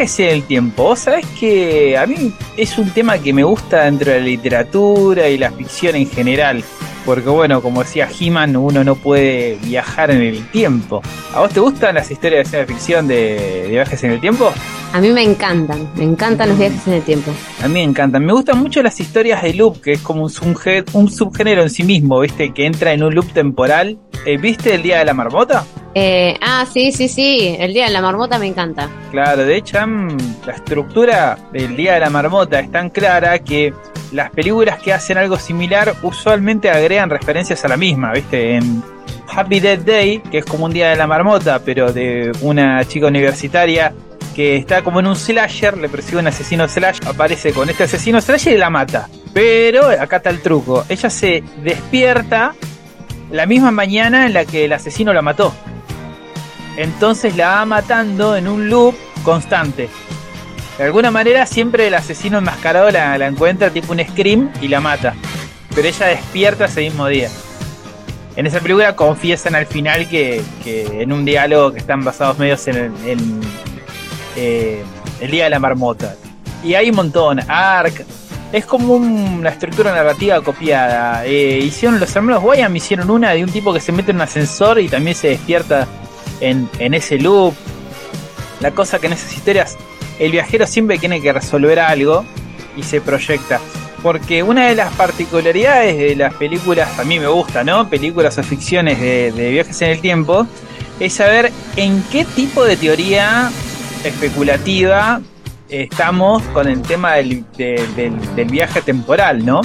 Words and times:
Viajes 0.00 0.20
en 0.20 0.28
el 0.28 0.42
tiempo. 0.44 0.84
Vos 0.84 1.00
sabés 1.00 1.26
que 1.38 1.98
a 1.98 2.06
mí 2.06 2.32
es 2.56 2.78
un 2.78 2.88
tema 2.88 3.18
que 3.18 3.34
me 3.34 3.44
gusta 3.44 3.84
dentro 3.84 4.10
de 4.10 4.20
la 4.20 4.24
literatura 4.24 5.28
y 5.28 5.36
la 5.36 5.50
ficción 5.50 5.94
en 5.94 6.08
general. 6.08 6.64
Porque 7.04 7.28
bueno, 7.28 7.60
como 7.60 7.82
decía 7.82 8.08
He-Man, 8.18 8.56
uno 8.56 8.82
no 8.82 8.94
puede 8.94 9.58
viajar 9.62 10.10
en 10.10 10.22
el 10.22 10.48
tiempo. 10.48 11.02
¿A 11.34 11.40
vos 11.40 11.52
te 11.52 11.60
gustan 11.60 11.96
las 11.96 12.10
historias 12.10 12.44
de 12.44 12.50
ciencia 12.50 12.74
ficción 12.74 13.08
de, 13.08 13.62
de 13.64 13.68
viajes 13.68 14.02
en 14.04 14.12
el 14.12 14.20
tiempo? 14.22 14.50
A 14.94 15.02
mí 15.02 15.10
me 15.10 15.22
encantan, 15.22 15.90
me 15.94 16.04
encantan 16.04 16.48
los 16.48 16.58
viajes 16.58 16.86
en 16.86 16.94
el 16.94 17.02
tiempo. 17.02 17.30
A 17.62 17.68
mí 17.68 17.74
me 17.74 17.82
encantan. 17.82 18.24
Me 18.24 18.32
gustan 18.32 18.58
mucho 18.58 18.82
las 18.82 18.98
historias 19.00 19.42
de 19.42 19.52
loop, 19.52 19.82
que 19.82 19.92
es 19.92 20.00
como 20.00 20.22
un 20.22 20.30
subgénero 21.10 21.60
en 21.60 21.68
sí 21.68 21.82
mismo, 21.82 22.20
¿viste? 22.20 22.54
Que 22.54 22.64
entra 22.64 22.94
en 22.94 23.02
un 23.02 23.14
loop 23.14 23.30
temporal. 23.34 23.98
Eh, 24.24 24.38
¿Viste 24.38 24.74
el 24.74 24.82
Día 24.82 25.00
de 25.00 25.04
la 25.04 25.12
Marmota? 25.12 25.66
Eh, 25.94 26.36
ah, 26.40 26.66
sí, 26.72 26.92
sí, 26.92 27.08
sí, 27.08 27.56
el 27.58 27.74
día 27.74 27.86
de 27.86 27.90
la 27.90 28.00
marmota 28.00 28.38
me 28.38 28.46
encanta. 28.46 28.88
Claro, 29.10 29.44
de 29.44 29.56
hecho, 29.56 29.78
la 30.46 30.52
estructura 30.52 31.36
del 31.52 31.76
Día 31.76 31.94
de 31.94 32.00
la 32.00 32.10
Marmota 32.10 32.60
es 32.60 32.70
tan 32.70 32.90
clara 32.90 33.38
que 33.40 33.74
las 34.12 34.30
películas 34.30 34.80
que 34.80 34.92
hacen 34.92 35.18
algo 35.18 35.36
similar 35.36 35.94
usualmente 36.02 36.70
agregan 36.70 37.10
referencias 37.10 37.64
a 37.64 37.68
la 37.68 37.76
misma, 37.76 38.12
¿viste? 38.12 38.54
En 38.54 38.82
Happy 39.28 39.58
Death 39.58 39.80
Day, 39.80 40.18
que 40.30 40.38
es 40.38 40.44
como 40.44 40.66
un 40.66 40.72
Día 40.72 40.90
de 40.90 40.96
la 40.96 41.06
Marmota, 41.08 41.60
pero 41.64 41.92
de 41.92 42.30
una 42.40 42.84
chica 42.84 43.08
universitaria 43.08 43.92
que 44.34 44.56
está 44.56 44.82
como 44.82 45.00
en 45.00 45.08
un 45.08 45.16
slasher, 45.16 45.76
le 45.76 45.88
persigue 45.88 46.18
un 46.18 46.28
asesino 46.28 46.68
slash, 46.68 47.00
aparece 47.04 47.52
con 47.52 47.68
este 47.68 47.84
asesino 47.84 48.20
slasher 48.20 48.54
y 48.54 48.58
la 48.58 48.70
mata. 48.70 49.08
Pero 49.32 49.88
acá 49.88 50.16
está 50.16 50.30
el 50.30 50.40
truco, 50.40 50.84
ella 50.88 51.10
se 51.10 51.42
despierta 51.62 52.54
la 53.30 53.46
misma 53.46 53.70
mañana 53.70 54.26
en 54.26 54.34
la 54.34 54.44
que 54.44 54.64
el 54.64 54.72
asesino 54.72 55.12
la 55.12 55.22
mató. 55.22 55.52
Entonces 56.82 57.36
la 57.36 57.48
va 57.56 57.64
matando 57.66 58.36
en 58.36 58.48
un 58.48 58.68
loop 58.70 58.94
constante. 59.22 59.88
De 60.78 60.84
alguna 60.84 61.10
manera 61.10 61.44
siempre 61.44 61.86
el 61.88 61.94
asesino 61.94 62.38
enmascarado 62.38 62.90
la, 62.90 63.18
la 63.18 63.26
encuentra 63.26 63.68
tipo 63.70 63.92
un 63.92 64.00
scream 64.00 64.50
y 64.62 64.68
la 64.68 64.80
mata. 64.80 65.14
Pero 65.74 65.86
ella 65.86 66.06
despierta 66.06 66.64
ese 66.64 66.80
mismo 66.80 67.06
día. 67.06 67.28
En 68.36 68.46
esa 68.46 68.60
película 68.60 68.96
confiesan 68.96 69.54
al 69.54 69.66
final 69.66 70.08
que, 70.08 70.40
que 70.64 71.02
en 71.02 71.12
un 71.12 71.24
diálogo 71.24 71.72
que 71.72 71.80
están 71.80 72.02
basados 72.02 72.38
medios 72.38 72.66
en, 72.68 72.76
el- 72.76 72.92
en, 73.08 73.40
eh, 74.36 74.82
el 75.20 75.30
Día 75.30 75.44
de 75.44 75.50
la 75.50 75.58
Marmota. 75.58 76.14
Y 76.64 76.74
hay 76.74 76.88
un 76.90 76.96
montón. 76.96 77.40
Ark. 77.48 78.04
Es 78.52 78.64
como 78.64 78.94
un- 78.94 79.38
una 79.40 79.50
estructura 79.50 79.92
narrativa 79.92 80.40
copiada. 80.40 81.24
Eh, 81.26 81.58
hicieron 81.62 82.00
los 82.00 82.14
hermanos 82.16 82.42
Wayam, 82.42 82.74
hicieron 82.74 83.10
una 83.10 83.30
de 83.32 83.44
un 83.44 83.50
tipo 83.50 83.72
que 83.72 83.80
se 83.80 83.92
mete 83.92 84.12
en 84.12 84.16
un 84.16 84.22
ascensor 84.22 84.80
y 84.80 84.88
también 84.88 85.14
se 85.14 85.28
despierta 85.28 85.86
en, 86.40 86.68
en 86.78 86.94
ese 86.94 87.18
loop. 87.18 87.54
La 88.60 88.72
cosa 88.72 88.98
que 88.98 89.06
en 89.06 89.14
esas 89.14 89.32
historias 89.34 89.76
el 90.18 90.32
viajero 90.32 90.66
siempre 90.66 90.98
tiene 90.98 91.20
que 91.22 91.32
resolver 91.32 91.78
algo 91.80 92.24
y 92.76 92.82
se 92.82 93.00
proyecta. 93.00 93.60
Porque 94.02 94.42
una 94.42 94.66
de 94.68 94.74
las 94.74 94.92
particularidades 94.94 95.96
de 95.98 96.16
las 96.16 96.32
películas, 96.34 96.98
a 96.98 97.04
mí 97.04 97.18
me 97.18 97.26
gusta, 97.26 97.64
¿no? 97.64 97.88
Películas 97.88 98.38
o 98.38 98.42
ficciones 98.42 98.98
de, 99.00 99.30
viajes 99.50 99.80
en 99.82 99.90
el 99.90 100.00
tiempo, 100.00 100.46
es 100.98 101.14
saber 101.14 101.52
en 101.76 102.02
qué 102.10 102.24
tipo 102.24 102.64
de 102.64 102.76
teoría 102.76 103.50
especulativa 104.04 105.20
estamos 105.68 106.42
con 106.54 106.68
el 106.68 106.82
tema 106.82 107.14
del, 107.14 107.44
de- 107.56 107.86
del- 107.96 108.34
del 108.36 108.48
viaje 108.48 108.82
temporal, 108.82 109.44
¿no? 109.44 109.60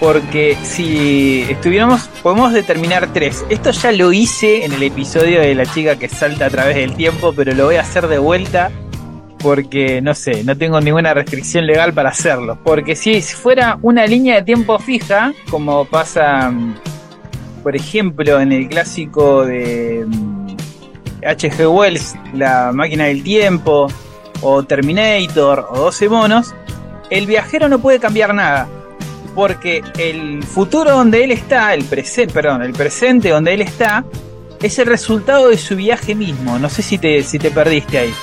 Porque 0.00 0.56
si 0.62 1.42
estuviéramos, 1.48 2.08
podemos 2.22 2.52
determinar 2.52 3.12
tres. 3.12 3.44
Esto 3.48 3.70
ya 3.70 3.92
lo 3.92 4.12
hice 4.12 4.64
en 4.64 4.72
el 4.72 4.82
episodio 4.82 5.40
de 5.40 5.54
la 5.54 5.64
chica 5.64 5.98
que 5.98 6.08
salta 6.08 6.46
a 6.46 6.50
través 6.50 6.76
del 6.76 6.94
tiempo, 6.94 7.32
pero 7.34 7.54
lo 7.54 7.66
voy 7.66 7.76
a 7.76 7.80
hacer 7.80 8.06
de 8.08 8.18
vuelta 8.18 8.70
porque 9.38 10.00
no 10.02 10.14
sé, 10.14 10.42
no 10.44 10.56
tengo 10.56 10.80
ninguna 10.80 11.14
restricción 11.14 11.66
legal 11.66 11.92
para 11.92 12.10
hacerlo. 12.10 12.58
Porque 12.62 12.96
si 12.96 13.20
fuera 13.22 13.78
una 13.82 14.06
línea 14.06 14.36
de 14.36 14.42
tiempo 14.42 14.78
fija, 14.78 15.32
como 15.50 15.84
pasa, 15.84 16.50
mm, 16.50 16.74
por 17.62 17.76
ejemplo, 17.76 18.40
en 18.40 18.52
el 18.52 18.68
clásico 18.68 19.44
de 19.44 20.04
mm, 20.06 20.56
H.G. 21.24 21.66
Wells, 21.68 22.16
La 22.34 22.72
máquina 22.72 23.04
del 23.04 23.22
tiempo, 23.22 23.88
o 24.42 24.62
Terminator, 24.62 25.66
o 25.70 25.78
12 25.78 26.08
monos, 26.08 26.54
el 27.10 27.26
viajero 27.26 27.68
no 27.68 27.78
puede 27.78 28.00
cambiar 28.00 28.34
nada. 28.34 28.68
Porque 29.36 29.82
el 29.98 30.42
futuro 30.42 30.90
donde 30.92 31.22
él 31.22 31.30
está, 31.30 31.74
el 31.74 31.84
presente, 31.84 32.32
perdón, 32.34 32.62
el 32.62 32.72
presente 32.72 33.28
donde 33.28 33.54
él 33.54 33.60
está, 33.60 34.04
es 34.60 34.78
el 34.80 34.86
resultado 34.86 35.50
de 35.50 35.58
su 35.58 35.76
viaje 35.76 36.14
mismo. 36.16 36.58
No 36.58 36.68
sé 36.68 36.82
si 36.82 36.98
te, 36.98 37.22
si 37.22 37.38
te 37.38 37.50
perdiste 37.52 37.98
ahí. 37.98 38.14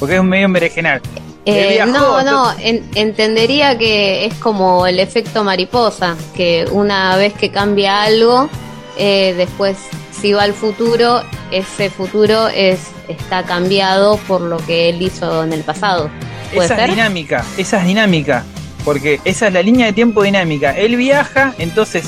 Porque 0.00 0.14
es 0.14 0.20
un 0.20 0.28
medio 0.28 0.48
meregenal. 0.48 1.00
Eh, 1.46 1.78
no, 1.86 2.22
no, 2.22 2.52
en- 2.58 2.88
entendería 2.94 3.76
que 3.76 4.24
es 4.24 4.34
como 4.34 4.86
el 4.86 4.98
efecto 4.98 5.44
mariposa, 5.44 6.16
que 6.34 6.64
una 6.72 7.14
vez 7.16 7.34
que 7.34 7.50
cambia 7.50 8.02
algo, 8.02 8.48
eh, 8.96 9.34
después 9.36 9.76
si 10.18 10.32
va 10.32 10.44
al 10.44 10.54
futuro, 10.54 11.22
ese 11.50 11.90
futuro 11.90 12.48
es 12.48 12.78
está 13.08 13.42
cambiado 13.42 14.16
por 14.26 14.40
lo 14.40 14.56
que 14.56 14.88
él 14.88 15.02
hizo 15.02 15.44
en 15.44 15.52
el 15.52 15.60
pasado. 15.60 16.08
¿Puede 16.54 16.64
Esa 16.72 16.84
es 16.84 16.90
dinámica, 16.90 17.44
esa 17.58 17.80
es 17.80 17.86
dinámica. 17.86 18.42
Porque 18.84 19.20
esa 19.24 19.48
es 19.48 19.52
la 19.52 19.62
línea 19.62 19.86
de 19.86 19.92
tiempo 19.92 20.22
dinámica. 20.22 20.72
Él 20.72 20.96
viaja, 20.96 21.54
entonces 21.58 22.04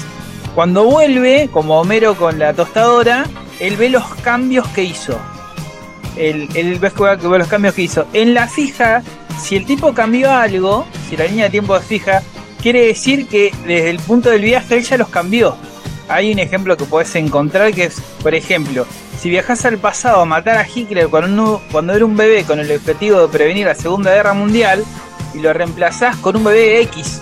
cuando 0.54 0.84
vuelve, 0.84 1.50
como 1.52 1.78
Homero 1.78 2.14
con 2.16 2.38
la 2.38 2.54
tostadora, 2.54 3.26
él 3.60 3.76
ve 3.76 3.90
los 3.90 4.06
cambios 4.16 4.66
que 4.68 4.84
hizo. 4.84 5.18
Él, 6.16 6.48
él 6.54 6.78
ve 6.78 6.90
los 7.38 7.48
cambios 7.48 7.74
que 7.74 7.82
hizo. 7.82 8.06
En 8.14 8.32
la 8.32 8.48
fija, 8.48 9.02
si 9.38 9.56
el 9.56 9.66
tipo 9.66 9.92
cambió 9.92 10.32
algo, 10.32 10.86
si 11.08 11.16
la 11.16 11.26
línea 11.26 11.44
de 11.44 11.50
tiempo 11.50 11.76
es 11.76 11.84
fija, 11.84 12.22
quiere 12.62 12.86
decir 12.86 13.28
que 13.28 13.52
desde 13.66 13.90
el 13.90 13.98
punto 13.98 14.30
del 14.30 14.42
viaje 14.42 14.76
él 14.76 14.82
ya 14.82 14.96
los 14.96 15.08
cambió. 15.08 15.56
Hay 16.08 16.32
un 16.32 16.38
ejemplo 16.38 16.76
que 16.76 16.84
puedes 16.84 17.14
encontrar 17.16 17.74
que 17.74 17.84
es, 17.84 18.00
por 18.22 18.34
ejemplo, 18.34 18.86
si 19.18 19.28
viajas 19.28 19.64
al 19.66 19.76
pasado 19.76 20.22
a 20.22 20.24
matar 20.24 20.56
a 20.56 20.66
Hitler 20.66 21.08
cuando 21.08 21.60
era 21.92 22.04
un 22.04 22.16
bebé 22.16 22.44
con 22.44 22.60
el 22.60 22.70
objetivo 22.70 23.20
de 23.20 23.28
prevenir 23.28 23.66
la 23.66 23.74
Segunda 23.74 24.14
Guerra 24.14 24.32
Mundial 24.32 24.84
y 25.36 25.40
lo 25.40 25.52
reemplazás 25.52 26.16
con 26.16 26.36
un 26.36 26.44
bebé 26.44 26.80
X 26.82 27.20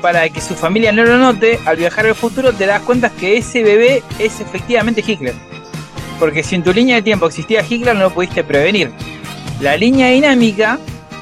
para 0.00 0.28
que 0.30 0.40
su 0.40 0.54
familia 0.54 0.92
no 0.92 1.04
lo 1.04 1.18
note, 1.18 1.58
al 1.66 1.76
viajar 1.76 2.06
al 2.06 2.14
futuro 2.14 2.52
te 2.54 2.64
das 2.66 2.80
cuenta 2.82 3.10
que 3.10 3.36
ese 3.36 3.62
bebé 3.62 4.02
es 4.18 4.40
efectivamente 4.40 5.04
Hitler. 5.06 5.34
Porque 6.18 6.42
si 6.42 6.54
en 6.54 6.62
tu 6.62 6.72
línea 6.72 6.96
de 6.96 7.02
tiempo 7.02 7.26
existía 7.26 7.64
Hitler 7.68 7.94
no 7.96 8.04
lo 8.04 8.10
pudiste 8.14 8.42
prevenir. 8.44 8.90
La 9.60 9.76
línea 9.76 10.08
dinámica, 10.08 10.78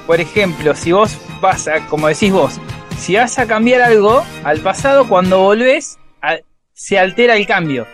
por 0.07 0.21
ejemplo, 0.21 0.75
si 0.77 0.93
vos 0.93 1.17
vas 1.41 1.67
a, 1.67 1.87
como 1.87 2.07
decís 2.09 2.33
vos, 2.33 2.61
si 2.99 3.17
vas 3.17 3.39
a 3.39 3.47
cambiar 3.47 3.81
algo 3.81 4.25
al 4.45 4.61
pasado, 4.61 5.09
cuando 5.09 5.39
volvés, 5.41 5.99
a- 6.23 6.39
se 6.73 6.99
altera 6.99 7.37
el 7.37 7.47
cambio. 7.47 7.87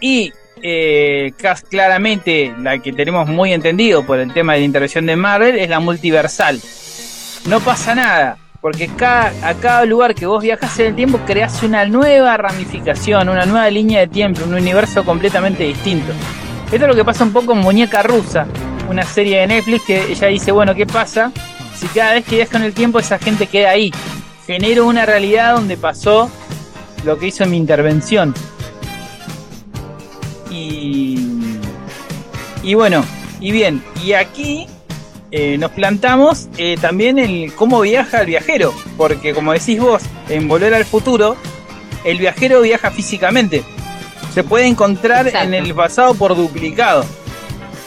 Y 0.00 0.32
eh, 0.62 1.32
claramente 1.68 2.54
la 2.60 2.78
que 2.78 2.92
tenemos 2.92 3.28
muy 3.28 3.52
entendido 3.52 4.04
por 4.04 4.18
el 4.18 4.32
tema 4.32 4.54
de 4.54 4.60
la 4.60 4.64
intervención 4.64 5.06
de 5.06 5.16
Marvel 5.16 5.58
es 5.58 5.68
la 5.68 5.80
multiversal. 5.80 6.60
No 7.46 7.60
pasa 7.60 7.94
nada, 7.94 8.38
porque 8.60 8.88
cada, 8.88 9.32
a 9.42 9.54
cada 9.54 9.84
lugar 9.84 10.14
que 10.14 10.26
vos 10.26 10.42
viajas 10.42 10.78
en 10.80 10.86
el 10.86 10.94
tiempo 10.94 11.20
creas 11.26 11.62
una 11.62 11.84
nueva 11.86 12.36
ramificación, 12.36 13.28
una 13.28 13.46
nueva 13.46 13.70
línea 13.70 14.00
de 14.00 14.08
tiempo, 14.08 14.42
un 14.44 14.54
universo 14.54 15.04
completamente 15.04 15.64
distinto. 15.64 16.12
Esto 16.64 16.76
es 16.84 16.88
lo 16.88 16.94
que 16.94 17.04
pasa 17.04 17.24
un 17.24 17.32
poco 17.32 17.52
en 17.52 17.58
Muñeca 17.60 18.02
Rusa, 18.02 18.46
una 18.90 19.02
serie 19.04 19.40
de 19.40 19.46
Netflix 19.46 19.84
que 19.84 20.12
ella 20.12 20.26
dice, 20.28 20.52
bueno, 20.52 20.74
¿qué 20.74 20.86
pasa 20.86 21.32
si 21.74 21.86
cada 21.88 22.14
vez 22.14 22.24
que 22.24 22.36
viajo 22.36 22.56
en 22.56 22.64
el 22.64 22.74
tiempo 22.74 22.98
esa 22.98 23.18
gente 23.18 23.46
queda 23.46 23.70
ahí? 23.70 23.92
Genero 24.46 24.86
una 24.86 25.06
realidad 25.06 25.54
donde 25.54 25.76
pasó 25.76 26.30
lo 27.04 27.18
que 27.18 27.28
hizo 27.28 27.46
mi 27.46 27.56
intervención. 27.56 28.34
Y, 30.50 31.18
y 32.62 32.74
bueno, 32.74 33.04
y 33.40 33.52
bien, 33.52 33.82
y 34.04 34.12
aquí 34.12 34.66
eh, 35.30 35.58
nos 35.58 35.70
plantamos 35.72 36.48
eh, 36.56 36.76
también 36.80 37.18
el 37.18 37.52
cómo 37.54 37.80
viaja 37.82 38.22
el 38.22 38.28
viajero, 38.28 38.72
porque 38.96 39.34
como 39.34 39.52
decís 39.52 39.78
vos, 39.78 40.02
en 40.28 40.48
Volver 40.48 40.74
al 40.74 40.84
Futuro, 40.84 41.36
el 42.04 42.18
viajero 42.18 42.62
viaja 42.62 42.90
físicamente. 42.90 43.62
Se 44.32 44.42
puede 44.44 44.66
encontrar 44.66 45.26
Exacto. 45.26 45.48
en 45.48 45.54
el 45.54 45.74
pasado 45.74 46.14
por 46.14 46.36
duplicado. 46.36 47.04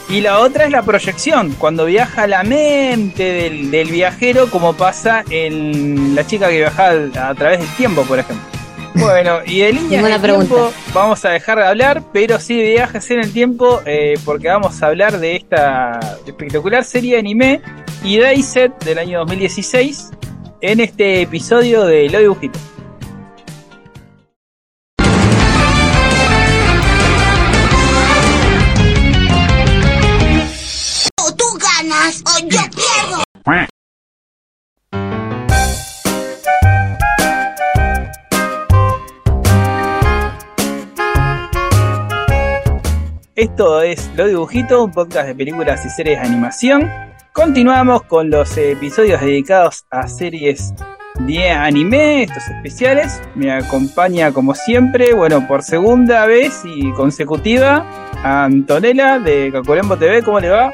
Y 0.08 0.20
la 0.20 0.40
otra 0.40 0.64
es 0.64 0.70
la 0.70 0.82
proyección, 0.82 1.54
cuando 1.58 1.86
viaja 1.86 2.26
la 2.26 2.42
mente 2.42 3.22
del, 3.22 3.70
del 3.70 3.90
viajero, 3.90 4.50
como 4.50 4.74
pasa 4.74 5.24
en 5.30 6.14
la 6.14 6.26
chica 6.26 6.48
que 6.48 6.58
viaja 6.58 6.90
a 6.90 7.34
través 7.34 7.60
del 7.60 7.68
tiempo, 7.76 8.02
por 8.02 8.18
ejemplo. 8.18 8.44
Bueno, 8.94 9.38
y 9.46 9.60
de 9.60 9.72
líneas 9.72 9.90
Ninguna 9.90 10.14
de 10.14 10.20
pregunta. 10.20 10.54
tiempo 10.54 10.72
vamos 10.92 11.24
a 11.24 11.30
dejar 11.30 11.58
de 11.58 11.66
hablar, 11.66 12.02
pero 12.12 12.38
sí 12.38 12.56
de 12.56 12.70
viajes 12.70 13.10
en 13.10 13.20
el 13.20 13.32
tiempo, 13.32 13.80
eh, 13.86 14.14
porque 14.24 14.48
vamos 14.48 14.82
a 14.82 14.86
hablar 14.86 15.18
de 15.18 15.36
esta 15.36 15.98
espectacular 16.26 16.84
serie 16.84 17.14
de 17.14 17.20
anime 17.20 17.62
y 18.04 18.18
Daiset 18.18 18.84
del 18.84 18.98
año 18.98 19.20
2016 19.20 20.10
en 20.60 20.80
este 20.80 21.22
episodio 21.22 21.84
de 21.84 22.08
Lo 22.08 22.18
Dibujito. 22.20 22.58
ganas 31.82 32.22
o 32.26 32.38
yo 32.48 32.60
pierdo. 32.70 33.24
Esto 43.42 43.82
es 43.82 44.08
Lo 44.14 44.28
Dibujito, 44.28 44.84
un 44.84 44.92
podcast 44.92 45.26
de 45.26 45.34
películas 45.34 45.84
y 45.84 45.90
series 45.90 46.20
de 46.20 46.28
animación. 46.28 46.88
Continuamos 47.32 48.04
con 48.04 48.30
los 48.30 48.56
episodios 48.56 49.20
dedicados 49.20 49.84
a 49.90 50.06
series 50.06 50.72
de 51.18 51.50
anime, 51.50 52.22
estos 52.22 52.46
especiales. 52.46 53.20
Me 53.34 53.50
acompaña 53.50 54.30
como 54.30 54.54
siempre, 54.54 55.12
bueno, 55.12 55.44
por 55.48 55.64
segunda 55.64 56.24
vez 56.24 56.62
y 56.64 56.92
consecutiva, 56.92 57.84
Antonella 58.22 59.18
de 59.18 59.50
Caculembo 59.50 59.96
TV. 59.96 60.22
¿Cómo 60.22 60.38
le 60.38 60.48
va? 60.48 60.72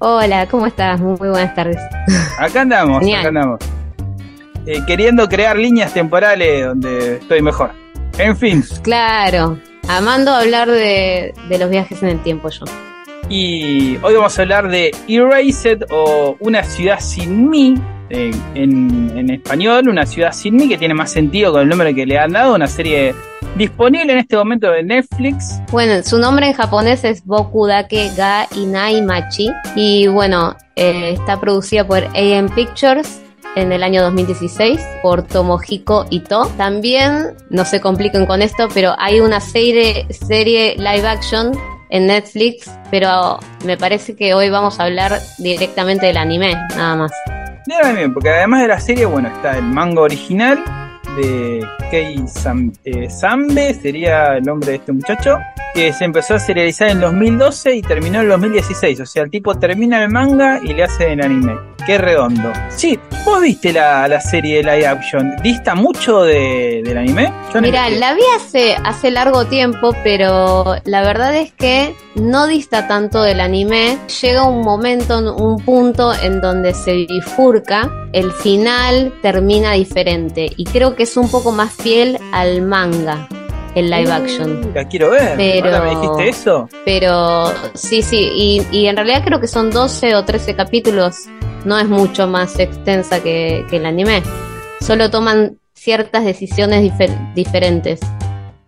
Hola, 0.00 0.48
¿cómo 0.48 0.66
estás? 0.66 1.00
Muy 1.00 1.16
buenas 1.16 1.54
tardes. 1.54 1.78
Acá 2.36 2.62
andamos, 2.62 3.00
acá 3.00 3.28
andamos. 3.28 3.60
Eh, 4.66 4.82
queriendo 4.88 5.28
crear 5.28 5.56
líneas 5.56 5.94
temporales 5.94 6.66
donde 6.66 7.18
estoy 7.18 7.42
mejor. 7.42 7.70
En 8.18 8.36
fin. 8.36 8.64
Claro, 8.82 9.56
Amando 9.88 10.32
hablar 10.32 10.70
de, 10.70 11.34
los 11.58 11.70
viajes 11.70 12.02
en 12.02 12.08
el 12.08 12.22
tiempo 12.22 12.48
yo. 12.48 12.64
Y 13.28 13.96
hoy 14.02 14.14
vamos 14.14 14.38
a 14.38 14.42
hablar 14.42 14.68
de 14.68 14.94
Erased 15.08 15.84
o 15.90 16.36
Una 16.40 16.62
ciudad 16.62 17.00
sin 17.00 17.48
mí, 17.50 17.74
en, 18.10 19.30
español, 19.30 19.88
Una 19.88 20.06
ciudad 20.06 20.32
sin 20.32 20.56
mí, 20.56 20.68
que 20.68 20.78
tiene 20.78 20.94
más 20.94 21.10
sentido 21.10 21.52
con 21.52 21.62
el 21.62 21.68
nombre 21.68 21.94
que 21.94 22.06
le 22.06 22.18
han 22.18 22.32
dado, 22.32 22.54
una 22.54 22.68
serie 22.68 23.14
disponible 23.56 24.12
en 24.12 24.18
este 24.18 24.36
momento 24.36 24.70
de 24.70 24.82
Netflix. 24.82 25.60
Bueno, 25.70 26.02
su 26.02 26.18
nombre 26.18 26.46
en 26.46 26.54
japonés 26.54 27.04
es 27.04 27.24
Bokudake 27.24 28.10
ga 28.16 28.46
Inai 28.56 29.02
Machi 29.02 29.50
y 29.76 30.06
bueno, 30.08 30.56
eh, 30.76 31.12
está 31.12 31.40
producida 31.40 31.86
por 31.86 32.04
AM 32.16 32.48
Pictures 32.54 33.23
en 33.56 33.72
el 33.72 33.82
año 33.82 34.02
2016 34.02 34.80
por 35.02 35.22
Tomohiko 35.22 36.06
Ito. 36.10 36.46
También, 36.56 37.36
no 37.50 37.64
se 37.64 37.80
compliquen 37.80 38.26
con 38.26 38.42
esto, 38.42 38.68
pero 38.72 38.94
hay 38.98 39.20
una 39.20 39.40
serie, 39.40 40.06
serie 40.10 40.74
live 40.76 41.06
action 41.06 41.52
en 41.90 42.06
Netflix, 42.06 42.70
pero 42.90 43.38
me 43.64 43.76
parece 43.76 44.16
que 44.16 44.34
hoy 44.34 44.50
vamos 44.50 44.80
a 44.80 44.84
hablar 44.84 45.20
directamente 45.38 46.06
del 46.06 46.16
anime, 46.16 46.54
nada 46.76 46.96
más. 46.96 47.12
Bien, 47.66 48.12
porque 48.12 48.30
además 48.30 48.62
de 48.62 48.68
la 48.68 48.80
serie, 48.80 49.06
bueno, 49.06 49.28
está 49.28 49.56
el 49.56 49.64
manga 49.64 50.02
original 50.02 50.62
de 51.16 51.66
Kei 51.90 52.16
eh, 52.84 53.10
Sambe, 53.10 53.74
sería 53.74 54.36
el 54.36 54.44
nombre 54.44 54.70
de 54.70 54.76
este 54.76 54.92
muchacho, 54.92 55.38
que 55.74 55.92
se 55.92 56.04
empezó 56.04 56.34
a 56.34 56.38
serializar 56.38 56.88
en 56.88 57.00
2012 57.00 57.76
y 57.76 57.82
terminó 57.82 58.20
en 58.20 58.28
2016. 58.28 59.00
O 59.00 59.06
sea, 59.06 59.22
el 59.24 59.30
tipo 59.30 59.58
termina 59.58 60.02
el 60.02 60.10
manga 60.10 60.60
y 60.62 60.72
le 60.72 60.84
hace 60.84 61.12
el 61.12 61.22
anime. 61.22 61.56
Qué 61.86 61.98
redondo. 61.98 62.50
Sí, 62.70 62.98
vos 63.26 63.42
viste 63.42 63.72
la, 63.72 64.08
la 64.08 64.20
serie 64.20 64.58
de 64.58 64.62
live 64.62 64.86
action. 64.86 65.34
¿Dista 65.42 65.74
mucho 65.74 66.22
de, 66.22 66.80
del 66.82 66.96
anime? 66.96 67.30
Mira, 67.60 67.88
la 67.90 68.14
vi 68.14 68.22
hace, 68.34 68.74
hace 68.82 69.10
largo 69.10 69.44
tiempo, 69.46 69.94
pero 70.02 70.76
la 70.84 71.02
verdad 71.02 71.36
es 71.36 71.52
que 71.52 71.94
no 72.14 72.46
dista 72.46 72.88
tanto 72.88 73.22
del 73.22 73.40
anime. 73.40 73.98
Llega 74.22 74.44
un 74.44 74.62
momento, 74.62 75.18
un 75.36 75.62
punto 75.62 76.12
en 76.14 76.40
donde 76.40 76.74
se 76.74 77.06
bifurca. 77.06 77.90
El 78.12 78.32
final 78.32 79.12
termina 79.22 79.72
diferente. 79.72 80.50
Y 80.56 80.64
creo 80.64 80.96
que 80.96 81.03
es 81.04 81.16
un 81.16 81.30
poco 81.30 81.52
más 81.52 81.72
fiel 81.72 82.18
al 82.32 82.62
manga 82.62 83.28
el 83.74 83.90
live 83.90 84.12
action. 84.12 84.72
La 84.74 84.86
quiero 84.86 85.10
ver. 85.10 85.36
Pero, 85.36 85.82
me 85.82 85.90
dijiste 85.90 86.28
eso? 86.28 86.68
Pero 86.84 87.52
sí, 87.74 88.02
sí. 88.02 88.30
Y, 88.34 88.66
y 88.70 88.86
en 88.86 88.96
realidad 88.96 89.24
creo 89.24 89.40
que 89.40 89.48
son 89.48 89.70
12 89.70 90.14
o 90.14 90.24
13 90.24 90.54
capítulos 90.54 91.28
no 91.64 91.78
es 91.78 91.88
mucho 91.88 92.26
más 92.26 92.58
extensa 92.58 93.22
que, 93.22 93.64
el 93.70 93.86
anime. 93.86 94.22
Solo 94.80 95.10
toman 95.10 95.58
ciertas 95.72 96.24
decisiones 96.24 96.92
diferentes. 97.34 98.00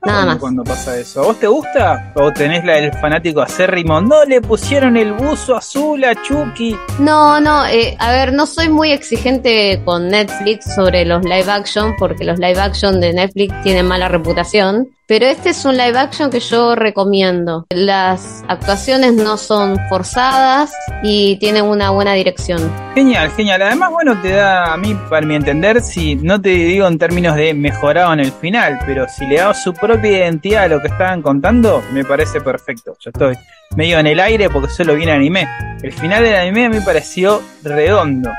Nada 0.04 0.26
más. 0.26 0.38
Cuando 0.38 0.62
pasa 0.62 0.96
eso. 0.98 1.22
¿A 1.22 1.26
vos 1.26 1.40
te 1.40 1.46
gusta? 1.46 2.12
¿O 2.14 2.32
tenés 2.32 2.64
la 2.64 2.74
del 2.74 2.92
fanático 2.92 3.40
acérrimo? 3.40 4.00
No 4.00 4.24
le 4.24 4.40
pusieron 4.40 4.96
el 4.96 5.12
buzo 5.12 5.56
azul 5.56 6.04
a 6.04 6.14
Chucky. 6.22 6.76
No, 6.98 7.40
no, 7.40 7.66
eh, 7.66 7.96
a 7.98 8.12
ver, 8.12 8.32
no 8.32 8.46
soy 8.46 8.68
muy 8.68 8.92
exigente 8.92 9.80
con 9.84 10.08
Netflix 10.08 10.74
sobre 10.74 11.04
los 11.04 11.24
live 11.24 11.50
action, 11.50 11.94
porque 11.98 12.24
los 12.24 12.38
live 12.38 12.60
action 12.60 13.00
de 13.00 13.12
Netflix 13.12 13.54
tienen 13.62 13.86
mala 13.86 14.08
reputación. 14.08 14.88
Pero 15.08 15.26
este 15.26 15.50
es 15.50 15.64
un 15.64 15.76
live 15.76 15.96
action 15.96 16.30
que 16.30 16.40
yo 16.40 16.74
recomiendo. 16.74 17.64
Las 17.70 18.42
actuaciones 18.48 19.12
no 19.14 19.36
son 19.36 19.78
forzadas 19.88 20.72
y 21.00 21.36
tienen 21.36 21.64
una 21.64 21.90
buena 21.90 22.14
dirección. 22.14 22.72
Genial, 22.92 23.30
genial. 23.30 23.62
Además, 23.62 23.92
bueno, 23.92 24.20
te 24.20 24.30
da 24.32 24.72
a 24.72 24.76
mí, 24.76 24.98
para 25.08 25.24
mi 25.24 25.36
entender, 25.36 25.80
si 25.80 26.16
no 26.16 26.40
te 26.40 26.48
digo 26.48 26.88
en 26.88 26.98
términos 26.98 27.36
de 27.36 27.54
mejorado 27.54 28.12
en 28.14 28.18
el 28.18 28.32
final, 28.32 28.80
pero 28.84 29.06
si 29.08 29.24
le 29.26 29.36
da 29.36 29.54
su 29.54 29.72
propia 29.72 30.10
identidad 30.10 30.64
a 30.64 30.68
lo 30.68 30.80
que 30.80 30.88
estaban 30.88 31.22
contando, 31.22 31.84
me 31.92 32.04
parece 32.04 32.40
perfecto. 32.40 32.96
Yo 32.98 33.10
estoy 33.10 33.36
medio 33.76 34.00
en 34.00 34.08
el 34.08 34.18
aire 34.18 34.50
porque 34.50 34.70
solo 34.70 34.96
viene 34.96 35.12
anime. 35.12 35.46
El 35.82 35.92
final 35.92 36.24
del 36.24 36.34
anime 36.34 36.68
me 36.68 36.80
pareció 36.80 37.40
redondo 37.62 38.32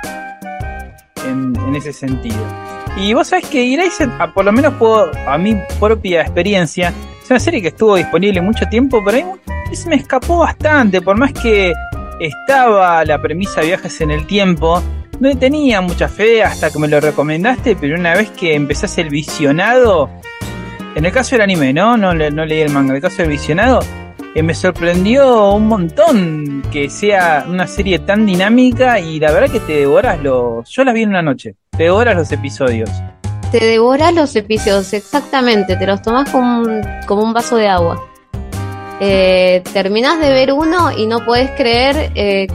en, 1.25 1.55
en 1.65 1.75
ese 1.75 1.93
sentido. 1.93 2.76
Y 2.99 3.13
vos 3.13 3.27
sabés 3.27 3.45
que 3.47 3.73
Erased, 3.73 4.09
por 4.33 4.43
lo 4.43 4.51
menos 4.51 4.73
puedo, 4.73 5.11
a 5.27 5.37
mi 5.37 5.55
propia 5.79 6.21
experiencia, 6.21 6.91
es 7.23 7.29
una 7.29 7.39
serie 7.39 7.61
que 7.61 7.67
estuvo 7.67 7.95
disponible 7.95 8.41
mucho 8.41 8.65
tiempo, 8.65 9.03
pero 9.05 9.17
ahí 9.17 9.75
se 9.75 9.87
me 9.87 9.95
escapó 9.95 10.39
bastante, 10.39 11.01
por 11.01 11.15
más 11.15 11.31
que 11.31 11.73
estaba 12.19 13.05
la 13.05 13.21
premisa 13.21 13.61
de 13.61 13.67
viajes 13.67 14.01
en 14.01 14.09
el 14.09 14.25
tiempo, 14.25 14.81
no 15.19 15.37
tenía 15.37 15.79
mucha 15.81 16.07
fe 16.07 16.43
hasta 16.43 16.71
que 16.71 16.79
me 16.79 16.87
lo 16.87 16.99
recomendaste, 16.99 17.75
pero 17.75 17.95
una 17.95 18.15
vez 18.15 18.31
que 18.31 18.55
empezás 18.55 18.97
el 18.97 19.09
visionado, 19.09 20.09
en 20.95 21.05
el 21.05 21.11
caso 21.11 21.35
del 21.35 21.41
anime, 21.41 21.73
¿no? 21.73 21.97
No, 21.97 22.13
no 22.13 22.45
leí 22.45 22.61
el 22.61 22.71
manga, 22.71 22.91
en 22.91 22.95
el 22.95 23.01
caso 23.01 23.17
del 23.17 23.29
visionado, 23.29 23.79
eh, 24.37 24.43
me 24.43 24.53
sorprendió 24.53 25.53
un 25.53 25.65
montón 25.65 26.61
que 26.71 26.91
sea 26.91 27.43
una 27.49 27.65
serie 27.65 27.97
tan 27.97 28.23
dinámica 28.23 28.99
y 28.99 29.19
la 29.19 29.31
verdad 29.31 29.51
que 29.51 29.59
te 29.59 29.73
devoras 29.73 30.21
los... 30.21 30.69
Yo 30.69 30.83
las 30.83 30.93
vi 30.93 31.01
en 31.01 31.09
una 31.09 31.23
noche. 31.23 31.55
Te 31.71 31.85
devoras 31.85 32.15
los 32.15 32.31
episodios. 32.31 32.87
Te 33.51 33.65
devoras 33.65 34.13
los 34.13 34.35
episodios, 34.35 34.93
exactamente. 34.93 35.75
Te 35.75 35.87
los 35.87 36.03
tomas 36.03 36.29
como 36.29 36.59
un, 36.59 36.83
como 37.07 37.23
un 37.23 37.33
vaso 37.33 37.55
de 37.55 37.67
agua. 37.67 37.99
Eh, 38.99 39.63
terminás 39.73 40.19
de 40.19 40.29
ver 40.29 40.53
uno 40.53 40.91
y 40.91 41.07
no 41.07 41.25
podés 41.25 41.49
creer 41.57 42.11
eh, 42.13 42.45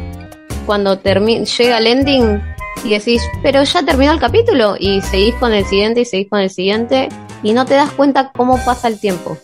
cuando 0.67 1.03
llega 1.03 1.79
el 1.79 1.87
ending 1.89 2.41
y 2.85 2.91
decís, 2.91 3.21
pero 3.43 3.65
ya 3.65 3.83
terminó 3.83 4.13
el 4.13 4.21
capítulo 4.21 4.77
y 4.79 5.01
seguís 5.01 5.35
con 5.35 5.53
el 5.53 5.65
siguiente 5.65 6.03
y 6.03 6.05
seguís 6.05 6.31
con 6.31 6.39
el 6.39 6.51
siguiente 6.51 7.09
y 7.43 7.53
no 7.55 7.67
te 7.67 7.75
das 7.75 7.91
cuenta 7.91 8.31
cómo 8.37 8.57
pasa 8.65 8.87
el 8.87 9.01
tiempo. 9.01 9.37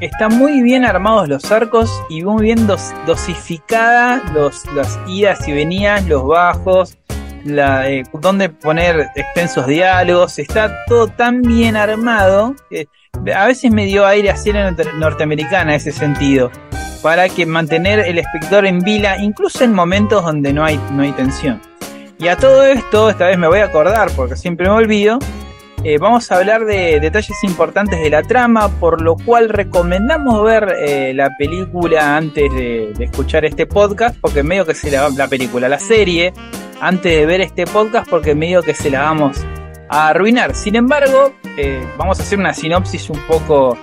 Están 0.00 0.38
muy 0.38 0.62
bien 0.62 0.86
armados 0.86 1.28
los 1.28 1.52
arcos 1.52 1.90
y 2.08 2.22
muy 2.22 2.42
bien 2.44 2.66
dosificada 3.06 4.22
los, 4.32 4.64
las 4.72 4.98
idas 5.06 5.46
y 5.46 5.52
venidas, 5.52 6.06
los 6.06 6.26
bajos, 6.26 6.96
la, 7.44 7.90
eh, 7.90 8.04
dónde 8.14 8.48
poner 8.48 9.08
extensos 9.14 9.66
diálogos, 9.66 10.38
está 10.38 10.84
todo 10.86 11.08
tan 11.08 11.42
bien 11.42 11.76
armado 11.76 12.54
que 12.70 12.88
a 13.34 13.46
veces 13.46 13.70
me 13.70 13.84
dio 13.84 14.06
aire 14.06 14.30
a 14.30 14.36
serie 14.36 14.62
norteamericana 14.98 15.74
ese 15.74 15.92
sentido, 15.92 16.50
para 17.02 17.28
que 17.28 17.44
mantener 17.44 17.98
el 17.98 18.18
espectador 18.18 18.64
en 18.64 18.80
vila, 18.80 19.18
incluso 19.18 19.64
en 19.64 19.74
momentos 19.74 20.24
donde 20.24 20.54
no 20.54 20.64
hay, 20.64 20.80
no 20.92 21.02
hay 21.02 21.12
tensión. 21.12 21.60
Y 22.18 22.28
a 22.28 22.36
todo 22.36 22.64
esto, 22.64 23.10
esta 23.10 23.26
vez 23.26 23.36
me 23.36 23.48
voy 23.48 23.58
a 23.58 23.66
acordar 23.66 24.10
porque 24.16 24.36
siempre 24.36 24.66
me 24.66 24.72
olvido, 24.72 25.18
eh, 25.82 25.98
vamos 25.98 26.30
a 26.30 26.36
hablar 26.36 26.66
de 26.66 27.00
detalles 27.00 27.42
importantes 27.42 28.00
de 28.00 28.10
la 28.10 28.22
trama, 28.22 28.68
por 28.68 29.00
lo 29.00 29.16
cual 29.16 29.48
recomendamos 29.48 30.44
ver 30.44 30.76
eh, 30.78 31.12
la 31.14 31.30
película 31.38 32.16
antes 32.16 32.52
de, 32.52 32.92
escuchar 33.00 33.44
este 33.46 33.66
podcast, 33.66 34.16
porque 34.20 34.42
medio 34.42 34.66
que 34.66 34.74
se 34.74 34.90
la, 34.90 35.08
la 35.08 35.28
película, 35.28 35.68
la 35.68 35.78
serie, 35.78 36.34
antes 36.80 37.16
de 37.16 37.26
ver 37.26 37.40
este 37.40 37.64
podcast 37.66 38.08
porque 38.10 38.34
medio 38.34 38.62
que 38.62 38.74
se 38.74 38.90
la 38.90 39.02
vamos 39.02 39.38
a 39.88 40.08
arruinar. 40.08 40.54
Sin 40.54 40.76
embargo, 40.76 41.32
eh, 41.56 41.82
vamos 41.96 42.20
a 42.20 42.22
hacer 42.22 42.38
una 42.38 42.52
sinopsis 42.52 43.08
un 43.08 43.20
poco 43.26 43.76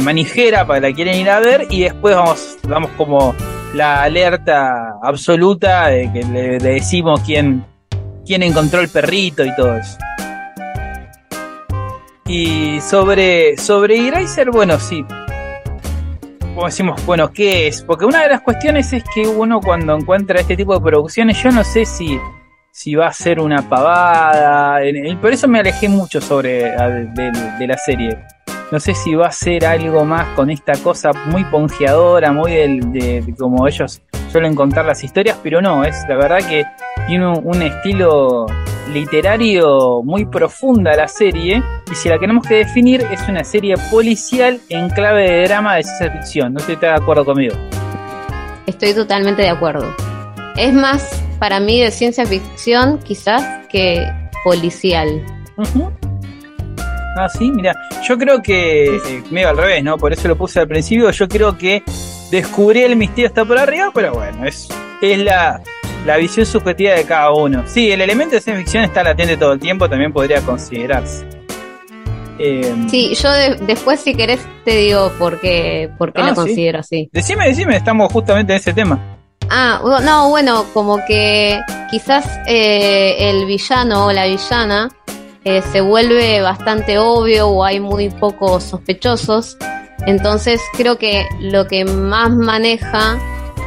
manijera 0.00 0.66
para 0.66 0.80
que 0.80 0.88
la 0.88 0.94
quieran 0.94 1.16
ir 1.16 1.30
a 1.30 1.38
ver 1.38 1.66
y 1.70 1.82
después 1.82 2.16
vamos, 2.16 2.58
vamos 2.66 2.90
como 2.96 3.34
la 3.74 4.02
alerta 4.02 4.98
absoluta 5.02 5.88
de 5.88 6.10
que 6.12 6.22
le, 6.24 6.58
decimos 6.58 7.20
quién, 7.20 7.64
quién 8.24 8.42
encontró 8.42 8.80
el 8.80 8.88
perrito 8.88 9.44
y 9.44 9.54
todo 9.56 9.76
eso. 9.76 9.98
Y 12.26 12.80
sobre, 12.80 13.56
sobre 13.58 14.08
Eraser, 14.08 14.50
bueno, 14.50 14.78
sí, 14.80 15.04
como 16.54 16.66
decimos, 16.66 17.04
bueno, 17.04 17.32
¿qué 17.32 17.66
es? 17.66 17.82
Porque 17.82 18.04
una 18.04 18.22
de 18.22 18.28
las 18.28 18.40
cuestiones 18.40 18.92
es 18.92 19.02
que 19.12 19.26
uno 19.26 19.60
cuando 19.60 19.96
encuentra 19.96 20.40
este 20.40 20.56
tipo 20.56 20.72
de 20.74 20.80
producciones, 20.80 21.42
yo 21.42 21.50
no 21.50 21.64
sé 21.64 21.84
si, 21.84 22.18
si 22.70 22.94
va 22.94 23.08
a 23.08 23.12
ser 23.12 23.40
una 23.40 23.68
pavada, 23.68 24.78
por 25.20 25.32
eso 25.32 25.48
me 25.48 25.58
alejé 25.58 25.88
mucho 25.88 26.20
sobre 26.20 26.70
de, 26.70 27.66
la 27.66 27.76
serie. 27.76 28.16
No 28.70 28.78
sé 28.78 28.94
si 28.94 29.14
va 29.14 29.26
a 29.26 29.32
ser 29.32 29.66
algo 29.66 30.04
más 30.04 30.28
con 30.36 30.48
esta 30.48 30.74
cosa 30.74 31.10
muy 31.26 31.44
ponjeadora, 31.44 32.32
muy 32.32 32.52
de, 32.52 33.34
como 33.36 33.66
ellos 33.66 34.00
suelen 34.30 34.54
contar 34.54 34.84
las 34.84 35.02
historias, 35.02 35.38
pero 35.42 35.60
no, 35.60 35.84
es 35.84 35.96
la 36.08 36.16
verdad 36.16 36.38
que 36.48 36.64
tiene 37.08 37.26
un 37.26 37.62
estilo 37.62 38.46
literario 38.92 40.02
muy 40.02 40.26
profunda 40.26 40.94
la 40.94 41.08
serie 41.08 41.62
y 41.90 41.94
si 41.94 42.08
la 42.08 42.18
tenemos 42.18 42.46
que 42.46 42.56
definir 42.56 43.02
es 43.10 43.20
una 43.28 43.44
serie 43.44 43.74
policial 43.90 44.60
en 44.68 44.88
clave 44.90 45.30
de 45.30 45.44
drama 45.44 45.76
de 45.76 45.82
ciencia 45.82 46.10
ficción. 46.10 46.54
No 46.54 46.60
sé 46.60 46.66
si 46.66 46.72
estás 46.72 46.98
de 46.98 47.02
acuerdo 47.02 47.24
conmigo. 47.24 47.54
Estoy 48.66 48.94
totalmente 48.94 49.42
de 49.42 49.48
acuerdo. 49.48 49.94
Es 50.56 50.72
más 50.72 51.22
para 51.38 51.60
mí 51.60 51.80
de 51.80 51.90
ciencia 51.90 52.26
ficción 52.26 52.98
quizás 52.98 53.66
que 53.68 54.06
policial. 54.44 55.24
Ah, 57.16 57.28
sí, 57.28 57.50
mira, 57.50 57.74
yo 58.06 58.18
creo 58.18 58.42
que 58.42 58.86
eh, 58.86 59.22
medio 59.30 59.48
al 59.48 59.56
revés, 59.56 59.84
¿no? 59.84 59.96
Por 59.96 60.12
eso 60.12 60.26
lo 60.28 60.36
puse 60.36 60.60
al 60.60 60.68
principio. 60.68 61.10
Yo 61.10 61.28
creo 61.28 61.56
que 61.56 61.82
descubrí 62.30 62.82
el 62.82 62.96
misterio 62.96 63.28
está 63.28 63.44
por 63.44 63.58
arriba, 63.58 63.90
pero 63.94 64.14
bueno, 64.14 64.44
es, 64.44 64.68
es 65.00 65.18
la, 65.18 65.60
la 66.04 66.16
visión 66.16 66.44
subjetiva 66.46 66.92
de 66.94 67.04
cada 67.04 67.32
uno. 67.32 67.62
Sí, 67.66 67.90
el 67.90 68.00
elemento 68.00 68.34
de 68.34 68.40
ciencia 68.40 68.62
ficción 68.62 68.84
está 68.84 69.02
latente 69.02 69.36
todo 69.36 69.52
el 69.52 69.60
tiempo, 69.60 69.88
también 69.88 70.12
podría 70.12 70.40
considerarse. 70.42 71.24
Eh, 72.38 72.74
Sí, 72.90 73.14
yo 73.14 73.30
de- 73.30 73.56
después 73.66 74.00
si 74.00 74.14
querés 74.14 74.40
te 74.64 74.72
digo 74.76 75.12
por 75.18 75.40
qué, 75.40 75.88
por 75.98 76.12
qué 76.12 76.20
Ah, 76.22 76.28
sí. 76.30 76.34
considero 76.34 76.80
así. 76.80 77.08
Decime, 77.12 77.46
decime, 77.46 77.76
estamos 77.76 78.12
justamente 78.12 78.52
en 78.52 78.58
ese 78.58 78.72
tema. 78.72 78.98
Ah, 79.50 79.80
no, 80.02 80.30
bueno, 80.30 80.64
como 80.74 80.98
que 81.06 81.60
quizás 81.90 82.26
eh, 82.48 83.16
el 83.30 83.46
villano 83.46 84.06
o 84.06 84.12
la 84.12 84.26
villana 84.26 84.88
eh, 85.44 85.62
se 85.72 85.80
vuelve 85.82 86.40
bastante 86.40 86.98
obvio 86.98 87.48
o 87.48 87.62
hay 87.64 87.78
muy 87.78 88.08
pocos 88.08 88.64
sospechosos. 88.64 89.56
Entonces 90.06 90.60
creo 90.76 90.98
que 90.98 91.24
lo 91.40 91.66
que 91.68 91.84
más 91.84 92.30
maneja 92.30 93.16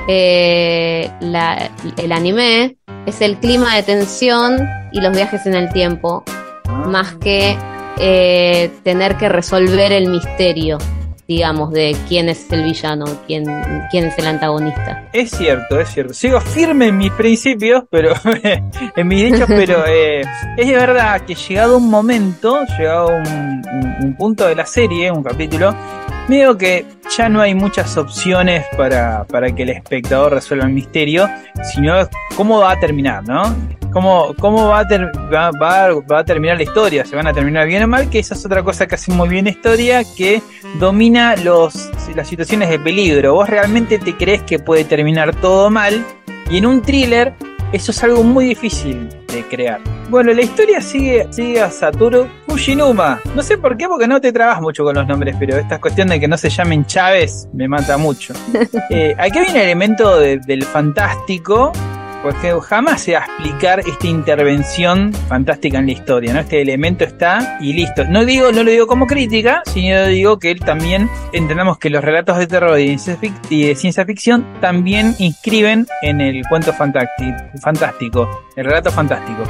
eh, 0.08 1.10
la- 1.20 1.70
el 1.98 2.12
anime 2.12 2.78
es 3.06 3.22
el 3.22 3.38
clima 3.38 3.76
de 3.76 3.84
tensión 3.84 4.68
y 4.92 5.02
los 5.02 5.12
viajes 5.16 5.46
en 5.46 5.54
el 5.56 5.70
tiempo, 5.72 6.24
Ah, 6.70 6.84
más 6.88 7.14
que 7.16 7.58
eh, 8.00 8.70
tener 8.84 9.16
que 9.16 9.28
resolver 9.30 9.92
el 9.92 10.08
misterio, 10.10 10.78
digamos, 11.28 11.72
de 11.72 11.96
quién 12.08 12.30
es 12.30 12.46
el 12.52 12.64
villano, 12.64 13.06
quién, 13.26 13.46
quién 13.90 14.06
es 14.06 14.18
el 14.20 14.28
antagonista. 14.28 15.08
Es 15.14 15.32
cierto, 15.32 15.80
es 15.80 15.90
cierto. 15.90 16.14
Sigo 16.14 16.40
firme 16.42 16.88
en 16.90 16.98
mis 16.98 17.12
principios, 17.14 17.84
pero 17.90 18.14
en 18.96 19.08
mis 19.08 19.32
dichos, 19.32 19.48
pero 19.48 19.84
eh, 19.88 20.22
es 20.58 20.68
de 20.68 20.74
verdad 20.76 21.22
que 21.22 21.36
llegado 21.36 21.78
un 21.78 21.90
momento, 21.90 22.60
llegado 22.78 23.08
un, 23.08 23.28
un- 23.28 23.96
un 24.04 24.16
punto 24.16 24.46
de 24.46 24.56
la 24.56 24.66
serie, 24.66 25.10
un 25.12 25.24
capítulo, 25.24 25.74
medio 26.28 26.58
que 26.58 26.86
ya 27.18 27.30
no 27.30 27.42
hay 27.42 27.56
muchas 27.56 27.98
opciones 27.98 28.66
para, 28.78 29.24
para 29.26 29.54
que 29.54 29.64
el 29.64 29.70
espectador 29.70 30.34
resuelva 30.34 30.66
el 30.66 30.74
misterio, 30.74 31.30
sino 31.74 32.08
cómo 32.36 32.60
va 32.60 32.72
a 32.72 32.80
terminar, 32.80 33.24
¿no? 33.28 33.56
¿Cómo, 33.92 34.36
cómo 34.38 34.68
va, 34.68 34.80
a 34.80 34.88
ter- 34.88 35.10
va 35.32 36.20
a 36.20 36.24
terminar 36.26 36.58
la 36.58 36.64
historia? 36.64 37.06
¿Se 37.06 37.16
van 37.16 37.26
a 37.26 37.34
terminar 37.34 37.66
bien 37.66 37.82
o 37.84 37.88
mal? 37.88 38.10
Que 38.10 38.20
esa 38.20 38.36
es 38.36 38.46
otra 38.46 38.62
cosa 38.62 38.86
que 38.86 38.96
hace 38.96 39.12
muy 39.12 39.30
bien 39.30 39.46
la 39.46 39.52
historia, 39.52 40.04
que 40.16 40.42
domina 40.78 41.36
los, 41.38 41.90
las 42.14 42.28
situaciones 42.28 42.70
de 42.70 42.80
peligro. 42.80 43.34
Vos 43.34 43.50
realmente 43.50 43.98
te 43.98 44.16
crees 44.16 44.44
que 44.44 44.60
puede 44.60 44.84
terminar 44.84 45.34
todo 45.36 45.70
mal 45.72 46.06
y 46.50 46.58
en 46.58 46.66
un 46.66 46.82
thriller 46.82 47.34
eso 47.74 47.92
es 47.92 48.04
algo 48.04 48.24
muy 48.24 48.46
difícil 48.46 49.10
de 49.28 49.44
crear. 49.50 49.80
Bueno, 50.10 50.34
la 50.34 50.42
historia 50.42 50.80
sigue, 50.82 51.28
sigue 51.32 51.62
a 51.62 51.70
Satoru 51.70 52.28
Fujinuma. 52.48 53.20
No 53.36 53.44
sé 53.44 53.58
por 53.58 53.76
qué, 53.76 53.88
porque 53.88 54.08
no 54.08 54.22
te 54.22 54.32
trabas 54.32 54.62
mucho 54.62 54.84
con 54.86 54.96
los 54.96 55.06
nombres, 55.06 55.36
pero 55.38 55.58
esta 55.58 55.80
cuestión 55.82 56.08
de 56.08 56.20
que 56.20 56.28
no 56.30 56.38
se 56.38 56.50
llamen 56.50 56.86
Chávez 56.86 57.48
me 57.54 57.68
mata 57.68 57.98
mucho. 57.98 58.34
Eh, 58.90 59.14
aquí 59.18 59.40
hay 59.40 59.50
un 59.52 59.58
elemento 59.58 60.18
de- 60.20 60.38
del 60.40 60.64
fantástico, 60.64 61.72
porque 62.24 62.54
jamás 62.62 63.02
se 63.02 63.14
va 63.14 63.20
a 63.20 63.26
explicar 63.26 63.80
esta 63.80 64.08
intervención 64.08 65.14
fantástica 65.14 65.80
en 65.80 65.86
la 65.86 65.92
historia, 65.92 66.34
¿no? 66.34 66.40
Este 66.40 66.62
elemento 66.62 67.04
está 67.04 67.58
y 67.62 67.74
listo. 67.74 68.06
No 68.06 68.26
digo, 68.26 68.52
no 68.52 68.64
lo 68.64 68.72
digo 68.72 68.88
como 68.88 69.08
crítica, 69.08 69.62
sino 69.66 70.06
digo 70.08 70.40
que 70.40 70.52
él 70.52 70.60
también 70.60 71.10
entendamos 71.32 71.78
que 71.78 71.90
los 71.90 72.04
relatos 72.04 72.38
de 72.38 72.48
terror 72.48 72.80
y 72.80 72.96
de 72.96 73.76
ciencia, 73.76 74.06
ficción 74.06 74.46
también 74.62 75.16
inscriben 75.20 75.88
en 76.02 76.22
el 76.22 76.44
cuento 76.48 76.74
fantástico, 76.74 78.46
el 78.56 78.66
relato 78.66 78.92
fantástico, 78.92 79.44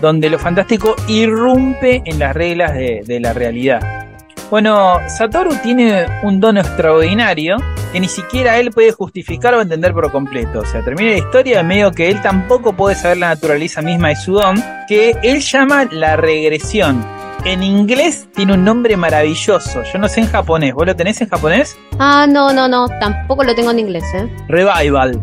donde 0.00 0.30
lo 0.30 0.38
fantástico 0.38 0.96
irrumpe 1.08 2.02
en 2.04 2.18
las 2.18 2.34
reglas 2.34 2.74
de 2.74 3.18
la 3.20 3.32
realidad. 3.32 4.09
Bueno, 4.50 4.98
Satoru 5.06 5.54
tiene 5.62 6.06
un 6.24 6.40
don 6.40 6.58
extraordinario 6.58 7.56
que 7.92 8.00
ni 8.00 8.08
siquiera 8.08 8.58
él 8.58 8.72
puede 8.72 8.90
justificar 8.90 9.54
o 9.54 9.60
entender 9.60 9.92
por 9.92 10.10
completo. 10.10 10.60
O 10.60 10.64
sea, 10.64 10.84
termina 10.84 11.12
la 11.12 11.18
historia 11.18 11.58
de 11.58 11.62
medio 11.62 11.92
que 11.92 12.08
él 12.08 12.20
tampoco 12.20 12.72
puede 12.72 12.96
saber 12.96 13.18
la 13.18 13.28
naturaleza 13.28 13.80
misma 13.80 14.08
de 14.08 14.16
su 14.16 14.32
don, 14.32 14.60
que 14.88 15.16
él 15.22 15.40
llama 15.40 15.86
la 15.92 16.16
regresión. 16.16 17.06
En 17.44 17.62
inglés 17.62 18.28
tiene 18.34 18.54
un 18.54 18.64
nombre 18.64 18.96
maravilloso. 18.96 19.84
Yo 19.84 19.98
no 20.00 20.08
sé 20.08 20.20
en 20.20 20.26
japonés. 20.26 20.74
¿Vos 20.74 20.84
lo 20.84 20.96
tenés 20.96 21.20
en 21.20 21.28
japonés? 21.28 21.78
Ah, 22.00 22.26
no, 22.28 22.52
no, 22.52 22.66
no, 22.66 22.88
tampoco 22.98 23.44
lo 23.44 23.54
tengo 23.54 23.70
en 23.70 23.78
inglés, 23.78 24.04
¿eh? 24.14 24.28
Revival. 24.48 25.20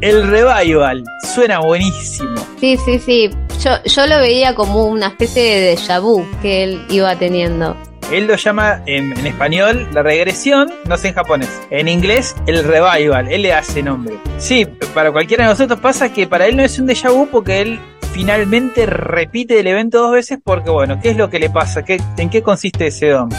El 0.00 0.26
revival. 0.26 1.04
Suena 1.34 1.60
buenísimo. 1.60 2.40
Sí, 2.58 2.78
sí, 2.78 2.98
sí. 2.98 3.30
Yo, 3.62 3.70
yo 3.84 4.06
lo 4.06 4.18
veía 4.18 4.54
como 4.54 4.86
una 4.86 5.08
especie 5.08 5.60
de 5.60 5.76
déjà 5.76 6.00
vu 6.00 6.24
que 6.40 6.64
él 6.64 6.86
iba 6.88 7.14
teniendo. 7.16 7.76
Él 8.12 8.26
lo 8.26 8.36
llama 8.36 8.82
en, 8.84 9.12
español 9.26 9.88
la 9.94 10.02
regresión, 10.02 10.70
no 10.86 10.98
sé 10.98 11.08
en 11.08 11.14
japonés. 11.14 11.48
En 11.70 11.88
inglés, 11.88 12.36
el 12.46 12.62
revival. 12.62 13.32
Él 13.32 13.40
le 13.40 13.54
hace 13.54 13.82
nombre. 13.82 14.18
Sí, 14.36 14.66
para 14.92 15.10
cualquiera 15.10 15.44
de 15.44 15.50
nosotros 15.50 15.80
pasa 15.80 16.12
que 16.12 16.26
para 16.26 16.46
él 16.46 16.54
no 16.58 16.62
es 16.62 16.78
un 16.78 16.86
déjà 16.86 17.10
vu 17.10 17.26
porque 17.30 17.62
él 17.62 17.80
finalmente 18.12 18.84
repite 18.84 19.58
el 19.58 19.66
evento 19.66 20.02
dos 20.02 20.12
veces 20.12 20.38
porque, 20.44 20.68
bueno, 20.68 21.00
¿qué 21.00 21.08
es 21.08 21.16
lo 21.16 21.30
que 21.30 21.38
le 21.38 21.48
pasa? 21.48 21.86
¿Qué, 21.86 22.02
¿En 22.18 22.28
qué 22.28 22.42
consiste 22.42 22.88
ese 22.88 23.08
don? 23.08 23.30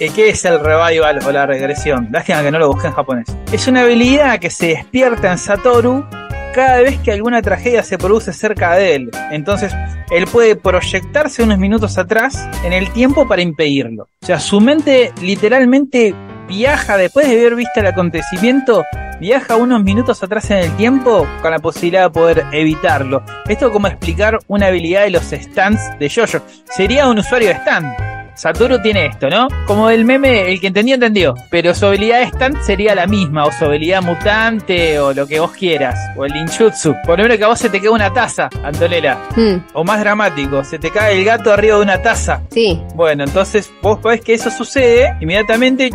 Eh, 0.00 0.10
¿Qué 0.14 0.30
es 0.30 0.42
el 0.46 0.58
revival 0.58 1.20
o 1.26 1.30
la 1.30 1.44
regresión? 1.44 2.08
Lástima 2.10 2.42
que 2.42 2.50
no 2.50 2.58
lo 2.58 2.68
busqué 2.68 2.86
en 2.86 2.94
japonés. 2.94 3.26
Es 3.52 3.68
una 3.68 3.82
habilidad 3.82 4.38
que 4.38 4.48
se 4.48 4.68
despierta 4.68 5.30
en 5.30 5.36
Satoru 5.36 6.06
cada 6.52 6.80
vez 6.80 6.98
que 7.00 7.12
alguna 7.12 7.42
tragedia 7.42 7.82
se 7.82 7.98
produce 7.98 8.32
cerca 8.32 8.74
de 8.74 8.94
él. 8.94 9.10
Entonces, 9.30 9.72
él 10.10 10.26
puede 10.26 10.56
proyectarse 10.56 11.42
unos 11.42 11.58
minutos 11.58 11.98
atrás 11.98 12.48
en 12.64 12.72
el 12.72 12.90
tiempo 12.92 13.26
para 13.26 13.42
impedirlo. 13.42 14.08
O 14.22 14.26
sea, 14.26 14.38
su 14.38 14.60
mente 14.60 15.12
literalmente 15.20 16.14
viaja 16.46 16.96
después 16.96 17.28
de 17.28 17.38
haber 17.38 17.56
visto 17.56 17.80
el 17.80 17.86
acontecimiento, 17.86 18.84
viaja 19.20 19.56
unos 19.56 19.82
minutos 19.82 20.22
atrás 20.22 20.50
en 20.50 20.58
el 20.58 20.76
tiempo 20.76 21.26
con 21.40 21.50
la 21.50 21.58
posibilidad 21.58 22.04
de 22.04 22.10
poder 22.10 22.44
evitarlo. 22.52 23.24
Esto 23.48 23.66
es 23.66 23.72
como 23.72 23.86
explicar 23.86 24.38
una 24.48 24.66
habilidad 24.66 25.02
de 25.02 25.10
los 25.10 25.24
stands 25.24 25.80
de 25.98 26.10
Jojo. 26.10 26.44
Sería 26.70 27.08
un 27.08 27.18
usuario 27.18 27.48
de 27.48 27.54
stand. 27.54 28.11
Satoru 28.34 28.80
tiene 28.80 29.06
esto, 29.06 29.28
¿no? 29.28 29.48
Como 29.66 29.90
el 29.90 30.04
meme, 30.04 30.50
el 30.50 30.60
que 30.60 30.68
entendió, 30.68 30.94
entendió. 30.94 31.34
Pero 31.50 31.74
su 31.74 31.86
habilidad 31.86 32.22
stand 32.22 32.60
sería 32.62 32.94
la 32.94 33.06
misma, 33.06 33.44
o 33.44 33.52
su 33.52 33.64
habilidad 33.64 34.02
mutante, 34.02 34.98
o 35.00 35.12
lo 35.12 35.26
que 35.26 35.40
vos 35.40 35.52
quieras. 35.52 35.98
O 36.16 36.24
el 36.24 36.32
ninjutsu. 36.32 36.94
Por 37.04 37.18
ejemplo, 37.20 37.38
que 37.38 37.44
a 37.44 37.48
vos 37.48 37.58
se 37.58 37.68
te 37.68 37.80
queda 37.80 37.90
una 37.92 38.12
taza, 38.12 38.48
Antonella. 38.64 39.18
Hmm, 39.36 39.56
O 39.74 39.84
más 39.84 40.00
dramático, 40.00 40.64
se 40.64 40.78
te 40.78 40.90
cae 40.90 41.18
el 41.18 41.24
gato 41.24 41.52
arriba 41.52 41.76
de 41.76 41.82
una 41.82 42.00
taza. 42.02 42.40
sí, 42.50 42.80
Bueno, 42.94 43.24
entonces 43.24 43.70
vos 43.82 43.98
podés 43.98 44.20
que 44.20 44.34
eso 44.34 44.50
sucede, 44.50 45.14
inmediatamente, 45.20 45.90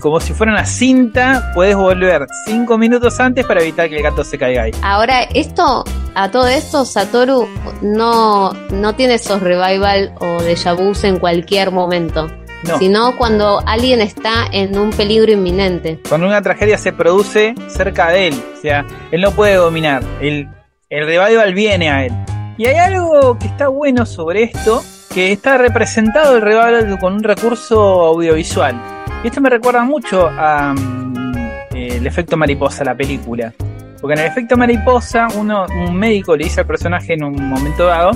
como 0.00 0.20
si 0.20 0.32
fuera 0.32 0.52
una 0.52 0.64
cinta, 0.66 1.50
puedes 1.54 1.76
volver 1.76 2.26
cinco 2.46 2.78
minutos 2.78 3.18
antes 3.20 3.44
para 3.46 3.60
evitar 3.62 3.88
que 3.88 3.96
el 3.96 4.02
gato 4.02 4.24
se 4.24 4.38
caiga 4.38 4.62
ahí. 4.64 4.72
Ahora, 4.82 5.22
esto, 5.34 5.84
a 6.14 6.30
todo 6.30 6.46
esto, 6.48 6.84
Satoru 6.84 7.48
no, 7.82 8.52
no 8.70 8.94
tiene 8.94 9.14
esos 9.14 9.40
revival 9.40 10.12
o 10.20 10.42
déjà 10.42 10.74
vus 10.76 11.04
en 11.04 11.18
cualquier 11.18 11.70
momento, 11.76 12.26
No, 12.64 12.78
sino 12.78 13.16
cuando 13.16 13.62
alguien 13.66 14.00
está 14.00 14.46
en 14.50 14.76
un 14.76 14.90
peligro 14.90 15.30
inminente. 15.32 16.00
cuando 16.08 16.26
una 16.26 16.42
tragedia 16.42 16.78
se 16.78 16.92
produce 16.92 17.54
cerca 17.68 18.08
de 18.08 18.28
él, 18.28 18.34
o 18.56 18.60
sea, 18.60 18.84
él 19.12 19.20
no 19.20 19.30
puede 19.30 19.54
dominar, 19.54 20.02
el, 20.20 20.48
el 20.90 21.06
revival 21.06 21.54
viene 21.54 21.90
a 21.90 22.04
él. 22.06 22.12
Y 22.58 22.66
hay 22.66 22.76
algo 22.76 23.38
que 23.38 23.46
está 23.46 23.68
bueno 23.68 24.06
sobre 24.06 24.44
esto, 24.44 24.82
que 25.12 25.30
está 25.32 25.58
representado 25.58 26.36
el 26.36 26.42
revival 26.42 26.98
con 26.98 27.14
un 27.14 27.22
recurso 27.22 27.78
audiovisual. 28.06 28.74
Y 29.22 29.28
esto 29.28 29.40
me 29.40 29.50
recuerda 29.50 29.82
mucho 29.84 30.26
a 30.26 30.72
mm, 30.74 31.36
eh, 31.74 31.96
el 31.98 32.06
efecto 32.06 32.36
mariposa, 32.36 32.84
la 32.84 32.94
película. 32.94 33.52
Porque 34.00 34.14
en 34.14 34.20
el 34.20 34.26
efecto 34.26 34.56
mariposa, 34.56 35.26
uno, 35.36 35.66
un 35.86 35.96
médico 35.96 36.36
le 36.36 36.44
dice 36.44 36.60
al 36.60 36.66
personaje 36.66 37.14
en 37.14 37.24
un 37.24 37.48
momento 37.48 37.86
dado, 37.86 38.12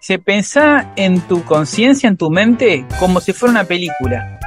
se 0.00 0.18
pensá 0.18 0.92
en 0.96 1.20
tu 1.20 1.44
conciencia, 1.44 2.08
en 2.08 2.16
tu 2.16 2.30
mente, 2.30 2.86
como 2.98 3.20
si 3.20 3.34
fuera 3.34 3.52
una 3.52 3.64
película, 3.64 4.38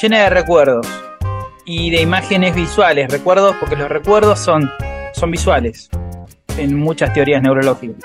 llena 0.00 0.18
de 0.18 0.30
recuerdos 0.30 0.86
y 1.64 1.90
de 1.90 2.00
imágenes 2.00 2.54
visuales. 2.54 3.10
Recuerdos, 3.10 3.56
porque 3.58 3.74
los 3.74 3.88
recuerdos 3.88 4.38
son, 4.38 4.70
son 5.12 5.30
visuales 5.32 5.90
en 6.56 6.76
muchas 6.76 7.12
teorías 7.12 7.42
neurológicas. 7.42 8.04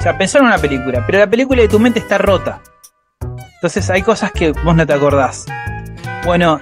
O 0.00 0.02
sea, 0.02 0.18
pensar 0.18 0.40
en 0.42 0.48
una 0.48 0.58
película, 0.58 1.04
pero 1.06 1.18
la 1.18 1.30
película 1.30 1.62
de 1.62 1.68
tu 1.68 1.78
mente 1.78 2.00
está 2.00 2.18
rota. 2.18 2.60
Entonces 3.54 3.88
hay 3.90 4.02
cosas 4.02 4.32
que 4.32 4.50
vos 4.50 4.74
no 4.74 4.86
te 4.86 4.92
acordás. 4.92 5.46
Bueno, 6.24 6.58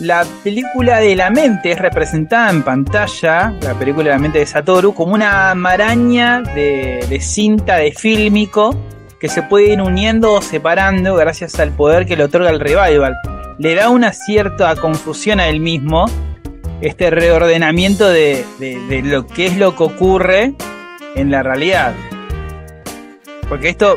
la 0.00 0.24
película 0.42 0.98
de 0.98 1.14
la 1.16 1.30
mente 1.30 1.70
es 1.72 1.78
representada 1.78 2.50
en 2.50 2.62
pantalla, 2.62 3.54
la 3.62 3.74
película 3.74 4.04
de 4.04 4.10
la 4.10 4.18
mente 4.18 4.38
de 4.40 4.46
Satoru, 4.46 4.92
como 4.94 5.14
una 5.14 5.54
maraña 5.54 6.40
de, 6.42 7.04
de 7.08 7.20
cinta 7.20 7.76
de 7.76 7.92
fílmico 7.92 8.76
que 9.20 9.28
se 9.28 9.42
puede 9.42 9.72
ir 9.72 9.80
uniendo 9.80 10.32
o 10.32 10.42
separando 10.42 11.14
gracias 11.14 11.58
al 11.60 11.70
poder 11.70 12.06
que 12.06 12.16
le 12.16 12.24
otorga 12.24 12.50
el 12.50 12.60
revival. 12.60 13.14
Le 13.58 13.74
da 13.74 13.88
una 13.88 14.12
cierta 14.12 14.74
confusión 14.76 15.38
a 15.40 15.46
él 15.48 15.60
mismo, 15.60 16.06
este 16.80 17.10
reordenamiento 17.10 18.08
de, 18.08 18.44
de- 18.58 18.78
de 18.88 19.02
lo 19.02 19.26
que 19.26 19.46
es 19.46 19.56
lo 19.56 19.76
que 19.76 19.84
ocurre 19.84 20.54
en 21.14 21.30
la 21.30 21.42
realidad. 21.42 21.94
Porque 23.48 23.68
esto 23.68 23.96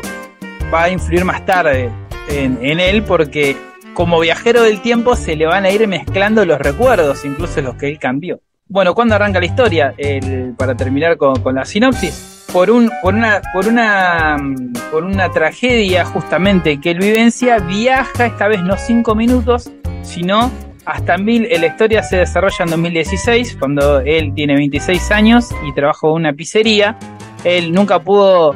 va 0.72 0.84
a 0.84 0.90
influir 0.90 1.24
más 1.24 1.44
tarde 1.44 1.90
en, 2.30 2.58
en 2.62 2.78
él 2.80 3.02
porque 3.02 3.56
como 3.98 4.20
viajero 4.20 4.62
del 4.62 4.80
tiempo 4.80 5.16
se 5.16 5.34
le 5.34 5.44
van 5.44 5.64
a 5.64 5.70
ir 5.70 5.88
mezclando 5.88 6.44
los 6.44 6.60
recuerdos, 6.60 7.24
incluso 7.24 7.60
los 7.62 7.74
que 7.74 7.88
él 7.88 7.98
cambió. 7.98 8.38
Bueno, 8.68 8.94
¿cuándo 8.94 9.16
arranca 9.16 9.40
la 9.40 9.46
historia? 9.46 9.92
Para 10.56 10.76
terminar 10.76 11.16
con, 11.16 11.42
la 11.52 11.64
sinopsis. 11.64 12.46
Mm, 12.48 12.52
por 12.52 13.10
una 15.04 15.30
tragedia 15.34 16.04
justamente 16.04 16.80
que 16.80 16.92
él 16.92 17.00
vivencia, 17.00 17.58
viaja 17.58 18.26
esta 18.26 18.46
vez 18.46 18.62
no 18.62 18.76
cinco 18.76 19.16
minutos, 19.16 19.68
sino 20.02 20.52
hasta 20.84 21.18
mil. 21.18 21.48
La 21.50 21.66
historia 21.66 22.04
se 22.04 22.18
desarrolla 22.18 22.66
en 22.66 22.70
2016, 22.70 23.56
cuando 23.58 23.98
él 23.98 24.32
tiene 24.32 24.54
26 24.54 25.10
años 25.10 25.48
y 25.68 25.72
trabaja 25.72 26.06
en 26.06 26.12
una 26.12 26.32
pizzería. 26.32 26.96
Él 27.42 27.72
nunca 27.72 27.98
pudo 27.98 28.54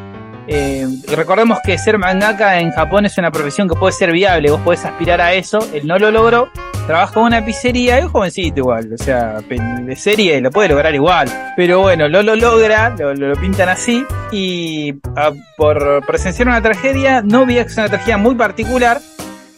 eh, 0.49 0.87
recordemos 1.09 1.59
que 1.65 1.79
ser 1.79 1.99
mangaka 1.99 2.59
en 2.59 2.71
Japón 2.73 3.07
es 3.07 3.17
una 3.19 3.31
profesión 3.31 3.69
que 3.69 3.75
puede 3.75 3.93
ser 3.93 4.13
viable, 4.13 4.51
vos 4.51 4.61
podés 4.61 4.85
aspirar 4.85 5.21
a 5.21 5.35
eso, 5.35 5.59
él 5.73 5.87
no 5.87 5.99
lo 5.99 6.11
logró, 6.11 6.51
trabaja 6.87 7.21
en 7.21 7.27
una 7.27 7.45
pizzería, 7.45 7.99
es 7.99 8.07
jovencito 8.07 8.61
igual, 8.61 8.93
o 8.93 9.03
sea, 9.03 9.41
de 9.41 9.97
serie 9.97 10.41
lo 10.41 10.51
puede 10.51 10.69
lograr 10.69 10.95
igual, 10.95 11.29
pero 11.57 11.81
bueno, 11.81 12.09
lo, 12.09 12.23
lo 12.23 12.35
logra, 12.35 12.91
lo, 12.99 13.15
lo 13.15 13.37
pintan 13.37 13.69
así, 13.69 14.05
y 14.33 14.95
ah, 15.17 15.33
por 15.57 16.05
presenciar 16.07 16.49
una 16.49 16.61
tragedia, 16.61 17.23
no 17.23 17.47
viaja, 17.47 17.69
es 17.69 17.77
una 17.79 17.89
tragedia 17.89 18.19
muy 18.19 18.35
particular, 18.35 19.01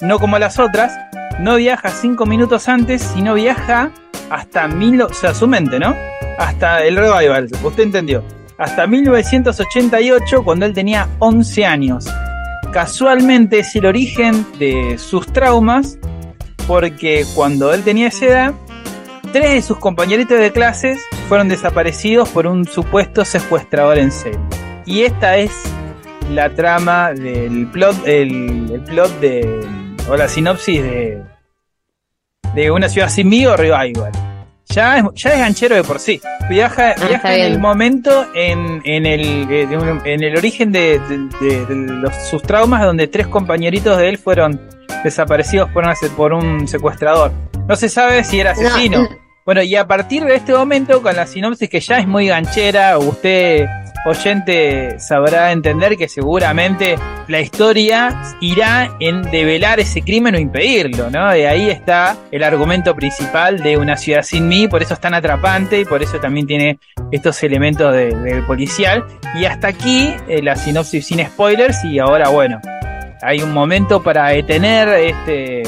no 0.01 0.19
como 0.19 0.39
las 0.39 0.59
otras, 0.59 0.93
no 1.39 1.57
viaja 1.57 1.89
cinco 1.91 2.27
minutos 2.27 2.69
antes, 2.69 3.03
sino 3.03 3.35
viaja 3.35 3.91
hasta 4.31 4.69
mil, 4.69 5.03
o 5.03 5.13
sea, 5.13 5.35
su 5.35 5.49
mente, 5.49 5.79
¿no? 5.79 5.95
Hasta 6.39 6.85
el 6.85 6.97
revival, 6.97 7.49
usted 7.63 7.83
entendió 7.85 8.23
hasta 8.59 8.87
1988 8.87 10.45
cuando 10.45 10.67
él 10.67 10.73
tenía 10.73 11.09
11 11.19 11.67
años. 11.67 12.07
Casualmente 12.73 13.61
es 13.61 13.75
el 13.77 13.87
origen 13.87 14.47
de 14.59 14.99
sus 14.99 15.27
traumas 15.33 15.99
porque 16.67 17.25
cuando 17.35 17.73
él 17.73 17.83
tenía 17.83 18.09
esa 18.09 18.25
edad, 18.27 18.55
tres 19.33 19.53
de 19.53 19.63
sus 19.63 19.79
compañeritos 19.79 20.39
de 20.39 20.51
clases 20.53 21.01
fueron 21.29 21.49
desaparecidos 21.49 22.29
por 22.31 22.47
un 22.47 22.65
supuesto 22.65 23.25
secuestrador 23.25 23.99
en 23.99 24.11
serie. 24.11 24.41
Y 24.87 25.03
esta 25.03 25.37
es 25.37 25.53
la 26.31 26.55
trama 26.55 27.13
del 27.13 27.67
plot, 27.71 28.07
el, 28.07 28.83
plot 28.87 29.21
de, 29.21 29.67
o 30.09 30.17
la 30.17 30.29
sinopsis 30.29 30.83
de, 30.83 31.23
de 32.55 32.71
una 32.71 32.89
ciudad 32.89 33.09
sin 33.09 33.29
mí 33.29 33.47
o 33.47 33.57
revival. 33.57 34.34
Ya 34.75 34.99
es, 34.99 35.05
ya 35.15 35.31
es 35.31 35.39
ganchero 35.39 35.77
de 35.77 35.85
por 35.85 36.01
sí. 36.01 36.21
Viaja, 36.49 36.91
está 36.93 37.07
viaja 37.09 37.35
en 37.35 37.53
el 37.53 37.59
momento, 37.59 38.27
en, 38.35 38.83
en, 38.85 39.07
el, 39.07 39.47
eh, 39.51 39.69
en 40.05 40.23
el 40.23 40.37
origen 40.37 40.73
de, 40.73 40.99
de- 40.99 41.67
los- 41.77 42.15
sus 42.29 42.43
traumas, 42.43 42.83
donde 42.83 43.07
tres 43.07 43.27
compañeritos 43.29 43.97
de 43.99 44.09
él 44.09 44.19
fueron 44.19 44.61
desaparecidos 45.05 45.71
por, 45.71 45.85
una 45.85 45.95
por 46.17 46.33
un 46.33 46.67
secuestrador. 46.67 47.31
No 47.69 47.77
se 47.77 47.89
sabe 47.89 48.25
si 48.25 48.41
era 48.41 48.51
asesino. 48.53 49.03
No, 49.03 49.09
Bueno, 49.47 49.63
y 49.63 49.77
a 49.77 49.87
partir 49.87 50.25
de 50.25 50.35
este 50.37 50.53
momento, 50.53 51.03
con 51.03 51.15
la 51.15 51.27
sinopsis 51.27 51.69
que 51.69 51.81
ya 51.81 51.99
es 51.99 52.07
muy 52.07 52.27
ganchera, 52.29 52.99
usted, 52.99 53.67
oyente, 54.05 54.99
sabrá 54.99 55.53
entender 55.53 55.97
que 55.97 56.09
seguramente 56.09 56.97
la 57.29 57.41
historia 57.41 58.23
irá 58.41 58.97
en 59.01 59.23
develar 59.23 59.81
ese 59.81 60.03
crimen 60.03 60.35
o 60.35 60.39
impedirlo, 60.39 61.11
¿no? 61.11 61.35
Y 61.37 61.43
ahí 61.43 61.71
está 61.71 62.17
el 62.31 62.43
argumento 62.45 62.95
principal 62.95 63.61
de 63.61 63.77
Una 63.77 63.97
ciudad 63.97 64.23
sin 64.23 64.47
mí, 64.49 64.69
por 64.69 64.83
eso 64.83 64.95
es 64.95 65.01
tan 65.01 65.15
atrapante 65.15 65.81
y 65.81 65.85
por 65.85 66.03
eso 66.03 66.19
también 66.19 66.47
tiene 66.47 66.79
estos 67.11 67.43
elementos 67.43 67.93
de- 67.93 68.15
del 68.15 68.45
policial. 68.47 69.05
Y 69.35 69.45
hasta 69.47 69.69
aquí 69.69 70.15
eh, 70.29 70.43
la 70.43 70.55
sinopsis 70.57 71.07
sin 71.07 71.25
spoilers 71.27 71.85
y 71.85 71.99
ahora, 71.99 72.29
bueno, 72.29 72.61
hay 73.23 73.41
un 73.41 73.53
momento 73.53 74.03
para 74.03 74.29
detener 74.29 74.89
este 74.89 75.63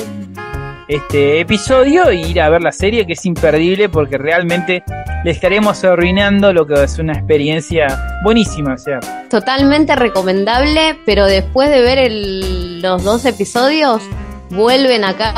este 0.89 1.41
episodio 1.41 2.09
e 2.11 2.17
ir 2.17 2.41
a 2.41 2.49
ver 2.49 2.63
la 2.63 2.73
serie 2.73 3.07
que 3.07 3.15
es 3.15 3.27
imperdible 3.27 3.89
porque 3.89 4.19
realmente 4.19 4.85
le 5.25 5.31
estaremos 5.31 5.83
arruinando 5.85 6.53
lo 6.53 6.67
que 6.67 6.83
es 6.85 6.99
una 6.99 7.13
experiencia 7.15 8.19
buenísima, 8.23 8.75
o 8.75 8.79
sea, 8.79 9.01
Totalmente 9.29 9.97
recomendable, 9.97 10.97
pero 11.05 11.27
después 11.27 11.69
de 11.71 11.81
ver 11.81 11.99
el- 11.99 12.81
los 12.81 13.03
dos 13.03 13.25
episodios, 13.25 14.03
vuelven 14.51 15.03
acá 15.05 15.35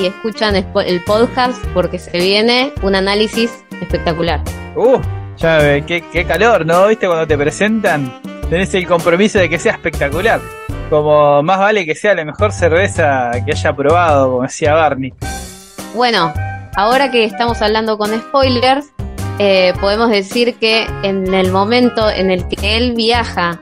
y 0.00 0.06
escuchan 0.06 0.56
el 0.56 1.04
podcast 1.04 1.64
porque 1.74 1.98
se 2.00 2.18
viene 2.18 2.72
un 2.82 2.96
análisis 2.96 3.64
espectacular. 3.80 4.40
uh, 4.74 4.98
ya 5.36 5.80
qué, 5.86 6.02
qué 6.12 6.24
calor, 6.24 6.66
¿no? 6.66 6.88
¿Viste 6.88 7.06
cuando 7.06 7.26
te 7.28 7.38
presentan? 7.38 8.20
Tenés 8.50 8.74
el 8.74 8.86
compromiso 8.88 9.38
de 9.38 9.48
que 9.48 9.58
sea 9.58 9.72
espectacular. 9.74 10.40
Como 10.90 11.42
más 11.42 11.58
vale 11.58 11.84
que 11.84 11.94
sea 11.94 12.14
la 12.14 12.24
mejor 12.24 12.52
cerveza 12.52 13.30
que 13.44 13.52
haya 13.52 13.76
probado, 13.76 14.30
como 14.30 14.42
decía 14.42 14.74
Barney. 14.74 15.12
Bueno, 15.94 16.32
ahora 16.76 17.10
que 17.10 17.24
estamos 17.24 17.60
hablando 17.60 17.98
con 17.98 18.18
spoilers, 18.18 18.86
eh, 19.38 19.74
podemos 19.80 20.10
decir 20.10 20.56
que 20.58 20.86
en 21.02 21.32
el 21.34 21.52
momento 21.52 22.10
en 22.10 22.30
el 22.30 22.48
que 22.48 22.76
él 22.76 22.94
viaja 22.94 23.60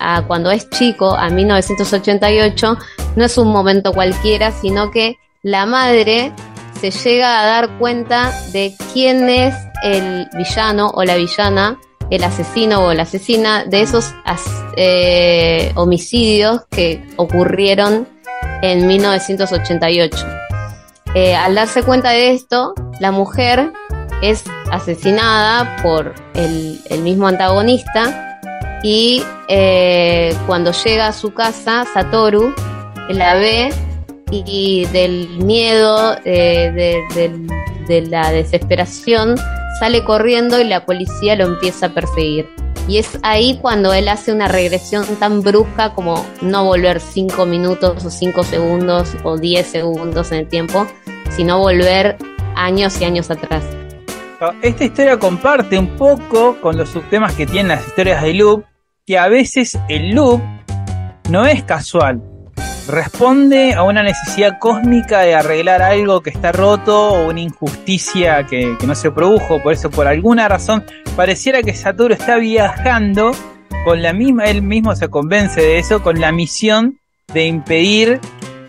a 0.00 0.22
cuando 0.26 0.50
es 0.50 0.68
chico, 0.70 1.14
a 1.14 1.28
1988, 1.28 2.78
no 3.16 3.24
es 3.24 3.38
un 3.38 3.48
momento 3.48 3.92
cualquiera, 3.92 4.52
sino 4.52 4.90
que 4.90 5.16
la 5.42 5.66
madre 5.66 6.32
se 6.80 6.90
llega 6.90 7.40
a 7.40 7.46
dar 7.46 7.78
cuenta 7.78 8.32
de 8.52 8.74
quién 8.92 9.28
es 9.28 9.54
el 9.82 10.28
villano 10.36 10.90
o 10.94 11.04
la 11.04 11.16
villana, 11.16 11.78
el 12.10 12.24
asesino 12.24 12.86
o 12.86 12.94
la 12.94 13.02
asesina 13.02 13.64
de 13.64 13.82
esos 13.82 14.14
eh, 14.76 15.72
homicidios 15.74 16.62
que 16.70 17.02
ocurrieron 17.16 18.08
en 18.62 18.86
1988. 18.86 20.26
Eh, 21.14 21.34
al 21.34 21.54
darse 21.54 21.82
cuenta 21.82 22.10
de 22.10 22.32
esto, 22.32 22.74
la 23.00 23.10
mujer 23.10 23.72
es 24.22 24.44
asesinada 24.70 25.76
por 25.82 26.14
el, 26.34 26.80
mismo 27.02 27.28
antagonista 27.28 28.40
y 28.82 29.22
eh, 29.48 30.34
cuando 30.46 30.72
llega 30.72 31.08
a 31.08 31.12
su 31.12 31.32
casa, 31.32 31.84
Satoru 31.92 32.54
la 33.08 33.34
ve 33.34 33.72
y 34.30 34.86
del 34.86 35.28
miedo, 35.38 36.16
de, 36.24 37.04
de 37.86 38.02
la 38.02 38.32
desesperación, 38.32 39.36
sale 39.78 40.04
corriendo 40.04 40.60
y 40.60 40.64
la 40.64 40.84
policía 40.84 41.36
lo 41.36 41.44
empieza 41.44 41.86
a 41.86 41.88
perseguir. 41.90 42.48
Y 42.88 42.98
es 42.98 43.18
ahí 43.22 43.58
cuando 43.60 43.92
él 43.92 44.08
hace 44.08 44.32
una 44.32 44.46
regresión 44.46 45.04
tan 45.18 45.42
brusca 45.42 45.92
como 45.92 46.24
no 46.40 46.64
volver 46.64 47.00
5 47.00 47.44
minutos 47.46 48.04
o 48.04 48.10
5 48.10 48.44
segundos 48.44 49.16
o 49.24 49.36
10 49.36 49.66
segundos 49.66 50.30
en 50.30 50.38
el 50.38 50.48
tiempo, 50.48 50.86
sino 51.30 51.58
volver 51.58 52.16
años 52.54 53.00
y 53.00 53.04
años 53.04 53.30
atrás. 53.30 53.64
Esta 54.62 54.84
historia 54.84 55.18
comparte 55.18 55.78
un 55.78 55.96
poco 55.96 56.60
con 56.60 56.76
los 56.76 56.90
subtemas 56.90 57.34
que 57.34 57.46
tienen 57.46 57.68
las 57.68 57.86
historias 57.86 58.22
de 58.22 58.34
loop, 58.34 58.64
que 59.04 59.18
a 59.18 59.28
veces 59.28 59.78
el 59.88 60.10
loop 60.10 60.40
no 61.30 61.46
es 61.46 61.64
casual, 61.64 62.22
responde 62.88 63.74
a 63.74 63.82
una 63.82 64.02
necesidad 64.02 64.58
cósmica 64.58 65.20
de 65.20 65.34
arreglar 65.34 65.82
algo 65.82 66.20
que 66.20 66.30
está 66.30 66.52
roto 66.52 67.10
o 67.10 67.28
una 67.28 67.40
injusticia 67.40 68.46
que, 68.46 68.76
que 68.78 68.86
no 68.86 68.94
se 68.94 69.10
produjo, 69.10 69.62
por 69.62 69.72
eso 69.72 69.90
por 69.90 70.06
alguna 70.06 70.48
razón 70.48 70.84
pareciera 71.16 71.62
que 71.62 71.74
Satoru 71.74 72.14
está 72.14 72.36
viajando 72.36 73.32
con 73.84 74.02
la 74.02 74.12
misma, 74.12 74.44
él 74.44 74.62
mismo 74.62 74.94
se 74.96 75.08
convence 75.08 75.60
de 75.60 75.78
eso, 75.78 76.02
con 76.02 76.20
la 76.20 76.32
misión 76.32 76.98
de 77.32 77.46
impedir 77.46 78.20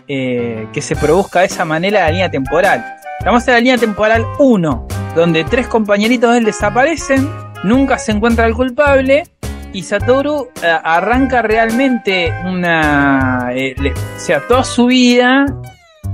eh, 0.06 0.66
que 0.72 0.80
se 0.80 0.96
produzca 0.96 1.40
de 1.40 1.46
esa 1.46 1.64
manera 1.64 2.00
la 2.00 2.10
línea 2.10 2.30
temporal. 2.30 2.84
Estamos 3.18 3.46
en 3.48 3.54
la 3.54 3.60
línea 3.60 3.78
temporal 3.78 4.24
1, 4.38 4.88
donde 5.14 5.44
tres 5.44 5.66
compañeritos 5.66 6.32
de 6.32 6.38
él 6.38 6.44
desaparecen, 6.44 7.28
nunca 7.64 7.98
se 7.98 8.12
encuentra 8.12 8.46
el 8.46 8.54
culpable 8.54 9.24
y 9.72 9.82
Satoru 9.82 10.48
eh, 10.62 10.78
arranca 10.82 11.42
realmente 11.42 12.32
una... 12.44 13.50
eh, 13.52 13.74
le- 13.78 13.92
o 13.92 14.18
sea, 14.18 14.40
toda 14.48 14.64
su 14.64 14.86
vida 14.86 15.46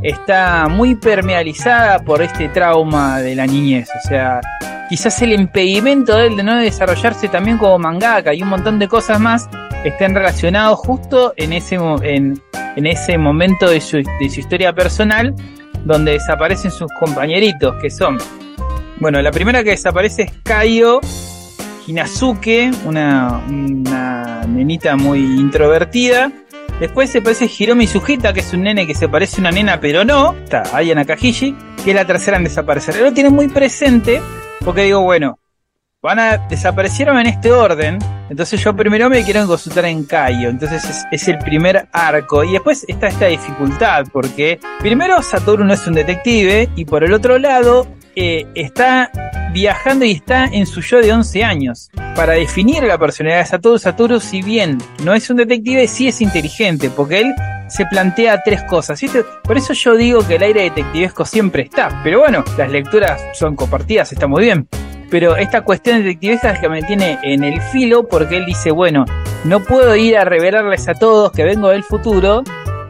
está 0.03 0.67
muy 0.69 0.95
permealizada 0.97 1.99
por 2.01 2.21
este 2.23 2.49
trauma 2.49 3.21
de 3.21 3.35
la 3.35 3.47
niñez. 3.47 3.89
O 4.05 4.09
sea, 4.09 4.41
quizás 4.89 5.21
el 5.23 5.33
impedimento 5.33 6.17
de 6.17 6.27
él 6.27 6.37
de 6.37 6.43
no 6.43 6.57
desarrollarse 6.57 7.29
también 7.29 7.59
como 7.59 7.79
mangaka 7.79 8.35
y 8.35 8.43
un 8.43 8.49
montón 8.49 8.79
de 8.79 8.89
cosas 8.89 9.19
más 9.21 9.49
estén 9.85 10.15
relacionados 10.15 10.79
justo 10.81 11.33
en 11.37 11.53
ese, 11.53 11.77
en, 12.03 12.41
en 12.77 12.87
ese 12.87 13.17
momento 13.19 13.69
de 13.71 13.81
su, 13.81 13.99
de 13.99 14.31
su 14.31 14.41
historia 14.41 14.73
personal 14.75 15.35
donde 15.85 16.13
desaparecen 16.13 16.71
sus 16.71 16.91
compañeritos, 16.99 17.75
que 17.81 17.91
son, 17.91 18.17
bueno, 19.01 19.21
la 19.21 19.31
primera 19.31 19.63
que 19.63 19.71
desaparece 19.71 20.23
es 20.23 20.33
Kaio 20.43 21.01
Hinazuke, 21.87 22.71
una, 22.85 23.45
una 23.49 24.45
nenita 24.47 24.97
muy 24.97 25.21
introvertida. 25.21 26.33
Después 26.81 27.11
se 27.11 27.23
parece 27.23 27.49
Hiromi 27.57 27.87
Sujita, 27.87 28.33
que 28.33 28.41
es 28.41 28.53
un 28.53 28.63
nene 28.63 28.87
que 28.87 28.95
se 28.95 29.09
parece 29.09 29.37
a 29.37 29.41
una 29.41 29.51
nena, 29.51 29.79
pero 29.81 30.05
no. 30.05 30.35
Está 30.35 30.65
Aya 30.73 30.95
Nakahiji, 30.95 31.55
que 31.85 31.91
es 31.91 31.97
la 31.97 32.05
tercera 32.05 32.37
en 32.37 32.45
desaparecer. 32.45 32.97
Lo 32.97 33.13
tiene 33.13 33.31
muy 33.31 33.49
presente, 33.49 34.21
porque 34.65 34.83
digo, 34.83 35.01
bueno, 35.03 35.39
van 36.03 36.19
a 36.19 36.37
desaparecieron 36.37 37.19
en 37.19 37.27
este 37.27 37.53
orden. 37.53 37.99
Entonces 38.29 38.63
yo 38.63 38.75
primero 38.75 39.09
me 39.09 39.23
quiero 39.23 39.47
consultar 39.47 39.85
en 39.85 40.05
Kaio. 40.05 40.49
Entonces 40.49 40.85
es, 40.85 41.05
es, 41.13 41.29
el 41.29 41.39
primer 41.39 41.89
arco. 41.93 42.43
Y 42.43 42.53
después 42.53 42.85
está 42.89 43.07
esta 43.07 43.27
dificultad. 43.27 44.07
Porque 44.13 44.59
primero 44.81 45.23
Satoru 45.23 45.65
no 45.65 45.75
es 45.75 45.87
un 45.87 45.95
detective. 45.95 46.69
Y 46.75 46.85
por 46.87 47.05
el 47.05 47.13
otro 47.13 47.39
lado 47.39 47.87
eh, 48.17 48.47
está 48.55 49.11
viajando 49.53 50.05
y 50.05 50.13
está 50.13 50.47
en 50.47 50.67
su 50.67 50.81
yo 50.81 51.01
de 51.01 51.13
11 51.13 51.45
años. 51.45 51.91
Para 52.17 52.35
definir 52.35 52.83
la 52.83 52.99
personalidad 52.99 53.41
de 53.41 53.47
Satoru, 53.47 53.79
Satoru 53.79 54.21
si 54.21 54.43
bien 54.43 54.79
no 55.05 55.15
es 55.15 55.31
un 55.31 55.37
detective, 55.37 55.87
sí 55.87 56.09
es 56.09 56.21
inteligente, 56.21 56.91
porque 56.91 57.21
él 57.21 57.35
se 57.69 57.87
plantea 57.87 58.43
tres 58.45 58.63
cosas. 58.65 59.01
Por 59.43 59.57
eso 59.57 59.73
yo 59.73 59.97
digo 59.97 60.27
que 60.27 60.37
el 60.37 60.43
aire 60.43 60.63
detectivesco 60.63 61.25
siempre 61.25 61.63
está. 61.63 62.01
Pero 62.03 62.21
bueno, 62.21 62.45
las 62.59 62.71
lecturas 62.71 63.23
son 63.33 63.57
compartidas, 63.57 64.13
está 64.13 64.27
muy 64.27 64.45
bien. 64.45 64.69
Pero 65.11 65.37
esta 65.37 65.63
cuestión 65.63 65.99
detectivesca 65.99 66.53
es 66.53 66.61
que 66.61 66.69
me 66.69 66.83
tiene 66.83 67.19
en 67.23 67.45
el 67.45 67.61
filo 67.61 68.09
porque 68.09 68.37
él 68.37 68.47
dice, 68.47 68.71
bueno, 68.71 69.05
no 69.45 69.61
puedo 69.61 69.95
ir 69.97 70.17
a 70.17 70.25
revelarles 70.25 70.89
a 70.89 70.95
todos 70.95 71.31
que 71.33 71.45
vengo 71.45 71.69
del 71.69 71.85
futuro, 71.85 72.43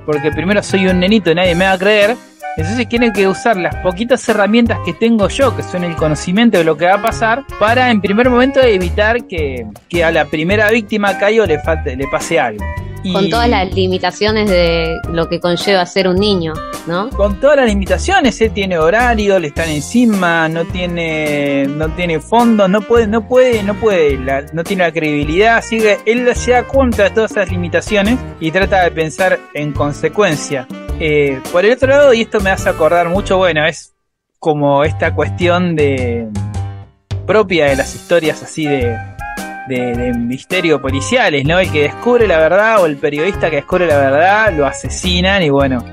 porque 0.06 0.30
primero 0.30 0.62
soy 0.62 0.86
un 0.86 1.00
nenito 1.00 1.30
y 1.30 1.34
nadie 1.34 1.54
me 1.54 1.64
va 1.64 1.72
a 1.72 1.78
creer. 1.78 2.16
Entonces 2.56 2.88
tiene 2.88 3.12
que 3.12 3.26
usar 3.26 3.56
las 3.56 3.74
poquitas 3.76 4.28
herramientas 4.28 4.78
que 4.84 4.92
tengo 4.92 5.28
yo, 5.28 5.56
que 5.56 5.62
son 5.62 5.84
el 5.84 5.96
conocimiento 5.96 6.58
de 6.58 6.64
lo 6.64 6.76
que 6.76 6.86
va 6.86 6.94
a 6.94 7.02
pasar, 7.02 7.44
para 7.58 7.90
en 7.90 8.00
primer 8.00 8.30
momento 8.30 8.60
evitar 8.60 9.26
que, 9.26 9.66
que 9.88 10.04
a 10.04 10.12
la 10.12 10.26
primera 10.26 10.70
víctima 10.70 11.18
Cayo 11.18 11.46
le, 11.46 11.58
falte, 11.58 11.96
le 11.96 12.06
pase 12.06 12.38
algo. 12.38 12.64
Con 13.12 13.28
todas 13.28 13.50
las 13.50 13.74
limitaciones 13.74 14.48
de 14.48 14.96
lo 15.12 15.28
que 15.28 15.38
conlleva 15.38 15.84
ser 15.84 16.08
un 16.08 16.16
niño, 16.16 16.54
¿no? 16.86 17.10
Con 17.10 17.38
todas 17.38 17.56
las 17.56 17.66
limitaciones, 17.66 18.40
él 18.40 18.52
tiene 18.52 18.78
horario, 18.78 19.38
le 19.38 19.48
están 19.48 19.68
encima, 19.68 20.48
no 20.48 20.64
tiene, 20.64 21.66
no 21.66 21.90
tiene 21.90 22.18
fondo, 22.20 22.66
no 22.66 22.80
puede, 22.80 23.06
no 23.06 23.28
puede, 23.28 23.62
no 23.62 23.74
puede, 23.74 24.16
la, 24.16 24.46
no 24.54 24.64
tiene 24.64 24.84
la 24.84 24.92
credibilidad, 24.92 25.58
así 25.58 25.78
que 25.78 25.98
él 26.06 26.34
se 26.34 26.52
da 26.52 26.64
cuenta 26.64 27.04
de 27.04 27.10
todas 27.10 27.32
esas 27.32 27.50
limitaciones 27.50 28.18
y 28.40 28.50
trata 28.50 28.84
de 28.84 28.90
pensar 28.90 29.38
en 29.52 29.72
consecuencia. 29.72 30.66
Eh, 31.00 31.40
por 31.50 31.64
el 31.64 31.72
otro 31.72 31.88
lado, 31.88 32.14
y 32.14 32.22
esto 32.22 32.40
me 32.40 32.50
hace 32.50 32.68
acordar 32.68 33.08
mucho, 33.08 33.36
bueno, 33.36 33.66
es 33.66 33.94
como 34.38 34.84
esta 34.84 35.14
cuestión 35.14 35.74
de 35.74 36.28
propia 37.26 37.66
de 37.66 37.76
las 37.76 37.94
historias 37.94 38.42
así 38.42 38.66
de, 38.66 38.96
de, 39.68 40.12
misterio 40.14 40.80
policiales, 40.80 41.44
¿no? 41.44 41.58
El 41.58 41.70
que 41.70 41.82
descubre 41.82 42.26
la 42.26 42.38
verdad 42.38 42.82
o 42.82 42.86
el 42.86 42.96
periodista 42.96 43.50
que 43.50 43.56
descubre 43.56 43.86
la 43.86 43.96
verdad 43.96 44.52
lo 44.52 44.66
asesinan 44.66 45.42
y 45.42 45.50
bueno, 45.50 45.84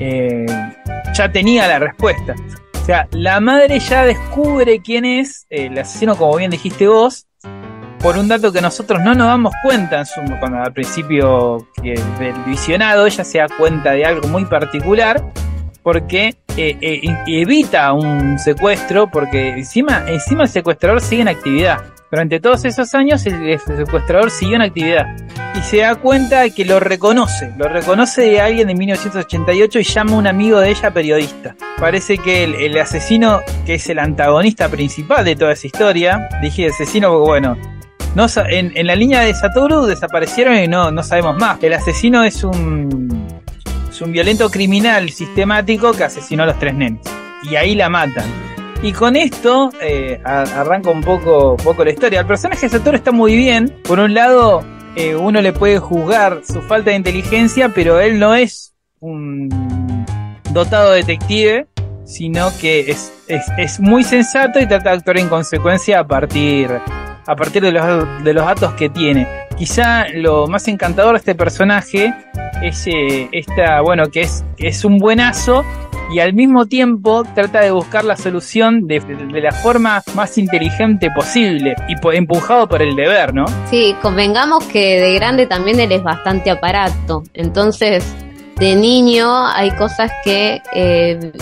eh, 0.00 0.46
ya 1.14 1.30
tenía 1.30 1.68
la 1.68 1.78
respuesta. 1.78 2.34
O 2.82 2.84
sea, 2.84 3.06
la 3.12 3.40
madre 3.40 3.78
ya 3.78 4.04
descubre 4.04 4.80
quién 4.80 5.04
es 5.04 5.46
el 5.48 5.78
asesino, 5.78 6.16
como 6.16 6.36
bien 6.36 6.50
dijiste 6.50 6.88
vos, 6.88 7.26
por 8.02 8.18
un 8.18 8.26
dato 8.26 8.52
que 8.52 8.60
nosotros 8.60 9.00
no 9.00 9.14
nos 9.14 9.28
damos 9.28 9.54
cuenta 9.62 10.00
en 10.00 10.06
su, 10.06 10.20
cuando 10.40 10.58
al 10.58 10.72
principio 10.72 11.68
del 11.82 12.34
visionado, 12.44 13.06
ella 13.06 13.22
se 13.22 13.38
da 13.38 13.46
cuenta 13.56 13.92
de 13.92 14.04
algo 14.04 14.26
muy 14.28 14.44
particular 14.44 15.22
porque 15.82 16.36
eh, 16.56 16.76
eh, 16.80 17.00
evita 17.26 17.92
un 17.92 18.38
secuestro, 18.38 19.08
porque 19.10 19.50
encima, 19.50 20.04
encima 20.08 20.44
el 20.44 20.48
secuestrador 20.48 21.00
sigue 21.00 21.22
en 21.22 21.28
actividad. 21.28 21.78
Durante 22.10 22.40
todos 22.40 22.64
esos 22.66 22.92
años 22.94 23.24
el, 23.24 23.58
secuestrador 23.58 24.30
siguió 24.30 24.56
en 24.56 24.62
actividad 24.62 25.06
y 25.54 25.62
se 25.62 25.78
da 25.78 25.94
cuenta 25.94 26.50
que 26.50 26.64
lo 26.64 26.78
reconoce, 26.78 27.52
lo 27.56 27.68
reconoce 27.68 28.22
de 28.22 28.40
alguien 28.40 28.68
de 28.68 28.74
1988 28.74 29.78
y 29.78 29.84
llama 29.84 30.12
a 30.12 30.16
un 30.16 30.26
amigo 30.26 30.60
de 30.60 30.70
ella 30.70 30.90
periodista. 30.90 31.56
Parece 31.78 32.18
que 32.18 32.44
el, 32.44 32.78
asesino, 32.78 33.40
que 33.64 33.74
es 33.74 33.88
el 33.88 33.98
antagonista 33.98 34.68
principal 34.68 35.24
de 35.24 35.36
toda 35.36 35.52
esa 35.52 35.66
historia, 35.66 36.28
dije 36.42 36.66
asesino 36.66 37.18
bueno, 37.20 37.56
no, 38.14 38.26
en, 38.48 38.86
la 38.86 38.94
línea 38.94 39.20
de 39.22 39.34
Satoru 39.34 39.86
desaparecieron 39.86 40.58
y 40.58 40.68
no, 40.68 40.90
no 40.90 41.02
sabemos 41.02 41.36
más. 41.38 41.62
El 41.62 41.72
asesino 41.72 42.22
es 42.24 42.44
un, 42.44 43.40
es 43.90 44.00
un 44.02 44.12
violento 44.12 44.50
criminal 44.50 45.08
sistemático 45.10 45.92
que 45.92 46.04
asesinó 46.04 46.42
a 46.42 46.46
los 46.46 46.58
tres 46.58 46.74
nenes. 46.74 47.00
Y 47.50 47.56
ahí 47.56 47.74
la 47.74 47.88
matan. 47.88 48.26
Y 48.82 48.92
con 48.92 49.16
esto 49.16 49.70
eh, 49.80 50.20
arranca 50.24 50.90
un 50.90 51.00
poco, 51.00 51.56
poco 51.56 51.84
la 51.84 51.90
historia. 51.90 52.20
El 52.20 52.26
personaje 52.26 52.66
de 52.66 52.68
Satoru 52.68 52.96
está 52.96 53.12
muy 53.12 53.34
bien. 53.34 53.74
Por 53.84 53.98
un 53.98 54.12
lado, 54.12 54.62
eh, 54.94 55.14
uno 55.14 55.40
le 55.40 55.54
puede 55.54 55.78
juzgar 55.78 56.42
su 56.44 56.60
falta 56.62 56.90
de 56.90 56.96
inteligencia, 56.96 57.70
pero 57.70 57.98
él 57.98 58.18
no 58.18 58.34
es 58.34 58.74
un 59.00 59.48
dotado 60.50 60.92
detective, 60.92 61.66
sino 62.04 62.50
que 62.60 62.90
es, 62.90 63.10
es, 63.26 63.42
es 63.56 63.80
muy 63.80 64.04
sensato 64.04 64.60
y 64.60 64.66
trata 64.66 64.90
de 64.90 64.96
actuar 64.96 65.18
en 65.18 65.28
consecuencia 65.30 66.00
a 66.00 66.06
partir, 66.06 66.68
a 67.26 67.36
partir 67.36 67.62
de 67.62 67.72
los, 67.72 68.24
de 68.24 68.32
los 68.32 68.44
datos 68.44 68.72
que 68.74 68.88
tiene. 68.88 69.26
Quizá 69.56 70.08
lo 70.14 70.46
más 70.46 70.66
encantador 70.68 71.12
de 71.12 71.18
este 71.18 71.34
personaje 71.34 72.14
es 72.62 72.86
eh, 72.86 73.28
esta, 73.32 73.80
bueno, 73.80 74.08
que 74.10 74.22
es, 74.22 74.44
es 74.58 74.84
un 74.84 74.98
buenazo 74.98 75.64
y 76.12 76.20
al 76.20 76.34
mismo 76.34 76.66
tiempo 76.66 77.24
trata 77.34 77.60
de 77.60 77.70
buscar 77.70 78.04
la 78.04 78.16
solución 78.16 78.86
de, 78.86 79.00
la 79.40 79.52
forma 79.52 80.02
más 80.14 80.36
inteligente 80.36 81.10
posible 81.14 81.74
y 81.88 81.94
empujado 82.16 82.68
por 82.68 82.82
el 82.82 82.94
deber, 82.94 83.32
¿no? 83.32 83.46
Sí, 83.70 83.96
convengamos 84.02 84.64
que 84.64 85.00
de 85.00 85.14
grande 85.14 85.46
también 85.46 85.80
él 85.80 85.90
es 85.90 86.02
bastante 86.02 86.50
aparato, 86.50 87.22
entonces 87.32 88.04
de 88.56 88.76
niño 88.76 89.46
hay 89.46 89.70
cosas 89.72 90.12
que 90.22 90.60
eh, 90.74 91.32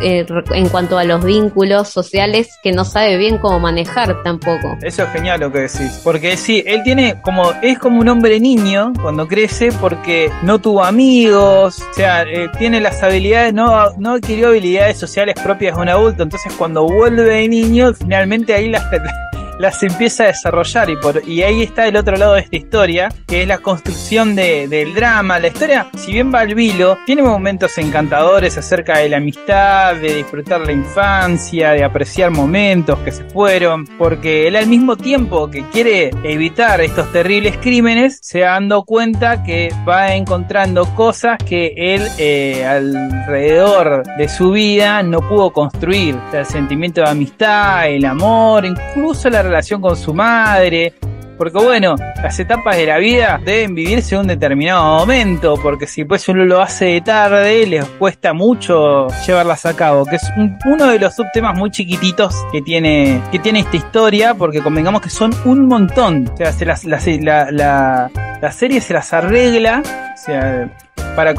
eh, 0.00 0.26
en 0.52 0.68
cuanto 0.68 0.98
a 0.98 1.04
los 1.04 1.24
vínculos 1.24 1.88
sociales 1.88 2.58
que 2.62 2.72
no 2.72 2.84
sabe 2.84 3.16
bien 3.16 3.38
cómo 3.38 3.60
manejar 3.60 4.22
tampoco. 4.22 4.76
Eso 4.82 5.02
es 5.04 5.08
genial 5.10 5.40
lo 5.40 5.52
que 5.52 5.60
decís, 5.60 6.00
porque 6.02 6.36
sí, 6.36 6.62
él 6.66 6.82
tiene 6.82 7.20
como, 7.22 7.52
es 7.62 7.78
como 7.78 8.00
un 8.00 8.08
hombre 8.08 8.40
niño 8.40 8.92
cuando 9.00 9.26
crece 9.26 9.70
porque 9.80 10.30
no 10.42 10.58
tuvo 10.58 10.84
amigos, 10.84 11.80
o 11.80 11.94
sea, 11.94 12.22
eh, 12.22 12.48
tiene 12.58 12.80
las 12.80 13.02
habilidades, 13.02 13.54
no, 13.54 13.92
no 13.98 14.14
adquirió 14.14 14.48
habilidades 14.48 14.98
sociales 14.98 15.34
propias 15.42 15.76
de 15.76 15.82
un 15.82 15.88
adulto, 15.88 16.22
entonces 16.22 16.52
cuando 16.56 16.84
vuelve 16.84 17.22
de 17.22 17.48
niño, 17.48 17.94
finalmente 17.94 18.54
ahí 18.54 18.68
las 18.68 18.84
las 19.58 19.82
empieza 19.82 20.24
a 20.24 20.26
desarrollar 20.28 20.90
y, 20.90 20.96
por, 20.96 21.26
y 21.28 21.42
ahí 21.42 21.62
está 21.62 21.86
el 21.86 21.96
otro 21.96 22.16
lado 22.16 22.34
de 22.34 22.40
esta 22.40 22.56
historia, 22.56 23.08
que 23.26 23.42
es 23.42 23.48
la 23.48 23.58
construcción 23.58 24.34
de, 24.34 24.68
del 24.68 24.94
drama. 24.94 25.38
La 25.38 25.48
historia, 25.48 25.88
si 25.96 26.12
bien 26.12 26.32
va 26.34 26.40
al 26.40 26.54
vilo, 26.54 26.98
tiene 27.06 27.22
momentos 27.22 27.76
encantadores 27.78 28.56
acerca 28.58 28.98
de 28.98 29.08
la 29.08 29.18
amistad, 29.18 29.96
de 29.96 30.16
disfrutar 30.16 30.60
la 30.60 30.72
infancia, 30.72 31.70
de 31.70 31.84
apreciar 31.84 32.30
momentos 32.30 32.98
que 33.00 33.12
se 33.12 33.24
fueron, 33.24 33.86
porque 33.98 34.48
él 34.48 34.56
al 34.56 34.66
mismo 34.66 34.96
tiempo 34.96 35.50
que 35.50 35.64
quiere 35.70 36.10
evitar 36.22 36.80
estos 36.80 37.10
terribles 37.12 37.56
crímenes, 37.58 38.18
se 38.22 38.40
va 38.40 38.50
dando 38.50 38.84
cuenta 38.84 39.42
que 39.42 39.70
va 39.88 40.14
encontrando 40.14 40.84
cosas 40.94 41.38
que 41.38 41.74
él 41.76 42.02
eh, 42.18 42.64
alrededor 42.64 44.02
de 44.16 44.28
su 44.28 44.52
vida 44.52 45.02
no 45.02 45.20
pudo 45.20 45.52
construir. 45.52 46.16
El 46.32 46.46
sentimiento 46.46 47.00
de 47.00 47.10
amistad, 47.10 47.88
el 47.88 48.04
amor, 48.04 48.64
incluso 48.64 49.28
la 49.30 49.42
relación 49.44 49.80
con 49.80 49.96
su 49.96 50.12
madre. 50.12 50.94
Porque 51.36 51.58
bueno, 51.58 51.96
las 52.22 52.38
etapas 52.38 52.76
de 52.76 52.86
la 52.86 52.98
vida 52.98 53.40
deben 53.44 53.74
vivirse 53.74 54.14
en 54.14 54.20
un 54.22 54.26
determinado 54.28 54.98
momento, 54.98 55.54
porque 55.60 55.86
si 55.86 56.04
pues 56.04 56.28
uno 56.28 56.44
lo 56.44 56.60
hace 56.60 56.84
de 56.84 57.00
tarde, 57.00 57.66
les 57.66 57.84
cuesta 57.84 58.32
mucho 58.32 59.08
llevarlas 59.26 59.66
a 59.66 59.74
cabo, 59.74 60.06
que 60.06 60.16
es 60.16 60.30
un, 60.36 60.56
uno 60.64 60.86
de 60.86 60.98
los 61.00 61.16
subtemas 61.16 61.58
muy 61.58 61.70
chiquititos 61.72 62.34
que 62.52 62.62
tiene, 62.62 63.20
que 63.32 63.40
tiene 63.40 63.60
esta 63.60 63.76
historia, 63.76 64.34
porque 64.34 64.60
convengamos 64.60 65.00
que 65.00 65.10
son 65.10 65.34
un 65.44 65.66
montón. 65.66 66.30
O 66.32 66.36
sea, 66.36 66.52
se 66.52 66.64
las, 66.64 66.84
la, 66.84 67.00
la, 67.20 67.50
la, 67.50 68.10
la 68.40 68.52
serie 68.52 68.80
se 68.80 68.94
las 68.94 69.12
arregla, 69.12 69.82
o 69.84 70.16
sea, 70.16 70.70
para, 71.14 71.34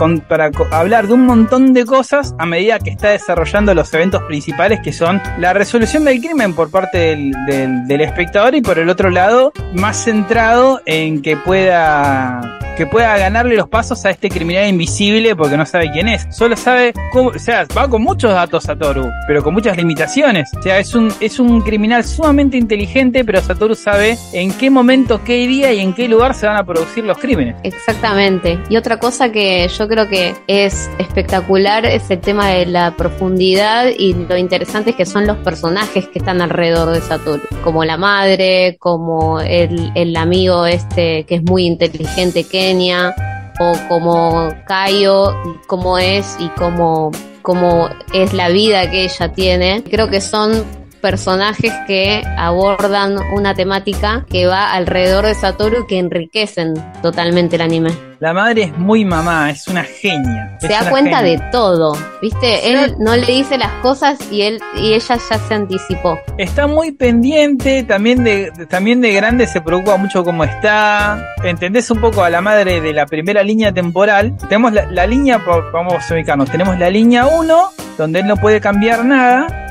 hablar 0.72 1.08
de 1.08 1.14
un 1.14 1.26
montón 1.26 1.74
de 1.74 1.86
cosas 1.86 2.34
a 2.40 2.46
medida 2.46 2.80
que 2.80 2.92
está 2.92 3.10
desarrollando 3.10 3.74
los 3.74 3.94
eventos 3.94 4.22
principales 4.24 4.80
que 4.82 4.94
son 4.94 5.22
la 5.38 5.54
resolución 5.54 6.06
del 6.06 6.20
crimen 6.20 6.54
por 6.54 6.72
parte 6.72 7.32
del, 7.48 8.02
espectador 8.02 8.56
y 8.56 8.62
por 8.62 8.78
el 8.80 8.90
otro 8.90 9.10
lado 9.10 9.52
más 9.74 10.04
centrado 10.04 10.82
en 10.86 11.22
que 11.22 11.38
pueda 11.38 12.60
que 12.78 12.86
pueda 12.86 13.18
ganarle 13.18 13.56
los 13.56 13.70
pasos 13.70 14.06
a 14.06 14.10
este 14.10 14.30
criminal 14.30 14.68
invisible 14.68 15.34
porque 15.36 15.56
no 15.56 15.66
sabe 15.66 15.92
quién 15.92 16.10
es. 16.10 16.28
Solo 16.30 16.58
sabe 16.58 16.94
o 17.14 17.40
sea, 17.40 17.66
va 17.76 17.88
con 17.88 18.02
muchos 18.02 18.32
datos 18.32 18.66
Satoru, 18.66 19.10
pero 19.28 19.42
con 19.42 19.54
muchas 19.54 19.78
limitaciones. 19.78 20.52
O 20.58 20.62
sea, 20.62 20.80
es 20.80 20.94
un, 20.94 21.12
es 21.22 21.40
un 21.40 21.62
criminal 21.62 22.04
sumamente 22.04 22.58
inteligente, 22.58 23.24
pero 23.24 23.42
Satoru 23.42 23.76
sabe 23.76 24.18
en 24.34 24.52
qué 24.52 24.70
momento, 24.70 25.22
qué 25.24 25.48
día 25.48 25.72
y 25.72 25.80
en 25.80 25.94
qué 25.94 26.10
lugar 26.10 26.34
se 26.34 26.48
van 26.48 26.58
a 26.58 26.66
producir 26.66 27.06
los 27.06 27.18
crímenes. 27.18 27.56
Exactamente. 27.64 28.60
Y 28.70 28.76
otra 28.76 29.00
cosa 29.00 29.32
que 29.32 29.45
yo 29.68 29.88
creo 29.88 30.08
que 30.08 30.36
es 30.48 30.90
espectacular 30.98 31.86
es 31.86 32.10
el 32.12 32.20
tema 32.20 32.50
de 32.50 32.66
la 32.66 32.96
profundidad 32.96 33.88
y 33.98 34.14
lo 34.14 34.38
interesante 34.38 34.92
es 34.92 34.96
que 34.96 35.06
son 35.06 35.28
los 35.28 35.38
personajes 35.38 36.08
que 36.08 36.20
están 36.20 36.42
alrededor 36.42 36.92
de 36.92 37.02
Satoru, 37.02 37.42
como 37.64 37.84
la 37.84 37.98
madre, 37.98 38.78
como 38.80 39.40
el, 39.40 39.92
el 39.96 40.16
amigo 40.16 40.66
este 40.66 41.26
que 41.26 41.36
es 41.36 41.44
muy 41.44 41.66
inteligente, 41.66 42.44
Kenia, 42.44 43.14
o 43.60 43.74
como 43.88 44.50
Kaio, 44.68 45.36
cómo 45.68 45.98
es 45.98 46.36
y 46.40 46.48
cómo, 46.50 47.12
cómo 47.42 47.90
es 48.14 48.34
la 48.34 48.50
vida 48.50 48.90
que 48.90 49.06
ella 49.06 49.32
tiene. 49.32 49.84
Creo 49.84 50.10
que 50.10 50.22
son 50.22 50.64
personajes 51.06 51.72
que 51.86 52.24
abordan 52.36 53.20
una 53.32 53.54
temática 53.54 54.26
que 54.28 54.48
va 54.48 54.72
alrededor 54.72 55.28
de 55.28 55.36
Satoru 55.36 55.84
y 55.84 55.86
que 55.86 56.00
enriquecen 56.00 56.74
totalmente 57.04 57.58
el 57.58 57.62
anime. 57.62 57.92
La 58.20 58.34
madre 58.34 58.64
es 58.64 58.78
muy 58.80 59.06
mamá, 59.06 59.52
es 59.52 59.68
una 59.68 59.84
genia. 59.84 60.58
Se 60.60 60.68
da 60.68 60.90
cuenta 60.90 61.20
genia. 61.20 61.38
de 61.38 61.52
todo, 61.52 61.96
¿viste? 62.24 62.72
Él 62.72 62.96
no 62.98 63.16
le 63.16 63.28
dice 63.28 63.60
las 63.60 63.72
cosas 63.84 64.18
y 64.32 64.42
él 64.42 64.60
y 64.82 64.94
ella 64.94 65.20
ya 65.30 65.38
se 65.38 65.54
anticipó. 65.54 66.18
Está 66.40 66.66
muy 66.66 66.92
pendiente, 66.92 67.84
también 67.84 68.24
de, 68.24 68.52
también 68.68 69.00
de 69.00 69.14
grande 69.14 69.46
se 69.46 69.62
preocupa 69.62 69.98
mucho 69.98 70.24
cómo 70.24 70.44
está. 70.44 71.24
Entendés 71.44 71.92
un 71.92 72.02
poco 72.02 72.24
a 72.24 72.32
la 72.32 72.42
madre 72.42 72.82
de 72.82 72.94
la 72.94 73.06
primera 73.06 73.44
línea 73.44 73.72
temporal. 73.72 74.36
Tenemos 74.50 74.74
la, 74.74 74.90
la 74.90 75.06
línea, 75.06 75.40
vamos 75.72 76.10
a 76.10 76.14
ubicarnos, 76.16 76.50
tenemos 76.50 76.80
la 76.80 76.90
línea 76.90 77.28
1, 77.28 77.72
donde 77.96 78.22
él 78.22 78.26
no 78.26 78.38
puede 78.38 78.60
cambiar 78.60 79.06
nada. 79.06 79.65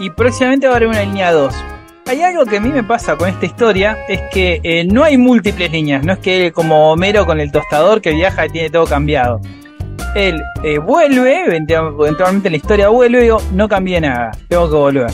Y 0.00 0.08
próximamente 0.10 0.66
va 0.66 0.72
a 0.72 0.76
haber 0.76 0.88
una 0.88 1.02
línea 1.02 1.30
2. 1.30 1.54
Hay 2.06 2.22
algo 2.22 2.46
que 2.46 2.56
a 2.56 2.60
mí 2.60 2.70
me 2.70 2.82
pasa 2.82 3.16
con 3.16 3.28
esta 3.28 3.44
historia, 3.46 3.98
es 4.08 4.20
que 4.32 4.60
eh, 4.64 4.84
no 4.84 5.04
hay 5.04 5.16
múltiples 5.16 5.70
líneas, 5.70 6.02
no 6.04 6.14
es 6.14 6.18
que 6.18 6.50
como 6.52 6.90
Homero 6.90 7.26
con 7.26 7.38
el 7.38 7.52
tostador 7.52 8.00
que 8.00 8.12
viaja 8.12 8.46
y 8.46 8.48
tiene 8.48 8.70
todo 8.70 8.86
cambiado. 8.86 9.40
Él 10.16 10.42
eh, 10.64 10.78
vuelve, 10.78 11.44
eventualmente 11.44 12.50
la 12.50 12.56
historia 12.56 12.88
vuelve 12.88 13.18
y 13.18 13.22
digo, 13.24 13.42
no 13.52 13.68
cambié 13.68 14.00
nada, 14.00 14.32
tengo 14.48 14.68
que 14.68 14.76
volver. 14.76 15.10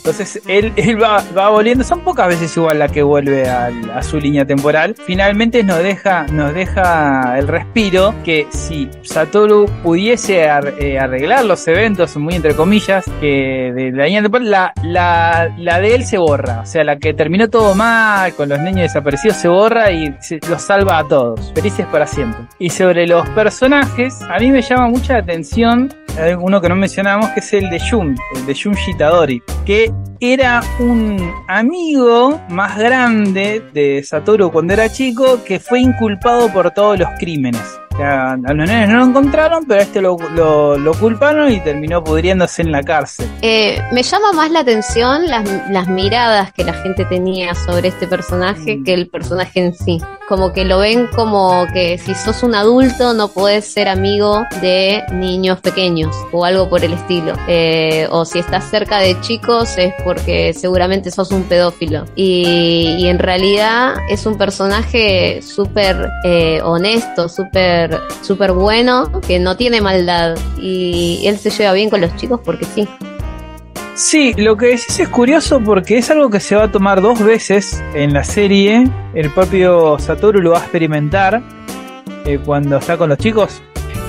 Entonces 0.00 0.40
él, 0.46 0.72
va, 1.02 1.48
volviendo, 1.50 1.84
son 1.84 2.00
pocas 2.00 2.28
veces 2.28 2.56
igual 2.56 2.78
la 2.78 2.88
que 2.88 3.02
vuelve 3.02 3.48
a, 3.48 3.70
su 4.02 4.18
línea 4.18 4.44
temporal. 4.46 4.94
Finalmente 5.06 5.62
nos 5.62 5.78
deja, 5.78 6.26
nos 6.32 6.54
deja 6.54 7.38
el 7.38 7.46
respiro 7.48 8.14
que 8.24 8.46
si 8.50 8.88
Satoru 9.02 9.66
pudiese 9.82 10.44
eh, 10.44 10.98
arreglar 10.98 11.44
los 11.44 11.66
eventos, 11.68 12.16
muy 12.16 12.34
entre 12.34 12.54
comillas, 12.54 13.04
que 13.20 13.72
de 13.74 13.92
la 13.92 14.06
línea 14.06 14.22
temporal, 14.22 14.72
la, 14.82 15.80
de 15.80 15.94
él 15.94 16.04
se 16.04 16.16
borra. 16.18 16.60
O 16.62 16.66
sea, 16.66 16.82
la 16.82 16.96
que 16.98 17.12
terminó 17.12 17.48
todo 17.48 17.74
mal, 17.74 18.34
con 18.34 18.48
los 18.48 18.58
niños 18.60 18.82
desaparecidos, 18.82 19.36
se 19.36 19.48
borra 19.48 19.90
y 19.92 20.14
se- 20.20 20.40
los 20.48 20.62
salva 20.62 20.98
a 20.98 21.06
todos. 21.06 21.52
Felices 21.54 21.86
para 21.86 22.06
siempre. 22.06 22.46
Y 22.58 22.70
sobre 22.70 23.06
los 23.06 23.28
personajes, 23.30 24.20
a 24.22 24.38
mí 24.38 24.50
me 24.50 24.62
llama 24.62 24.88
mucha 24.88 25.16
atención 25.18 25.92
uno 26.40 26.60
que 26.60 26.68
no 26.68 26.76
mencionamos, 26.76 27.30
que 27.30 27.40
es 27.40 27.52
el 27.54 27.70
de 27.70 27.80
Jun, 27.80 28.16
el 28.36 28.46
de 28.46 28.54
Junji 28.54 28.94
Tadori, 28.94 29.42
que 29.64 29.89
era 30.20 30.62
un 30.78 31.16
amigo 31.48 32.40
más 32.50 32.78
grande 32.78 33.62
de 33.72 34.02
Satoru 34.02 34.50
cuando 34.50 34.74
era 34.74 34.88
chico, 34.88 35.42
que 35.44 35.58
fue 35.58 35.80
inculpado 35.80 36.52
por 36.52 36.70
todos 36.72 36.98
los 36.98 37.08
crímenes. 37.18 37.80
Sea, 38.00 38.32
a 38.32 38.36
los 38.54 38.66
nenes 38.66 38.88
no 38.88 38.96
lo 39.00 39.04
encontraron, 39.04 39.64
pero 39.68 39.80
a 39.80 39.82
este 39.82 40.00
lo, 40.00 40.16
lo- 40.34 40.78
lo 40.78 40.94
culparon 40.94 41.52
y 41.52 41.60
terminó 41.60 42.02
pudriéndose 42.02 42.62
en 42.62 42.72
la 42.72 42.82
cárcel. 42.82 43.28
Eh, 43.42 43.78
me 43.92 44.02
llama 44.02 44.32
más 44.32 44.50
la 44.50 44.60
atención 44.60 45.26
las, 45.26 45.46
las 45.70 45.86
miradas 45.86 46.50
que 46.54 46.64
la 46.64 46.72
gente 46.72 47.04
tenía 47.04 47.54
sobre 47.54 47.88
este 47.88 48.06
personaje 48.06 48.82
que 48.82 48.94
el 48.94 49.08
personaje 49.10 49.60
en 49.66 49.74
sí. 49.74 49.98
Como 50.30 50.52
que 50.52 50.64
lo 50.64 50.78
ven 50.78 51.08
como 51.08 51.66
que 51.74 51.98
si 51.98 52.14
sos 52.14 52.42
un 52.44 52.54
adulto 52.54 53.12
no 53.14 53.28
puedes 53.28 53.70
ser 53.70 53.88
amigo 53.88 54.44
de 54.62 55.02
niños 55.12 55.60
pequeños 55.60 56.14
o 56.32 56.44
algo 56.44 56.70
por 56.70 56.82
el 56.84 56.92
estilo. 56.94 57.34
Eh, 57.48 58.06
o 58.10 58.24
si 58.24 58.38
estás 58.38 58.64
cerca 58.70 58.98
de 59.00 59.20
chicos 59.20 59.76
es 59.76 59.92
porque 60.04 60.54
seguramente 60.54 61.10
sos 61.10 61.32
un 61.32 61.42
pedófilo. 61.42 62.04
Y, 62.14 62.94
y 62.98 63.08
en 63.08 63.18
realidad 63.18 63.94
es 64.08 64.24
un 64.24 64.38
personaje 64.38 65.42
súper 65.42 66.08
eh, 66.24 66.60
honesto, 66.62 67.28
súper 67.28 67.89
súper 68.22 68.52
bueno, 68.52 69.20
que 69.26 69.38
no 69.38 69.56
tiene 69.56 69.80
maldad. 69.80 70.36
Y 70.60 71.22
él 71.24 71.38
se 71.38 71.50
lleva 71.50 71.72
bien 71.72 71.90
con 71.90 72.00
los 72.00 72.14
chicos 72.16 72.40
porque 72.44 72.64
sí. 72.64 72.88
Sí, 73.94 74.32
lo 74.38 74.56
que 74.56 74.66
decís 74.66 74.98
es 74.98 75.08
curioso 75.08 75.60
porque 75.60 75.98
es 75.98 76.10
algo 76.10 76.30
que 76.30 76.40
se 76.40 76.56
va 76.56 76.64
a 76.64 76.72
tomar 76.72 77.02
dos 77.02 77.22
veces 77.22 77.82
en 77.94 78.14
la 78.14 78.24
serie. 78.24 78.84
El 79.14 79.30
propio 79.30 79.98
Satoru 79.98 80.40
lo 80.40 80.52
va 80.52 80.58
a 80.58 80.62
experimentar 80.62 81.42
eh, 82.24 82.38
cuando 82.44 82.78
está 82.78 82.96
con 82.96 83.10
los 83.10 83.18
chicos. 83.18 83.60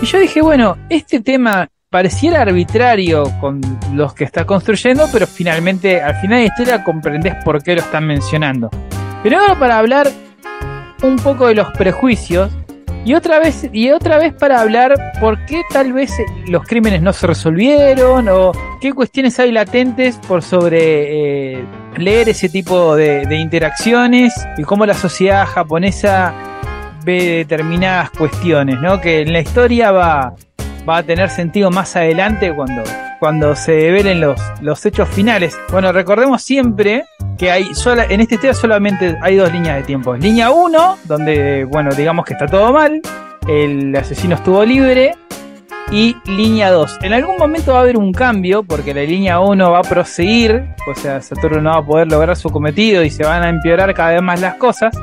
Y 0.02 0.06
yo 0.06 0.20
dije, 0.20 0.42
bueno, 0.42 0.78
este 0.90 1.20
tema 1.20 1.68
pareciera 1.90 2.42
arbitrario 2.42 3.24
con 3.42 3.60
los 3.94 4.14
que 4.14 4.24
está 4.24 4.46
construyendo, 4.46 5.10
pero 5.12 5.28
finalmente 5.28 6.02
al 6.02 6.16
final 6.22 6.38
de 6.38 6.46
la 6.46 6.54
historia 6.54 6.84
comprendés 6.86 7.36
por 7.44 7.62
qué 7.62 7.76
lo 7.76 7.82
están 7.82 8.08
mencionando. 8.08 8.70
Pero 9.24 9.40
ahora 9.40 9.60
para 9.60 9.78
hablar 9.78 10.10
un 11.04 11.18
poco 11.18 11.48
de 11.48 11.56
los 11.56 11.68
prejuicios 11.72 12.50
y 13.04 13.14
otra 13.14 13.40
vez 13.40 13.70
y 13.72 13.92
otra 13.92 14.18
vez 14.18 14.34
para 14.34 14.62
hablar 14.62 14.96
por 15.20 15.44
qué 15.46 15.62
tal 15.72 15.94
vez 15.94 16.12
los 16.48 16.64
crímenes 16.66 17.02
no 17.02 17.14
se 17.14 17.28
resolvieron 17.28 18.30
o 18.30 18.52
qué 18.80 18.94
cuestiones 18.94 19.40
hay 19.40 19.52
latentes 19.52 20.18
por 20.28 20.44
sobre 20.44 21.54
eh, 21.54 21.66
leer 21.98 22.30
ese 22.30 22.50
tipo 22.50 22.96
de, 22.96 23.26
de 23.26 23.36
interacciones 23.38 24.34
y 24.58 24.64
cómo 24.64 24.86
la 24.86 24.94
sociedad 24.94 25.46
japonesa 25.46 26.34
ve 27.04 27.38
determinadas 27.38 28.12
cuestiones, 28.12 28.80
¿no? 28.80 29.02
Que 29.02 29.22
en 29.22 29.34
la 29.34 29.40
historia 29.40 29.92
va, 29.92 30.36
va 30.88 30.98
a 30.98 31.04
tener 31.04 31.30
sentido 31.30 31.72
más 31.72 31.96
adelante 31.96 32.54
cuando, 32.54 32.84
cuando 33.20 33.56
se 33.56 33.74
develen 33.74 34.22
los, 34.22 34.40
los 34.62 34.86
hechos 34.86 35.10
finales. 35.10 35.58
Bueno, 35.72 35.92
recordemos 35.92 36.42
siempre 36.42 37.06
que 37.38 37.52
hay 37.52 37.74
sola, 37.74 38.06
en 38.10 38.22
esta 38.22 38.36
historia 38.36 38.54
solamente 38.54 39.18
hay 39.22 39.36
dos 39.36 39.52
líneas 39.52 39.78
de 39.78 39.84
tiempo. 39.84 40.16
Línea 40.16 40.52
1, 40.52 40.98
donde, 41.06 41.66
bueno, 41.66 41.92
digamos 41.92 42.26
que 42.26 42.34
está 42.34 42.46
todo 42.46 42.72
mal, 42.74 43.02
el 43.48 43.96
asesino 43.96 44.36
estuvo 44.36 44.64
libre, 44.64 45.16
y 45.92 46.16
línea 46.26 46.72
2. 46.72 47.00
En 47.02 47.14
algún 47.14 47.38
momento 47.38 47.74
va 47.74 47.80
a 47.80 47.82
haber 47.82 47.98
un 47.98 48.14
cambio, 48.14 48.64
porque 48.64 48.94
la 48.94 49.02
línea 49.02 49.40
1 49.40 49.72
va 49.72 49.80
a 49.80 49.84
proseguir, 49.84 50.64
o 50.90 50.96
sea, 50.96 51.22
Saturno 51.22 51.62
no 51.62 51.70
va 51.72 51.78
a 51.78 51.86
poder 51.86 52.08
lograr 52.10 52.36
su 52.38 52.50
cometido 52.50 53.04
y 53.04 53.10
se 53.10 53.24
van 53.24 53.44
a 53.44 53.50
empeorar 53.50 53.94
cada 53.94 54.14
vez 54.14 54.22
más 54.22 54.40
las 54.40 54.56
cosas. 54.56 54.96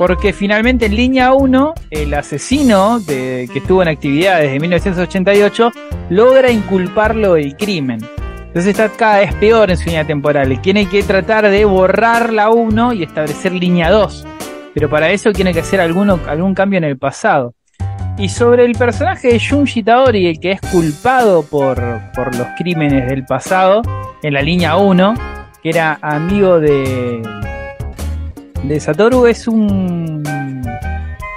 Porque 0.00 0.32
finalmente 0.32 0.86
en 0.86 0.96
línea 0.96 1.34
1, 1.34 1.74
el 1.90 2.14
asesino 2.14 3.00
que 3.06 3.46
estuvo 3.54 3.82
en 3.82 3.88
actividad 3.88 4.40
desde 4.40 4.58
1988 4.58 5.72
logra 6.08 6.50
inculparlo 6.50 7.34
del 7.34 7.54
crimen. 7.54 8.00
Entonces 8.46 8.68
está 8.68 8.88
cada 8.88 9.18
vez 9.18 9.34
peor 9.34 9.70
en 9.70 9.76
su 9.76 9.84
línea 9.84 10.06
temporal. 10.06 10.58
Tiene 10.62 10.86
que 10.86 11.02
tratar 11.02 11.50
de 11.50 11.66
borrar 11.66 12.32
la 12.32 12.48
1 12.48 12.94
y 12.94 13.02
establecer 13.02 13.52
línea 13.52 13.90
2. 13.90 14.26
Pero 14.72 14.88
para 14.88 15.10
eso 15.10 15.34
tiene 15.34 15.52
que 15.52 15.60
hacer 15.60 15.82
algún 15.82 16.54
cambio 16.54 16.78
en 16.78 16.84
el 16.84 16.96
pasado. 16.96 17.54
Y 18.16 18.30
sobre 18.30 18.64
el 18.64 18.76
personaje 18.76 19.28
de 19.28 19.38
Junji 19.38 19.82
Taori, 19.82 20.28
el 20.28 20.40
que 20.40 20.52
es 20.52 20.62
culpado 20.62 21.42
por, 21.42 21.78
por 22.14 22.34
los 22.36 22.48
crímenes 22.56 23.06
del 23.06 23.26
pasado, 23.26 23.82
en 24.22 24.32
la 24.32 24.40
línea 24.40 24.78
1, 24.78 25.14
que 25.62 25.68
era 25.68 25.98
amigo 26.00 26.58
de, 26.58 27.20
de 28.64 28.80
Satoru, 28.80 29.26
es 29.26 29.46
un. 29.48 30.22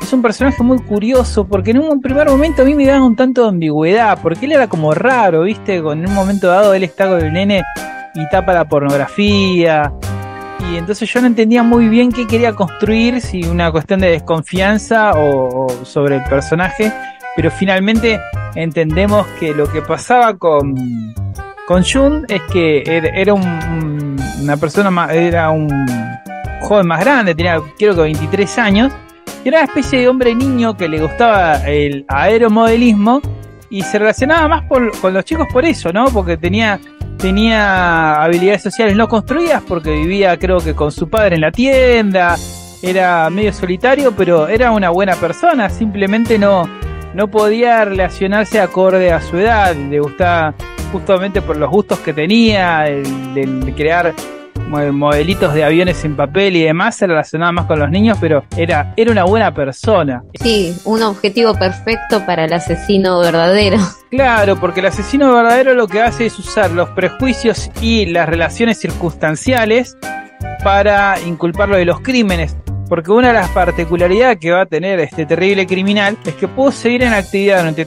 Es 0.02 0.12
un 0.12 0.22
personaje 0.22 0.62
muy 0.64 0.80
curioso, 0.80 1.46
porque 1.48 1.72
en 1.72 1.80
un 1.80 2.02
primer 2.02 2.28
momento 2.30 2.62
a 2.62 2.66
mí 2.66 2.76
me 2.76 2.86
daba 2.86 3.06
un 3.06 3.16
tanto 3.16 3.44
de 3.44 3.50
ambigüedad, 3.50 4.18
porque 4.22 4.46
él 4.46 4.52
era 4.52 4.68
como 4.68 4.94
raro, 4.94 5.44
¿viste? 5.44 5.78
En 5.78 5.86
un 6.06 6.14
momento 6.14 6.48
dado 6.50 6.74
él 6.74 6.84
está 6.84 7.08
con 7.08 7.22
el 7.22 7.32
nene 7.32 7.64
y 8.14 8.28
tapa 8.30 8.54
la 8.54 8.66
pornografía. 8.66 9.92
Y 10.72 10.76
entonces 10.78 11.10
yo 11.12 11.22
no 11.22 11.28
entendía 11.28 11.64
muy 11.64 11.88
bien 11.88 12.12
qué 12.12 12.28
quería 12.28 12.52
construir, 12.54 13.22
si 13.22 13.44
una 13.46 13.72
cuestión 13.72 14.02
de 14.02 14.10
desconfianza 14.10 15.12
o, 15.16 15.68
sobre 15.84 16.18
el 16.18 16.24
personaje, 16.26 16.92
pero 17.36 17.50
finalmente 17.50 18.20
entendemos 18.56 19.26
que 19.40 19.54
lo 19.54 19.72
que 19.72 19.82
pasaba 19.82 20.36
con, 20.36 20.76
con 21.66 21.84
Jun 21.84 22.26
es 22.28 22.42
que 22.52 22.84
era, 22.86 23.34
un- 23.34 23.42
un- 23.42 24.16
una 24.42 24.58
persona 24.58 25.12
era 25.14 25.50
un 25.50 25.70
joven 26.64 26.88
más 26.88 27.00
grande, 27.02 27.36
tenía 27.36 27.60
creo 27.78 27.96
que 27.96 28.02
23 28.02 28.58
años, 28.60 28.92
era 29.46 29.60
una 29.60 29.66
especie 29.66 30.00
de 30.00 30.08
hombre 30.08 30.34
niño 30.34 30.76
que 30.78 30.88
le 30.88 31.00
gustaba 31.02 31.58
el 31.68 32.06
aeromodelismo 32.08 33.22
y 33.70 33.82
se 33.82 34.00
relacionaba 34.00 34.48
más 34.48 34.64
por- 34.66 34.98
con 35.00 35.14
los 35.14 35.26
chicos 35.26 35.48
por 35.52 35.66
eso, 35.66 35.92
¿no? 35.92 36.06
Porque 36.06 36.38
tenía 36.38 36.80
tenía 37.18 38.22
habilidades 38.22 38.62
sociales 38.64 38.96
no 38.98 39.08
construidas 39.08 39.62
porque 39.66 39.92
vivía 39.92 40.38
creo 40.38 40.58
que 40.58 40.74
con 40.74 40.92
su 40.92 41.10
padre 41.10 41.36
en 41.36 41.42
la 41.42 41.52
tienda 41.52 42.36
era 42.82 43.30
medio 43.30 43.54
solitario, 43.54 44.12
pero 44.14 44.48
era 44.50 44.72
una 44.72 44.90
buena 44.90 45.16
persona, 45.16 45.70
simplemente 45.70 46.38
no, 46.38 46.68
no 47.14 47.28
podía 47.30 47.86
relacionarse 47.86 48.60
acorde 48.60 49.12
a 49.14 49.22
su 49.22 49.38
edad, 49.38 49.74
le 49.74 50.00
gustaba 50.02 50.54
justamente 50.92 51.42
por 51.42 51.56
los 51.56 51.70
gustos 51.70 52.00
que 52.00 52.12
tenía, 52.12 52.88
el, 52.88 53.04
de 53.34 53.74
crear 53.74 54.14
modelitos 54.70 55.54
de 55.54 55.64
aviones 55.64 56.04
en 56.06 56.16
papel 56.16 56.56
y 56.56 56.64
demás, 56.64 56.96
se 56.96 57.08
relacionaba 57.08 57.52
más 57.52 57.66
con 57.66 57.80
los 57.80 57.90
niños, 57.90 58.18
pero 58.20 58.44
era, 58.58 58.94
era 58.98 59.12
una 59.12 59.24
buena 59.24 59.54
persona. 59.54 60.24
Sí, 60.42 60.76
un 60.86 61.04
objetivo 61.04 61.54
perfecto 61.54 62.26
para 62.26 62.46
el 62.46 62.54
asesino 62.54 63.20
verdadero. 63.20 63.78
Claro, 64.14 64.60
porque 64.60 64.80
el 64.82 64.86
asesino 64.86 65.34
verdadero 65.34 65.74
lo 65.74 65.88
que 65.88 66.00
hace 66.00 66.28
es 66.28 66.38
usar 66.38 66.70
los 66.70 66.88
prejuicios 66.90 67.72
y 67.82 68.06
las 68.06 68.30
relaciones 68.30 68.78
circunstanciales 68.80 69.98
para 70.64 71.20
inculparlo 71.22 71.78
de 71.78 71.86
los 71.86 72.00
crímenes. 72.00 72.56
Porque 72.94 73.10
una 73.10 73.30
de 73.30 73.34
las 73.34 73.50
particularidades 73.50 74.38
que 74.38 74.52
va 74.52 74.62
a 74.62 74.66
tener 74.68 75.00
este 75.00 75.26
terrible 75.26 75.66
criminal 75.66 76.16
es 76.28 76.36
que 76.36 76.48
pudo 76.48 76.72
seguir 76.72 77.02
en 77.02 77.12
actividad 77.12 77.64
durante, 77.64 77.86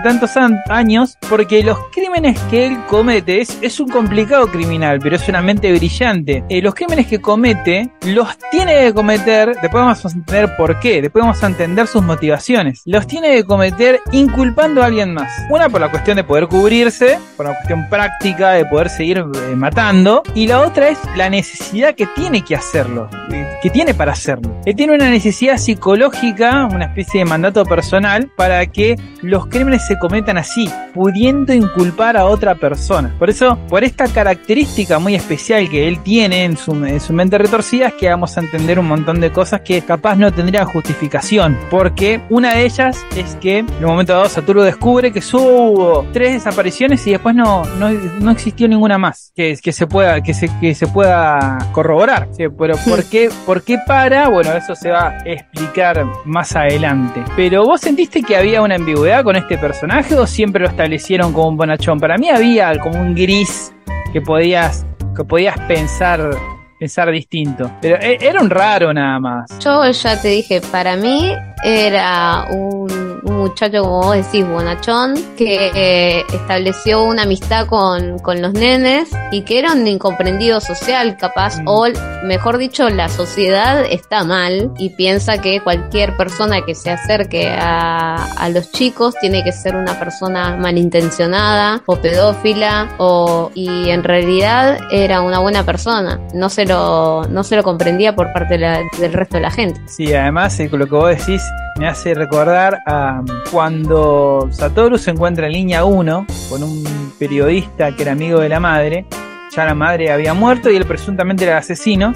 tantos 0.00 0.30
años 0.70 1.18
porque 1.28 1.62
los 1.62 1.78
crímenes 1.92 2.40
que 2.50 2.68
él 2.68 2.78
comete 2.88 3.42
es, 3.42 3.78
un 3.78 3.90
complicado 3.90 4.46
criminal, 4.50 5.00
pero 5.02 5.16
es 5.16 5.28
una 5.28 5.42
mente 5.42 5.70
brillante. 5.76 6.44
Eh, 6.48 6.62
los 6.62 6.74
crímenes 6.74 7.08
que 7.08 7.20
comete 7.20 7.90
los 8.06 8.26
tiene 8.50 8.80
que 8.80 8.94
cometer, 8.94 9.48
después 9.48 9.84
vamos 9.84 10.02
a 10.02 10.08
entender 10.08 10.56
por 10.56 10.80
qué, 10.80 11.02
después 11.02 11.22
vamos 11.22 11.44
a 11.44 11.46
entender 11.48 11.86
sus 11.86 12.02
motivaciones. 12.02 12.80
Los 12.86 13.06
tiene 13.06 13.34
que 13.34 13.44
cometer 13.44 14.00
inculpando 14.12 14.82
a 14.82 14.86
alguien 14.86 15.12
más. 15.12 15.30
Una 15.50 15.68
por 15.68 15.82
la 15.82 15.90
cuestión 15.90 16.16
de 16.16 16.24
poder 16.24 16.48
cubrirse, 16.48 17.18
por 17.36 17.44
la 17.44 17.54
cuestión 17.56 17.86
práctica 17.90 18.52
de 18.52 18.64
poder 18.64 18.88
seguir 18.88 19.18
eh, 19.18 19.56
matando, 19.56 20.22
y 20.34 20.46
la 20.46 20.62
otra 20.62 20.88
es 20.88 20.98
la 21.16 21.28
necesidad 21.28 21.94
que 21.94 22.06
tiene 22.06 22.42
que 22.42 22.56
hacerlo, 22.56 23.10
eh, 23.30 23.58
que 23.62 23.68
tiene 23.68 23.92
para 23.92 24.12
hacerlo 24.12 24.21
él 24.28 24.76
tiene 24.76 24.94
una 24.94 25.10
necesidad 25.10 25.56
psicológica, 25.56 26.66
una 26.66 26.86
especie 26.86 27.20
de 27.20 27.24
mandato 27.24 27.64
personal, 27.64 28.30
para 28.36 28.64
que 28.66 28.96
los 29.22 29.46
crímenes 29.46 29.86
se 29.86 29.98
cometan 29.98 30.38
así, 30.38 30.70
pudiendo 30.94 31.52
inculpar 31.52 32.16
a 32.16 32.26
otra 32.26 32.54
persona. 32.54 33.14
Por 33.18 33.30
eso, 33.30 33.58
por 33.68 33.84
esta 33.84 34.06
característica 34.06 34.98
muy 34.98 35.14
especial 35.14 35.68
que 35.68 35.88
él 35.88 36.02
tiene 36.02 36.44
en 36.44 36.56
su, 36.56 36.74
mente 36.74 37.38
retorcida, 37.38 37.88
es 37.88 37.94
que 37.94 38.08
vamos 38.08 38.36
a 38.36 38.40
entender 38.40 38.78
un 38.78 38.86
montón 38.86 39.20
de 39.20 39.30
cosas 39.32 39.62
que 39.62 39.80
capaz 39.82 40.16
no 40.16 40.32
tendrían 40.32 40.66
justificación. 40.66 41.58
Porque 41.70 42.20
una 42.30 42.54
de 42.54 42.64
ellas 42.64 43.04
es 43.16 43.36
que 43.36 43.58
en 43.58 43.66
un 43.80 43.86
momento 43.86 44.12
dado 44.12 44.28
Saturno 44.28 44.62
descubre 44.62 45.12
que 45.12 45.20
hubo 45.32 46.06
tres 46.12 46.34
desapariciones 46.34 47.06
y 47.06 47.12
después 47.12 47.34
no, 47.34 47.64
no, 47.78 48.30
existió 48.30 48.68
ninguna 48.68 48.98
más 48.98 49.32
que, 49.34 49.56
que, 49.62 49.72
se 49.72 49.86
pueda, 49.86 50.22
que, 50.22 50.34
se, 50.34 50.48
que 50.60 50.74
se 50.74 50.86
pueda 50.86 51.58
corroborar. 51.72 52.28
pero 52.36 52.76
¿por 52.86 53.04
qué, 53.04 53.30
¿por 53.46 53.62
qué 53.62 53.78
para? 53.86 54.11
Bueno, 54.28 54.52
eso 54.54 54.74
se 54.74 54.90
va 54.90 55.08
a 55.08 55.18
explicar 55.24 56.04
más 56.24 56.54
adelante. 56.54 57.22
Pero 57.36 57.64
vos 57.64 57.80
sentiste 57.80 58.22
que 58.22 58.36
había 58.36 58.62
una 58.62 58.76
ambigüedad 58.76 59.24
con 59.24 59.36
este 59.36 59.58
personaje 59.58 60.14
o 60.14 60.26
siempre 60.26 60.62
lo 60.62 60.68
establecieron 60.68 61.32
como 61.32 61.48
un 61.48 61.56
bonachón? 61.56 61.98
Para 61.98 62.16
mí 62.18 62.28
había 62.28 62.78
como 62.78 63.00
un 63.00 63.14
gris 63.14 63.74
que 64.12 64.20
podías, 64.20 64.86
que 65.16 65.24
podías 65.24 65.58
pensar 65.60 66.30
pensar 66.78 67.12
distinto. 67.12 67.70
Pero 67.80 67.96
e, 68.00 68.18
era 68.20 68.42
un 68.42 68.50
raro 68.50 68.92
nada 68.92 69.20
más. 69.20 69.58
Yo 69.60 69.88
ya 69.88 70.20
te 70.20 70.28
dije, 70.28 70.60
para 70.72 70.96
mí 70.96 71.32
era 71.62 72.46
un, 72.50 73.20
muchacho, 73.22 73.82
como 73.82 74.02
vos 74.02 74.16
decís, 74.16 74.46
bonachón, 74.46 75.14
que 75.36 75.70
eh, 75.74 76.24
estableció 76.32 77.04
una 77.04 77.22
amistad 77.22 77.66
con, 77.66 78.18
con, 78.18 78.42
los 78.42 78.52
nenes 78.52 79.10
y 79.30 79.42
que 79.42 79.58
era 79.58 79.72
un 79.72 79.86
incomprendido 79.86 80.60
social, 80.60 81.16
capaz, 81.16 81.58
mm. 81.58 81.68
o 81.68 81.86
mejor 82.24 82.58
dicho, 82.58 82.88
la 82.90 83.08
sociedad 83.08 83.84
está 83.88 84.24
mal 84.24 84.72
y 84.78 84.90
piensa 84.90 85.38
que 85.38 85.60
cualquier 85.60 86.16
persona 86.16 86.62
que 86.64 86.74
se 86.74 86.90
acerque 86.90 87.48
a, 87.48 88.24
a 88.34 88.48
los 88.48 88.70
chicos 88.72 89.14
tiene 89.20 89.44
que 89.44 89.52
ser 89.52 89.76
una 89.76 89.98
persona 89.98 90.56
malintencionada 90.56 91.82
o 91.86 91.96
pedófila 91.96 92.88
o 92.98 93.50
y 93.54 93.90
en 93.90 94.04
realidad 94.04 94.78
era 94.90 95.20
una 95.20 95.38
buena 95.38 95.64
persona. 95.64 96.20
No 96.34 96.48
se 96.48 96.64
no 96.64 97.44
se 97.44 97.56
lo 97.56 97.62
comprendía 97.62 98.14
por 98.14 98.32
parte 98.32 98.56
del 98.56 99.12
resto 99.12 99.36
de 99.36 99.42
la 99.42 99.50
gente. 99.50 99.80
Sí, 99.86 100.12
además 100.14 100.58
eh, 100.60 100.68
lo 100.72 100.86
que 100.86 100.94
vos 100.94 101.08
decís 101.08 101.42
me 101.78 101.88
hace 101.88 102.14
recordar 102.14 102.82
a 102.86 103.22
cuando 103.50 104.48
Satoru 104.50 104.98
se 104.98 105.10
encuentra 105.10 105.46
en 105.46 105.52
línea 105.52 105.84
1 105.84 106.26
con 106.48 106.62
un 106.62 107.12
periodista 107.18 107.94
que 107.94 108.02
era 108.02 108.12
amigo 108.12 108.40
de 108.40 108.48
la 108.48 108.60
madre, 108.60 109.06
ya 109.54 109.64
la 109.64 109.74
madre 109.74 110.12
había 110.12 110.34
muerto 110.34 110.70
y 110.70 110.76
él 110.76 110.84
presuntamente 110.84 111.44
era 111.44 111.54
el 111.54 111.58
asesino. 111.58 112.14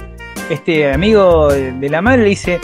Este 0.49 0.91
amigo 0.91 1.49
de 1.49 1.89
la 1.89 2.01
madre 2.01 2.23
le 2.23 2.29
dice, 2.29 2.59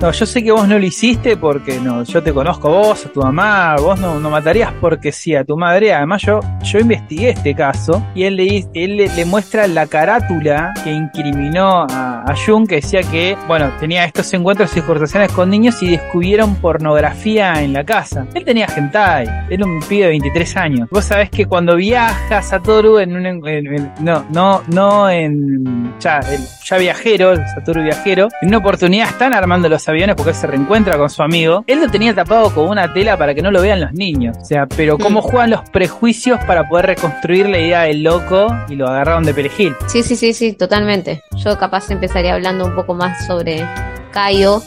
no, 0.00 0.12
yo 0.12 0.26
sé 0.26 0.44
que 0.44 0.52
vos 0.52 0.68
no 0.68 0.78
lo 0.78 0.84
hiciste 0.84 1.36
porque 1.36 1.80
no, 1.80 2.04
yo 2.04 2.22
te 2.22 2.32
conozco 2.32 2.68
a 2.68 2.70
vos, 2.70 3.06
a 3.06 3.08
tu 3.08 3.20
mamá, 3.20 3.74
vos 3.80 3.98
no, 3.98 4.20
no 4.20 4.30
matarías 4.30 4.72
porque 4.80 5.10
sí 5.10 5.34
a 5.34 5.44
tu 5.44 5.56
madre. 5.56 5.92
Además, 5.92 6.22
yo, 6.22 6.38
yo 6.62 6.78
investigué 6.78 7.30
este 7.30 7.52
caso 7.54 8.06
y 8.14 8.22
él 8.22 8.36
le, 8.36 8.64
él 8.74 8.96
le, 8.96 9.24
muestra 9.24 9.66
la 9.66 9.88
carátula 9.88 10.72
que 10.84 10.92
incriminó 10.92 11.86
a, 11.90 12.22
a, 12.22 12.34
Jung, 12.36 12.68
que 12.68 12.76
decía 12.76 13.00
que, 13.02 13.36
bueno, 13.48 13.72
tenía 13.80 14.04
estos 14.04 14.32
encuentros 14.34 14.76
y 14.76 14.80
conversaciones 14.82 15.32
con 15.32 15.50
niños 15.50 15.82
y 15.82 15.90
descubrieron 15.90 16.54
pornografía 16.56 17.60
en 17.60 17.72
la 17.72 17.84
casa. 17.84 18.24
Él 18.34 18.44
tenía 18.44 18.66
hentai, 18.66 19.26
era 19.50 19.64
un 19.64 19.80
pibe 19.80 20.04
de 20.04 20.10
23 20.10 20.56
años. 20.56 20.88
Vos 20.92 21.06
sabés 21.06 21.28
que 21.30 21.46
cuando 21.46 21.74
viaja 21.74 22.40
Satoru 22.40 22.98
en 22.98 23.16
un. 23.16 23.92
no, 24.00 24.24
no, 24.30 24.62
no 24.68 25.10
en. 25.10 25.98
Ya, 25.98 26.20
el, 26.20 26.40
ya 26.64 26.78
viajero, 26.78 27.34
Satoru 27.54 27.82
viajero, 27.82 28.28
en 28.40 28.48
una 28.48 28.58
oportunidad 28.58 29.08
están 29.08 29.34
armando 29.34 29.68
los 29.68 29.87
aviones 29.88 30.16
porque 30.16 30.30
él 30.30 30.36
se 30.36 30.46
reencuentra 30.46 30.96
con 30.96 31.10
su 31.10 31.22
amigo, 31.22 31.64
él 31.66 31.80
lo 31.80 31.90
tenía 31.90 32.14
tapado 32.14 32.54
con 32.54 32.68
una 32.68 32.92
tela 32.92 33.16
para 33.16 33.34
que 33.34 33.42
no 33.42 33.50
lo 33.50 33.62
vean 33.62 33.80
los 33.80 33.92
niños. 33.92 34.36
O 34.40 34.44
sea, 34.44 34.66
pero 34.66 34.98
cómo 34.98 35.20
mm. 35.20 35.22
juegan 35.22 35.50
los 35.50 35.68
prejuicios 35.70 36.38
para 36.44 36.68
poder 36.68 36.86
reconstruir 36.86 37.48
la 37.48 37.58
idea 37.58 37.82
del 37.82 38.02
loco 38.02 38.48
y 38.68 38.76
lo 38.76 38.88
agarraron 38.88 39.24
de 39.24 39.34
perejil. 39.34 39.74
Sí, 39.86 40.02
sí, 40.02 40.16
sí, 40.16 40.32
sí, 40.32 40.52
totalmente. 40.52 41.22
Yo 41.36 41.58
capaz 41.58 41.90
empezaría 41.90 42.34
hablando 42.34 42.66
un 42.66 42.74
poco 42.74 42.94
más 42.94 43.26
sobre 43.26 43.66
Cayo, 44.12 44.62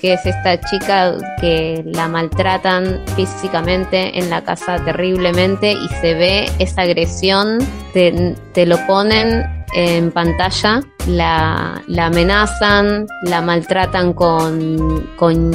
que 0.00 0.14
es 0.14 0.26
esta 0.26 0.60
chica 0.60 1.14
que 1.40 1.82
la 1.86 2.08
maltratan 2.08 3.02
físicamente 3.14 4.18
en 4.18 4.30
la 4.30 4.42
casa 4.44 4.84
terriblemente 4.84 5.72
y 5.72 5.88
se 6.00 6.14
ve 6.14 6.50
esa 6.58 6.82
agresión, 6.82 7.58
te, 7.92 8.34
te 8.52 8.66
lo 8.66 8.78
ponen 8.86 9.55
en 9.74 10.10
pantalla, 10.10 10.80
la, 11.06 11.82
amenazan, 11.98 13.06
la 13.22 13.40
maltratan 13.42 14.12
con, 14.12 15.06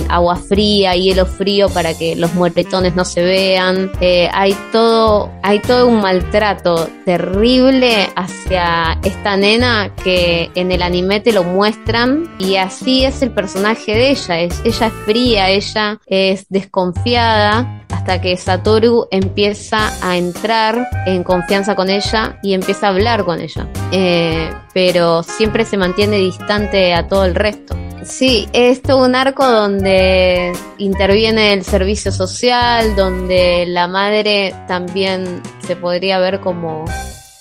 agua 0.10 0.36
fría, 0.36 0.96
hielo 0.96 1.26
frío 1.26 1.70
para 1.70 1.94
que 1.94 2.16
los 2.16 2.34
mueretones 2.34 2.96
no 2.96 3.06
se 3.06 3.24
vean. 3.24 3.92
Eh, 4.02 4.30
hay 4.34 4.56
todo, 4.72 5.32
hay 5.44 5.60
todo 5.60 5.88
un 5.88 6.02
maltrato 6.02 6.88
terrible 7.06 8.10
hacia 8.16 8.98
esta 9.04 9.38
nena 9.38 9.94
que 10.04 10.50
en 10.56 10.72
el 10.72 10.82
anime 10.82 11.20
te 11.20 11.32
lo 11.32 11.44
muestran 11.44 12.30
y 12.40 12.56
así 12.56 13.06
es 13.06 13.22
el 13.22 13.32
personaje 13.32 13.94
de 13.94 14.12
ella. 14.12 14.40
Ella 14.40 14.88
es 14.88 14.94
fría, 15.06 15.50
ella 15.50 16.00
es 16.06 16.46
desconfiada 16.50 17.82
hasta 17.90 18.22
que 18.22 18.36
Satoru 18.38 19.08
empieza 19.12 19.92
a 20.02 20.18
entrar 20.18 20.88
en 21.06 21.24
confianza 21.24 21.76
con 21.76 21.90
ella 21.90 22.40
y 22.42 22.54
empieza 22.54 22.88
a 22.88 22.90
hablar 22.90 23.26
con 23.26 23.40
ella. 23.40 23.68
Eh, 23.92 24.50
pero 24.74 25.22
siempre 25.24 25.66
se 25.66 25.78
mantiene 25.78 26.18
distante 26.18 26.94
a 26.94 27.08
todo 27.08 27.26
el 27.26 27.36
resto. 27.36 27.76
Sí, 28.04 28.50
es 28.52 28.82
todo 28.82 29.06
un 29.06 29.16
arco 29.16 29.46
donde 29.46 30.54
interviene 30.80 31.54
el 31.54 31.64
servicio 31.64 32.12
social, 32.12 32.96
donde 32.96 33.66
la 33.68 33.88
madre 33.88 34.56
también 34.68 35.42
se 35.60 35.76
podría 35.76 36.18
ver 36.20 36.40
como, 36.40 36.86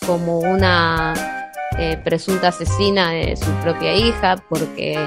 como 0.06 0.38
una 0.38 1.14
eh, 1.78 1.98
presunta 2.04 2.48
asesina 2.48 3.12
de 3.12 3.36
su 3.36 3.50
propia 3.62 3.94
hija, 3.94 4.36
porque 4.50 4.98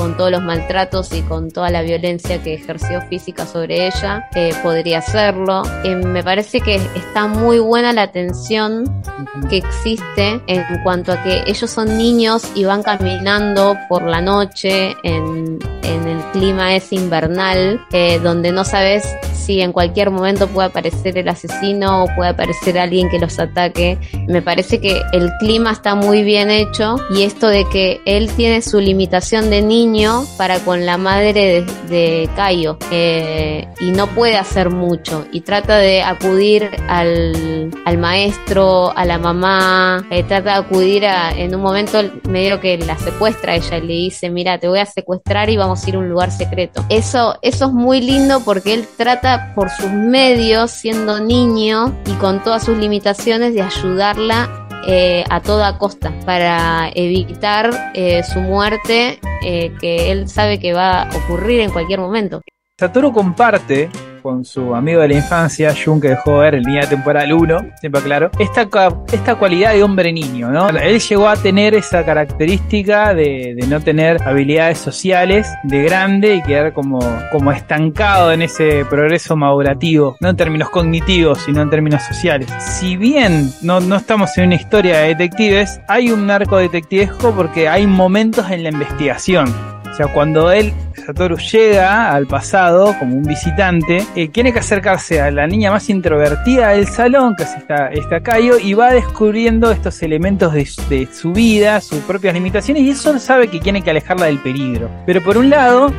con 0.00 0.16
todos 0.16 0.30
los 0.30 0.42
maltratos 0.42 1.12
y 1.12 1.20
con 1.20 1.50
toda 1.50 1.68
la 1.68 1.82
violencia 1.82 2.42
que 2.42 2.54
ejerció 2.54 3.02
física 3.02 3.44
sobre 3.44 3.86
ella, 3.86 4.30
eh, 4.34 4.54
podría 4.62 5.00
hacerlo. 5.00 5.62
Eh, 5.84 5.94
me 5.94 6.24
parece 6.24 6.62
que 6.62 6.76
está 6.96 7.26
muy 7.26 7.58
buena 7.58 7.92
la 7.92 8.10
tensión 8.10 9.02
que 9.50 9.58
existe 9.58 10.40
en 10.46 10.64
cuanto 10.82 11.12
a 11.12 11.22
que 11.22 11.42
ellos 11.46 11.70
son 11.70 11.98
niños 11.98 12.50
y 12.54 12.64
van 12.64 12.82
caminando 12.82 13.76
por 13.90 14.04
la 14.04 14.22
noche 14.22 14.96
en, 15.02 15.58
el 15.82 16.20
clima 16.32 16.74
es 16.74 16.92
invernal, 16.92 17.84
eh, 17.92 18.18
donde 18.22 18.52
no 18.52 18.64
sabes 18.64 19.04
si 19.34 19.60
en 19.60 19.72
cualquier 19.72 20.10
momento 20.10 20.46
puede 20.48 20.68
aparecer 20.68 21.18
el 21.18 21.28
asesino 21.28 22.04
o 22.04 22.06
puede 22.14 22.30
aparecer 22.30 22.78
alguien 22.78 23.10
que 23.10 23.18
los 23.18 23.38
ataque. 23.38 23.98
Me 24.28 24.40
parece 24.40 24.80
que 24.80 25.02
el 25.12 25.30
clima 25.40 25.72
está 25.72 25.94
muy 25.94 26.22
bien 26.22 26.50
hecho 26.50 26.96
y 27.14 27.22
esto 27.22 27.48
de 27.48 27.64
que 27.68 28.00
él 28.06 28.30
tiene 28.36 28.62
su 28.62 28.80
limitación 28.80 29.50
de 29.50 29.60
niño 29.60 29.89
para 30.36 30.60
con 30.60 30.86
la 30.86 30.96
madre 30.96 31.64
de, 31.88 32.30
Caio 32.36 32.78
eh, 32.92 33.66
y 33.80 33.90
no 33.90 34.06
puede 34.06 34.36
hacer 34.36 34.70
mucho 34.70 35.26
y 35.32 35.40
trata 35.40 35.78
de 35.78 36.02
acudir 36.02 36.70
al, 36.88 37.70
al 37.84 37.98
maestro, 37.98 38.96
a 38.96 39.04
la 39.04 39.18
mamá, 39.18 40.06
eh, 40.10 40.22
trata 40.22 40.52
de 40.52 40.58
acudir 40.66 41.06
a, 41.06 41.32
en 41.32 41.54
un 41.54 41.60
momento 41.60 41.98
medio 42.28 42.60
que 42.60 42.78
la 42.78 42.96
secuestra 42.98 43.56
ella 43.56 43.78
y 43.78 43.80
le 43.80 43.94
dice, 43.94 44.30
mira, 44.30 44.58
te 44.58 44.68
voy 44.68 44.78
a 44.78 44.86
secuestrar 44.86 45.50
y 45.50 45.56
vamos 45.56 45.84
a 45.84 45.88
ir 45.88 45.96
a 45.96 45.98
un 45.98 46.08
lugar 46.08 46.30
secreto. 46.30 46.84
Eso, 46.88 47.36
eso 47.42 47.66
es 47.66 47.72
muy 47.72 48.00
lindo 48.00 48.40
porque 48.44 48.74
él 48.74 48.86
trata 48.96 49.52
por 49.56 49.70
sus 49.70 49.90
medios, 49.90 50.70
siendo 50.70 51.18
niño 51.20 51.92
y 52.06 52.12
con 52.12 52.44
todas 52.44 52.64
sus 52.64 52.78
limitaciones, 52.78 53.54
de 53.54 53.62
ayudarla 53.62 54.68
eh, 54.86 55.24
a 55.28 55.40
toda 55.40 55.78
costa 55.78 56.12
para 56.24 56.90
evitar 56.94 57.92
eh, 57.94 58.22
su 58.22 58.40
muerte 58.40 59.18
eh, 59.44 59.72
que 59.80 60.10
él 60.10 60.28
sabe 60.28 60.58
que 60.58 60.72
va 60.72 61.02
a 61.02 61.16
ocurrir 61.16 61.60
en 61.60 61.70
cualquier 61.70 62.00
momento. 62.00 62.40
Satoru 62.78 63.12
comparte 63.12 63.90
con 64.22 64.44
su 64.44 64.74
amigo 64.74 65.00
de 65.00 65.08
la 65.08 65.14
infancia, 65.14 65.74
Jun, 65.74 66.00
que 66.00 66.08
dejó 66.10 66.38
ver 66.38 66.54
el 66.54 66.64
día 66.64 66.82
temporal 66.82 67.32
1, 67.32 67.58
siempre 67.80 68.02
claro, 68.02 68.30
esta, 68.38 68.68
esta 69.12 69.34
cualidad 69.36 69.72
de 69.72 69.82
hombre-niño, 69.82 70.50
¿no? 70.50 70.68
Él 70.68 71.00
llegó 71.00 71.28
a 71.28 71.36
tener 71.36 71.74
esa 71.74 72.04
característica 72.04 73.14
de, 73.14 73.54
de, 73.56 73.66
no 73.66 73.80
tener 73.80 74.22
habilidades 74.22 74.78
sociales 74.78 75.48
de 75.64 75.82
grande 75.82 76.36
y 76.36 76.42
quedar 76.42 76.72
como, 76.72 77.00
como 77.32 77.52
estancado 77.52 78.32
en 78.32 78.42
ese 78.42 78.84
progreso 78.84 79.36
madurativo, 79.36 80.16
no 80.20 80.30
en 80.30 80.36
términos 80.36 80.70
cognitivos, 80.70 81.38
sino 81.44 81.62
en 81.62 81.70
términos 81.70 82.02
sociales. 82.02 82.48
Si 82.58 82.96
bien 82.96 83.50
no, 83.62 83.80
no 83.80 83.96
estamos 83.96 84.36
en 84.38 84.46
una 84.46 84.54
historia 84.56 84.98
de 84.98 85.08
detectives, 85.08 85.80
hay 85.88 86.10
un 86.10 86.26
narco 86.26 86.58
detectivesco 86.58 87.32
porque 87.32 87.68
hay 87.68 87.86
momentos 87.86 88.50
en 88.50 88.62
la 88.62 88.70
investigación. 88.70 89.52
O 89.90 89.94
sea, 89.94 90.06
cuando 90.12 90.52
él 90.52 90.72
Satoru 91.10 91.38
llega 91.38 92.12
al 92.12 92.28
pasado 92.28 92.94
como 92.96 93.16
un 93.16 93.24
visitante, 93.24 94.06
eh, 94.14 94.28
tiene 94.28 94.52
que 94.52 94.60
acercarse 94.60 95.20
a 95.20 95.32
la 95.32 95.44
niña 95.48 95.72
más 95.72 95.90
introvertida 95.90 96.68
del 96.68 96.86
salón, 96.86 97.34
que 97.34 97.42
es 97.42 97.50
esta, 97.56 97.88
esta 97.88 98.38
y 98.38 98.74
va 98.74 98.92
descubriendo 98.92 99.72
estos 99.72 100.04
elementos 100.04 100.52
de, 100.52 101.08
su 101.12 101.32
vida, 101.32 101.80
sus 101.80 101.98
propias 102.04 102.34
limitaciones, 102.34 102.84
y 102.84 102.90
eso 102.90 103.18
sabe 103.18 103.48
que 103.48 103.58
tiene 103.58 103.82
que 103.82 103.90
alejarla 103.90 104.26
del 104.26 104.38
peligro. 104.38 104.88
Pero 105.04 105.20
por 105.20 105.36
un 105.36 105.50
lado, 105.50 105.92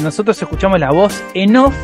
nosotros 0.00 0.40
escuchamos 0.40 0.78
la 0.78 0.92
voz 0.92 1.20
en 1.34 1.56
off 1.56 1.74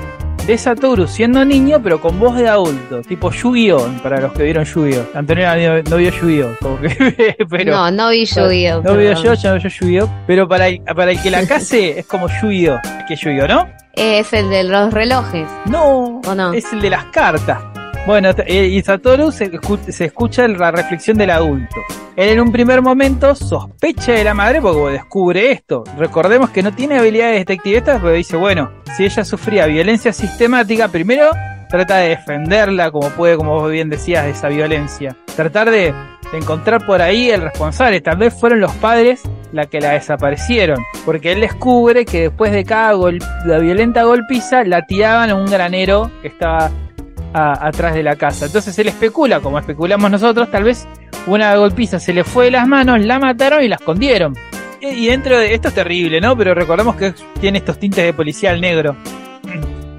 de 0.48 0.56
Satoru 0.56 1.06
siendo 1.06 1.44
niño, 1.44 1.78
pero 1.82 2.00
con 2.00 2.18
voz 2.18 2.34
de 2.36 2.48
adulto, 2.48 3.02
tipo 3.02 3.30
Yu-Gi-Oh! 3.30 3.86
para 4.02 4.18
los 4.18 4.32
que 4.32 4.44
vieron 4.44 4.64
Yu-Gi-Oh! 4.64 5.18
Antonio 5.18 5.46
no 5.82 5.96
vio 5.98 6.10
Yu-Gi-Oh! 6.10 6.78
pero, 7.50 7.70
no, 7.70 7.90
no 7.90 8.08
vi 8.08 8.24
Yu-Gi-Oh! 8.24 8.80
No 8.82 8.96
vio 8.96 9.12
yo, 9.12 9.34
yo 9.34 9.54
no 9.54 9.60
vio 9.60 9.68
Yu-Gi-Oh! 9.68 10.08
Pero 10.26 10.48
para 10.48 10.68
el, 10.68 10.80
para 10.80 11.10
el 11.10 11.20
que 11.20 11.30
la 11.30 11.46
case 11.46 11.98
es 11.98 12.06
como 12.06 12.28
Yu-Gi-Oh! 12.28 12.80
que 13.06 13.12
es 13.12 13.20
Yu-Gi-Oh! 13.20 13.46
¿no? 13.46 13.68
Es 13.92 14.32
el 14.32 14.48
de 14.48 14.64
los 14.64 14.90
relojes. 14.90 15.46
No, 15.66 16.22
no, 16.34 16.52
es 16.54 16.72
el 16.72 16.80
de 16.80 16.90
las 16.90 17.04
cartas. 17.06 17.77
Bueno, 18.08 18.30
y 18.46 18.80
Satoru 18.80 19.30
se, 19.30 19.50
escucha 19.98 20.48
la 20.48 20.70
reflexión 20.70 21.18
del 21.18 21.28
adulto. 21.28 21.76
Él 22.16 22.30
en 22.30 22.40
un 22.40 22.50
primer 22.50 22.80
momento 22.80 23.34
sospecha 23.34 24.12
de 24.12 24.24
la 24.24 24.32
madre 24.32 24.62
porque 24.62 24.92
descubre 24.92 25.52
esto. 25.52 25.84
Recordemos 25.98 26.48
que 26.48 26.62
no 26.62 26.72
tiene 26.72 26.98
habilidades 26.98 27.40
detectivistas, 27.40 28.00
pero 28.00 28.14
dice, 28.14 28.38
bueno, 28.38 28.72
si 28.96 29.04
ella 29.04 29.26
sufría 29.26 29.66
violencia 29.66 30.14
sistemática, 30.14 30.88
primero 30.88 31.32
trata 31.68 31.98
de 31.98 32.08
defenderla 32.08 32.90
como 32.90 33.10
puede, 33.10 33.36
como 33.36 33.60
vos 33.60 33.70
bien 33.70 33.90
decías, 33.90 34.24
de 34.24 34.30
esa 34.30 34.48
violencia. 34.48 35.14
Tratar 35.36 35.70
de, 35.70 35.92
encontrar 36.32 36.86
por 36.86 37.02
ahí 37.02 37.28
el 37.28 37.42
responsable. 37.42 38.00
Tal 38.00 38.16
vez 38.16 38.32
fueron 38.32 38.60
los 38.60 38.72
padres 38.76 39.20
la 39.52 39.66
que 39.66 39.82
la 39.82 39.90
desaparecieron. 39.90 40.82
Porque 41.04 41.32
él 41.32 41.42
descubre 41.42 42.06
que 42.06 42.22
después 42.22 42.52
de 42.52 42.64
cada 42.64 42.94
la 43.44 43.58
violenta 43.58 44.04
golpiza, 44.04 44.64
la 44.64 44.86
tiraban 44.86 45.28
a 45.28 45.34
un 45.34 45.44
granero 45.44 46.10
que 46.22 46.28
estaba 46.28 46.70
atrás 47.32 47.94
de 47.94 48.02
la 48.02 48.16
casa. 48.16 48.46
Entonces 48.46 48.78
él 48.78 48.88
especula, 48.88 49.40
como 49.40 49.58
especulamos 49.58 50.10
nosotros, 50.10 50.50
tal 50.50 50.64
vez 50.64 50.86
una 51.26 51.54
golpiza 51.56 52.00
se 52.00 52.12
le 52.12 52.24
fue 52.24 52.46
de 52.46 52.50
las 52.52 52.66
manos, 52.66 53.00
la 53.00 53.18
mataron 53.18 53.62
y 53.62 53.68
la 53.68 53.76
escondieron. 53.76 54.34
Y 54.80 55.06
dentro 55.06 55.38
de 55.38 55.54
esto 55.54 55.68
es 55.68 55.74
terrible, 55.74 56.20
¿no? 56.20 56.36
Pero 56.36 56.54
recordemos 56.54 56.96
que 56.96 57.12
tiene 57.40 57.58
estos 57.58 57.78
tintes 57.78 58.04
de 58.04 58.12
policial 58.12 58.60
negro. 58.60 58.96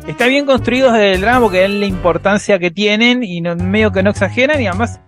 Está 0.07 0.25
bien 0.27 0.45
construido 0.45 0.91
desde 0.91 1.13
el 1.13 1.21
drama 1.21 1.41
porque 1.41 1.65
es 1.65 1.69
la 1.69 1.85
importancia 1.85 2.57
que 2.57 2.71
tienen 2.71 3.23
y 3.23 3.41
medio 3.41 3.91
que 3.91 4.01
no 4.01 4.09
exageran 4.09 4.59
y 4.61 4.67
además 4.67 4.99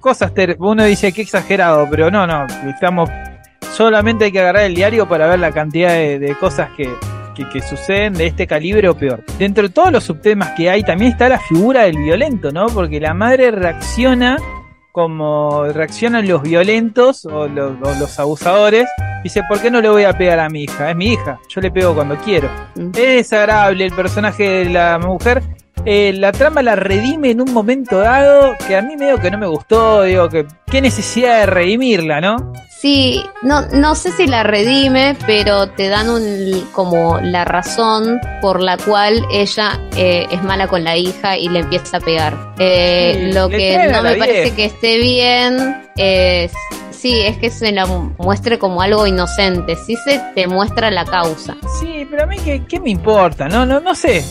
cosas, 0.00 0.32
uno 0.58 0.84
dice 0.84 1.12
que 1.12 1.22
exagerado, 1.22 1.88
pero 1.90 2.12
no, 2.12 2.28
no, 2.28 2.46
estamos, 2.68 3.10
solamente 3.72 4.26
hay 4.26 4.32
que 4.32 4.38
agarrar 4.38 4.62
el 4.62 4.76
diario 4.76 5.08
para 5.08 5.26
ver 5.26 5.40
la 5.40 5.50
cantidad 5.50 5.92
de 5.94 6.36
cosas 6.38 6.70
que, 6.76 6.88
que, 7.36 7.48
que, 7.48 7.60
suceden 7.60 8.14
de 8.14 8.26
este 8.26 8.46
calibre 8.46 8.88
o 8.88 8.96
peor. 8.96 9.22
Dentro 9.38 9.64
de 9.64 9.68
todos 9.68 9.92
los 9.92 10.04
subtemas 10.04 10.50
que 10.56 10.70
hay, 10.70 10.82
también 10.82 11.12
está 11.12 11.28
la 11.28 11.38
figura 11.38 11.82
del 11.82 11.98
violento, 11.98 12.50
¿no? 12.50 12.66
Porque 12.66 12.98
la 12.98 13.14
madre 13.14 13.50
reacciona 13.50 14.38
como 14.96 15.64
reaccionan 15.74 16.26
los 16.26 16.40
violentos 16.40 17.26
o 17.26 17.46
los, 17.46 17.72
o 17.82 17.94
los, 18.00 18.18
abusadores. 18.18 18.88
Dice, 19.22 19.42
¿por 19.46 19.60
qué 19.60 19.70
no 19.70 19.82
le 19.82 19.90
voy 19.90 20.04
a 20.04 20.16
pegar 20.16 20.38
a 20.38 20.48
mi 20.48 20.62
hija? 20.62 20.88
Es 20.88 20.96
mi 20.96 21.12
hija, 21.12 21.38
yo 21.50 21.60
le 21.60 21.70
pego 21.70 21.94
cuando 21.94 22.16
quiero. 22.16 22.48
Mm. 22.76 22.92
Es 22.94 22.94
desagradable 22.94 23.84
el 23.84 23.92
personaje 23.92 24.48
de 24.48 24.64
la 24.70 24.98
mujer. 24.98 25.42
Eh, 25.84 26.14
la 26.14 26.32
trama 26.32 26.62
la 26.62 26.76
redime 26.76 27.30
en 27.30 27.42
un 27.42 27.52
momento 27.52 27.98
dado 27.98 28.56
que 28.66 28.74
a 28.74 28.80
mí 28.80 28.96
medio 28.96 29.20
que 29.20 29.30
no 29.30 29.36
me 29.36 29.46
gustó, 29.46 30.02
digo 30.04 30.30
que 30.30 30.46
qué 30.64 30.80
necesidad 30.80 31.40
de 31.40 31.46
redimirla, 31.46 32.22
¿no? 32.22 32.54
Sí, 32.78 33.24
no, 33.42 33.62
no 33.68 33.94
sé 33.94 34.12
si 34.12 34.26
la 34.26 34.42
redime, 34.42 35.16
pero 35.26 35.68
te 35.70 35.88
dan 35.88 36.10
un, 36.10 36.68
como 36.72 37.18
la 37.20 37.46
razón 37.46 38.20
por 38.42 38.60
la 38.60 38.76
cual 38.76 39.24
ella 39.32 39.80
eh, 39.96 40.26
es 40.30 40.42
mala 40.42 40.68
con 40.68 40.84
la 40.84 40.96
hija 40.96 41.38
y 41.38 41.48
le 41.48 41.60
empieza 41.60 41.96
a 41.96 42.00
pegar. 42.00 42.36
Eh, 42.58 43.28
sí, 43.28 43.32
lo 43.32 43.48
que 43.48 43.88
no 43.90 44.02
me 44.02 44.16
parece 44.16 44.54
que 44.54 44.66
esté 44.66 44.98
bien 44.98 45.88
es 45.96 46.52
sí, 46.90 47.20
es 47.20 47.38
que 47.38 47.50
se 47.50 47.72
la 47.72 47.86
muestre 47.86 48.58
como 48.58 48.82
algo 48.82 49.06
inocente, 49.06 49.76
sí 49.76 49.96
se 49.96 50.20
te 50.34 50.46
muestra 50.46 50.90
la 50.90 51.04
causa. 51.04 51.56
Sí, 51.80 52.06
pero 52.10 52.24
a 52.24 52.26
mí 52.26 52.36
qué, 52.44 52.64
qué 52.66 52.78
me 52.78 52.90
importa, 52.90 53.48
no, 53.48 53.64
no, 53.64 53.80
no 53.80 53.94
sé. 53.94 54.22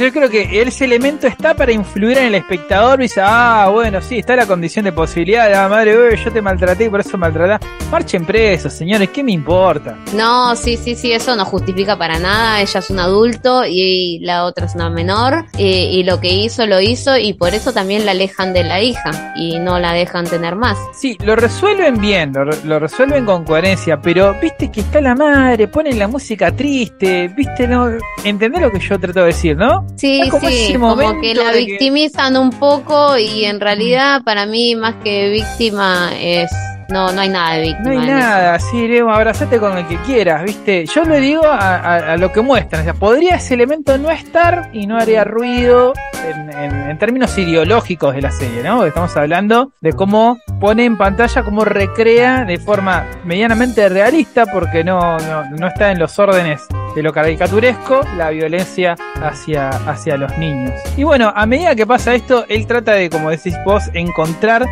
Yo 0.00 0.10
creo 0.14 0.30
que 0.30 0.62
ese 0.62 0.86
elemento 0.86 1.26
está 1.26 1.54
para 1.54 1.72
influir 1.72 2.16
en 2.16 2.28
el 2.28 2.34
espectador 2.34 3.00
y 3.00 3.02
dice, 3.02 3.20
ah, 3.22 3.68
bueno, 3.70 4.00
sí, 4.00 4.20
está 4.20 4.34
la 4.34 4.46
condición 4.46 4.86
de 4.86 4.92
posibilidad 4.92 5.50
la 5.50 5.68
madre, 5.68 5.94
uy, 5.94 6.16
yo 6.16 6.32
te 6.32 6.40
maltraté 6.40 6.86
y 6.86 6.88
por 6.88 7.00
eso 7.00 7.18
maltratás. 7.18 7.60
Marchen 7.90 8.24
presos, 8.24 8.72
señores, 8.72 9.10
¿qué 9.10 9.22
me 9.22 9.32
importa? 9.32 9.98
No, 10.14 10.56
sí, 10.56 10.78
sí, 10.78 10.94
sí, 10.94 11.12
eso 11.12 11.36
no 11.36 11.44
justifica 11.44 11.98
para 11.98 12.18
nada. 12.18 12.62
Ella 12.62 12.80
es 12.80 12.88
un 12.88 12.98
adulto 12.98 13.64
y 13.66 14.20
la 14.20 14.46
otra 14.46 14.64
es 14.64 14.74
una 14.74 14.88
menor 14.88 15.44
y, 15.58 15.66
y 15.66 16.02
lo 16.04 16.18
que 16.18 16.32
hizo, 16.32 16.64
lo 16.64 16.80
hizo 16.80 17.18
y 17.18 17.34
por 17.34 17.52
eso 17.52 17.74
también 17.74 18.06
la 18.06 18.12
alejan 18.12 18.54
de 18.54 18.64
la 18.64 18.80
hija 18.80 19.34
y 19.36 19.58
no 19.58 19.78
la 19.78 19.92
dejan 19.92 20.24
tener 20.24 20.56
más. 20.56 20.78
Sí, 20.94 21.18
lo 21.22 21.36
resuelven 21.36 22.00
bien, 22.00 22.32
lo, 22.32 22.46
lo 22.64 22.78
resuelven 22.78 23.26
con 23.26 23.44
coherencia, 23.44 24.00
pero 24.00 24.34
viste 24.40 24.70
que 24.70 24.80
está 24.80 25.02
la 25.02 25.14
madre, 25.14 25.68
ponen 25.68 25.98
la 25.98 26.08
música 26.08 26.50
triste, 26.56 27.28
viste, 27.28 27.68
no, 27.68 27.90
entendés 28.24 28.62
lo 28.62 28.70
que 28.70 28.78
yo 28.78 28.98
trato 28.98 29.20
de 29.20 29.26
decir, 29.26 29.58
¿no? 29.58 29.89
Sí, 29.96 30.20
como 30.30 30.48
sí, 30.48 30.74
como 30.74 31.20
que 31.20 31.34
la 31.34 31.52
victimizan 31.52 32.32
que... 32.32 32.38
un 32.38 32.50
poco 32.50 33.18
y 33.18 33.44
en 33.44 33.60
realidad 33.60 34.22
para 34.24 34.46
mí 34.46 34.74
más 34.74 34.94
que 35.02 35.28
víctima 35.28 36.10
es 36.18 36.50
no, 36.90 37.12
no 37.12 37.20
hay 37.20 37.28
nada 37.28 37.54
de 37.54 37.62
víctima. 37.62 37.94
No 37.94 38.00
hay 38.00 38.06
nada, 38.06 38.56
eso. 38.56 38.66
sí, 38.70 38.88
Leo, 38.88 39.10
abrazate 39.10 39.58
con 39.58 39.76
el 39.76 39.86
que 39.86 39.96
quieras, 39.98 40.44
¿viste? 40.44 40.86
Yo 40.86 41.04
le 41.04 41.20
digo 41.20 41.44
a, 41.44 41.76
a, 41.76 42.12
a, 42.12 42.16
lo 42.16 42.32
que 42.32 42.40
muestran, 42.40 42.82
o 42.82 42.84
sea, 42.84 42.94
podría 42.94 43.36
ese 43.36 43.54
elemento 43.54 43.96
no 43.98 44.10
estar 44.10 44.70
y 44.72 44.86
no 44.86 44.96
haría 44.98 45.24
ruido 45.24 45.92
en, 46.26 46.50
en, 46.50 46.90
en, 46.90 46.98
términos 46.98 47.36
ideológicos 47.38 48.14
de 48.14 48.22
la 48.22 48.30
serie, 48.30 48.62
¿no? 48.62 48.84
Estamos 48.84 49.16
hablando 49.16 49.72
de 49.80 49.92
cómo 49.92 50.38
pone 50.60 50.84
en 50.84 50.96
pantalla, 50.96 51.42
cómo 51.42 51.64
recrea 51.64 52.44
de 52.44 52.58
forma 52.58 53.06
medianamente 53.24 53.88
realista, 53.88 54.46
porque 54.46 54.84
no, 54.84 55.18
no, 55.18 55.44
no 55.50 55.66
está 55.66 55.90
en 55.90 55.98
los 55.98 56.18
órdenes 56.18 56.60
de 56.94 57.02
lo 57.02 57.12
caricaturesco, 57.12 58.00
la 58.16 58.30
violencia 58.30 58.96
hacia, 59.22 59.68
hacia 59.68 60.16
los 60.16 60.36
niños. 60.38 60.74
Y 60.96 61.04
bueno, 61.04 61.32
a 61.34 61.46
medida 61.46 61.74
que 61.74 61.86
pasa 61.86 62.14
esto, 62.14 62.44
él 62.48 62.66
trata 62.66 62.92
de, 62.92 63.08
como 63.08 63.30
decís 63.30 63.56
vos, 63.64 63.84
encontrar 63.94 64.66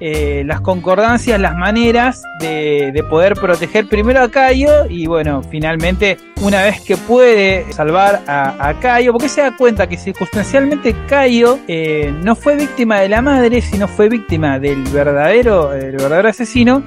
eh, 0.00 0.42
las 0.46 0.60
concordancias, 0.60 1.40
las 1.40 1.56
maneras 1.56 2.22
de, 2.40 2.90
de, 2.92 3.02
poder 3.02 3.34
proteger 3.34 3.88
primero 3.88 4.20
a 4.20 4.30
Cayo 4.30 4.86
y 4.88 5.06
bueno, 5.06 5.42
finalmente 5.42 6.18
una 6.42 6.62
vez 6.62 6.82
que 6.82 6.96
puede 6.96 7.72
salvar 7.72 8.22
a, 8.26 8.68
a 8.68 8.78
Cayo, 8.78 9.12
porque 9.12 9.28
se 9.28 9.40
da 9.40 9.56
cuenta 9.56 9.86
que 9.88 9.96
circunstancialmente 9.96 10.94
Cayo 11.08 11.58
eh, 11.66 12.12
no 12.22 12.34
fue 12.34 12.56
víctima 12.56 13.00
de 13.00 13.08
la 13.08 13.22
madre, 13.22 13.62
sino 13.62 13.88
fue 13.88 14.08
víctima 14.08 14.58
del 14.58 14.82
verdadero, 14.84 15.72
el 15.72 15.92
verdadero 15.92 16.28
asesino, 16.28 16.82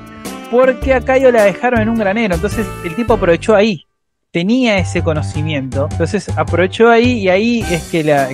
porque 0.52 0.94
a 0.94 1.02
Cayo 1.02 1.32
la 1.32 1.44
dejaron 1.44 1.82
en 1.82 1.90
un 1.90 1.98
granero, 1.98 2.36
entonces 2.36 2.68
el 2.84 2.96
tipo 2.96 3.14
aprovechó 3.14 3.56
ahí, 3.56 3.86
tenía 4.32 4.78
ese 4.78 5.04
conocimiento. 5.04 5.88
Entonces 5.92 6.30
aprovechó 6.38 6.90
ahí 6.90 7.20
y 7.20 7.30
ahí 7.30 7.66
es 7.70 7.84
que 7.90 8.04
la, 8.04 8.30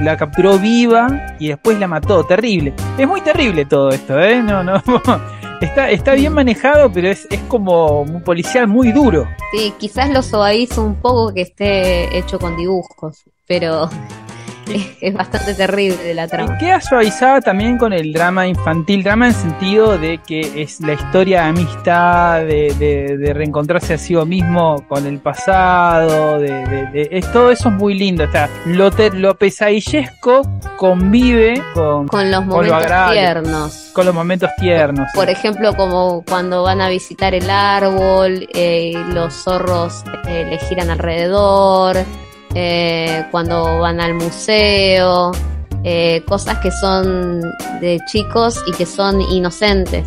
la 0.00 0.16
capturó 0.16 0.58
viva 0.58 1.36
y 1.38 1.48
después 1.48 1.78
la 1.78 1.88
mató. 1.88 2.24
Terrible. 2.24 2.74
Es 2.98 3.08
muy 3.08 3.20
terrible 3.20 3.64
todo 3.64 3.90
esto, 3.90 4.18
¿eh? 4.20 4.42
No, 4.42 4.62
no. 4.62 4.82
Está, 5.60 5.90
está 5.90 6.14
bien 6.14 6.32
manejado, 6.32 6.90
pero 6.90 7.08
es, 7.08 7.28
como 7.46 8.00
un 8.00 8.22
policial 8.22 8.66
muy 8.66 8.92
duro. 8.92 9.28
Sí, 9.52 9.74
quizás 9.78 10.08
lo 10.08 10.22
suavizo 10.22 10.82
un 10.82 10.94
poco 10.94 11.34
que 11.34 11.42
esté 11.42 12.16
hecho 12.16 12.38
con 12.38 12.56
dibujos, 12.56 13.24
pero 13.46 13.90
es 15.00 15.14
bastante 15.14 15.54
terrible 15.54 16.14
la 16.14 16.28
trama. 16.28 16.58
Queda 16.58 16.80
suavizada 16.80 17.40
también 17.40 17.78
con 17.78 17.92
el 17.92 18.12
drama 18.12 18.46
infantil, 18.46 19.02
drama 19.02 19.28
en 19.28 19.34
sentido 19.34 19.98
de 19.98 20.18
que 20.18 20.62
es 20.62 20.80
la 20.80 20.92
historia 20.94 21.42
de 21.42 21.48
amistad, 21.48 22.40
de, 22.40 22.74
de, 22.78 23.16
de 23.16 23.34
reencontrarse 23.34 23.94
a 23.94 23.98
sí 23.98 24.14
mismo 24.26 24.84
con 24.88 25.06
el 25.06 25.18
pasado, 25.18 26.38
de, 26.38 26.50
de 26.66 27.08
es, 27.10 27.30
todo 27.32 27.50
eso 27.50 27.68
es 27.68 27.74
muy 27.74 27.94
lindo. 27.94 28.24
O 28.24 28.30
sea, 28.30 28.48
lo, 28.66 28.90
te, 28.90 29.10
lo 29.10 29.36
pesadillesco 29.36 30.42
convive 30.76 31.62
con, 31.74 32.08
con 32.08 32.30
los 32.30 32.44
momentos 32.44 32.92
tiernos. 33.10 33.90
Con 33.92 34.06
los 34.06 34.14
momentos 34.14 34.50
tiernos. 34.58 35.08
Por 35.14 35.26
sí. 35.26 35.32
ejemplo, 35.32 35.74
como 35.74 36.24
cuando 36.28 36.62
van 36.62 36.80
a 36.80 36.88
visitar 36.88 37.34
el 37.34 37.48
árbol, 37.48 38.48
eh, 38.54 38.92
los 39.12 39.34
zorros 39.34 40.04
eh, 40.26 40.46
le 40.48 40.58
giran 40.58 40.90
alrededor 40.90 41.98
eh, 42.54 43.26
cuando 43.30 43.80
van 43.80 44.00
al 44.00 44.14
museo, 44.14 45.32
eh, 45.84 46.22
cosas 46.26 46.58
que 46.58 46.70
son 46.70 47.40
de 47.80 48.00
chicos 48.06 48.62
y 48.66 48.72
que 48.72 48.86
son 48.86 49.20
inocentes. 49.20 50.06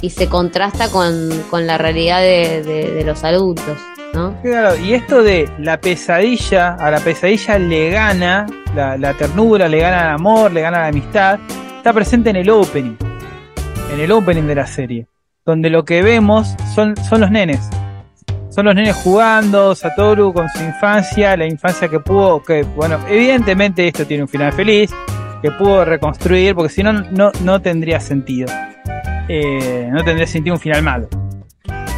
Y 0.00 0.10
se 0.10 0.28
contrasta 0.28 0.88
con, 0.90 1.30
con 1.50 1.66
la 1.66 1.76
realidad 1.76 2.20
de, 2.20 2.62
de, 2.62 3.04
los 3.04 3.24
adultos, 3.24 3.76
¿no? 4.14 4.32
Y 4.80 4.92
esto 4.94 5.24
de 5.24 5.50
la 5.58 5.80
pesadilla, 5.80 6.74
a 6.74 6.88
la 6.92 7.00
pesadilla 7.00 7.58
le 7.58 7.90
gana 7.90 8.46
la, 8.76 8.96
la 8.96 9.14
ternura, 9.14 9.68
le 9.68 9.80
gana 9.80 10.02
el 10.02 10.14
amor, 10.14 10.52
le 10.52 10.60
gana 10.60 10.82
la 10.82 10.86
amistad, 10.86 11.40
está 11.76 11.92
presente 11.92 12.30
en 12.30 12.36
el 12.36 12.48
opening, 12.48 12.94
en 13.92 13.98
el 13.98 14.12
opening 14.12 14.44
de 14.44 14.54
la 14.54 14.68
serie, 14.68 15.08
donde 15.44 15.68
lo 15.68 15.84
que 15.84 16.00
vemos 16.00 16.54
son, 16.76 16.96
son 16.98 17.20
los 17.20 17.32
nenes, 17.32 17.68
son 18.50 18.66
los 18.66 18.74
nenes 18.74 18.96
jugando, 18.96 19.74
Satoru 19.74 20.32
con 20.32 20.48
su 20.48 20.62
infancia, 20.62 21.36
la 21.36 21.46
infancia 21.46 21.88
que 21.88 22.00
pudo, 22.00 22.42
que 22.42 22.62
bueno, 22.62 22.98
evidentemente 23.08 23.86
esto 23.86 24.06
tiene 24.06 24.22
un 24.22 24.28
final 24.28 24.52
feliz, 24.52 24.90
que 25.42 25.50
pudo 25.50 25.84
reconstruir, 25.84 26.54
porque 26.54 26.72
si 26.72 26.82
no, 26.82 26.92
no, 26.92 27.30
no 27.42 27.60
tendría 27.60 28.00
sentido. 28.00 28.48
Eh, 29.28 29.88
no 29.92 30.02
tendría 30.02 30.26
sentido 30.26 30.54
un 30.54 30.60
final 30.60 30.82
malo. 30.82 31.08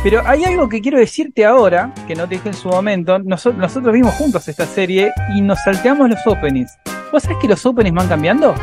Pero 0.03 0.23
hay 0.27 0.45
algo 0.45 0.69
que 0.69 0.81
quiero 0.81 0.99
decirte 0.99 1.45
ahora, 1.45 1.93
que 2.09 2.15
no 2.15 2.27
te 2.27 2.37
dije 2.37 2.49
en 2.49 2.55
su 2.55 2.69
momento. 2.69 3.19
Nosotros, 3.19 3.61
nosotros 3.61 3.93
vimos 3.93 4.15
juntos 4.15 4.49
esta 4.49 4.67
serie 4.67 5.13
y 5.37 5.43
nos 5.43 5.63
salteamos 5.63 6.09
los 6.09 6.27
openings. 6.27 6.77
¿Vos 7.13 7.23
sabés 7.23 7.39
que 7.39 7.49
los 7.49 7.65
openings 7.67 7.95
van 7.95 8.09
cambiando? 8.09 8.55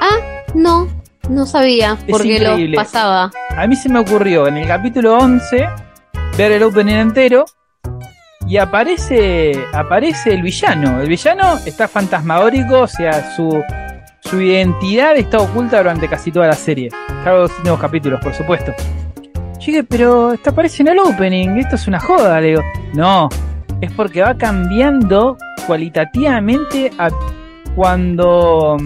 Ah, 0.00 0.18
no, 0.54 0.88
no 1.28 1.46
sabía, 1.46 1.96
porque 2.08 2.40
lo 2.40 2.76
pasaba. 2.76 3.30
A 3.56 3.66
mí 3.66 3.76
se 3.76 3.88
me 3.88 3.98
ocurrió 3.98 4.46
en 4.46 4.56
el 4.56 4.66
capítulo 4.66 5.18
11 5.18 5.68
ver 6.36 6.52
el 6.52 6.62
opening 6.62 6.94
entero 6.94 7.44
y 8.46 8.56
aparece 8.56 9.64
aparece 9.72 10.34
el 10.34 10.42
villano. 10.42 11.00
El 11.00 11.08
villano 11.08 11.58
está 11.66 11.86
fantasmagórico, 11.88 12.80
o 12.80 12.86
sea, 12.86 13.34
su, 13.36 13.62
su 14.20 14.40
identidad 14.40 15.16
está 15.16 15.38
oculta 15.38 15.78
durante 15.78 16.08
casi 16.08 16.32
toda 16.32 16.46
la 16.46 16.54
serie. 16.54 16.88
Claro, 17.22 17.42
los 17.42 17.58
nuevos 17.62 17.80
capítulos, 17.80 18.20
por 18.20 18.32
supuesto. 18.34 18.72
Llegué, 19.64 19.84
pero 19.84 20.32
está 20.32 20.50
aparece 20.50 20.82
en 20.82 20.88
el 20.88 20.98
opening, 21.00 21.58
esto 21.58 21.76
es 21.76 21.86
una 21.86 22.00
joda, 22.00 22.40
le 22.40 22.48
digo. 22.48 22.62
No, 22.94 23.28
es 23.80 23.92
porque 23.92 24.22
va 24.22 24.34
cambiando 24.34 25.36
cualitativamente 25.66 26.90
a 26.98 27.10
cuando 27.74 28.78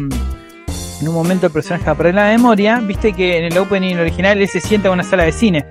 en 1.02 1.08
un 1.08 1.14
momento 1.14 1.46
el 1.46 1.52
personaje 1.52 1.90
aprende 1.90 2.20
la 2.20 2.28
memoria, 2.28 2.78
viste 2.78 3.12
que 3.12 3.36
en 3.36 3.44
el 3.46 3.58
opening 3.58 3.96
original 3.96 4.40
él 4.40 4.46
se 4.46 4.60
sienta 4.60 4.86
en 4.86 4.94
una 4.94 5.02
sala 5.02 5.24
de 5.24 5.32
cine. 5.32 5.66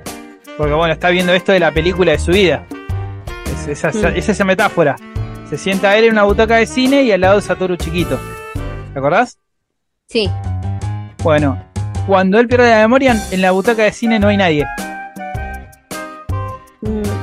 Porque 0.58 0.74
bueno, 0.74 0.94
está 0.94 1.10
viendo 1.10 1.34
esto 1.34 1.54
de 1.54 1.60
la 1.62 1.72
película 1.72 2.12
de 2.12 2.20
su 2.20 2.32
vida. 2.32 2.66
Es 3.46 3.66
esa, 3.66 3.92
mm. 3.92 4.14
es 4.14 4.28
esa 4.28 4.44
metáfora. 4.44 4.98
Se 5.50 5.58
sienta 5.58 5.98
él 5.98 6.04
en 6.04 6.12
una 6.12 6.24
butaca 6.24 6.58
de 6.58 6.66
cine 6.66 7.04
y 7.04 7.14
al 7.14 7.22
lado 7.22 7.38
de 7.38 7.44
Satoru 7.44 7.78
chiquito. 7.78 8.20
¿Te 8.92 9.00
acordás? 9.00 9.38
Sí. 10.10 10.30
Bueno, 11.24 11.64
cuando 12.08 12.38
él 12.38 12.50
pierde 12.50 12.70
la 12.70 12.80
memoria, 12.80 13.16
en 13.32 13.42
la 13.42 13.52
butaca 13.52 13.84
de 13.84 13.94
cine 13.94 14.20
no 14.20 14.28
hay 14.28 14.36
nadie. 14.36 14.66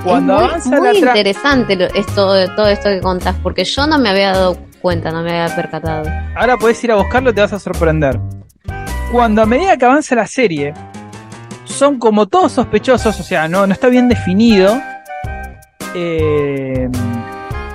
Cuando 0.03 0.35
es 0.35 0.41
muy, 0.41 0.49
avanza 0.49 0.77
muy 0.79 0.93
la 0.93 0.95
interesante 0.95 1.89
esto, 1.95 2.55
todo 2.57 2.69
esto 2.69 2.89
que 2.89 3.01
contás, 3.03 3.37
porque 3.43 3.65
yo 3.65 3.87
no 3.87 3.99
me 3.99 4.09
había 4.09 4.33
dado 4.33 4.57
no 4.97 5.23
me 5.23 5.41
había 5.41 5.55
percatado. 5.55 6.11
Ahora 6.35 6.57
puedes 6.57 6.83
ir 6.83 6.93
a 6.93 6.97
buscarlo 6.97 7.35
te 7.35 7.41
vas 7.41 7.53
a 7.53 7.59
sorprender. 7.59 8.19
Cuando 9.13 9.43
a 9.43 9.47
medida 9.47 9.77
que 9.77 9.85
avanza 9.85 10.15
la 10.15 10.27
serie, 10.27 10.75
son 11.65 11.99
como 11.99 12.27
todos 12.27 12.53
sospechosos, 12.53 13.19
o 13.21 13.23
sea, 13.23 13.49
no, 13.49 13.67
no 13.67 13.73
está 13.73 13.89
bien 13.89 14.09
definido. 14.09 14.81
Eh, 15.95 16.89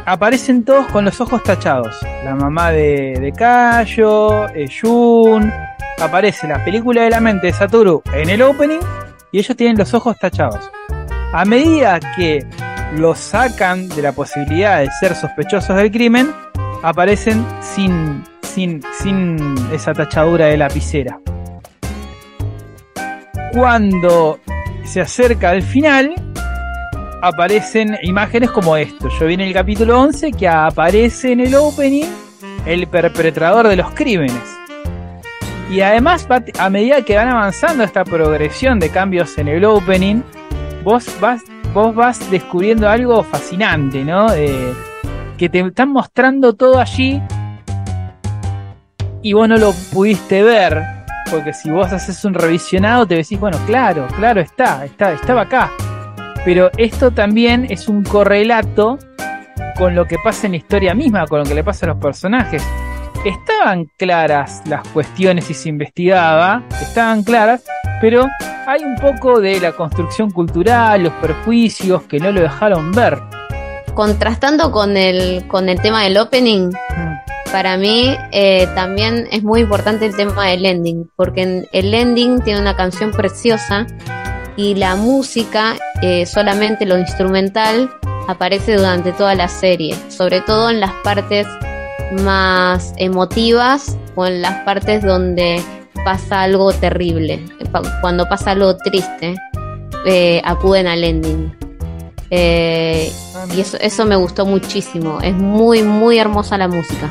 aparecen 0.06 0.64
todos 0.64 0.88
con 0.88 1.06
los 1.06 1.20
ojos 1.22 1.44
tachados. 1.44 1.96
La 2.24 2.36
mamá 2.36 2.72
de, 2.72 3.18
de 3.20 3.32
Kayo, 3.32 4.50
eh, 4.50 4.68
Jun. 4.70 5.52
Aparece 6.00 6.48
la 6.48 6.64
película 6.66 7.04
de 7.04 7.12
la 7.12 7.20
mente 7.20 7.48
de 7.48 7.54
Satoru 7.54 8.02
en 8.14 8.30
el 8.30 8.42
opening 8.42 8.80
y 9.32 9.40
ellos 9.40 9.56
tienen 9.56 9.78
los 9.78 9.94
ojos 9.94 10.18
tachados. 10.20 10.70
A 11.32 11.46
medida 11.46 12.00
que 12.16 12.46
los 12.98 13.18
sacan 13.18 13.88
de 13.90 14.02
la 14.02 14.12
posibilidad 14.12 14.80
de 14.82 14.90
ser 15.00 15.16
sospechosos 15.16 15.76
del 15.76 15.92
crimen, 15.92 16.32
aparecen 16.84 17.44
sin, 17.62 18.24
sin, 18.42 18.84
sin 19.02 19.56
esa 19.72 19.94
tachadura 19.94 20.48
de 20.48 20.58
lapicera. 20.58 21.20
Cuando 23.54 24.40
se 24.84 25.02
acerca 25.02 25.52
al 25.52 25.62
final, 25.64 26.14
aparecen 27.22 27.98
imágenes 28.04 28.52
como 28.52 28.76
esto. 28.76 29.10
Yo 29.18 29.26
vi 29.28 29.36
en 29.36 29.42
el 29.42 29.54
capítulo 29.54 30.00
11 30.02 30.34
que 30.34 30.48
aparece 30.48 31.32
en 31.32 31.40
el 31.40 31.56
opening 31.56 32.06
el 32.66 32.86
perpetrador 32.88 33.68
de 33.70 33.78
los 33.78 33.92
crímenes. 33.92 34.42
Y 35.72 35.80
además, 35.80 36.28
a 36.60 36.70
medida 36.70 37.02
que 37.04 37.16
van 37.16 37.30
avanzando 37.30 37.84
esta 37.84 38.04
progresión 38.04 38.80
de 38.80 38.90
cambios 38.90 39.38
en 39.38 39.48
el 39.48 39.64
opening, 39.64 40.22
vos 40.84 41.08
vas, 41.22 41.42
vos 41.74 41.96
vas 41.96 42.30
descubriendo 42.30 42.90
algo 42.90 43.24
fascinante, 43.24 44.04
¿no? 44.04 44.32
Eh, 44.34 44.74
que 45.44 45.50
te 45.50 45.60
están 45.60 45.92
mostrando 45.92 46.54
todo 46.54 46.80
allí 46.80 47.22
y 49.22 49.34
vos 49.34 49.50
no 49.50 49.58
lo 49.58 49.74
pudiste 49.92 50.42
ver, 50.42 50.82
porque 51.30 51.52
si 51.52 51.70
vos 51.70 51.92
haces 51.92 52.24
un 52.24 52.34
revisionado 52.34 53.06
te 53.06 53.16
decís, 53.16 53.38
bueno, 53.38 53.58
claro, 53.66 54.08
claro 54.16 54.40
está, 54.40 54.86
está, 54.86 55.12
estaba 55.12 55.42
acá. 55.42 55.70
Pero 56.46 56.72
esto 56.78 57.12
también 57.12 57.68
es 57.70 57.90
un 57.90 58.04
correlato 58.04 58.98
con 59.78 59.96
lo 59.96 60.06
que 60.06 60.16
pasa 60.24 60.46
en 60.46 60.54
la 60.54 60.60
historia 60.60 60.94
misma, 60.94 61.28
con 61.28 61.40
lo 61.40 61.46
que 61.46 61.56
le 61.56 61.64
pasa 61.66 61.88
a 61.88 61.90
los 61.90 61.98
personajes. 61.98 62.66
Estaban 63.26 63.90
claras 63.98 64.64
las 64.66 64.88
cuestiones 64.90 65.50
y 65.50 65.54
se 65.54 65.68
investigaba, 65.68 66.64
estaban 66.82 67.22
claras, 67.22 67.66
pero 68.00 68.30
hay 68.66 68.82
un 68.82 68.96
poco 68.96 69.42
de 69.42 69.60
la 69.60 69.74
construcción 69.74 70.32
cultural, 70.32 71.04
los 71.04 71.14
perjuicios 71.16 72.04
que 72.04 72.20
no 72.20 72.32
lo 72.32 72.40
dejaron 72.40 72.94
ver 72.94 73.33
contrastando 73.94 74.72
con 74.72 74.98
el, 74.98 75.48
con 75.48 75.70
el 75.70 75.82
tema 75.82 76.04
del 76.04 76.18
opening, 76.18 76.72
para 77.52 77.78
mí 77.78 78.18
eh, 78.32 78.68
también 78.74 79.28
es 79.32 79.44
muy 79.44 79.62
importante 79.62 80.08
el 80.08 80.16
tema 80.16 80.48
del 80.48 80.66
ending, 80.66 81.10
porque 81.16 81.68
el 81.72 81.94
ending 81.94 82.42
tiene 82.42 82.60
una 82.60 82.76
canción 82.76 83.12
preciosa 83.12 83.86
y 84.56 84.76
la 84.76 84.96
música, 84.96 85.76
eh, 86.02 86.26
solamente 86.26 86.86
lo 86.86 86.98
instrumental, 86.98 87.92
aparece 88.28 88.76
durante 88.76 89.12
toda 89.12 89.36
la 89.36 89.48
serie, 89.48 89.96
sobre 90.10 90.42
todo 90.42 90.70
en 90.70 90.80
las 90.80 90.94
partes 91.04 91.46
más 92.24 92.94
emotivas 92.98 93.98
o 94.16 94.26
en 94.26 94.42
las 94.42 94.64
partes 94.64 95.04
donde 95.04 95.62
pasa 96.04 96.42
algo 96.42 96.74
terrible, 96.74 97.46
cuando 98.02 98.28
pasa 98.28 98.52
algo 98.52 98.76
triste, 98.78 99.36
eh, 100.06 100.42
acuden 100.44 100.88
al 100.88 101.04
ending. 101.04 101.63
Eh, 102.30 103.12
y 103.56 103.62
eso, 103.62 103.78
eso 103.80 104.06
me 104.06 104.16
gustó 104.16 104.46
muchísimo. 104.46 105.20
Es 105.22 105.34
muy, 105.34 105.84
muy 105.84 106.18
hermosa 106.18 106.58
la 106.58 106.68
música. 106.68 107.10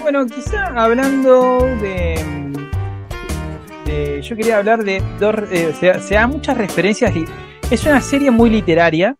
Bueno, 0.00 0.26
quizá 0.26 0.66
hablando 0.66 1.58
de. 1.80 2.22
yo 4.22 4.36
quería 4.36 4.58
hablar 4.58 4.84
de. 4.84 4.96
Eh, 5.52 5.74
se, 5.78 6.00
se 6.00 6.14
da 6.14 6.26
muchas 6.26 6.56
referencias. 6.56 7.12
Es 7.70 7.84
una 7.84 8.00
serie 8.00 8.30
muy 8.30 8.50
literaria, 8.50 9.16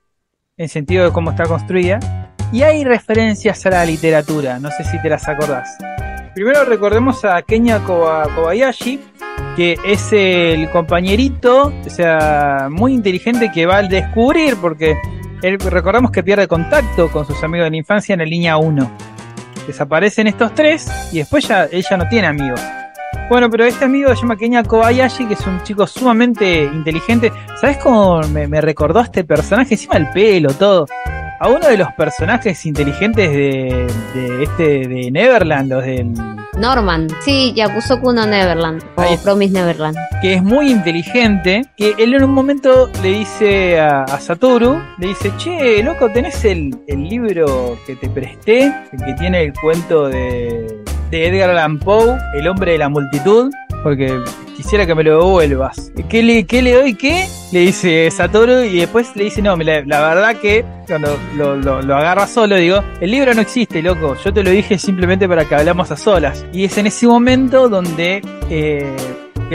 en 0.56 0.68
sentido 0.68 1.04
de 1.04 1.12
cómo 1.12 1.30
está 1.30 1.44
construida. 1.44 2.00
Y 2.52 2.62
hay 2.62 2.82
referencias 2.84 3.64
a 3.66 3.70
la 3.70 3.84
literatura, 3.84 4.58
no 4.58 4.70
sé 4.72 4.82
si 4.84 5.00
te 5.00 5.08
las 5.08 5.28
acordás. 5.28 5.78
Primero 6.34 6.64
recordemos 6.64 7.24
a 7.24 7.42
Kenya 7.42 7.78
Kobayashi, 7.84 9.00
que 9.60 9.78
es 9.84 10.10
el 10.14 10.70
compañerito, 10.70 11.70
o 11.84 11.90
sea, 11.90 12.68
muy 12.70 12.94
inteligente 12.94 13.50
que 13.52 13.66
va 13.66 13.76
al 13.76 13.90
descubrir, 13.90 14.56
porque 14.56 14.96
él, 15.42 15.58
recordamos 15.58 16.12
que 16.12 16.22
pierde 16.22 16.48
contacto 16.48 17.10
con 17.10 17.26
sus 17.26 17.44
amigos 17.44 17.66
de 17.66 17.72
la 17.72 17.76
infancia 17.76 18.14
en 18.14 18.20
la 18.20 18.24
línea 18.24 18.56
1. 18.56 18.90
Desaparecen 19.66 20.28
estos 20.28 20.54
tres 20.54 20.90
y 21.12 21.18
después 21.18 21.46
ya 21.46 21.68
ella 21.70 21.98
no 21.98 22.08
tiene 22.08 22.28
amigos. 22.28 22.58
Bueno, 23.28 23.50
pero 23.50 23.66
este 23.66 23.84
amigo 23.84 24.08
se 24.14 24.22
llama 24.22 24.36
Kenya 24.36 24.62
Kobayashi, 24.62 25.26
que 25.26 25.34
es 25.34 25.46
un 25.46 25.62
chico 25.62 25.86
sumamente 25.86 26.64
inteligente. 26.64 27.30
¿Sabes 27.60 27.76
cómo 27.76 28.22
me, 28.32 28.48
me 28.48 28.62
recordó 28.62 29.00
a 29.00 29.02
este 29.02 29.24
personaje? 29.24 29.74
Encima 29.74 29.98
el 29.98 30.08
pelo, 30.08 30.54
todo. 30.54 30.86
A 31.42 31.48
uno 31.48 31.66
de 31.68 31.78
los 31.78 31.90
personajes 31.94 32.66
inteligentes 32.66 33.30
de, 33.32 33.86
de 34.14 34.42
este 34.42 34.86
de 34.86 35.10
Neverland, 35.10 35.70
los 35.72 35.82
del 35.82 36.12
Norman, 36.58 37.06
sí, 37.20 37.54
Yakusoku 37.56 38.12
no 38.12 38.26
Neverland, 38.26 38.82
o 38.96 39.00
Ahí. 39.00 39.16
Promise 39.24 39.54
Neverland. 39.54 39.96
que 40.20 40.34
es 40.34 40.42
muy 40.42 40.70
inteligente, 40.70 41.62
que 41.78 41.94
él 41.96 42.12
en 42.12 42.24
un 42.24 42.34
momento 42.34 42.90
le 43.02 43.08
dice 43.20 43.80
a, 43.80 44.02
a 44.02 44.20
Satoru, 44.20 44.82
le 44.98 45.06
dice, 45.06 45.32
che, 45.38 45.82
loco, 45.82 46.10
¿tenés 46.10 46.44
el, 46.44 46.76
el 46.86 47.08
libro 47.08 47.78
que 47.86 47.96
te 47.96 48.10
presté? 48.10 48.64
El 48.92 49.02
que 49.02 49.14
tiene 49.14 49.44
el 49.44 49.54
cuento 49.54 50.08
de, 50.08 50.82
de 51.10 51.26
Edgar 51.26 51.50
Allan 51.50 51.78
Poe, 51.78 52.18
El 52.34 52.48
hombre 52.48 52.72
de 52.72 52.78
la 52.78 52.88
multitud, 52.88 53.50
porque 53.82 54.18
quisiera 54.56 54.86
que 54.86 54.94
me 54.94 55.02
lo 55.02 55.18
devuelvas. 55.18 55.92
¿Qué 56.08 56.22
le, 56.22 56.44
qué 56.44 56.62
le 56.62 56.74
doy 56.74 56.94
qué? 56.94 57.26
Le 57.52 57.60
dice 57.60 58.10
Satoru 58.10 58.62
y 58.62 58.80
después 58.80 59.14
le 59.16 59.24
dice, 59.24 59.42
no, 59.42 59.56
la, 59.56 59.82
verdad 59.82 60.36
que 60.36 60.64
cuando 60.86 61.18
lo, 61.36 61.56
lo, 61.56 61.82
lo 61.82 61.96
agarra 61.96 62.26
solo, 62.26 62.56
digo, 62.56 62.82
el 63.00 63.10
libro 63.10 63.34
no 63.34 63.40
existe, 63.40 63.82
loco, 63.82 64.16
yo 64.22 64.32
te 64.32 64.42
lo 64.42 64.50
dije 64.50 64.78
simplemente 64.78 65.28
para 65.28 65.44
que 65.44 65.54
hablamos 65.54 65.90
a 65.90 65.96
solas. 65.96 66.44
Y 66.52 66.64
es 66.64 66.78
en 66.78 66.86
ese 66.86 67.06
momento 67.06 67.68
donde... 67.68 68.22
Eh, 68.50 68.94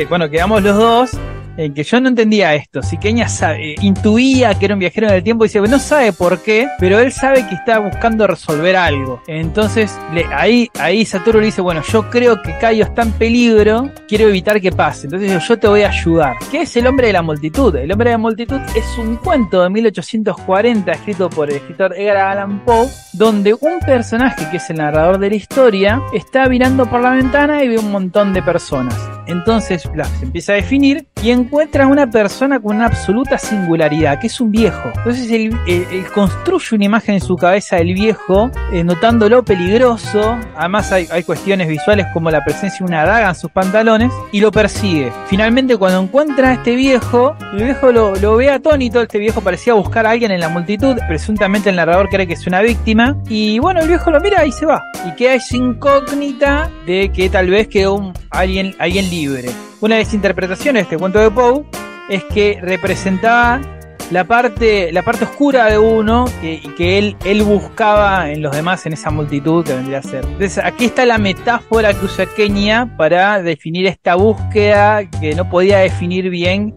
bueno, 0.09 0.29
quedamos 0.29 0.61
los 0.61 0.75
dos 0.75 1.11
en 1.57 1.73
que 1.73 1.83
yo 1.83 1.99
no 2.01 2.09
entendía 2.09 2.53
esto. 2.55 2.81
Si 2.83 2.97
Kenya 2.97 3.27
sabe- 3.29 3.75
intuía 3.81 4.53
que 4.55 4.65
era 4.65 4.73
un 4.75 4.79
viajero 4.79 5.07
en 5.07 5.13
el 5.15 5.23
tiempo 5.23 5.45
y 5.45 5.47
dice, 5.47 5.59
no 5.61 5.79
sabe 5.79 6.11
por 6.13 6.41
qué, 6.41 6.67
pero 6.79 6.99
él 6.99 7.11
sabe 7.11 7.47
que 7.47 7.55
está 7.55 7.79
buscando 7.79 8.27
resolver 8.27 8.75
algo. 8.75 9.21
Entonces, 9.27 9.97
le- 10.13 10.25
ahí, 10.33 10.69
ahí 10.79 11.05
Satoru 11.05 11.39
le 11.39 11.47
dice, 11.47 11.61
bueno, 11.61 11.81
yo 11.91 12.09
creo 12.09 12.41
que 12.41 12.57
Kaio 12.57 12.83
está 12.85 13.03
en 13.03 13.11
peligro, 13.13 13.89
quiero 14.07 14.27
evitar 14.27 14.59
que 14.61 14.71
pase. 14.71 15.07
Entonces 15.07 15.31
yo, 15.31 15.39
yo 15.39 15.57
te 15.59 15.67
voy 15.67 15.81
a 15.83 15.89
ayudar. 15.89 16.33
¿Qué 16.51 16.61
es 16.61 16.75
el 16.77 16.87
hombre 16.87 17.07
de 17.07 17.13
la 17.13 17.21
multitud? 17.21 17.75
El 17.75 17.91
hombre 17.91 18.09
de 18.09 18.13
la 18.15 18.17
multitud 18.19 18.59
es 18.75 18.97
un 18.97 19.15
cuento 19.17 19.63
de 19.63 19.69
1840 19.69 20.91
escrito 20.91 21.29
por 21.29 21.49
el 21.49 21.57
escritor 21.57 21.93
Edgar 21.97 22.17
Allan 22.17 22.59
Poe, 22.65 22.87
donde 23.13 23.53
un 23.53 23.79
personaje 23.85 24.47
que 24.51 24.57
es 24.57 24.69
el 24.69 24.77
narrador 24.77 25.17
de 25.19 25.29
la 25.29 25.35
historia 25.35 26.01
está 26.13 26.47
mirando 26.47 26.85
por 26.85 27.01
la 27.01 27.11
ventana 27.11 27.63
y 27.63 27.67
ve 27.69 27.77
un 27.77 27.91
montón 27.91 28.33
de 28.33 28.41
personas. 28.41 28.95
Entonces 29.27 29.89
las 29.95 30.21
empieza 30.21 30.53
a 30.53 30.55
definir 30.55 31.07
y 31.23 31.31
encuentra 31.45 31.87
una 31.87 32.09
persona 32.09 32.59
con 32.59 32.75
una 32.75 32.87
absoluta 32.87 33.37
singularidad, 33.37 34.19
que 34.19 34.27
es 34.27 34.41
un 34.41 34.51
viejo. 34.51 34.91
Entonces 34.97 35.29
él, 35.31 35.55
él- 35.67 36.05
construye 36.13 36.75
una 36.75 36.85
imagen 36.85 37.15
en 37.15 37.21
su 37.21 37.35
cabeza 37.35 37.77
del 37.77 37.93
viejo, 37.93 38.49
eh, 38.71 38.83
notándolo 38.83 39.43
peligroso. 39.43 40.37
Además 40.55 40.91
hay, 40.91 41.23
cuestiones 41.23 41.67
visuales 41.67 42.05
como 42.13 42.29
la 42.29 42.43
presencia 42.43 42.79
de 42.79 42.85
una 42.85 43.05
daga 43.05 43.29
en 43.29 43.35
sus 43.35 43.51
pantalones 43.51 44.11
y 44.31 44.41
lo 44.41 44.51
persigue. 44.51 45.11
Finalmente 45.27 45.77
cuando 45.77 46.01
encuentra 46.01 46.49
a 46.49 46.53
este 46.53 46.75
viejo, 46.75 47.35
el 47.53 47.63
viejo 47.63 47.91
lo, 47.91 48.35
ve 48.37 48.49
atónito. 48.49 49.01
Este 49.01 49.19
viejo 49.19 49.41
parecía 49.41 49.73
buscar 49.73 50.05
a 50.05 50.11
alguien 50.11 50.31
en 50.31 50.39
la 50.39 50.49
multitud. 50.49 50.97
Presuntamente 51.07 51.69
el 51.69 51.75
narrador 51.75 52.09
cree 52.09 52.27
que 52.27 52.33
es 52.33 52.47
una 52.47 52.61
víctima. 52.61 53.17
Y 53.27 53.59
bueno, 53.59 53.81
el 53.81 53.87
viejo 53.87 54.11
lo 54.11 54.19
mira 54.19 54.45
y 54.45 54.51
se 54.51 54.65
va. 54.65 54.83
Y 55.07 55.15
queda 55.15 55.33
esa 55.35 55.55
incógnita 55.57 56.69
de 56.85 57.09
que 57.09 57.29
tal 57.29 57.49
vez 57.49 57.67
quedó 57.67 58.13
alguien 58.29 58.75
libre. 59.09 59.49
Una 59.81 59.97
de 59.97 60.03
las 60.03 60.13
interpretaciones 60.13 60.73
de 60.73 60.81
este 60.83 60.97
cuento 60.97 61.19
de 61.19 61.29
Es 62.09 62.23
que 62.25 62.59
representaba 62.61 63.59
la 64.11 64.23
parte, 64.25 64.91
la 64.91 65.01
parte 65.01 65.23
oscura 65.23 65.65
de 65.65 65.79
uno 65.79 66.25
que, 66.39 66.61
que 66.77 66.99
él, 66.99 67.15
él 67.25 67.41
buscaba 67.43 68.29
en 68.29 68.41
los 68.43 68.55
demás 68.55 68.85
en 68.85 68.93
esa 68.93 69.09
multitud 69.09 69.65
que 69.65 69.73
vendría 69.73 69.97
a 69.99 70.03
ser. 70.03 70.23
Entonces 70.25 70.59
aquí 70.63 70.85
está 70.85 71.05
la 71.05 71.17
metáfora 71.17 71.93
que 71.93 72.05
usa 72.05 72.25
Kenia 72.27 72.87
para 72.97 73.41
definir 73.41 73.87
esta 73.87 74.13
búsqueda 74.15 75.09
que 75.09 75.33
no 75.33 75.49
podía 75.49 75.79
definir 75.79 76.29
bien 76.29 76.75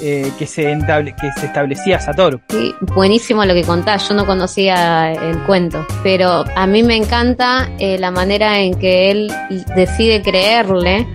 eh, 0.00 0.30
que, 0.38 0.46
se 0.46 0.72
entable- 0.72 1.14
que 1.20 1.28
se 1.38 1.46
establecía 1.46 1.98
Satoru. 1.98 2.40
Sí, 2.48 2.72
buenísimo 2.94 3.44
lo 3.44 3.52
que 3.52 3.64
contás, 3.64 4.08
yo 4.08 4.14
no 4.14 4.24
conocía 4.24 5.12
el 5.12 5.38
cuento, 5.40 5.84
pero 6.04 6.44
a 6.56 6.66
mí 6.66 6.82
me 6.84 6.96
encanta 6.96 7.68
eh, 7.78 7.98
la 7.98 8.10
manera 8.12 8.60
en 8.60 8.74
que 8.78 9.10
él 9.10 9.32
decide 9.76 10.22
creerle 10.22 11.06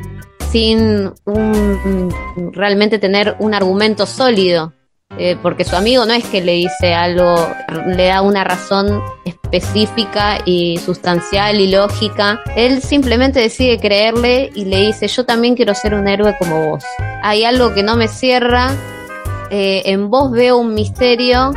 sin 0.51 1.11
un, 1.25 2.51
realmente 2.53 2.99
tener 2.99 3.35
un 3.39 3.53
argumento 3.53 4.05
sólido. 4.05 4.73
Eh, 5.17 5.37
porque 5.41 5.63
su 5.63 5.75
amigo 5.75 6.03
no 6.05 6.13
es 6.13 6.25
que 6.25 6.41
le 6.41 6.53
dice 6.53 6.93
algo, 6.93 7.47
le 7.85 8.07
da 8.07 8.21
una 8.21 8.43
razón 8.43 9.01
específica 9.23 10.39
y 10.45 10.77
sustancial 10.77 11.61
y 11.61 11.71
lógica. 11.71 12.41
Él 12.55 12.81
simplemente 12.81 13.39
decide 13.39 13.79
creerle 13.79 14.51
y 14.55 14.65
le 14.65 14.87
dice, 14.87 15.07
yo 15.07 15.25
también 15.25 15.55
quiero 15.55 15.73
ser 15.75 15.93
un 15.93 16.07
héroe 16.07 16.35
como 16.37 16.69
vos. 16.69 16.83
Hay 17.21 17.45
algo 17.45 17.73
que 17.73 17.83
no 17.83 17.95
me 17.95 18.07
cierra, 18.07 18.71
eh, 19.51 19.83
en 19.85 20.09
vos 20.09 20.31
veo 20.31 20.57
un 20.57 20.73
misterio, 20.73 21.53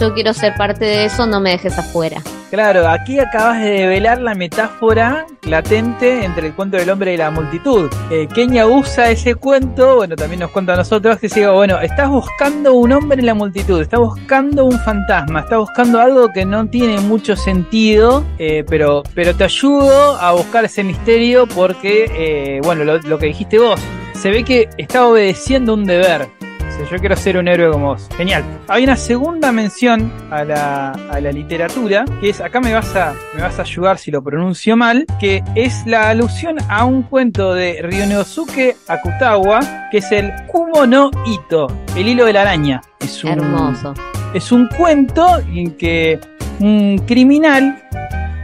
yo 0.00 0.14
quiero 0.14 0.32
ser 0.34 0.54
parte 0.54 0.84
de 0.84 1.04
eso, 1.04 1.26
no 1.26 1.38
me 1.38 1.50
dejes 1.50 1.78
afuera. 1.78 2.22
Claro, 2.50 2.88
aquí 2.88 3.18
acabas 3.18 3.60
de 3.60 3.70
develar 3.70 4.20
la 4.20 4.34
metáfora 4.34 5.26
latente 5.42 6.24
entre 6.24 6.46
el 6.46 6.54
cuento 6.54 6.76
del 6.76 6.88
hombre 6.90 7.12
y 7.12 7.16
la 7.16 7.30
multitud. 7.32 7.90
Eh, 8.08 8.28
Kenia 8.32 8.68
usa 8.68 9.10
ese 9.10 9.34
cuento, 9.34 9.96
bueno, 9.96 10.14
también 10.14 10.40
nos 10.40 10.52
cuenta 10.52 10.74
a 10.74 10.76
nosotros, 10.76 11.18
que 11.18 11.26
dice, 11.26 11.48
bueno, 11.48 11.80
estás 11.80 12.08
buscando 12.08 12.74
un 12.74 12.92
hombre 12.92 13.18
en 13.18 13.26
la 13.26 13.34
multitud, 13.34 13.82
estás 13.82 13.98
buscando 13.98 14.64
un 14.64 14.78
fantasma, 14.78 15.40
estás 15.40 15.58
buscando 15.58 16.00
algo 16.00 16.28
que 16.32 16.44
no 16.44 16.68
tiene 16.68 17.00
mucho 17.00 17.34
sentido, 17.34 18.24
eh, 18.38 18.64
pero, 18.68 19.02
pero 19.12 19.34
te 19.34 19.42
ayudo 19.42 20.16
a 20.16 20.30
buscar 20.32 20.64
ese 20.64 20.84
misterio 20.84 21.48
porque, 21.48 22.10
eh, 22.16 22.60
bueno, 22.62 22.84
lo, 22.84 22.98
lo 22.98 23.18
que 23.18 23.26
dijiste 23.26 23.58
vos, 23.58 23.80
se 24.14 24.30
ve 24.30 24.44
que 24.44 24.68
está 24.78 25.06
obedeciendo 25.06 25.74
un 25.74 25.84
deber. 25.84 26.35
Dice, 26.66 26.86
Yo 26.90 26.98
quiero 26.98 27.16
ser 27.16 27.38
un 27.38 27.48
héroe 27.48 27.70
como 27.70 27.86
vos. 27.88 28.08
Genial. 28.16 28.44
Hay 28.68 28.84
una 28.84 28.96
segunda 28.96 29.52
mención 29.52 30.12
a 30.30 30.44
la, 30.44 30.90
a 30.90 31.20
la 31.20 31.32
literatura, 31.32 32.04
que 32.20 32.30
es, 32.30 32.40
acá 32.40 32.60
me 32.60 32.74
vas, 32.74 32.94
a, 32.96 33.14
me 33.34 33.42
vas 33.42 33.58
a 33.58 33.62
ayudar 33.62 33.98
si 33.98 34.10
lo 34.10 34.22
pronuncio 34.22 34.76
mal, 34.76 35.06
que 35.18 35.42
es 35.54 35.86
la 35.86 36.10
alusión 36.10 36.58
a 36.68 36.84
un 36.84 37.02
cuento 37.02 37.54
de 37.54 37.80
Ryonosuke 37.82 38.76
Akutawa, 38.88 39.88
que 39.90 39.98
es 39.98 40.12
el 40.12 40.32
Kumo 40.46 40.86
no 40.86 41.10
Ito, 41.26 41.68
el 41.96 42.08
hilo 42.08 42.26
de 42.26 42.32
la 42.32 42.42
araña. 42.42 42.80
Es 43.00 43.22
un, 43.24 43.30
Hermoso. 43.30 43.94
es 44.34 44.52
un 44.52 44.68
cuento 44.68 45.38
en 45.38 45.76
que 45.76 46.18
un 46.60 46.98
criminal 47.06 47.82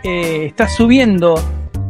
eh, 0.05 0.47
está 0.47 0.69
subiendo 0.69 1.35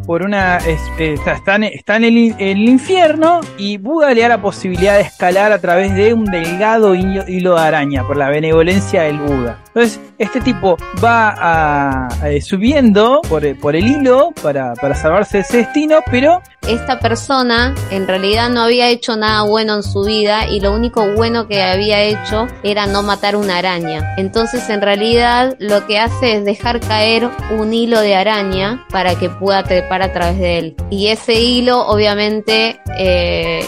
por 0.07 0.23
una 0.23 0.59
eh, 0.59 1.15
está, 1.27 1.55
en, 1.57 1.65
está 1.65 1.97
en 1.97 2.05
el, 2.05 2.17
in- 2.19 2.37
el 2.39 2.69
infierno 2.69 3.41
y 3.57 3.79
Buda 3.79 4.13
le 4.15 4.23
da 4.23 4.29
la 4.29 4.43
posibilidad 4.43 4.97
de 4.97 5.03
escalar 5.03 5.53
a 5.53 5.61
través 5.61 5.95
de 5.95 6.13
un 6.15 6.25
delgado 6.25 6.95
hilo 6.95 7.55
de 7.55 7.61
araña 7.61 8.07
por 8.07 8.17
la 8.17 8.29
benevolencia 8.29 9.03
del 9.03 9.19
Buda. 9.19 9.59
Entonces, 9.69 10.01
este 10.23 10.41
tipo 10.41 10.77
va 11.03 12.09
eh, 12.25 12.41
subiendo 12.41 13.21
por, 13.29 13.45
eh, 13.45 13.55
por 13.55 13.77
el 13.77 13.87
hilo 13.87 14.33
para, 14.43 14.75
salvarse 14.95 15.39
de 15.39 15.43
ese 15.43 15.57
destino, 15.59 15.99
pero 16.11 16.43
Esta 16.69 17.01
persona 17.01 17.75
en 17.91 18.07
realidad 18.07 18.49
no 18.49 18.63
había 18.63 18.89
hecho 18.89 19.17
nada 19.17 19.43
bueno 19.43 19.75
en 19.75 19.83
su 19.83 20.05
vida 20.05 20.47
y 20.47 20.61
lo 20.61 20.73
único 20.73 21.13
bueno 21.15 21.49
que 21.49 21.63
había 21.63 22.03
hecho 22.03 22.47
era 22.63 22.87
no 22.87 23.03
matar 23.03 23.37
una 23.37 23.59
araña. 23.59 24.15
Entonces 24.17 24.69
en 24.71 24.81
realidad 24.81 25.57
lo 25.59 25.87
que 25.87 25.99
hace 25.99 26.37
es 26.37 26.45
dejar 26.45 26.81
caer 26.81 27.29
un 27.59 27.73
hilo 27.73 28.01
de 28.01 28.15
araña 28.15 28.87
para 28.91 29.17
que 29.17 29.29
pueda 29.29 29.65
trepar 29.65 30.03
a 30.03 30.13
través 30.13 30.39
de 30.39 30.59
él. 30.59 30.77
Y 30.91 31.09
ese 31.09 31.35
hilo 31.35 31.87
obviamente 31.87 32.81
eh, 32.97 33.65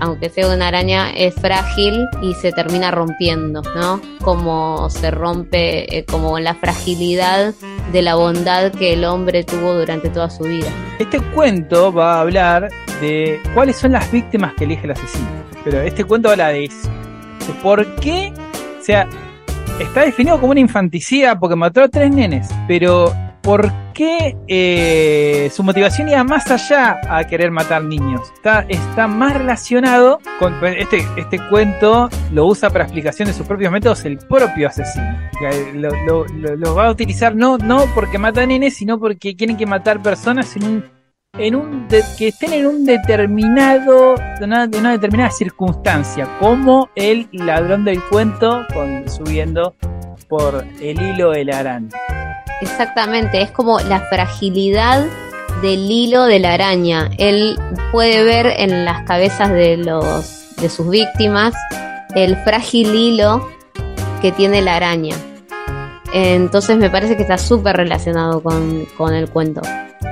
aunque 0.00 0.30
sea 0.30 0.52
una 0.52 0.68
araña, 0.68 1.10
es 1.10 1.34
frágil 1.34 2.06
y 2.22 2.34
se 2.34 2.52
termina 2.52 2.90
rompiendo, 2.90 3.62
¿no? 3.62 4.00
Como 4.22 4.88
se 4.90 5.10
rompe, 5.10 5.79
eh, 5.88 6.04
como 6.04 6.38
la 6.38 6.54
fragilidad 6.54 7.54
de 7.92 8.02
la 8.02 8.14
bondad 8.14 8.72
que 8.72 8.92
el 8.92 9.04
hombre 9.04 9.44
tuvo 9.44 9.74
durante 9.74 10.08
toda 10.08 10.30
su 10.30 10.44
vida. 10.44 10.68
Este 10.98 11.20
cuento 11.20 11.92
va 11.92 12.16
a 12.16 12.20
hablar 12.20 12.68
de 13.00 13.40
cuáles 13.54 13.76
son 13.76 13.92
las 13.92 14.10
víctimas 14.10 14.54
que 14.54 14.64
elige 14.64 14.84
el 14.84 14.92
asesino. 14.92 15.28
Pero 15.64 15.80
este 15.80 16.04
cuento 16.04 16.30
habla 16.30 16.48
de 16.48 16.64
eso. 16.64 16.88
De 17.46 17.52
por 17.62 17.96
qué, 17.96 18.32
o 18.80 18.82
sea, 18.82 19.08
está 19.80 20.02
definido 20.02 20.38
como 20.38 20.52
una 20.52 20.60
infanticida 20.60 21.38
porque 21.38 21.56
mató 21.56 21.82
a 21.82 21.88
tres 21.88 22.10
nenes, 22.10 22.48
pero 22.66 23.12
¿por 23.42 23.72
qué 23.94 24.36
eh, 24.48 25.50
su 25.52 25.62
motivación 25.62 26.08
iba 26.08 26.22
más 26.24 26.50
allá 26.50 27.00
a 27.08 27.24
querer 27.26 27.50
matar 27.50 27.84
niños? 27.84 28.20
Está, 28.68 29.06
más 29.06 29.34
relacionado 29.34 30.20
con 30.38 30.54
este, 30.64 31.06
este 31.16 31.38
cuento, 31.48 32.08
lo 32.32 32.46
usa 32.46 32.70
para 32.70 32.84
explicación 32.84 33.28
de 33.28 33.34
sus 33.34 33.46
propios 33.46 33.72
métodos 33.72 34.04
el 34.04 34.18
propio 34.18 34.68
asesino. 34.68 35.16
Que 35.38 35.72
Lo, 35.74 36.74
va 36.74 36.86
a 36.86 36.90
utilizar 36.90 37.34
no, 37.34 37.58
no 37.58 37.84
porque 37.94 38.18
mata 38.18 38.44
nenes, 38.46 38.76
sino 38.76 38.98
porque 38.98 39.36
quieren 39.36 39.56
que 39.56 39.66
matar 39.66 40.02
personas 40.02 40.56
en 40.56 40.64
un 40.64 41.00
que 42.18 42.28
estén 42.28 42.52
en 42.52 42.66
un 42.66 42.84
determinado 42.84 44.16
de 44.38 44.44
una, 44.44 44.66
de 44.66 44.78
una 44.78 44.92
determinada 44.92 45.30
circunstancia 45.30 46.28
como 46.38 46.90
el 46.96 47.28
ladrón 47.32 47.84
del 47.84 48.02
cuento 48.02 48.66
subiendo 49.06 49.74
por 50.28 50.64
el 50.80 51.00
hilo 51.00 51.30
de 51.30 51.44
la 51.44 51.60
araña 51.60 52.29
Exactamente, 52.60 53.42
es 53.42 53.50
como 53.50 53.80
la 53.80 54.00
fragilidad 54.00 55.06
del 55.62 55.90
hilo 55.90 56.24
de 56.24 56.38
la 56.38 56.54
araña. 56.54 57.10
Él 57.18 57.58
puede 57.92 58.22
ver 58.22 58.46
en 58.46 58.84
las 58.84 59.02
cabezas 59.04 59.50
de 59.50 59.76
los 59.76 60.40
de 60.56 60.68
sus 60.68 60.90
víctimas 60.90 61.54
el 62.14 62.36
frágil 62.36 62.94
hilo 62.94 63.48
que 64.20 64.32
tiene 64.32 64.62
la 64.62 64.76
araña. 64.76 65.16
Entonces 66.12 66.76
me 66.76 66.90
parece 66.90 67.16
que 67.16 67.22
está 67.22 67.38
súper 67.38 67.76
relacionado 67.76 68.42
con, 68.42 68.84
con 68.96 69.14
el 69.14 69.30
cuento. 69.30 69.62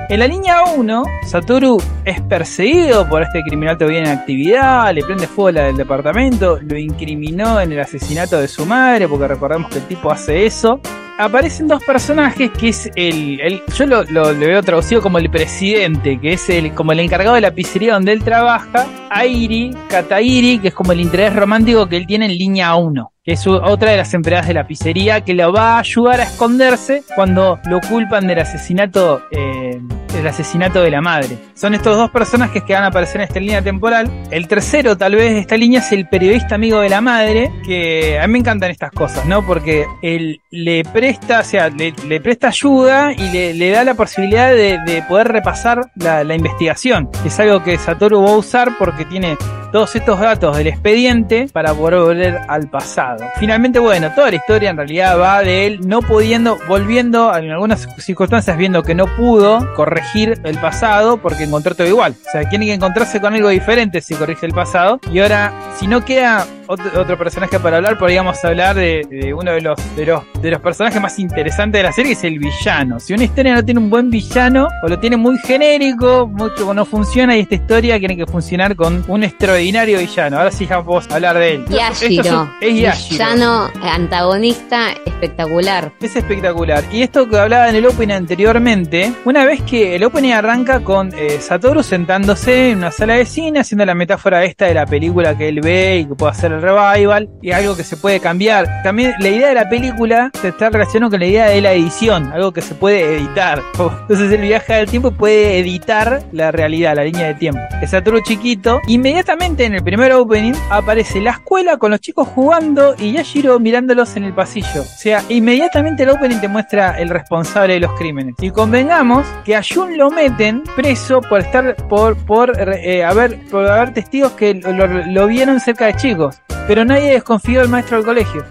En 0.09 0.19
la 0.19 0.27
línea 0.27 0.63
1, 0.75 1.03
Satoru 1.27 1.77
es 2.03 2.19
perseguido 2.21 3.07
por 3.07 3.21
este 3.21 3.43
criminal 3.43 3.77
todavía 3.77 3.99
en 3.99 4.07
actividad, 4.07 4.91
le 4.91 5.03
prende 5.03 5.27
fuego 5.27 5.59
del 5.59 5.77
departamento, 5.77 6.57
lo 6.61 6.77
incriminó 6.77 7.61
en 7.61 7.73
el 7.73 7.79
asesinato 7.79 8.39
de 8.39 8.47
su 8.47 8.65
madre, 8.65 9.07
porque 9.07 9.27
recordemos 9.27 9.69
que 9.69 9.77
el 9.77 9.85
tipo 9.85 10.09
hace 10.09 10.47
eso. 10.47 10.79
Aparecen 11.19 11.67
dos 11.67 11.83
personajes 11.83 12.49
que 12.51 12.69
es 12.69 12.89
el, 12.95 13.41
el 13.41 13.61
yo 13.77 13.85
lo, 13.85 14.03
lo, 14.05 14.31
lo 14.31 14.39
veo 14.39 14.63
traducido 14.63 15.01
como 15.01 15.17
el 15.17 15.29
presidente, 15.29 16.17
que 16.17 16.31
es 16.31 16.49
el 16.49 16.73
como 16.73 16.93
el 16.93 17.01
encargado 17.01 17.35
de 17.35 17.41
la 17.41 17.51
pizzería 17.51 17.95
donde 17.95 18.13
él 18.13 18.23
trabaja, 18.23 18.87
Airi, 19.09 19.75
Katairi, 19.89 20.59
que 20.59 20.69
es 20.69 20.73
como 20.73 20.93
el 20.93 21.01
interés 21.01 21.35
romántico 21.35 21.89
que 21.89 21.97
él 21.97 22.07
tiene 22.07 22.27
en 22.27 22.37
línea 22.37 22.73
1 22.75 23.11
que 23.18 23.18
es 23.31 23.45
otra 23.47 23.91
de 23.91 23.97
las 23.97 24.13
empleadas 24.13 24.47
de 24.47 24.53
la 24.53 24.67
pizzería 24.67 25.21
que 25.21 25.33
lo 25.33 25.51
va 25.51 25.75
a 25.75 25.79
ayudar 25.79 26.19
a 26.19 26.23
esconderse 26.23 27.03
cuando 27.15 27.59
lo 27.65 27.79
culpan 27.81 28.27
del 28.27 28.39
asesinato 28.39 29.21
eh, 29.31 29.79
asesinato 30.27 30.81
de 30.81 30.91
la 30.91 31.01
madre. 31.01 31.37
Son 31.53 31.73
estos 31.73 31.95
dos 31.95 32.09
personajes 32.09 32.63
que 32.63 32.73
van 32.73 32.83
a 32.83 32.87
aparecer 32.87 33.21
en 33.21 33.27
esta 33.27 33.39
línea 33.39 33.61
temporal. 33.61 34.09
El 34.31 34.47
tercero, 34.47 34.97
tal 34.97 35.15
vez, 35.15 35.33
de 35.33 35.39
esta 35.39 35.57
línea 35.57 35.79
es 35.79 35.91
el 35.91 36.07
periodista 36.07 36.55
amigo 36.55 36.79
de 36.79 36.89
la 36.89 37.01
madre, 37.01 37.51
que 37.65 38.19
a 38.19 38.27
mí 38.27 38.33
me 38.33 38.39
encantan 38.39 38.71
estas 38.71 38.91
cosas, 38.91 39.25
¿no? 39.25 39.45
Porque 39.45 39.85
él 40.01 40.41
le 40.51 40.83
presta, 40.83 41.39
o 41.39 41.43
sea, 41.43 41.69
le, 41.69 41.91
presta 42.21 42.47
ayuda 42.47 43.13
y 43.13 43.53
le, 43.53 43.69
da 43.69 43.83
la 43.83 43.93
posibilidad 43.93 44.49
de, 44.49 44.79
de 44.85 45.03
poder 45.03 45.29
repasar 45.29 45.81
la, 45.95 46.23
la 46.23 46.35
investigación. 46.35 47.09
Es 47.25 47.39
algo 47.39 47.63
que 47.63 47.77
Satoru 47.77 48.21
va 48.21 48.31
a 48.31 48.37
usar 48.37 48.77
porque 48.77 49.05
tiene 49.05 49.37
todos 49.71 49.95
estos 49.95 50.19
datos 50.19 50.57
del 50.57 50.67
expediente 50.67 51.47
para 51.51 51.73
poder 51.73 51.99
volver 51.99 52.41
al 52.47 52.69
pasado. 52.69 53.25
Finalmente, 53.37 53.79
bueno, 53.79 54.11
toda 54.15 54.29
la 54.29 54.35
historia 54.35 54.69
en 54.69 54.77
realidad 54.77 55.19
va 55.19 55.41
de 55.41 55.67
él 55.67 55.79
no 55.87 56.01
pudiendo, 56.01 56.57
volviendo 56.67 57.35
en 57.35 57.51
algunas 57.51 57.87
circunstancias 57.97 58.57
viendo 58.57 58.83
que 58.83 58.95
no 58.95 59.05
pudo 59.15 59.73
corregir 59.75 60.39
el 60.43 60.57
pasado 60.57 61.17
porque 61.17 61.43
encontró 61.43 61.75
todo 61.75 61.87
igual. 61.87 62.15
O 62.27 62.31
sea, 62.31 62.47
tiene 62.49 62.65
que 62.65 62.73
encontrarse 62.73 63.21
con 63.21 63.33
algo 63.33 63.49
diferente 63.49 64.01
si 64.01 64.15
corrige 64.15 64.45
el 64.45 64.53
pasado. 64.53 64.99
Y 65.11 65.19
ahora, 65.19 65.53
si 65.77 65.87
no 65.87 66.03
queda 66.03 66.45
otro, 66.69 67.01
otro 67.01 67.17
personaje 67.17 67.59
para 67.59 67.77
hablar, 67.77 67.97
podríamos 67.97 68.43
hablar 68.45 68.75
de, 68.75 69.01
de, 69.09 69.33
uno 69.33 69.51
de 69.51 69.61
los, 69.61 69.95
de 69.95 70.05
los 70.05 70.23
de 70.41 70.51
los 70.51 70.61
personajes 70.61 71.01
más 71.01 71.19
interesantes 71.19 71.79
de 71.79 71.83
la 71.83 71.91
serie, 71.91 72.11
que 72.11 72.17
es 72.17 72.23
el 72.23 72.39
villano. 72.39 72.99
Si 72.99 73.13
una 73.13 73.23
historia 73.23 73.55
no 73.55 73.63
tiene 73.63 73.79
un 73.79 73.89
buen 73.89 74.09
villano, 74.09 74.67
o 74.83 74.87
lo 74.87 74.99
tiene 74.99 75.17
muy 75.17 75.37
genérico, 75.39 76.27
mucho 76.27 76.73
no 76.73 76.85
funciona, 76.85 77.35
y 77.35 77.41
esta 77.41 77.55
historia 77.55 77.99
tiene 77.99 78.15
que 78.15 78.25
funcionar 78.25 78.75
con 78.75 79.03
un 79.07 79.23
extraordinario 79.23 79.99
villano. 79.99 80.37
Ahora 80.37 80.51
sí 80.51 80.65
vamos 80.65 81.09
a 81.09 81.15
hablar 81.15 81.37
de 81.37 81.55
él. 81.55 81.65
Yashiro. 81.67 82.49
Es, 82.61 82.69
es 82.69 82.81
Yashiro. 82.81 83.25
Villano 83.25 83.69
antagonista 83.81 84.91
espectacular. 85.05 85.91
Es 85.99 86.15
espectacular. 86.15 86.83
Y 86.91 87.01
esto 87.01 87.27
que 87.27 87.37
hablaba 87.37 87.69
en 87.69 87.75
el 87.75 87.85
opening 87.85 88.13
anteriormente, 88.13 89.11
una 89.25 89.45
vez 89.45 89.61
que 89.63 89.95
el 89.95 90.03
opening 90.03 90.31
arranca 90.31 90.79
con 90.81 91.11
eh, 91.13 91.39
Satoru 91.41 91.83
sentándose 91.83 92.71
en 92.71 92.79
una 92.79 92.91
sala 92.91 93.15
de 93.15 93.25
cine, 93.25 93.59
haciendo 93.59 93.85
la 93.85 93.95
metáfora 93.95 94.43
esta 94.45 94.65
de 94.65 94.75
la 94.75 94.85
película 94.85 95.37
que 95.37 95.49
él 95.49 95.59
ve 95.61 95.99
y 95.99 96.05
que 96.05 96.15
puede 96.15 96.31
hacer 96.31 96.58
el 96.59 96.63
revival, 96.63 97.29
y 97.41 97.51
algo 97.51 97.75
que 97.75 97.83
se 97.83 97.97
puede 97.97 98.19
cambiar. 98.19 98.67
También 98.83 99.13
la 99.19 99.29
idea 99.29 99.49
de 99.49 99.55
la 99.55 99.69
película 99.69 100.31
se 100.41 100.49
está 100.49 100.69
relacionado 100.69 101.11
con 101.11 101.19
la 101.19 101.25
idea 101.25 101.45
de 101.47 101.61
la 101.61 101.73
edición, 101.73 102.31
algo 102.31 102.51
que 102.51 102.61
se 102.61 102.75
puede 102.75 103.17
editar. 103.17 103.61
Entonces 104.01 104.31
él 104.31 104.41
viaja 104.41 104.75
del 104.75 104.89
tiempo 104.89 105.11
puede 105.11 105.59
editar 105.59 106.23
la 106.31 106.51
realidad, 106.51 106.95
la 106.95 107.03
línea 107.03 107.27
de 107.27 107.33
tiempo. 107.35 107.61
Es 107.81 107.91
Satoru 107.91 108.21
chiquito. 108.21 108.79
Inmediatamente 108.87 109.65
en 109.65 109.75
el 109.75 109.83
primer 109.83 110.11
opening 110.13 110.53
aparece 110.69 111.21
la 111.21 111.31
escuela 111.31 111.77
con 111.77 111.91
los 111.91 111.99
chicos 112.01 112.27
jugando 112.27 112.95
y 112.97 113.13
Yashiro 113.13 113.59
mirándolos 113.59 114.15
en 114.15 114.25
el 114.25 114.33
pasillo. 114.33 114.81
O 114.81 114.83
sea, 114.83 115.23
inmediatamente 115.29 116.03
el 116.03 116.09
opening 116.09 116.39
te 116.39 116.47
muestra 116.47 116.99
el 116.99 117.09
responsable 117.09 117.73
de 117.73 117.79
los 117.79 117.93
crímenes. 117.93 118.35
Y 118.39 118.51
convengamos 118.51 119.25
que 119.45 119.55
a 119.55 119.61
Jun 119.63 119.97
lo 119.97 120.09
meten 120.09 120.63
preso 120.75 121.21
por 121.21 121.39
estar 121.41 121.75
por 121.87 122.17
por 122.25 122.51
eh, 122.59 123.03
haber 123.03 123.39
por 123.49 123.65
haber 123.67 123.93
testigos 123.93 124.33
que 124.33 124.55
lo 124.55 125.27
vieron 125.27 125.59
cerca 125.59 125.85
de 125.85 125.95
chicos. 125.95 126.41
Pero 126.67 126.85
nadie 126.85 127.13
desconfió 127.13 127.61
del 127.61 127.69
maestro 127.69 127.97
del 127.97 128.05
colegio. 128.05 128.45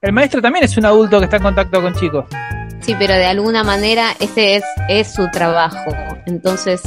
El 0.00 0.12
maestro 0.12 0.40
también 0.40 0.64
es 0.64 0.76
un 0.76 0.86
adulto 0.86 1.18
que 1.18 1.24
está 1.24 1.36
en 1.36 1.42
contacto 1.42 1.82
con 1.82 1.94
chicos. 1.94 2.24
Sí, 2.80 2.96
pero 2.98 3.14
de 3.14 3.26
alguna 3.26 3.62
manera 3.62 4.14
ese 4.18 4.56
es, 4.56 4.64
es 4.88 5.12
su 5.12 5.30
trabajo. 5.30 5.92
Entonces, 6.26 6.80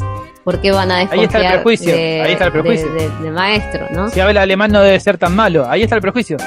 ¿por 0.44 0.60
qué 0.62 0.72
van 0.72 0.92
a 0.92 0.98
desconfiar 0.98 1.20
Ahí 1.20 1.26
está 1.26 1.40
el 1.40 1.54
prejuicio. 1.54 1.94
De, 1.94 2.22
Ahí 2.22 2.32
está 2.32 2.46
el 2.46 2.52
prejuicio. 2.52 2.92
De, 2.92 3.10
de, 3.10 3.24
de, 3.24 3.32
maestro, 3.32 3.88
¿no? 3.92 4.10
Si 4.10 4.20
habla 4.20 4.42
alemán 4.42 4.72
no 4.72 4.82
debe 4.82 5.00
ser 5.00 5.18
tan 5.18 5.36
malo. 5.36 5.70
Ahí 5.70 5.84
está 5.84 5.96
el 5.96 6.02
prejuicio. 6.02 6.38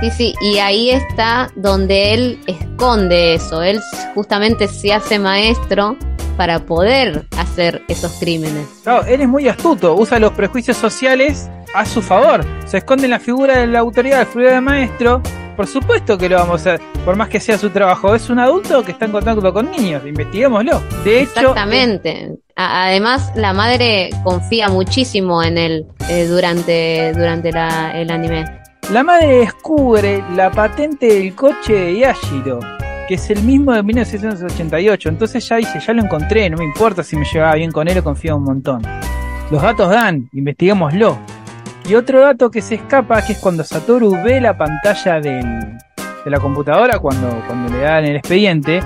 Sí, 0.00 0.10
sí, 0.10 0.34
y 0.40 0.58
ahí 0.58 0.90
está 0.90 1.50
donde 1.56 2.14
él 2.14 2.40
esconde 2.46 3.34
eso. 3.34 3.62
Él 3.62 3.80
justamente 4.14 4.68
se 4.68 4.92
hace 4.92 5.18
maestro 5.18 5.96
para 6.36 6.60
poder 6.60 7.26
hacer 7.38 7.82
esos 7.88 8.12
crímenes. 8.20 8.66
Claro, 8.82 9.04
él 9.06 9.20
es 9.20 9.28
muy 9.28 9.48
astuto, 9.48 9.94
usa 9.94 10.18
los 10.18 10.32
prejuicios 10.32 10.76
sociales 10.76 11.48
a 11.74 11.84
su 11.84 12.00
favor. 12.00 12.44
Se 12.64 12.78
esconde 12.78 13.04
en 13.04 13.10
la 13.10 13.20
figura 13.20 13.58
de 13.58 13.66
la 13.66 13.80
autoridad, 13.80 14.20
la 14.20 14.26
figura 14.26 14.52
del 14.52 14.62
maestro. 14.62 15.20
Por 15.56 15.66
supuesto 15.66 16.18
que 16.18 16.28
lo 16.28 16.36
vamos 16.36 16.66
a 16.66 16.74
hacer, 16.74 16.80
por 17.04 17.14
más 17.14 17.28
que 17.28 17.38
sea 17.38 17.58
su 17.58 17.70
trabajo. 17.70 18.14
Es 18.14 18.28
un 18.30 18.38
adulto 18.38 18.82
que 18.82 18.92
está 18.92 19.04
en 19.04 19.12
contacto 19.12 19.52
con 19.52 19.70
niños, 19.70 20.04
investiguémoslo. 20.04 20.80
De 21.04 21.22
hecho, 21.22 21.40
Exactamente. 21.40 22.32
Además, 22.56 23.32
la 23.36 23.52
madre 23.52 24.10
confía 24.24 24.68
muchísimo 24.68 25.42
en 25.42 25.58
él 25.58 25.86
eh, 26.08 26.26
durante, 26.26 27.12
durante 27.12 27.52
la, 27.52 27.92
el 28.00 28.10
anime. 28.10 28.44
La 28.92 29.02
madre 29.02 29.38
descubre 29.38 30.22
la 30.34 30.50
patente 30.50 31.06
del 31.06 31.34
coche 31.34 31.72
de 31.72 31.98
Yashiro, 31.98 32.60
que 33.08 33.14
es 33.14 33.30
el 33.30 33.42
mismo 33.42 33.72
de 33.72 33.82
1988. 33.82 35.08
Entonces 35.08 35.48
ya 35.48 35.56
dice, 35.56 35.80
ya 35.80 35.92
lo 35.92 36.02
encontré, 36.02 36.50
no 36.50 36.58
me 36.58 36.64
importa 36.64 37.02
si 37.02 37.16
me 37.16 37.24
llevaba 37.24 37.54
bien 37.54 37.70
con 37.70 37.88
él 37.88 37.98
o 37.98 38.04
confío 38.04 38.36
un 38.36 38.44
montón. 38.44 38.82
Los 39.50 39.62
datos 39.62 39.88
dan, 39.88 40.28
investiguémoslo. 40.32 41.18
Y 41.86 41.94
otro 41.94 42.20
dato 42.20 42.50
que 42.50 42.62
se 42.62 42.76
escapa, 42.76 43.20
que 43.22 43.34
es 43.34 43.38
cuando 43.38 43.62
Satoru 43.62 44.12
ve 44.22 44.40
la 44.40 44.56
pantalla 44.56 45.20
del, 45.20 45.76
de 46.24 46.30
la 46.30 46.40
computadora, 46.40 46.98
cuando, 46.98 47.28
cuando 47.46 47.70
le 47.70 47.82
dan 47.82 48.04
el 48.06 48.16
expediente, 48.16 48.80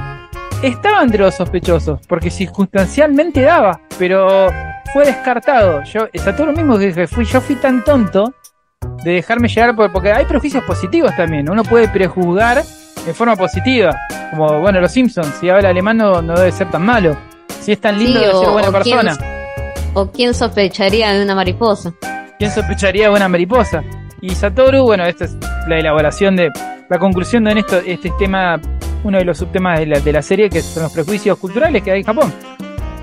estaba 0.62 1.02
entre 1.02 1.20
los 1.20 1.34
sospechosos, 1.34 2.00
porque 2.08 2.28
circunstancialmente 2.28 3.42
daba, 3.42 3.80
pero 3.98 4.48
fue 4.92 5.04
descartado. 5.06 5.84
Yo, 5.84 6.08
Satoru 6.12 6.52
mismo 6.52 6.76
que 6.76 7.06
fui, 7.06 7.24
yo 7.24 7.40
fui 7.40 7.54
tan 7.54 7.84
tonto 7.84 8.34
de 9.04 9.12
dejarme 9.12 9.46
llegar 9.46 9.76
por, 9.76 9.92
porque 9.92 10.10
hay 10.10 10.24
prejuicios 10.24 10.64
positivos 10.64 11.14
también. 11.16 11.48
Uno 11.48 11.62
puede 11.62 11.88
prejuzgar 11.88 12.64
de 13.06 13.14
forma 13.14 13.36
positiva. 13.36 13.96
Como, 14.30 14.60
bueno, 14.60 14.80
los 14.80 14.90
Simpsons, 14.90 15.36
si 15.40 15.48
habla 15.48 15.68
alemán 15.68 15.98
no, 15.98 16.20
no 16.20 16.34
debe 16.34 16.50
ser 16.50 16.68
tan 16.70 16.84
malo. 16.84 17.16
Si 17.60 17.70
es 17.70 17.80
tan 17.80 17.96
lindo, 17.96 18.18
sí, 18.18 18.26
debe 18.26 18.38
ser 18.38 18.50
buena 18.50 18.68
o 18.68 18.72
persona. 18.72 19.16
Quién, 19.16 19.88
o 19.94 20.10
quién 20.10 20.34
sospecharía 20.34 21.12
de 21.12 21.22
una 21.22 21.36
mariposa. 21.36 21.94
¿Quién 22.38 22.52
sospecharía 22.52 23.04
de 23.04 23.08
buena 23.08 23.28
mariposa? 23.28 23.82
Y 24.20 24.30
Satoru, 24.30 24.84
bueno, 24.84 25.04
esta 25.04 25.24
es 25.24 25.36
la 25.66 25.78
elaboración 25.78 26.36
de. 26.36 26.50
La 26.88 26.98
conclusión 26.98 27.44
de 27.44 27.58
esto, 27.58 27.80
este 27.84 28.10
tema, 28.16 28.60
uno 29.02 29.18
de 29.18 29.24
los 29.24 29.38
subtemas 29.38 29.80
de 29.80 29.86
la, 29.86 30.00
de 30.00 30.12
la 30.12 30.22
serie, 30.22 30.48
que 30.48 30.62
son 30.62 30.84
los 30.84 30.92
prejuicios 30.92 31.36
culturales 31.36 31.82
que 31.82 31.90
hay 31.90 32.00
en 32.00 32.06
Japón. 32.06 32.32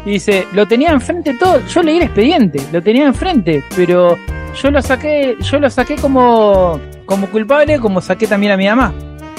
Y 0.06 0.12
dice, 0.12 0.48
lo 0.54 0.66
tenía 0.66 0.90
enfrente 0.90 1.34
todo, 1.34 1.60
yo 1.68 1.84
leí 1.84 1.98
el 1.98 2.04
expediente, 2.04 2.60
lo 2.72 2.82
tenía 2.82 3.06
enfrente, 3.06 3.64
pero 3.76 4.16
yo 4.56 4.72
lo 4.72 4.82
saqué, 4.82 5.36
yo 5.40 5.60
lo 5.60 5.70
saqué 5.70 5.98
como, 5.98 6.80
como 7.06 7.28
culpable, 7.28 7.80
como 7.80 8.02
saqué 8.02 8.28
también 8.28 8.54
a 8.54 8.58
mi 8.58 8.68
mamá. 8.68 8.94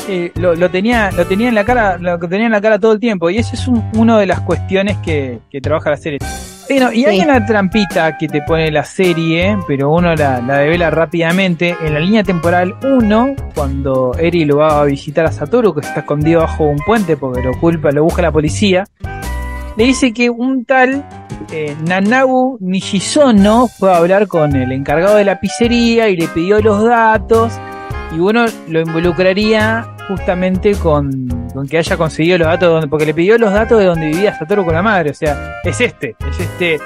Eh, 0.09 0.31
lo, 0.37 0.55
lo, 0.55 0.71
tenía, 0.71 1.11
lo 1.11 1.25
tenía 1.27 1.49
en 1.49 1.55
la 1.55 1.65
cara, 1.65 1.99
lo 1.99 2.19
tenía 2.19 2.47
en 2.47 2.53
la 2.53 2.61
cara 2.61 2.79
todo 2.79 2.93
el 2.93 3.01
tiempo, 3.01 3.31
y 3.31 3.39
eso 3.39 3.55
es 3.55 3.67
un, 3.67 3.83
una 3.97 4.19
de 4.19 4.27
las 4.27 4.41
cuestiones 4.41 4.99
que, 4.99 5.41
que 5.51 5.61
trabaja 5.61 5.91
la 5.91 5.97
serie. 5.97 6.19
Bueno, 6.69 6.93
y 6.93 6.97
sí. 6.97 7.07
hay 7.07 7.21
una 7.21 7.45
trampita 7.47 8.19
que 8.19 8.29
te 8.29 8.43
pone 8.43 8.71
la 8.71 8.85
serie, 8.85 9.57
pero 9.69 9.91
uno 9.93 10.15
la, 10.15 10.41
la 10.41 10.59
devela 10.59 10.91
rápidamente. 10.91 11.77
En 11.81 11.95
la 11.95 12.01
línea 12.01 12.25
temporal 12.25 12.75
1, 12.83 13.37
cuando 13.55 14.13
Eri 14.19 14.45
lo 14.45 14.59
va 14.59 14.81
a 14.81 14.85
visitar 14.85 15.27
a 15.27 15.33
Satoru, 15.33 15.75
que 15.75 15.81
está 15.81 16.01
escondido 16.01 16.41
bajo 16.41 16.65
un 16.65 16.79
puente 16.79 17.17
porque 17.17 17.43
lo 17.43 17.53
culpa, 17.59 17.91
lo 17.91 18.05
busca 18.05 18.23
la 18.23 18.33
policía, 18.33 18.85
le 19.77 19.85
dice 19.85 20.13
que 20.13 20.31
un 20.31 20.65
tal 20.65 21.05
eh, 21.53 21.77
Nanabu 21.87 22.59
Nishizono 22.61 23.69
fue 23.69 23.93
a 23.93 23.99
hablar 23.99 24.27
con 24.27 24.57
el 24.57 24.73
encargado 24.73 25.17
de 25.17 25.25
la 25.25 25.39
pizzería 25.39 26.09
y 26.09 26.17
le 26.17 26.29
pidió 26.29 26.61
los 26.61 26.83
datos 26.83 27.53
y 28.15 28.19
uno 28.19 28.47
lo 28.69 28.81
involucraría 28.81 29.87
justamente 30.09 30.73
con, 30.75 31.29
con, 31.57 31.67
que 31.67 31.79
haya 31.79 31.97
conseguido 31.97 32.39
los 32.39 32.49
datos 32.49 32.69
donde, 32.69 32.89
porque 32.89 33.07
le 33.07 33.15
pidió 33.15 33.39
los 33.39 33.53
datos 33.53 33.79
de 33.79 33.87
donde 33.87 34.09
vivía 34.09 34.39
Satoru 34.39 34.65
con 34.65 34.75
la 34.75 34.83
madre, 34.83 35.11
o 35.11 35.15
sea, 35.15 35.61
es 35.65 35.81
este, 35.81 36.15
es 36.29 36.41
este 36.41 36.79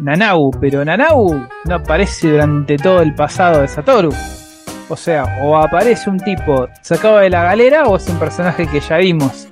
Nanau, 0.00 0.50
pero 0.60 0.84
Nanau 0.84 1.46
no 1.64 1.74
aparece 1.74 2.30
durante 2.30 2.76
todo 2.76 3.00
el 3.00 3.14
pasado 3.14 3.62
de 3.62 3.68
Satoru. 3.68 4.12
O 4.90 4.96
sea, 4.96 5.38
o 5.42 5.56
aparece 5.56 6.08
un 6.08 6.18
tipo 6.18 6.66
sacado 6.80 7.18
de 7.18 7.28
la 7.28 7.42
galera 7.42 7.84
o 7.84 7.96
es 7.96 8.08
un 8.08 8.18
personaje 8.18 8.66
que 8.66 8.80
ya 8.80 8.96
vimos. 8.96 9.48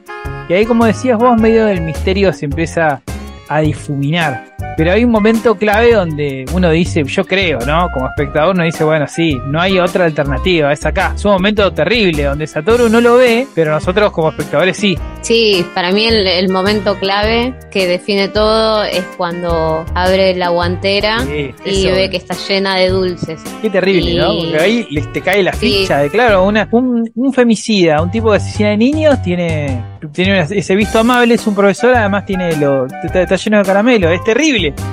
Y 0.49 0.55
ahí, 0.55 0.64
como 0.64 0.87
decías 0.87 1.19
vos, 1.19 1.39
medio 1.39 1.67
del 1.67 1.83
misterio 1.83 2.33
se 2.33 2.47
empieza 2.47 3.03
a 3.49 3.61
difuminar. 3.61 4.56
Pero 4.77 4.93
hay 4.93 5.05
un 5.05 5.11
momento 5.11 5.55
clave 5.57 5.95
donde 5.95 6.45
uno 6.53 6.71
dice, 6.71 7.03
yo 7.05 7.25
creo, 7.25 7.59
¿no? 7.61 7.89
Como 7.93 8.09
espectador 8.09 8.55
uno 8.55 8.65
dice, 8.65 8.85
bueno, 8.85 9.07
sí, 9.09 9.39
no 9.47 9.59
hay 9.61 9.79
otra 9.79 10.05
alternativa, 10.05 10.71
es 10.73 10.85
acá. 10.85 11.13
Es 11.15 11.25
un 11.25 11.33
momento 11.33 11.73
terrible 11.73 12.25
donde 12.25 12.47
Satoru 12.47 12.89
no 12.91 13.01
lo 13.01 13.17
ve, 13.17 13.47
pero 13.55 13.71
nosotros 13.73 14.13
como 14.13 14.29
espectadores 14.31 14.77
sí. 14.77 14.99
Sí, 15.23 15.65
para 15.75 15.93
mí 15.93 16.05
el, 16.05 16.27
el 16.27 16.49
momento 16.51 16.95
clave 16.99 17.55
que 17.71 17.87
define 17.87 18.29
todo 18.29 18.85
es 18.85 19.03
cuando 19.17 19.85
abre 19.95 20.35
la 20.37 20.51
guantera 20.51 21.21
Sí, 21.21 21.55
y 21.65 21.87
ve 21.87 22.09
que 22.11 22.19
está 22.19 22.35
llena 22.49 22.77
de 22.77 22.91
dulces. 22.91 23.41
Qué 23.63 23.71
terrible, 23.71 24.11
Y- 24.11 24.17
¿no? 24.17 24.35
Porque 24.37 24.59
ahí 24.59 24.87
le- 24.91 25.03
te 25.07 25.21
cae 25.23 25.43
la 25.43 25.53
Sí. 25.55 25.79
ficha 25.81 25.99
de, 25.99 26.11
claro, 26.11 26.45
una, 26.45 26.69
un, 26.71 27.11
un 27.15 27.33
femicida, 27.33 28.01
un 28.03 28.11
tipo 28.11 28.31
que 28.31 28.37
asesina 28.37 28.73
a 28.73 28.77
niños, 28.77 29.21
tiene, 29.23 29.83
tiene 30.13 30.41
ese 30.51 30.77
visto 30.77 30.99
amable, 30.99 31.35
es 31.35 31.47
un 31.47 31.55
profesor, 31.55 31.95
además 31.97 32.25
tiene 32.27 32.55
lo, 32.57 32.87
está, 32.87 33.23
está 33.23 33.37
lleno 33.37 33.59
de 33.59 33.65
caramelo, 33.65 34.11
es 34.11 34.23
terrible. 34.23 34.46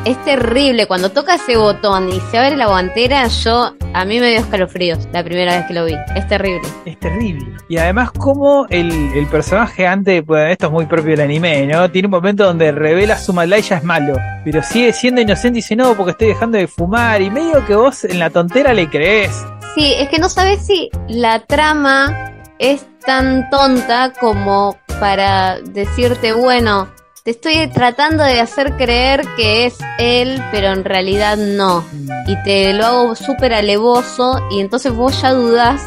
Es 0.05 0.25
terrible, 0.25 0.87
cuando 0.87 1.11
toca 1.11 1.35
ese 1.35 1.57
botón 1.57 2.09
y 2.09 2.19
se 2.31 2.39
abre 2.39 2.57
la 2.57 2.65
guantera, 2.65 3.27
yo, 3.27 3.75
a 3.93 4.03
mí 4.03 4.19
me 4.19 4.31
dio 4.31 4.39
escalofríos 4.39 5.07
la 5.11 5.23
primera 5.23 5.57
vez 5.57 5.67
que 5.67 5.75
lo 5.75 5.85
vi. 5.85 5.95
Es 6.15 6.27
terrible. 6.27 6.67
Es 6.85 6.99
terrible. 6.99 7.45
Y 7.69 7.77
además 7.77 8.09
como 8.11 8.65
el, 8.69 8.91
el 9.13 9.27
personaje 9.27 9.85
antes, 9.85 10.23
pues 10.25 10.51
esto 10.51 10.65
es 10.67 10.71
muy 10.71 10.87
propio 10.87 11.11
del 11.11 11.21
anime, 11.21 11.67
¿no? 11.67 11.91
Tiene 11.91 12.07
un 12.07 12.13
momento 12.13 12.45
donde 12.45 12.71
revela 12.71 13.15
su 13.15 13.31
maldad 13.31 13.57
y 13.57 13.61
ya 13.61 13.77
es 13.77 13.83
malo. 13.83 14.15
Pero 14.43 14.63
sigue 14.63 14.91
siendo 14.91 15.21
inocente 15.21 15.59
y 15.59 15.61
dice, 15.61 15.75
no, 15.75 15.93
porque 15.93 16.11
estoy 16.11 16.27
dejando 16.29 16.57
de 16.57 16.67
fumar. 16.67 17.21
Y 17.21 17.29
medio 17.29 17.63
que 17.67 17.75
vos 17.75 18.05
en 18.05 18.17
la 18.17 18.31
tontera 18.31 18.73
le 18.73 18.89
crees. 18.89 19.45
Sí, 19.75 19.93
es 19.99 20.09
que 20.09 20.17
no 20.17 20.29
sabes 20.29 20.65
si 20.65 20.89
la 21.07 21.45
trama 21.45 22.33
es 22.57 22.87
tan 23.05 23.49
tonta 23.51 24.13
como 24.19 24.77
para 24.99 25.59
decirte, 25.61 26.33
bueno, 26.33 26.87
te 27.23 27.31
estoy 27.31 27.67
tratando 27.67 28.23
de 28.23 28.41
hacer 28.41 28.73
creer 28.75 29.23
que 29.37 29.65
es 29.65 29.77
él, 29.97 30.41
pero 30.51 30.67
en 30.73 30.83
realidad 30.83 31.37
no. 31.37 31.83
Y 32.27 32.35
te 32.43 32.73
lo 32.73 32.85
hago 32.85 33.15
súper 33.15 33.53
alevoso 33.53 34.39
y 34.51 34.59
entonces 34.59 34.93
vos 34.93 35.21
ya 35.21 35.31
dudás 35.31 35.81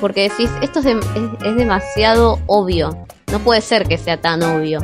porque 0.00 0.22
decís, 0.28 0.50
esto 0.62 0.80
es, 0.80 0.86
es- 0.86 0.96
es 1.46 1.56
demasiado 1.56 2.40
obvio. 2.46 2.96
No 3.30 3.38
puede 3.38 3.60
ser 3.60 3.86
que 3.86 3.98
sea 3.98 4.20
tan 4.20 4.42
obvio. 4.42 4.80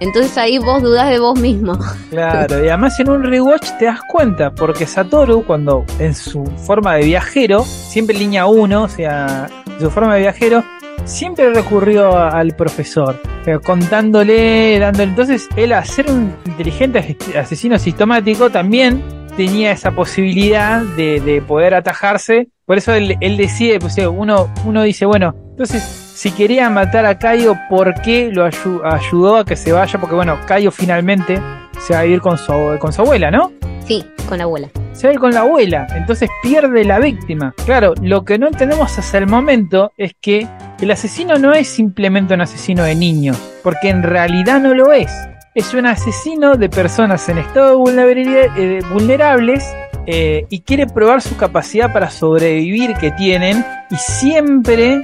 Entonces 0.00 0.38
ahí 0.38 0.58
vos 0.58 0.80
dudás 0.80 1.08
de 1.08 1.18
vos 1.18 1.36
mismo. 1.40 1.76
Claro, 2.10 2.64
y 2.64 2.68
además 2.68 2.98
en 3.00 3.10
un 3.10 3.24
rewatch 3.24 3.70
te 3.80 3.86
das 3.86 4.00
cuenta, 4.08 4.52
porque 4.52 4.86
Satoru, 4.86 5.44
cuando 5.44 5.84
en 5.98 6.14
su 6.14 6.44
forma 6.66 6.94
de 6.94 7.04
viajero, 7.04 7.64
siempre 7.64 8.14
en 8.14 8.20
línea 8.22 8.46
1, 8.46 8.82
o 8.82 8.88
sea, 8.88 9.48
en 9.66 9.80
su 9.80 9.90
forma 9.90 10.14
de 10.14 10.20
viajero, 10.20 10.62
siempre 11.08 11.52
recurrió 11.52 12.16
a- 12.16 12.28
al 12.30 12.54
profesor, 12.54 13.20
eh, 13.46 13.58
contándole, 13.64 14.78
dándole. 14.78 15.04
Entonces, 15.10 15.48
él, 15.56 15.72
a 15.72 15.84
ser 15.84 16.10
un 16.10 16.34
inteligente 16.46 16.98
as- 16.98 17.36
asesino 17.36 17.78
sistemático, 17.78 18.50
también 18.50 19.02
tenía 19.36 19.72
esa 19.72 19.90
posibilidad 19.92 20.82
de, 20.82 21.20
de 21.20 21.40
poder 21.42 21.74
atajarse. 21.74 22.48
Por 22.66 22.78
eso 22.78 22.92
él, 22.92 23.16
decide, 23.36 23.78
pues, 23.78 23.96
eh, 23.98 24.06
uno, 24.06 24.48
uno 24.64 24.82
dice, 24.82 25.06
bueno, 25.06 25.34
entonces, 25.50 25.82
si 25.82 26.30
quería 26.32 26.68
matar 26.70 27.06
a 27.06 27.18
Caio, 27.18 27.56
¿por 27.70 27.94
qué 28.02 28.30
lo 28.32 28.46
ayu- 28.46 28.80
ayudó 28.84 29.36
a 29.38 29.44
que 29.44 29.56
se 29.56 29.72
vaya? 29.72 29.98
Porque, 29.98 30.14
bueno, 30.16 30.36
Caio 30.46 30.70
finalmente 30.70 31.40
se 31.80 31.94
va 31.94 32.00
a 32.00 32.06
ir 32.06 32.20
con 32.20 32.36
su, 32.36 32.52
con 32.78 32.92
su 32.92 33.02
abuela, 33.02 33.30
¿no? 33.30 33.52
Sí, 33.88 34.04
con 34.28 34.36
la 34.36 34.44
abuela. 34.44 34.68
Se 34.92 35.08
va 35.08 35.14
con 35.14 35.32
la 35.32 35.40
abuela, 35.40 35.86
entonces 35.96 36.28
pierde 36.42 36.84
la 36.84 36.98
víctima. 36.98 37.54
Claro, 37.64 37.94
lo 38.02 38.22
que 38.22 38.38
no 38.38 38.48
entendemos 38.48 38.98
hasta 38.98 39.16
el 39.16 39.26
momento 39.26 39.92
es 39.96 40.12
que 40.20 40.46
el 40.78 40.90
asesino 40.90 41.38
no 41.38 41.54
es 41.54 41.68
simplemente 41.68 42.34
un 42.34 42.42
asesino 42.42 42.82
de 42.82 42.94
niños, 42.94 43.38
porque 43.62 43.88
en 43.88 44.02
realidad 44.02 44.60
no 44.60 44.74
lo 44.74 44.92
es. 44.92 45.10
Es 45.54 45.72
un 45.72 45.86
asesino 45.86 46.56
de 46.56 46.68
personas 46.68 47.26
en 47.30 47.38
estado 47.38 47.82
de 47.82 48.50
eh, 48.58 48.80
vulnerables 48.92 49.64
eh, 50.04 50.44
y 50.50 50.60
quiere 50.60 50.86
probar 50.86 51.22
su 51.22 51.38
capacidad 51.38 51.90
para 51.90 52.10
sobrevivir 52.10 52.92
que 52.94 53.10
tienen 53.12 53.64
y 53.90 53.96
siempre 53.96 55.00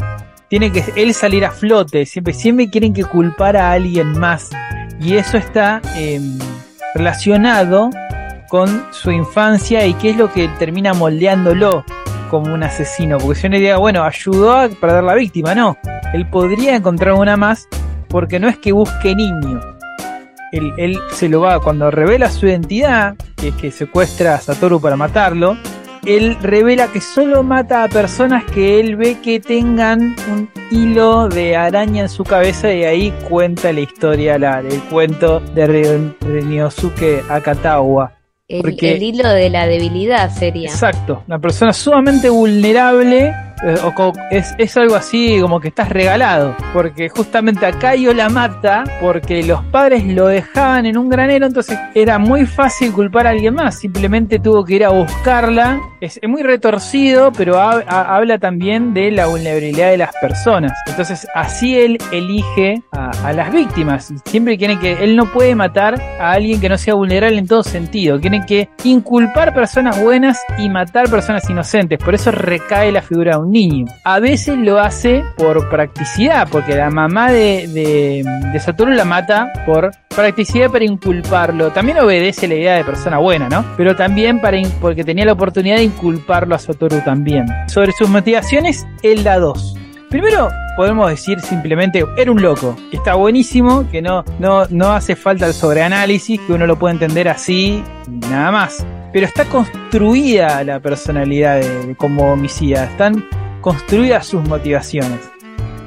tiene 0.49 0.71
que 0.71 0.85
él 0.97 1.15
salir 1.15 1.47
a 1.47 1.51
flote, 1.51 2.05
siempre, 2.05 2.35
siempre 2.35 2.69
quieren 2.69 2.93
que 2.93 3.05
culpar 3.05 3.57
a 3.57 3.73
alguien 3.73 4.19
más. 4.19 4.51
Y 5.01 5.15
eso 5.15 5.39
está 5.39 5.81
em, 5.97 6.39
relacionado 6.95 7.89
con 8.49 8.87
su 8.93 9.11
infancia 9.11 9.87
y 9.87 9.95
qué 9.95 10.11
es 10.11 10.17
lo 10.17 10.33
que 10.33 10.49
termina 10.59 10.95
moldeándolo 10.95 11.85
como 12.31 12.53
un 12.55 12.63
asesino. 12.63 13.19
Porque 13.19 13.41
si 13.41 13.47
uno 13.47 13.57
diga, 13.57 13.77
bueno, 13.77 14.03
ayudó 14.03 14.53
a 14.53 14.69
perder 14.69 15.05
la 15.05 15.15
víctima, 15.15 15.55
no. 15.55 15.77
Él 16.13 16.29
podría 16.29 16.77
encontrar 16.77 17.15
una 17.15 17.37
más 17.37 17.69
porque 18.09 18.39
no 18.39 18.49
es 18.49 18.59
que 18.59 18.73
busque 18.73 19.15
niños. 19.15 19.65
Él, 20.53 20.97
se 21.13 21.29
lo 21.29 21.41
va, 21.41 21.59
cuando 21.59 21.91
revela 21.91 22.31
su 22.31 22.47
identidad, 22.47 23.17
que 23.37 23.49
es 23.49 23.55
que 23.57 23.71
secuestra 23.73 24.37
a 24.37 24.41
Satoru 24.41 24.81
para 24.81 24.95
matarlo, 24.97 25.57
él 26.07 26.37
revela 26.41 26.87
que 26.89 27.01
solo 27.01 27.43
mata 27.43 27.83
a 27.83 27.89
personas 27.89 28.45
que 28.45 28.79
él 28.79 28.95
ve 28.95 29.19
que 29.21 29.41
tengan 29.41 30.15
un 30.31 30.49
hilo 30.71 31.29
de 31.29 31.57
araña 31.57 32.03
en 32.03 32.09
su 32.09 32.23
cabeza 32.23 32.73
y 32.73 32.85
ahí 32.85 33.13
cuenta 33.29 33.73
la 33.73 33.81
historia, 33.81 34.39
la, 34.39 34.63
cuento 34.91 35.41
de 35.41 35.67
Re- 35.67 37.23
Akatawa. 37.29 38.13
El, 38.47 38.61
Porque- 38.61 38.95
el 38.97 39.03
hilo 39.03 39.29
de 39.31 39.49
la 39.49 39.67
debilidad 39.67 40.31
sería. 40.31 40.69
Exacto, 40.69 41.23
una 41.27 41.39
persona 41.39 41.73
sumamente 41.73 42.29
vulnerable 42.29 43.33
eh, 43.65 43.77
o 43.83 44.13
es, 44.31 44.77
algo 44.77 44.95
así 44.95 45.41
como 45.41 45.61
que 45.61 45.69
estás 45.69 45.89
regalado, 45.89 46.57
porque 46.73 47.09
justamente 47.09 47.65
a 47.65 47.73
Caio 47.73 48.13
la 48.13 48.29
mata 48.29 48.85
porque 49.01 49.43
los 49.43 49.63
padres 49.67 50.05
lo 50.05 50.27
dejaban 50.27 50.87
en 50.87 50.99
un 50.99 51.09
granero, 51.09 51.47
entonces 51.47 51.79
era 51.95 52.19
muy 52.19 52.45
fácil 52.47 52.93
culpar 52.93 53.27
a 53.27 53.31
alguien 53.31 53.55
más, 53.55 53.79
simplemente 53.79 54.39
tuvo 54.39 54.65
que 54.65 54.75
ir 54.75 54.85
a 54.85 54.91
buscarla, 54.91 55.81
es, 56.01 56.21
muy 56.27 56.43
retorcido, 56.43 57.33
pero 57.33 57.59
ha- 57.61 57.83
ha- 57.87 58.17
habla 58.17 58.39
también 58.39 58.93
de 58.93 59.11
la 59.11 59.27
vulnerabilidad 59.27 59.91
de 59.91 59.99
las 59.99 60.11
personas, 60.21 60.73
entonces 60.87 61.27
así 61.35 61.79
él 61.79 61.99
elige 62.13 62.83
a, 62.93 63.33
las 63.33 63.51
víctimas, 63.53 64.13
siempre 64.27 64.59
quieren 64.59 64.79
que 64.79 64.93
él 65.05 65.17
no 65.17 65.27
puede 65.27 65.55
matar 65.55 66.01
a 66.21 66.33
alguien 66.33 66.61
que 66.61 66.69
no 66.69 66.77
sea 66.77 66.95
vulnerable 66.95 67.39
en 67.39 67.47
todo 67.47 67.63
sentido, 67.63 68.21
quieren 68.21 68.45
que 68.45 68.69
inculpar 68.85 69.55
personas 69.55 70.01
buenas 70.01 70.39
y 70.59 70.69
matar 70.69 71.09
personas 71.09 71.49
inocentes, 71.49 71.99
por 71.99 72.15
eso 72.15 72.31
recae 72.31 72.93
la 72.93 73.01
figura 73.03 73.37
de 73.37 73.43
un 73.43 73.54
niño. 73.55 73.87
A 74.05 74.21
veces 74.21 74.59
lo 74.59 74.79
hace 74.79 75.25
por 75.39 75.71
practicidad, 75.71 76.47
porque 76.51 76.75
la 76.75 76.91
mamá 76.91 77.31
de, 77.31 77.67
de, 77.69 78.23
de 78.53 78.95
la 78.95 79.05
mata 79.05 79.51
por 79.65 79.91
practicidad 80.15 80.71
para 80.71 80.85
inculparlo. 80.85 81.71
También 81.71 81.99
obedece 81.99 82.47
la 82.47 82.55
idea 82.55 82.75
de 82.75 82.85
persona 82.85 83.19
buena, 83.19 83.49
¿no? 83.49 83.65
Pero 83.77 83.97
también 83.97 84.41
para 84.41 84.59
porque 84.81 85.05
tenía 85.05 85.25
la 85.25 85.33
oportunidad 85.33 85.77
de 85.77 85.85
inculparlo 85.85 86.55
a 86.55 86.59
Satoru 86.59 87.01
también. 87.05 87.47
Sobre 87.67 87.93
sus 87.93 88.09
motivaciones, 88.09 88.87
él 89.03 89.25
da 89.25 89.39
dos. 89.39 89.77
Primero, 90.11 90.49
podemos 90.77 91.11
decir 91.11 91.41
simplemente, 91.41 92.05
era 92.17 92.31
un 92.31 92.41
loco. 92.41 92.77
Está 92.93 93.15
buenísimo, 93.15 93.89
que 93.91 94.01
no, 94.01 94.25
no, 94.39 94.67
no 94.71 94.93
hace 94.93 95.17
falta 95.17 95.47
el 95.47 95.55
sobreanálisis, 95.55 96.41
que 96.41 96.53
uno 96.53 96.67
lo 96.67 96.79
puede 96.79 96.95
entender 96.95 97.29
así, 97.29 97.83
nada 98.31 98.53
más. 98.53 98.87
Pero 99.15 99.27
está 99.27 99.45
construida 99.45 100.65
la 100.65 100.81
personalidad 100.81 101.61
de, 101.61 101.87
de 101.87 101.95
como 101.95 102.33
homicida, 102.33 102.87
están 102.87 103.25
construidas 103.61 104.27
sus 104.27 104.43
motivaciones. 104.49 105.21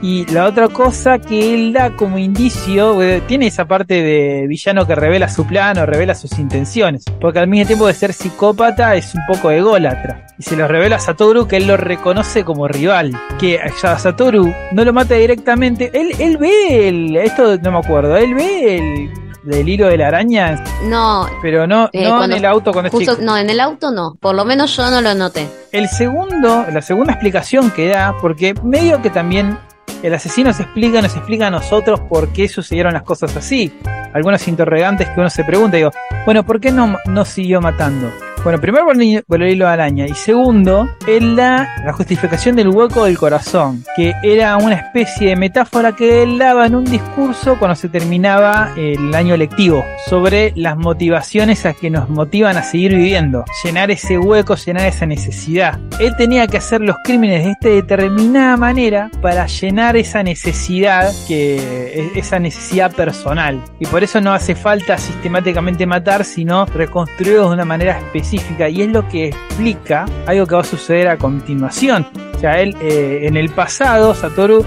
Y 0.02 0.26
la 0.32 0.46
otra 0.46 0.70
cosa 0.70 1.20
que 1.20 1.54
él 1.54 1.74
da 1.74 1.94
como 1.96 2.18
indicio, 2.20 3.02
eh, 3.04 3.22
tiene 3.28 3.48
esa 3.48 3.66
parte 3.66 4.02
de 4.02 4.46
villano 4.48 4.88
que 4.88 4.96
revela 4.96 5.28
su 5.28 5.46
plan 5.46 5.78
o 5.78 5.86
revela 5.86 6.16
sus 6.16 6.40
intenciones, 6.40 7.04
porque 7.20 7.40
al 7.40 7.48
mismo 7.48 7.68
tiempo 7.68 7.88
de 7.88 7.94
ser 7.94 8.14
psicópata 8.14 8.96
es 8.96 9.14
un 9.14 9.22
poco 9.28 9.52
ególatra. 9.52 10.28
Y 10.38 10.44
se 10.44 10.56
lo 10.56 10.66
revela 10.68 10.96
a 10.96 11.00
Satoru 11.00 11.48
que 11.48 11.58
él 11.58 11.68
lo 11.68 11.76
reconoce 11.76 12.46
como 12.46 12.70
rival, 12.70 13.12
que 13.40 13.60
ya 13.82 14.00
Satoru 14.00 14.54
no 14.72 14.86
lo 14.86 14.94
mata 14.94 15.16
directamente, 15.16 15.92
él, 15.94 16.14
él 16.20 16.38
ve 16.38 16.88
el, 16.88 17.18
esto 17.18 17.58
no 17.58 17.72
me 17.74 17.80
acuerdo, 17.80 18.16
él 18.16 18.36
ve 18.36 18.78
el 18.78 19.27
del 19.44 19.68
hilo 19.70 19.88
de 19.88 19.98
la 19.98 20.08
araña, 20.08 20.64
No, 20.86 21.28
pero 21.42 21.68
no, 21.68 21.90
Eh, 21.94 22.08
no 22.08 22.24
en 22.24 22.32
el 22.34 22.46
auto 22.46 22.72
cuando 22.72 22.88
es 22.88 22.92
justo, 22.94 23.14
chico. 23.14 23.26
no, 23.26 23.38
en 23.38 23.50
el 23.50 23.60
auto 23.60 23.92
no. 23.92 24.16
Por 24.20 24.36
lo 24.36 24.44
menos 24.46 24.76
yo 24.76 24.90
no 24.90 25.02
lo 25.02 25.14
noté. 25.14 25.48
El 25.72 25.88
segundo, 25.88 26.66
la 26.72 26.82
segunda 26.82 27.14
explicación 27.14 27.72
que 27.72 27.88
da, 27.88 28.16
porque 28.22 28.54
medio 28.64 29.02
que 29.02 29.10
también 29.10 29.58
el 30.04 30.14
asesino 30.14 30.54
se 30.54 30.64
explica, 30.64 31.02
nos 31.02 31.16
explica 31.16 31.48
a 31.48 31.52
nosotros 31.52 32.00
por 32.02 32.30
qué 32.34 32.48
sucedieron 32.48 32.94
las 32.94 33.04
cosas 33.04 33.36
así. 33.36 33.74
Algunos 34.14 34.48
interrogantes 34.48 35.08
que 35.10 35.20
uno 35.20 35.30
se 35.30 35.44
pregunta, 35.44 35.78
digo, 35.78 35.92
bueno, 36.26 36.44
¿por 36.46 36.60
qué 36.60 36.72
no, 36.72 36.98
no 37.06 37.26
siguió 37.26 37.62
matando? 37.62 38.10
Bueno, 38.48 38.62
primero 38.62 38.86
por 38.86 39.42
el, 39.42 39.50
hilo 39.52 39.66
de 39.66 39.72
araña 39.72 40.06
y 40.08 40.14
segundo, 40.14 40.88
en 41.06 41.36
la, 41.36 41.68
la 41.84 41.92
justificación 41.92 42.56
del 42.56 42.70
hueco 42.70 43.04
del 43.04 43.18
corazón, 43.18 43.84
que 43.98 44.14
era 44.24 44.56
una 44.56 44.76
especie 44.76 45.28
de 45.28 45.36
metáfora 45.36 45.92
que 45.92 46.24
él 46.24 46.38
daba 46.38 46.66
en 46.66 46.76
un 46.76 46.86
discurso 46.86 47.60
cuando 47.60 47.76
se 47.76 47.90
terminaba 47.90 48.72
el 48.78 49.14
año 49.14 49.36
lectivo 49.36 49.84
sobre 50.06 50.54
las 50.56 50.78
motivaciones 50.78 51.66
a 51.66 51.74
que 51.74 51.90
nos 51.90 52.08
motivan 52.08 52.56
a 52.56 52.64
seguir 52.64 52.96
viviendo, 52.96 53.44
llenar 53.66 53.92
ese 53.92 54.18
hueco, 54.18 54.56
llenar 54.56 54.86
esa 54.86 55.06
necesidad. 55.06 55.78
Él 56.00 56.16
tenía 56.16 56.48
que 56.48 56.56
hacer 56.56 56.80
los 56.80 56.96
crímenes 57.04 57.44
de 57.44 57.52
esta 57.52 57.68
determinada 57.68 58.56
manera 58.56 59.12
para 59.22 59.46
llenar 59.48 59.98
esa 59.98 60.24
necesidad 60.24 61.12
que 61.28 62.12
esa 62.16 62.40
necesidad 62.40 62.94
personal 62.94 63.62
y 63.78 63.86
por 63.88 64.06
eso 64.06 64.22
no 64.22 64.32
hace 64.32 64.56
falta 64.56 64.98
sistemáticamente 64.98 65.86
matar, 65.86 66.24
sino 66.24 66.66
reconstruirlo 66.66 67.50
de 67.50 67.54
una 67.54 67.66
manera 67.66 68.00
específica 68.00 68.37
y 68.70 68.82
es 68.82 68.88
lo 68.90 69.08
que 69.08 69.28
explica 69.28 70.06
algo 70.26 70.46
que 70.46 70.56
va 70.56 70.62
a 70.62 70.66
suceder 70.66 71.08
a 71.08 71.18
continuación. 71.18 72.08
O 72.36 72.40
sea, 72.40 72.62
él 72.62 72.76
eh, 72.82 73.22
en 73.24 73.38
el 73.38 73.50
pasado, 73.50 74.14
Satoru 74.14 74.66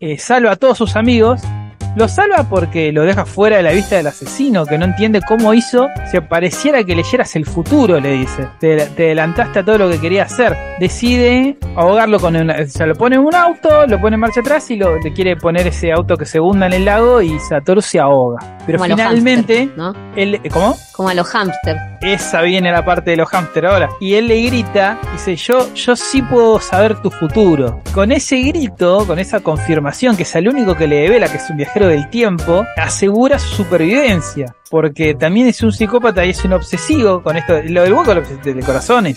eh, 0.00 0.18
salva 0.18 0.52
a 0.52 0.56
todos 0.56 0.78
sus 0.78 0.96
amigos 0.96 1.42
lo 1.96 2.08
salva 2.08 2.48
porque 2.50 2.90
lo 2.90 3.04
deja 3.04 3.24
fuera 3.24 3.58
de 3.58 3.62
la 3.62 3.70
vista 3.70 3.96
del 3.96 4.08
asesino, 4.08 4.66
que 4.66 4.76
no 4.78 4.84
entiende 4.84 5.20
cómo 5.26 5.54
hizo. 5.54 5.86
Si 6.10 6.20
pareciera 6.20 6.82
que 6.82 6.96
leyeras 6.96 7.36
el 7.36 7.46
futuro, 7.46 8.00
le 8.00 8.14
dice. 8.14 8.48
Te, 8.58 8.82
adelantaste 8.82 9.60
a 9.60 9.64
todo 9.64 9.78
lo 9.78 9.88
que 9.88 10.00
quería 10.00 10.24
hacer. 10.24 10.56
Decide 10.80 11.56
ahogarlo 11.76 12.18
con. 12.18 12.34
O 12.34 12.66
sea, 12.66 12.86
lo 12.86 12.96
pone 12.96 13.14
en 13.14 13.22
un 13.22 13.34
auto, 13.34 13.86
lo 13.86 14.00
pone 14.00 14.14
en 14.14 14.20
marcha 14.20 14.40
atrás 14.40 14.68
y 14.72 14.76
lo, 14.76 14.98
le 14.98 15.12
quiere 15.12 15.36
poner 15.36 15.68
ese 15.68 15.92
auto 15.92 16.16
que 16.16 16.24
se 16.24 16.40
hunda 16.40 16.66
en 16.66 16.72
el 16.72 16.84
lago 16.84 17.22
y 17.22 17.38
Satoru 17.38 17.80
se 17.80 18.00
ahoga. 18.00 18.53
Pero 18.66 18.82
finalmente. 18.82 19.70
¿no? 19.76 19.92
él, 20.16 20.40
¿Cómo? 20.52 20.76
Como 20.92 21.08
a 21.08 21.14
los 21.14 21.28
hámsters. 21.28 21.80
Esa 22.00 22.42
viene 22.42 22.70
la 22.70 22.84
parte 22.84 23.12
de 23.12 23.16
los 23.16 23.28
hámsters 23.28 23.66
ahora. 23.66 23.90
Y 24.00 24.14
él 24.14 24.28
le 24.28 24.42
grita, 24.42 24.98
dice, 25.12 25.36
yo, 25.36 25.72
yo 25.74 25.96
sí 25.96 26.22
puedo 26.22 26.60
saber 26.60 27.00
tu 27.00 27.10
futuro. 27.10 27.82
Con 27.92 28.12
ese 28.12 28.40
grito, 28.40 29.06
con 29.06 29.18
esa 29.18 29.40
confirmación, 29.40 30.16
que 30.16 30.22
es 30.24 30.34
el 30.36 30.48
único 30.48 30.76
que 30.76 30.86
le 30.86 30.96
devela 30.96 31.28
que 31.28 31.38
es 31.38 31.50
un 31.50 31.56
viajero 31.56 31.88
del 31.88 32.08
tiempo, 32.10 32.64
asegura 32.76 33.38
su 33.38 33.56
supervivencia 33.56 34.54
porque 34.74 35.14
también 35.14 35.46
es 35.46 35.62
un 35.62 35.70
psicópata 35.70 36.24
y 36.24 36.30
es 36.30 36.44
un 36.44 36.52
obsesivo 36.52 37.22
con 37.22 37.36
esto. 37.36 37.62
Lo 37.62 37.82
del 37.82 37.92
hueco 37.92 38.12
del 38.12 38.64
corazón 38.64 39.06
es 39.06 39.16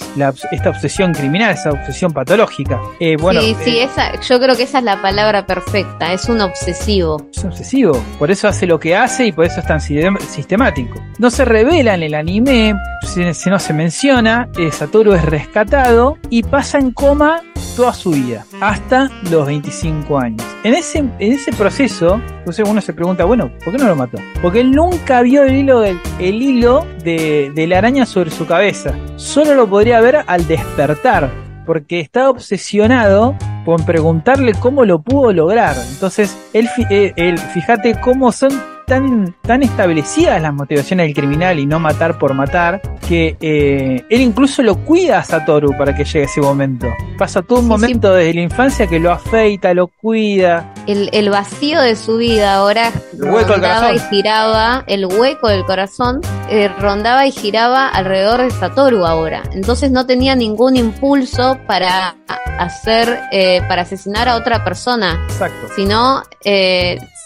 esta 0.51 0.69
obsesión 0.69 1.13
criminal, 1.15 1.51
esa 1.51 1.71
obsesión 1.71 2.13
patológica. 2.13 2.79
Eh, 2.99 3.15
bueno, 3.17 3.41
sí, 3.41 3.55
sí, 3.63 3.77
eh, 3.79 3.85
esa, 3.85 4.21
yo 4.21 4.39
creo 4.39 4.55
que 4.55 4.61
esa 4.61 4.77
es 4.77 4.83
la 4.83 5.01
palabra 5.01 5.47
perfecta, 5.47 6.13
es 6.13 6.29
un 6.29 6.41
obsesivo. 6.41 7.27
Es 7.31 7.43
un 7.43 7.49
obsesivo, 7.49 7.99
por 8.19 8.29
eso 8.29 8.47
hace 8.47 8.67
lo 8.67 8.79
que 8.79 8.95
hace 8.95 9.25
y 9.25 9.31
por 9.37 9.45
eso 9.45 9.59
es 9.59 9.67
tan 9.67 9.79
sistemático. 9.79 10.99
No 11.19 11.29
se 11.29 11.45
revela 11.45 11.93
en 11.93 12.01
el 12.01 12.15
anime, 12.15 12.73
si, 13.03 13.49
no 13.51 13.59
se 13.59 13.71
menciona, 13.71 14.49
eh, 14.57 14.71
Satoru 14.71 15.13
es 15.13 15.23
rescatado 15.23 16.17
y 16.31 16.41
pasa 16.41 16.79
en 16.79 16.89
coma 16.89 17.43
toda 17.75 17.93
su 17.93 18.09
vida, 18.09 18.47
hasta 18.61 19.11
los 19.29 19.45
25 19.45 20.17
años. 20.17 20.43
En 20.63 20.73
ese, 20.73 21.51
proceso, 21.55 22.19
entonces 22.39 22.67
uno 22.67 22.81
se 22.81 22.93
pregunta, 22.93 23.25
bueno, 23.25 23.51
¿por 23.63 23.73
qué 23.73 23.77
no 23.77 23.87
lo 23.87 23.95
mató? 23.95 24.17
Porque 24.41 24.61
él 24.61 24.71
nunca 24.71 25.21
vio 25.21 25.43
el 25.43 25.55
hilo, 25.55 25.81
del, 25.81 25.99
el 26.17 26.41
hilo 26.41 26.87
de, 27.03 27.65
la 27.69 27.77
araña 27.77 28.07
sobre 28.07 28.31
su 28.31 28.47
cabeza. 28.47 28.95
Solo 29.17 29.53
lo 29.53 29.69
podría 29.69 30.01
ver 30.01 30.23
al 30.25 30.47
despertar, 30.47 31.29
porque 31.67 31.99
está 31.99 32.31
obsesionado 32.31 33.35
con 33.65 33.85
preguntarle 33.85 34.53
cómo 34.55 34.83
lo 34.83 35.03
pudo 35.03 35.31
lograr. 35.31 35.75
Entonces, 35.91 36.35
él, 36.53 36.67
eh, 36.89 37.13
él 37.17 37.37
fíjate 37.37 38.01
cómo 38.01 38.31
son 38.31 38.76
tan, 38.87 39.35
tan 39.41 39.63
establecidas 39.63 40.41
las 40.41 40.53
motivaciones 40.53 41.07
del 41.07 41.13
criminal 41.13 41.59
y 41.59 41.65
no 41.65 41.77
matar 41.77 42.17
por 42.17 42.33
matar, 42.33 42.81
que 43.05 43.35
eh, 43.41 44.05
él 44.09 44.21
incluso 44.21 44.63
lo 44.63 44.77
cuida 44.77 45.19
a 45.19 45.23
Satoru 45.25 45.77
para 45.77 45.93
que 45.93 46.05
llegue 46.05 46.23
ese 46.23 46.39
momento. 46.39 46.87
Pasa 47.17 47.41
todo 47.41 47.59
un 47.59 47.67
momento 47.67 48.13
desde 48.13 48.33
la 48.33 48.41
infancia 48.41 48.87
que 48.87 48.97
lo 49.01 49.11
afeita, 49.11 49.73
lo 49.73 49.87
cuida. 49.87 50.73
El, 50.87 51.09
el 51.11 51.29
vacío 51.29 51.81
de 51.81 51.97
su 51.97 52.15
vida 52.15 52.55
ahora 52.55 52.93
rondaba 53.19 53.93
y 53.93 53.99
giraba, 53.99 54.85
el 54.87 55.05
hueco 55.05 55.49
del 55.49 55.65
corazón 55.65 56.21
eh, 56.49 56.69
rondaba 56.79 57.27
y 57.27 57.31
giraba 57.33 57.89
alrededor 57.89 58.43
de 58.43 58.51
Satoru 58.51 59.05
ahora. 59.05 59.43
Entonces 59.51 59.91
no 59.91 60.05
tenía 60.05 60.33
ningún 60.33 60.77
impulso 60.77 61.59
para 61.67 62.15
hacer, 62.57 63.19
eh, 63.33 63.61
para 63.67 63.81
asesinar 63.81 64.29
a 64.29 64.37
otra 64.37 64.63
persona. 64.63 65.25
Exacto. 65.27 65.67
Sino, 65.75 66.23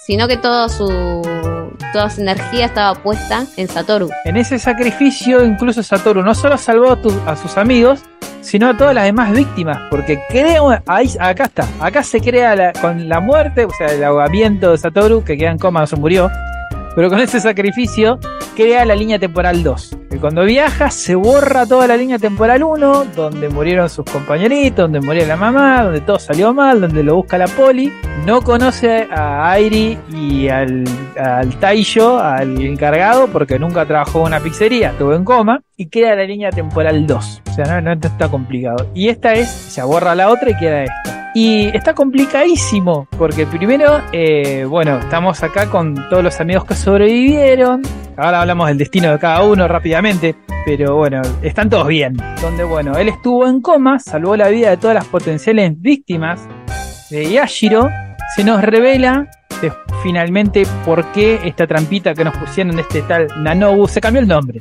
sino 0.05 0.27
que 0.27 0.37
todo 0.37 0.69
su 0.69 1.21
toda 1.91 2.09
su 2.09 2.21
energía 2.21 2.65
estaba 2.65 2.95
puesta 2.95 3.45
en 3.57 3.67
Satoru. 3.67 4.09
En 4.25 4.37
ese 4.37 4.57
sacrificio, 4.59 5.43
incluso 5.43 5.83
Satoru 5.83 6.21
no 6.21 6.33
solo 6.33 6.57
salvó 6.57 6.97
a, 7.25 7.35
sus 7.35 7.57
amigos, 7.57 8.01
sino 8.41 8.69
a 8.69 8.77
todas 8.77 8.95
las 8.95 9.05
demás 9.05 9.31
víctimas, 9.31 9.77
porque 9.89 10.21
creo, 10.29 10.69
ahí, 10.87 11.11
acá 11.19 11.45
está, 11.45 11.67
acá 11.79 12.03
se 12.03 12.21
crea 12.21 12.73
con 12.73 13.09
la 13.09 13.19
muerte, 13.19 13.65
o 13.65 13.69
sea, 13.77 13.87
el 13.87 14.03
ahogamiento 14.03 14.71
de 14.71 14.77
Satoru, 14.77 15.23
que 15.23 15.37
queda 15.37 15.51
en 15.51 15.57
coma, 15.57 15.83
no 15.89 15.97
murió, 15.97 16.31
pero 16.95 17.09
con 17.09 17.19
ese 17.19 17.39
sacrificio 17.39 18.19
crea 18.55 18.85
la 18.85 18.95
línea 18.95 19.19
temporal 19.19 19.63
2. 19.63 19.97
Que 20.09 20.17
cuando 20.17 20.43
viaja 20.43 20.89
se 20.89 21.15
borra 21.15 21.65
toda 21.65 21.87
la 21.87 21.97
línea 21.97 22.19
temporal 22.19 22.63
1, 22.63 23.05
donde 23.15 23.49
murieron 23.49 23.89
sus 23.89 24.05
compañeritos, 24.05 24.91
donde 24.91 25.01
murió 25.01 25.25
la 25.25 25.37
mamá, 25.37 25.83
donde 25.83 26.01
todo 26.01 26.19
salió 26.19 26.53
mal, 26.53 26.81
donde 26.81 27.03
lo 27.03 27.15
busca 27.15 27.37
la 27.37 27.47
poli. 27.47 27.91
No 28.25 28.41
conoce 28.41 29.07
a 29.09 29.51
Airi 29.51 29.97
y 30.13 30.49
al, 30.49 30.83
al 31.17 31.49
Taisho, 31.59 32.19
al 32.19 32.61
encargado, 32.61 33.27
porque 33.27 33.57
nunca 33.57 33.85
trabajó 33.85 34.19
en 34.21 34.27
una 34.27 34.39
pizzería, 34.39 34.89
estuvo 34.91 35.13
en 35.13 35.23
coma. 35.23 35.61
Y 35.77 35.87
queda 35.87 36.15
la 36.15 36.25
línea 36.25 36.51
temporal 36.51 37.07
2. 37.07 37.41
O 37.49 37.53
sea, 37.53 37.81
no, 37.81 37.81
no 37.81 37.93
está 37.93 38.29
complicado. 38.29 38.87
Y 38.93 39.09
esta 39.09 39.33
es, 39.33 39.49
se 39.49 39.81
borra 39.81 40.13
la 40.13 40.29
otra 40.29 40.51
y 40.51 40.57
queda 40.57 40.83
esta. 40.83 41.20
Y 41.33 41.67
está 41.75 41.93
complicadísimo, 41.93 43.07
porque 43.17 43.47
primero, 43.47 44.01
eh, 44.11 44.65
bueno, 44.67 44.97
estamos 44.97 45.41
acá 45.43 45.69
con 45.69 45.95
todos 46.09 46.21
los 46.23 46.41
amigos 46.41 46.65
que 46.65 46.75
sobrevivieron. 46.75 47.81
Ahora 48.17 48.41
hablamos 48.41 48.67
del 48.67 48.77
destino 48.77 49.11
de 49.11 49.19
cada 49.19 49.41
uno 49.43 49.65
rápidamente, 49.65 50.35
pero 50.65 50.97
bueno, 50.97 51.21
están 51.41 51.69
todos 51.69 51.87
bien. 51.87 52.17
Donde, 52.41 52.65
bueno, 52.65 52.97
él 52.97 53.07
estuvo 53.07 53.47
en 53.47 53.61
coma, 53.61 53.97
salvó 53.99 54.35
la 54.35 54.49
vida 54.49 54.71
de 54.71 54.77
todas 54.77 54.93
las 54.93 55.05
potenciales 55.05 55.71
víctimas 55.79 56.41
de 57.09 57.31
Yashiro. 57.31 57.89
Se 58.35 58.43
nos 58.43 58.61
revela 58.61 59.29
finalmente 60.03 60.63
por 60.83 61.11
qué 61.13 61.39
esta 61.45 61.65
trampita 61.65 62.13
que 62.13 62.25
nos 62.25 62.35
pusieron 62.35 62.75
de 62.75 62.81
este 62.81 63.03
tal 63.03 63.27
Nanobu 63.41 63.87
se 63.87 64.01
cambió 64.01 64.21
el 64.21 64.27
nombre. 64.27 64.59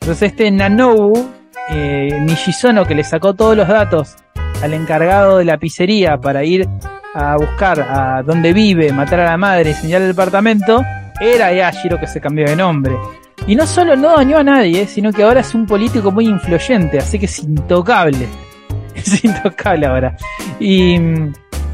Entonces, 0.00 0.30
este 0.30 0.50
Nanobu, 0.50 1.28
eh, 1.68 2.18
Nishizono, 2.22 2.86
que 2.86 2.94
le 2.94 3.04
sacó 3.04 3.34
todos 3.34 3.54
los 3.54 3.68
datos 3.68 4.16
al 4.62 4.74
encargado 4.74 5.38
de 5.38 5.44
la 5.44 5.58
pizzería 5.58 6.18
para 6.18 6.44
ir 6.44 6.68
a 7.14 7.36
buscar 7.36 7.80
a 7.80 8.22
dónde 8.22 8.52
vive, 8.52 8.92
matar 8.92 9.20
a 9.20 9.24
la 9.24 9.36
madre 9.36 9.70
y 9.70 9.74
señalar 9.74 10.02
el 10.02 10.08
departamento, 10.08 10.84
era 11.20 11.52
Yashiro 11.52 11.98
que 11.98 12.06
se 12.06 12.20
cambió 12.20 12.46
de 12.46 12.56
nombre. 12.56 12.94
Y 13.46 13.54
no 13.54 13.66
solo 13.66 13.96
no 13.96 14.16
dañó 14.16 14.38
a 14.38 14.42
nadie, 14.42 14.86
sino 14.86 15.12
que 15.12 15.22
ahora 15.22 15.40
es 15.40 15.54
un 15.54 15.66
político 15.66 16.10
muy 16.10 16.26
influyente, 16.26 16.98
así 16.98 17.18
que 17.18 17.26
es 17.26 17.38
intocable. 17.38 18.28
Es 18.96 19.22
intocable 19.22 19.84
ahora. 19.84 20.16
Y. 20.58 20.94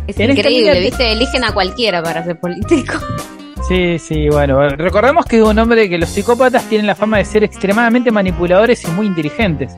Es 0.08 0.18
increíble, 0.18 0.80
¿viste? 0.80 1.12
Eligen 1.12 1.44
a 1.44 1.52
cualquiera 1.52 2.02
para 2.02 2.24
ser 2.24 2.38
político. 2.38 2.94
Sí, 3.68 3.96
sí, 4.00 4.28
bueno. 4.28 4.68
Recordemos 4.70 5.24
que 5.24 5.36
es 5.36 5.42
un 5.42 5.56
hombre 5.56 5.88
que 5.88 5.96
los 5.96 6.08
psicópatas 6.08 6.68
tienen 6.68 6.84
la 6.84 6.96
fama 6.96 7.18
de 7.18 7.24
ser 7.24 7.44
extremadamente 7.44 8.10
manipuladores 8.10 8.82
y 8.84 8.88
muy 8.88 9.06
inteligentes. 9.06 9.76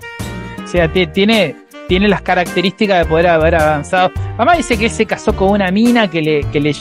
O 0.65 0.67
sea, 0.67 0.91
tiene 0.91 1.55
tiene 1.89 2.09
las 2.09 2.23
características 2.23 3.01
de 3.01 3.07
poder 3.07 3.29
haber 3.29 3.55
avanzado. 3.57 4.11
Mamá 4.39 4.55
dice 4.57 4.77
que 4.77 4.87
él 4.87 4.91
se 4.91 5.07
casó 5.07 5.35
con 5.35 5.51
una 5.51 5.71
mina 5.71 6.09
que 6.09 6.23
le, 6.23 6.45
que 6.51 6.61
le, 6.61 6.75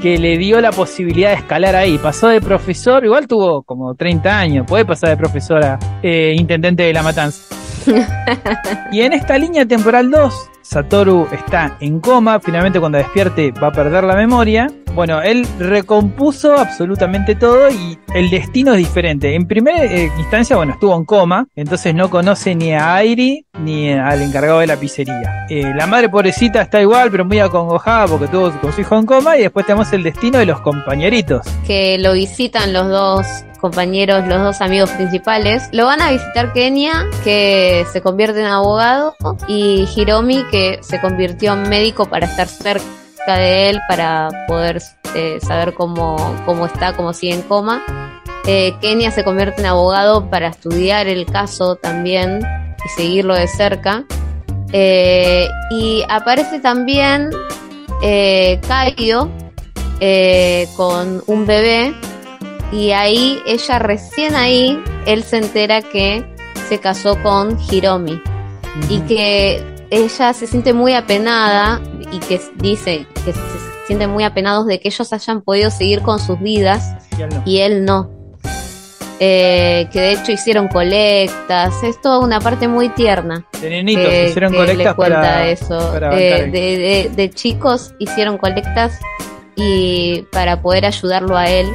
que 0.00 0.18
le 0.18 0.38
dio 0.38 0.60
la 0.60 0.70
posibilidad 0.70 1.30
de 1.30 1.36
escalar 1.36 1.74
ahí. 1.76 1.98
Pasó 1.98 2.28
de 2.28 2.40
profesor, 2.40 3.04
igual 3.04 3.26
tuvo 3.26 3.62
como 3.62 3.94
30 3.94 4.38
años, 4.38 4.66
puede 4.66 4.84
pasar 4.84 5.10
de 5.10 5.16
profesor 5.16 5.64
a 5.64 5.78
eh, 6.02 6.34
intendente 6.36 6.82
de 6.82 6.92
la 6.92 7.02
matanza. 7.02 7.54
y 8.92 9.00
en 9.00 9.12
esta 9.12 9.38
línea 9.38 9.66
temporal 9.66 10.10
2, 10.10 10.50
Satoru 10.64 11.28
está 11.30 11.76
en 11.80 12.00
coma, 12.00 12.40
finalmente 12.40 12.80
cuando 12.80 12.96
despierte 12.96 13.52
va 13.52 13.68
a 13.68 13.72
perder 13.72 14.02
la 14.04 14.16
memoria. 14.16 14.66
Bueno, 14.94 15.20
él 15.20 15.46
recompuso 15.58 16.56
absolutamente 16.56 17.34
todo 17.34 17.68
y 17.68 17.98
el 18.14 18.30
destino 18.30 18.72
es 18.72 18.78
diferente. 18.78 19.34
En 19.34 19.46
primera 19.46 19.84
eh, 19.84 20.10
instancia, 20.18 20.56
bueno, 20.56 20.72
estuvo 20.72 20.96
en 20.96 21.04
coma, 21.04 21.46
entonces 21.54 21.94
no 21.94 22.08
conoce 22.08 22.54
ni 22.54 22.72
a 22.72 22.94
Airi 22.94 23.44
ni 23.60 23.92
al 23.92 24.22
encargado 24.22 24.60
de 24.60 24.68
la 24.68 24.76
pizzería. 24.76 25.46
Eh, 25.50 25.70
la 25.76 25.86
madre 25.86 26.08
pobrecita 26.08 26.62
está 26.62 26.80
igual, 26.80 27.10
pero 27.10 27.26
muy 27.26 27.40
acongojada 27.40 28.06
porque 28.06 28.28
tuvo 28.28 28.52
su 28.72 28.80
hijo 28.80 28.96
en 28.96 29.04
coma 29.04 29.36
y 29.36 29.42
después 29.42 29.66
tenemos 29.66 29.92
el 29.92 30.02
destino 30.02 30.38
de 30.38 30.46
los 30.46 30.60
compañeritos. 30.62 31.46
Que 31.66 31.98
lo 31.98 32.14
visitan 32.14 32.72
los 32.72 32.88
dos 32.88 33.26
compañeros, 33.64 34.26
los 34.28 34.42
dos 34.42 34.60
amigos 34.60 34.90
principales. 34.90 35.70
Lo 35.72 35.86
van 35.86 36.02
a 36.02 36.10
visitar 36.10 36.52
Kenia, 36.52 37.06
que 37.24 37.86
se 37.90 38.02
convierte 38.02 38.40
en 38.40 38.46
abogado, 38.46 39.16
y 39.48 39.88
Hiromi, 39.96 40.44
que 40.50 40.80
se 40.82 41.00
convirtió 41.00 41.54
en 41.54 41.70
médico 41.70 42.04
para 42.04 42.26
estar 42.26 42.46
cerca 42.46 42.84
de 43.38 43.70
él, 43.70 43.80
para 43.88 44.28
poder 44.46 44.82
eh, 45.14 45.38
saber 45.40 45.72
cómo, 45.72 46.36
cómo 46.44 46.66
está, 46.66 46.94
cómo 46.94 47.14
sigue 47.14 47.32
en 47.32 47.40
coma. 47.40 47.82
Eh, 48.46 48.74
Kenia 48.82 49.10
se 49.10 49.24
convierte 49.24 49.62
en 49.62 49.66
abogado 49.68 50.28
para 50.28 50.48
estudiar 50.48 51.06
el 51.06 51.24
caso 51.24 51.76
también 51.76 52.40
y 52.84 52.88
seguirlo 52.90 53.34
de 53.34 53.48
cerca. 53.48 54.04
Eh, 54.72 55.48
y 55.70 56.04
aparece 56.10 56.60
también 56.60 57.30
eh, 58.02 58.60
Kaio 58.68 59.30
eh, 60.00 60.68
con 60.76 61.22
un 61.26 61.46
bebé 61.46 61.94
y 62.74 62.90
ahí 62.92 63.40
ella 63.46 63.78
recién 63.78 64.34
ahí 64.34 64.82
él 65.06 65.22
se 65.22 65.38
entera 65.38 65.80
que 65.82 66.24
se 66.68 66.78
casó 66.80 67.16
con 67.22 67.56
Hiromi 67.70 68.20
y 68.88 68.98
que 69.00 69.62
ella 69.90 70.32
se 70.32 70.46
siente 70.46 70.72
muy 70.72 70.94
apenada 70.94 71.80
y 72.10 72.18
que 72.18 72.40
dice 72.56 73.06
que 73.24 73.32
se 73.32 73.38
sienten 73.86 74.10
muy 74.10 74.24
apenados 74.24 74.66
de 74.66 74.80
que 74.80 74.88
ellos 74.88 75.12
hayan 75.12 75.40
podido 75.42 75.70
seguir 75.70 76.00
con 76.02 76.18
sus 76.18 76.40
vidas 76.40 76.94
Y 77.18 77.22
él 77.22 77.28
no. 77.30 77.42
y 77.44 77.58
él 77.60 77.84
no. 77.84 78.10
Eh, 79.20 79.88
que 79.92 80.00
de 80.00 80.12
hecho 80.12 80.32
hicieron 80.32 80.66
colectas, 80.66 81.72
es 81.84 82.00
toda 82.00 82.18
una 82.18 82.40
parte 82.40 82.66
muy 82.66 82.88
tierna. 82.88 83.46
De 83.60 83.70
nenitos 83.70 84.04
que- 84.08 84.28
hicieron 84.30 84.52
que 84.52 84.58
le 84.58 84.66
colectas 84.66 84.94
para, 84.96 85.48
eso. 85.48 85.90
para 85.92 86.18
Eh, 86.18 86.50
de, 86.50 86.60
de- 86.78 87.10
de 87.14 87.30
chicos 87.30 87.94
hicieron 88.00 88.38
colectas 88.38 88.98
y 89.54 90.22
para 90.32 90.60
poder 90.60 90.84
ayudarlo 90.86 91.36
a 91.36 91.48
él. 91.48 91.68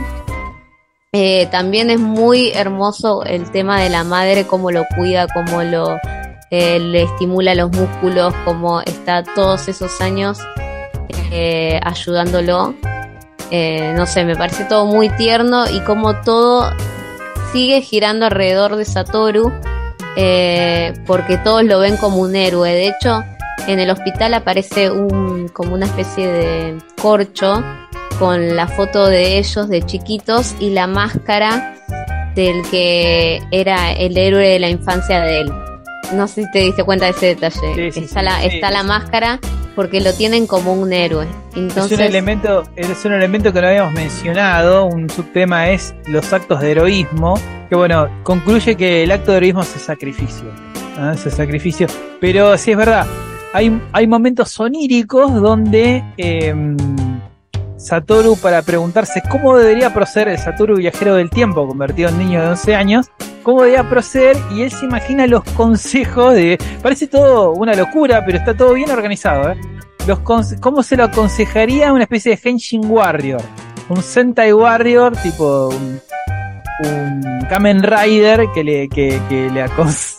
Eh, 1.11 1.47
también 1.49 1.89
es 1.89 1.99
muy 1.99 2.51
hermoso 2.51 3.23
el 3.23 3.49
tema 3.49 3.81
de 3.81 3.89
la 3.89 4.03
madre, 4.03 4.45
cómo 4.45 4.69
lo 4.69 4.85
cuida, 4.95 5.25
cómo 5.27 5.63
lo 5.63 5.97
eh, 6.51 6.79
le 6.79 7.03
estimula 7.03 7.55
los 7.55 7.71
músculos, 7.71 8.31
cómo 8.45 8.81
está 8.81 9.23
todos 9.23 9.67
esos 9.67 10.01
años 10.01 10.37
eh, 11.31 11.79
ayudándolo. 11.83 12.75
Eh, 13.49 13.91
no 13.97 14.05
sé, 14.05 14.23
me 14.23 14.35
parece 14.35 14.65
todo 14.65 14.85
muy 14.85 15.09
tierno 15.09 15.67
y 15.67 15.79
como 15.79 16.21
todo 16.21 16.71
sigue 17.53 17.81
girando 17.81 18.27
alrededor 18.27 18.75
de 18.75 18.85
Satoru 18.85 19.51
porque 21.07 21.37
todos 21.43 21.63
lo 21.63 21.79
ven 21.79 21.97
como 21.97 22.17
un 22.17 22.35
héroe. 22.35 22.69
De 22.71 22.89
hecho, 22.89 23.23
en 23.65 23.79
el 23.79 23.89
hospital 23.89 24.35
aparece 24.35 24.91
un 24.91 25.47
como 25.47 25.73
una 25.73 25.87
especie 25.87 26.27
de 26.27 26.77
corcho 27.01 27.63
con 28.19 28.55
la 28.55 28.67
foto 28.67 29.07
de 29.07 29.37
ellos 29.37 29.69
de 29.69 29.81
chiquitos 29.81 30.53
y 30.59 30.71
la 30.71 30.85
máscara 30.87 31.75
del 32.35 32.61
que 32.69 33.41
era 33.51 33.93
el 33.93 34.17
héroe 34.17 34.47
de 34.47 34.59
la 34.59 34.69
infancia 34.69 35.21
de 35.21 35.41
él. 35.41 35.51
No 36.13 36.27
sé 36.27 36.43
si 36.43 36.51
te 36.51 36.59
diste 36.59 36.83
cuenta 36.83 37.05
de 37.05 37.11
ese 37.11 37.25
detalle. 37.27 37.75
Sí, 37.75 37.91
sí, 37.91 38.05
está 38.05 38.19
sí, 38.19 38.25
la, 38.25 38.43
está 38.43 38.71
la 38.71 38.83
máscara 38.83 39.39
porque 39.75 40.01
lo 40.01 40.11
tienen 40.13 40.47
como 40.47 40.73
un 40.73 40.91
héroe. 40.91 41.25
Entonces, 41.55 41.93
es 41.93 41.99
un 41.99 42.05
elemento, 42.05 42.63
es 42.75 43.05
un 43.05 43.13
elemento 43.13 43.53
que 43.53 43.61
no 43.61 43.67
habíamos 43.67 43.93
mencionado, 43.93 44.85
un 44.85 45.09
subtema 45.09 45.69
es 45.69 45.95
los 46.05 46.33
actos 46.33 46.59
de 46.59 46.71
heroísmo, 46.71 47.35
que 47.69 47.75
bueno, 47.75 48.09
concluye 48.23 48.75
que 48.75 49.03
el 49.03 49.11
acto 49.11 49.31
de 49.31 49.37
heroísmo 49.37 49.61
es 49.61 49.73
el 49.75 49.81
sacrificio, 49.81 50.51
es 51.13 51.25
el 51.25 51.31
sacrificio, 51.31 51.87
pero 52.19 52.57
sí 52.57 52.71
es 52.71 52.77
verdad, 52.77 53.07
hay, 53.53 53.81
hay 53.93 54.07
momentos 54.07 54.59
oníricos 54.59 55.33
donde 55.33 56.03
eh, 56.17 56.53
Satoru 57.79 58.35
para 58.37 58.61
preguntarse 58.61 59.21
cómo 59.29 59.57
debería 59.57 59.93
proceder 59.93 60.27
el 60.29 60.37
Satoru 60.37 60.75
viajero 60.77 61.15
del 61.15 61.29
tiempo, 61.29 61.65
convertido 61.67 62.09
en 62.09 62.17
niño 62.19 62.41
de 62.41 62.47
11 62.49 62.75
años, 62.75 63.09
cómo 63.43 63.61
debería 63.63 63.89
proceder 63.89 64.37
y 64.51 64.63
él 64.63 64.71
se 64.71 64.85
imagina 64.85 65.25
los 65.27 65.43
consejos 65.55 66.33
de... 66.35 66.57
Parece 66.83 67.07
todo 67.07 67.51
una 67.53 67.73
locura, 67.73 68.23
pero 68.25 68.37
está 68.37 68.53
todo 68.55 68.73
bien 68.73 68.91
organizado, 68.91 69.51
¿eh? 69.51 69.57
Los 70.07 70.19
¿Cómo 70.19 70.83
se 70.83 70.97
lo 70.97 71.05
aconsejaría 71.05 71.93
una 71.93 72.03
especie 72.03 72.35
de 72.35 72.49
Henshin 72.49 72.81
Warrior? 72.85 73.41
Un 73.89 74.03
Sentai 74.03 74.51
Warrior, 74.53 75.15
tipo 75.17 75.69
un, 75.69 75.99
un 76.85 77.45
Kamen 77.49 77.81
Rider 77.83 78.47
que 78.53 78.63
le, 78.63 78.89
que, 78.89 79.19
que 79.29 79.49
le 79.49 79.65
acons- 79.65 80.18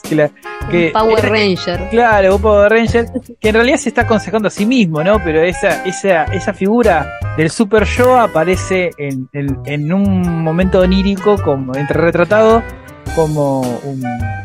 que- 0.71 0.87
un 0.87 0.93
Power 0.93 1.29
Ranger. 1.31 1.89
Claro, 1.91 2.37
un 2.37 2.43
Power 2.43 2.71
Ranger, 2.71 3.07
que 3.41 3.49
en 3.49 3.55
realidad 3.55 3.77
se 3.79 3.89
está 3.91 4.03
aconsejando 4.03 4.49
a 4.49 4.51
sí 4.51 4.67
mismo, 4.67 5.03
¿no? 5.03 5.23
Pero 5.25 5.41
esa, 5.43 5.85
esa, 5.85 6.25
esa 6.25 6.53
figura 6.53 7.07
del 7.37 7.51
Super 7.51 7.85
Yo 7.85 8.19
aparece 8.19 8.91
en, 8.99 9.29
en, 9.33 9.59
en 9.65 9.93
un 9.93 10.43
momento 10.43 10.81
onírico, 10.81 11.37
como 11.43 11.75
entre 11.75 12.01
retratado 12.01 12.63
como 13.17 13.61
un 13.61 14.03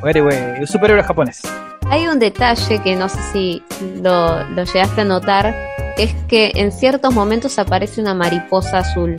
héroe, 0.08 0.56
un 0.60 0.68
superhéroe 0.68 1.04
japonés. 1.04 1.42
Hay 1.90 2.08
un 2.08 2.18
detalle 2.18 2.80
que 2.80 2.96
no 2.96 3.08
sé 3.10 3.20
si 3.32 3.64
lo, 4.02 4.44
lo 4.50 4.64
llegaste 4.64 5.02
a 5.02 5.06
notar, 5.06 5.56
es 5.98 6.16
que 6.28 6.52
en 6.56 6.72
ciertos 6.72 7.14
momentos 7.14 7.60
aparece 7.60 8.02
una 8.02 8.16
mariposa 8.16 8.80
azul. 8.80 9.16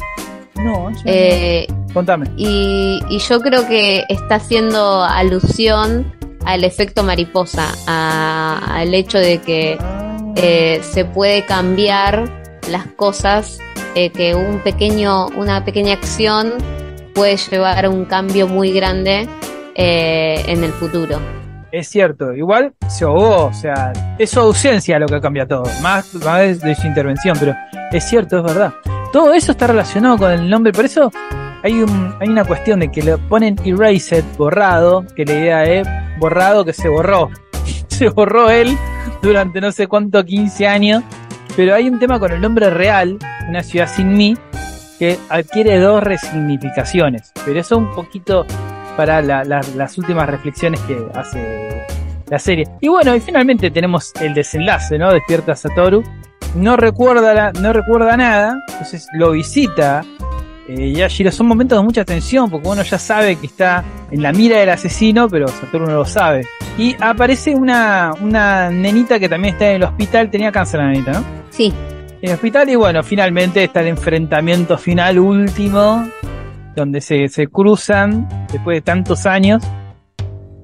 No, 0.57 0.91
Eh, 1.05 1.67
no. 1.69 1.95
contame. 1.95 2.27
y, 2.37 2.99
y 3.09 3.19
yo 3.21 3.41
creo 3.41 3.69
que 3.69 4.05
está 4.09 4.37
haciendo 4.37 5.05
alusión 5.05 6.13
al 6.47 6.65
efecto 6.65 7.03
mariposa, 7.03 7.69
a- 7.87 8.77
al 8.79 8.95
hecho 8.95 9.19
de 9.19 9.39
que 9.39 9.79
eh, 10.37 10.81
se 10.83 11.05
puede 11.05 11.45
cambiar 11.45 12.25
las 12.71 12.87
cosas, 12.89 13.59
eh, 13.95 14.11
que 14.11 14.35
un 14.35 14.61
pequeño, 14.61 15.27
una 15.29 15.65
pequeña 15.65 15.95
acción 15.95 16.53
puede 17.15 17.37
llevar 17.37 17.87
a 17.87 17.91
un 17.91 18.05
cambio 18.05 18.47
muy 18.47 18.73
grande 18.73 19.29
eh, 19.75 20.43
en 20.47 20.63
el 20.65 20.73
futuro. 20.73 21.19
Es 21.73 21.89
cierto, 21.89 22.33
igual 22.33 22.73
se 22.89 23.05
ahogó, 23.05 23.47
o 23.47 23.53
sea, 23.53 23.93
es 24.19 24.31
su 24.31 24.41
ausencia 24.41 24.99
lo 24.99 25.07
que 25.07 25.21
cambia 25.21 25.47
todo, 25.47 25.65
más, 25.83 26.15
más 26.15 26.61
de, 26.61 26.75
su 26.75 26.87
intervención, 26.87 27.37
pero 27.39 27.55
es 27.93 28.05
cierto, 28.09 28.39
es 28.39 28.43
verdad. 28.45 28.73
Todo 29.13 29.35
eso 29.35 29.53
está 29.53 29.67
relacionado 29.67 30.17
con 30.19 30.31
el 30.31 30.49
nombre, 30.49 30.73
por 30.73 30.85
eso 30.85 31.11
hay, 31.63 31.83
un, 31.83 32.15
hay 32.21 32.29
una 32.29 32.45
cuestión 32.45 32.81
de 32.81 32.91
que 32.91 33.03
le 33.03 33.17
ponen 33.19 33.57
erased, 33.65 34.25
borrado, 34.37 35.05
que 35.15 35.25
la 35.25 35.33
idea 35.33 35.65
es 35.65 35.89
borrado 36.19 36.65
que 36.65 36.73
se 36.73 36.89
borró. 36.89 37.31
se 37.89 38.09
borró 38.09 38.51
él 38.51 38.77
durante 39.23 39.61
no 39.61 39.73
sé 39.73 39.87
cuánto, 39.87 40.25
15 40.25 40.67
años, 40.67 41.03
pero 41.57 41.75
hay 41.75 41.89
un 41.89 41.99
tema 41.99 42.19
con 42.19 42.33
el 42.33 42.41
nombre 42.41 42.71
real, 42.71 43.19
una 43.49 43.63
ciudad 43.63 43.89
sin 43.89 44.15
mí, 44.17 44.37
que 44.99 45.19
adquiere 45.29 45.79
dos 45.79 46.03
resignificaciones, 46.03 47.33
pero 47.45 47.61
eso 47.61 47.77
un 47.79 47.93
poquito 47.95 48.47
para 48.97 49.21
la- 49.21 49.45
la- 49.45 49.61
las 49.77 49.99
últimas 49.99 50.29
reflexiones 50.29 50.81
que 50.81 50.97
hace 51.15 51.85
la 52.29 52.39
serie. 52.39 52.67
Y 52.81 52.89
bueno, 52.89 53.15
y 53.15 53.21
finalmente 53.21 53.71
tenemos 53.71 54.13
el 54.21 54.33
desenlace, 54.35 54.99
¿no? 54.99 55.13
Despierta 55.13 55.55
Satoru. 55.55 56.03
No 56.55 56.77
recuerda, 56.77 57.53
no 57.53 57.73
recuerda 57.75 58.17
nada, 58.17 58.57
entonces 58.71 59.07
lo 59.15 59.33
visita. 59.33 60.03
Eh, 60.69 60.93
Yashiro, 60.93 61.31
son 61.31 61.47
momentos 61.47 61.79
de 61.79 61.85
mucha 61.85 62.05
tensión 62.05 62.51
porque 62.51 62.69
uno 62.69 62.83
ya 62.83 62.99
sabe 62.99 63.37
que 63.37 63.47
está 63.47 63.85
en 64.11 64.21
la 64.21 64.33
mira 64.33 64.59
del 64.59 64.71
asesino, 64.71 65.29
pero 65.29 65.47
Satoru 65.49 65.87
no 65.87 65.95
lo 65.95 66.05
sabe. 66.05 66.47
Y 66.77 66.97
aparece 67.01 67.55
una, 67.55 68.13
una 68.21 68.71
nenita 68.71 69.19
que 69.19 69.29
también 69.29 69.55
está 69.55 69.71
en 69.71 69.77
el 69.77 69.83
hospital, 69.85 70.31
tenía 70.31 70.51
cáncer 70.51 70.81
la 70.81 70.89
nenita, 70.89 71.13
¿no? 71.13 71.25
Sí, 71.51 71.73
en 72.21 72.31
el 72.31 72.35
hospital 72.35 72.69
y 72.71 72.75
bueno, 72.75 73.03
finalmente 73.03 73.63
está 73.63 73.81
el 73.81 73.89
enfrentamiento 73.89 74.77
final 74.79 75.19
último, 75.19 76.09
donde 76.75 77.01
se, 77.01 77.29
se 77.29 77.47
cruzan 77.47 78.29
después 78.51 78.79
de 78.79 78.81
tantos 78.81 79.27
años. 79.27 79.63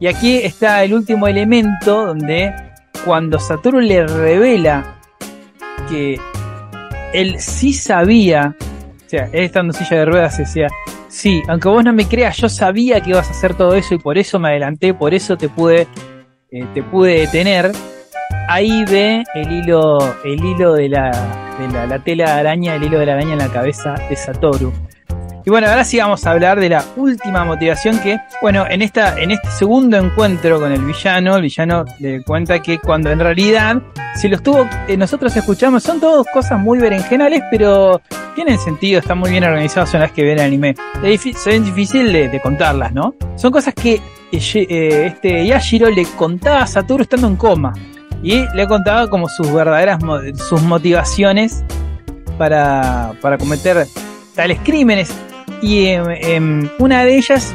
Y 0.00 0.08
aquí 0.08 0.38
está 0.38 0.82
el 0.82 0.94
último 0.94 1.28
elemento 1.28 2.06
donde 2.06 2.52
cuando 3.04 3.38
Satoru 3.38 3.80
le 3.80 4.06
revela 4.06 4.96
que 5.88 6.18
él 7.12 7.36
sí 7.38 7.72
sabía, 7.72 8.56
sea, 9.12 9.28
él 9.32 9.44
estando 9.44 9.72
en 9.72 9.84
silla 9.84 10.00
de 10.00 10.04
ruedas 10.06 10.38
decía, 10.38 10.68
sí, 11.08 11.42
aunque 11.48 11.68
vos 11.68 11.84
no 11.84 11.92
me 11.92 12.06
creas, 12.06 12.36
yo 12.38 12.48
sabía 12.48 13.00
que 13.00 13.10
ibas 13.10 13.28
a 13.28 13.30
hacer 13.32 13.54
todo 13.54 13.74
eso 13.74 13.94
y 13.94 13.98
por 13.98 14.16
eso 14.16 14.38
me 14.38 14.48
adelanté, 14.48 14.94
por 14.94 15.12
eso 15.12 15.36
te 15.36 15.48
pude, 15.48 15.86
eh, 16.50 16.66
te 16.74 16.82
pude 16.82 17.20
detener 17.20 17.72
ahí 18.48 18.84
ve 18.84 19.24
el 19.34 19.52
hilo, 19.52 19.98
el 20.24 20.44
hilo 20.44 20.74
de 20.74 20.88
la, 20.88 21.10
de 21.58 21.68
la, 21.68 21.86
la 21.86 21.98
tela 21.98 22.34
de 22.34 22.40
araña, 22.40 22.74
el 22.74 22.84
hilo 22.84 22.98
de 22.98 23.06
la 23.06 23.12
araña 23.14 23.32
en 23.32 23.38
la 23.38 23.48
cabeza 23.48 23.94
de 24.08 24.16
Satoru. 24.16 24.72
Y 25.44 25.50
bueno, 25.50 25.68
ahora 25.68 25.84
sí 25.84 25.98
vamos 25.98 26.24
a 26.24 26.30
hablar 26.30 26.60
de 26.60 26.68
la 26.68 26.84
última 26.96 27.44
motivación 27.44 27.98
que, 27.98 28.20
bueno, 28.40 28.64
en 28.68 28.80
esta, 28.80 29.18
en 29.18 29.32
este 29.32 29.48
segundo 29.50 29.96
encuentro 29.96 30.60
con 30.60 30.70
el 30.70 30.84
villano, 30.84 31.36
el 31.36 31.42
villano 31.42 31.84
le 31.98 32.22
cuenta 32.22 32.60
que 32.60 32.78
cuando 32.78 33.10
en 33.10 33.18
realidad, 33.18 33.82
si 34.14 34.28
los 34.28 34.42
tuvo, 34.42 34.68
eh, 34.86 34.96
nosotros 34.96 35.36
escuchamos, 35.36 35.82
son 35.82 35.98
todas 36.00 36.26
cosas 36.32 36.60
muy 36.60 36.78
berenjenales, 36.78 37.42
pero 37.50 38.00
tienen 38.36 38.58
sentido, 38.58 39.00
están 39.00 39.18
muy 39.18 39.30
bien 39.30 39.42
organizadas 39.42 39.92
una 39.94 40.04
vez 40.04 40.12
que 40.12 40.22
ven 40.22 40.38
el 40.38 40.44
anime. 40.46 40.74
Es 41.02 41.20
difí- 41.24 41.34
son 41.34 41.64
difícil 41.64 42.12
de, 42.12 42.28
de 42.28 42.40
contarlas, 42.40 42.92
¿no? 42.92 43.14
Son 43.36 43.50
cosas 43.50 43.74
que 43.74 43.94
eh, 43.94 44.40
eh, 44.54 45.06
este 45.06 45.44
Yashiro 45.44 45.90
le 45.90 46.04
contaba 46.16 46.62
a 46.62 46.66
Satoru 46.68 47.02
estando 47.02 47.26
en 47.26 47.36
coma. 47.36 47.72
Y 48.22 48.46
le 48.54 48.68
contaba 48.68 49.10
como 49.10 49.28
sus 49.28 49.52
verdaderas 49.52 49.98
sus 50.48 50.62
motivaciones 50.62 51.64
para, 52.38 53.14
para 53.20 53.36
cometer 53.36 53.84
tales 54.36 54.60
crímenes. 54.62 55.12
Y 55.62 55.86
em, 55.86 56.04
em, 56.10 56.70
una 56.78 57.04
de 57.04 57.16
ellas 57.16 57.54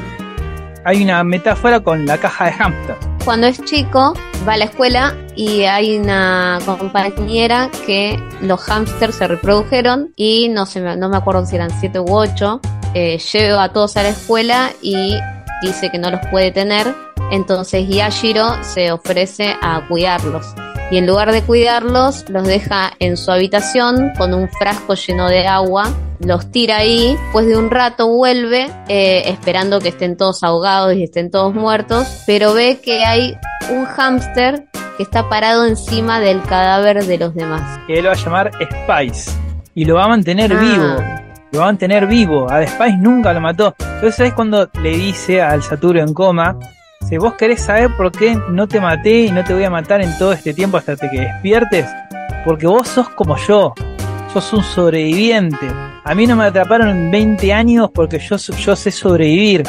hay 0.85 1.03
una 1.03 1.23
metáfora 1.23 1.81
con 1.81 2.05
la 2.05 2.17
caja 2.17 2.45
de 2.45 2.51
hamster. 2.53 2.95
cuando 3.25 3.45
es 3.47 3.61
chico 3.65 4.13
va 4.47 4.53
a 4.53 4.57
la 4.57 4.63
escuela 4.65 5.13
y 5.35 5.63
hay 5.63 5.97
una 5.97 6.59
compañera 6.65 7.69
que 7.85 8.17
los 8.41 8.61
hámsters 8.61 9.15
se 9.15 9.27
reprodujeron 9.27 10.13
y 10.15 10.47
no 10.47 10.65
sé, 10.65 10.79
no 10.79 11.09
me 11.09 11.17
acuerdo 11.17 11.45
si 11.45 11.57
eran 11.57 11.69
siete 11.79 11.99
u 11.99 12.05
ocho. 12.09 12.61
eh, 12.93 13.17
lleva 13.33 13.63
a 13.65 13.73
todos 13.73 13.97
a 13.97 14.03
la 14.03 14.09
escuela 14.09 14.71
y 14.81 15.19
dice 15.61 15.91
que 15.91 15.99
no 15.99 16.09
los 16.09 16.21
puede 16.31 16.51
tener. 16.51 16.87
Entonces 17.31 17.85
Yashiro 17.89 18.63
se 18.63 18.91
ofrece 18.93 19.55
a 19.61 19.85
cuidarlos. 19.89 20.45
Y 20.89 20.97
en 20.97 21.05
lugar 21.05 21.31
de 21.33 21.41
cuidarlos, 21.41 22.25
los 22.29 22.47
deja 22.47 22.91
en 22.99 23.17
su 23.17 23.29
habitación 23.31 24.11
con 24.17 24.33
un 24.33 24.47
frasco 24.49 24.93
lleno 24.93 25.27
de 25.27 25.45
agua. 25.45 25.89
Los 26.19 26.49
tira 26.51 26.77
ahí. 26.77 27.15
Después 27.23 27.45
de 27.45 27.57
un 27.57 27.69
rato 27.69 28.07
vuelve, 28.07 28.69
eh, 28.87 29.23
esperando 29.25 29.79
que 29.81 29.89
estén 29.89 30.15
todos 30.15 30.43
ahogados 30.43 30.93
y 30.95 31.03
estén 31.03 31.29
todos 31.29 31.53
muertos. 31.53 32.07
Pero 32.25 32.53
ve 32.53 32.79
que 32.81 33.03
hay 33.03 33.35
un 33.69 33.85
hámster 33.85 34.65
que 34.95 35.03
está 35.03 35.27
parado 35.29 35.65
encima 35.65 36.19
del 36.21 36.41
cadáver 36.43 37.03
de 37.05 37.17
los 37.17 37.35
demás. 37.35 37.79
Que 37.85 37.99
él 37.99 38.05
lo 38.05 38.11
va 38.11 38.15
a 38.15 38.17
llamar 38.23 38.51
Spice. 38.53 39.31
Y 39.75 39.85
lo 39.85 39.95
va 39.95 40.05
a 40.05 40.07
mantener 40.07 40.53
Ah. 40.53 40.59
vivo. 40.59 41.27
Lo 41.51 41.59
va 41.59 41.65
a 41.65 41.67
mantener 41.67 42.07
vivo. 42.07 42.49
A 42.49 42.59
The 42.59 42.67
Spice 42.67 42.97
nunca 42.97 43.33
lo 43.33 43.41
mató. 43.41 43.75
Entonces 43.79 44.19
es 44.27 44.33
cuando 44.33 44.69
le 44.81 44.89
dice 44.91 45.41
al 45.41 45.61
Saturno 45.61 46.01
en 46.01 46.13
coma. 46.13 46.57
Si 47.07 47.17
vos 47.17 47.35
querés 47.35 47.61
saber 47.61 47.95
por 47.95 48.11
qué 48.11 48.37
no 48.49 48.67
te 48.67 48.81
maté 48.81 49.21
y 49.21 49.31
no 49.31 49.41
te 49.41 49.53
voy 49.53 49.63
a 49.63 49.69
matar 49.69 50.01
en 50.01 50.17
todo 50.17 50.33
este 50.33 50.53
tiempo 50.53 50.75
hasta 50.75 50.97
que 50.97 51.21
despiertes, 51.21 51.85
porque 52.43 52.67
vos 52.67 52.85
sos 52.89 53.07
como 53.09 53.37
yo, 53.47 53.73
sos 54.33 54.51
un 54.51 54.61
sobreviviente. 54.61 55.71
A 56.03 56.13
mí 56.13 56.27
no 56.27 56.35
me 56.35 56.43
atraparon 56.43 56.89
en 56.89 57.09
20 57.09 57.53
años 57.53 57.89
porque 57.93 58.19
yo, 58.19 58.37
sé 58.37 58.91
sobrevivir. 58.91 59.63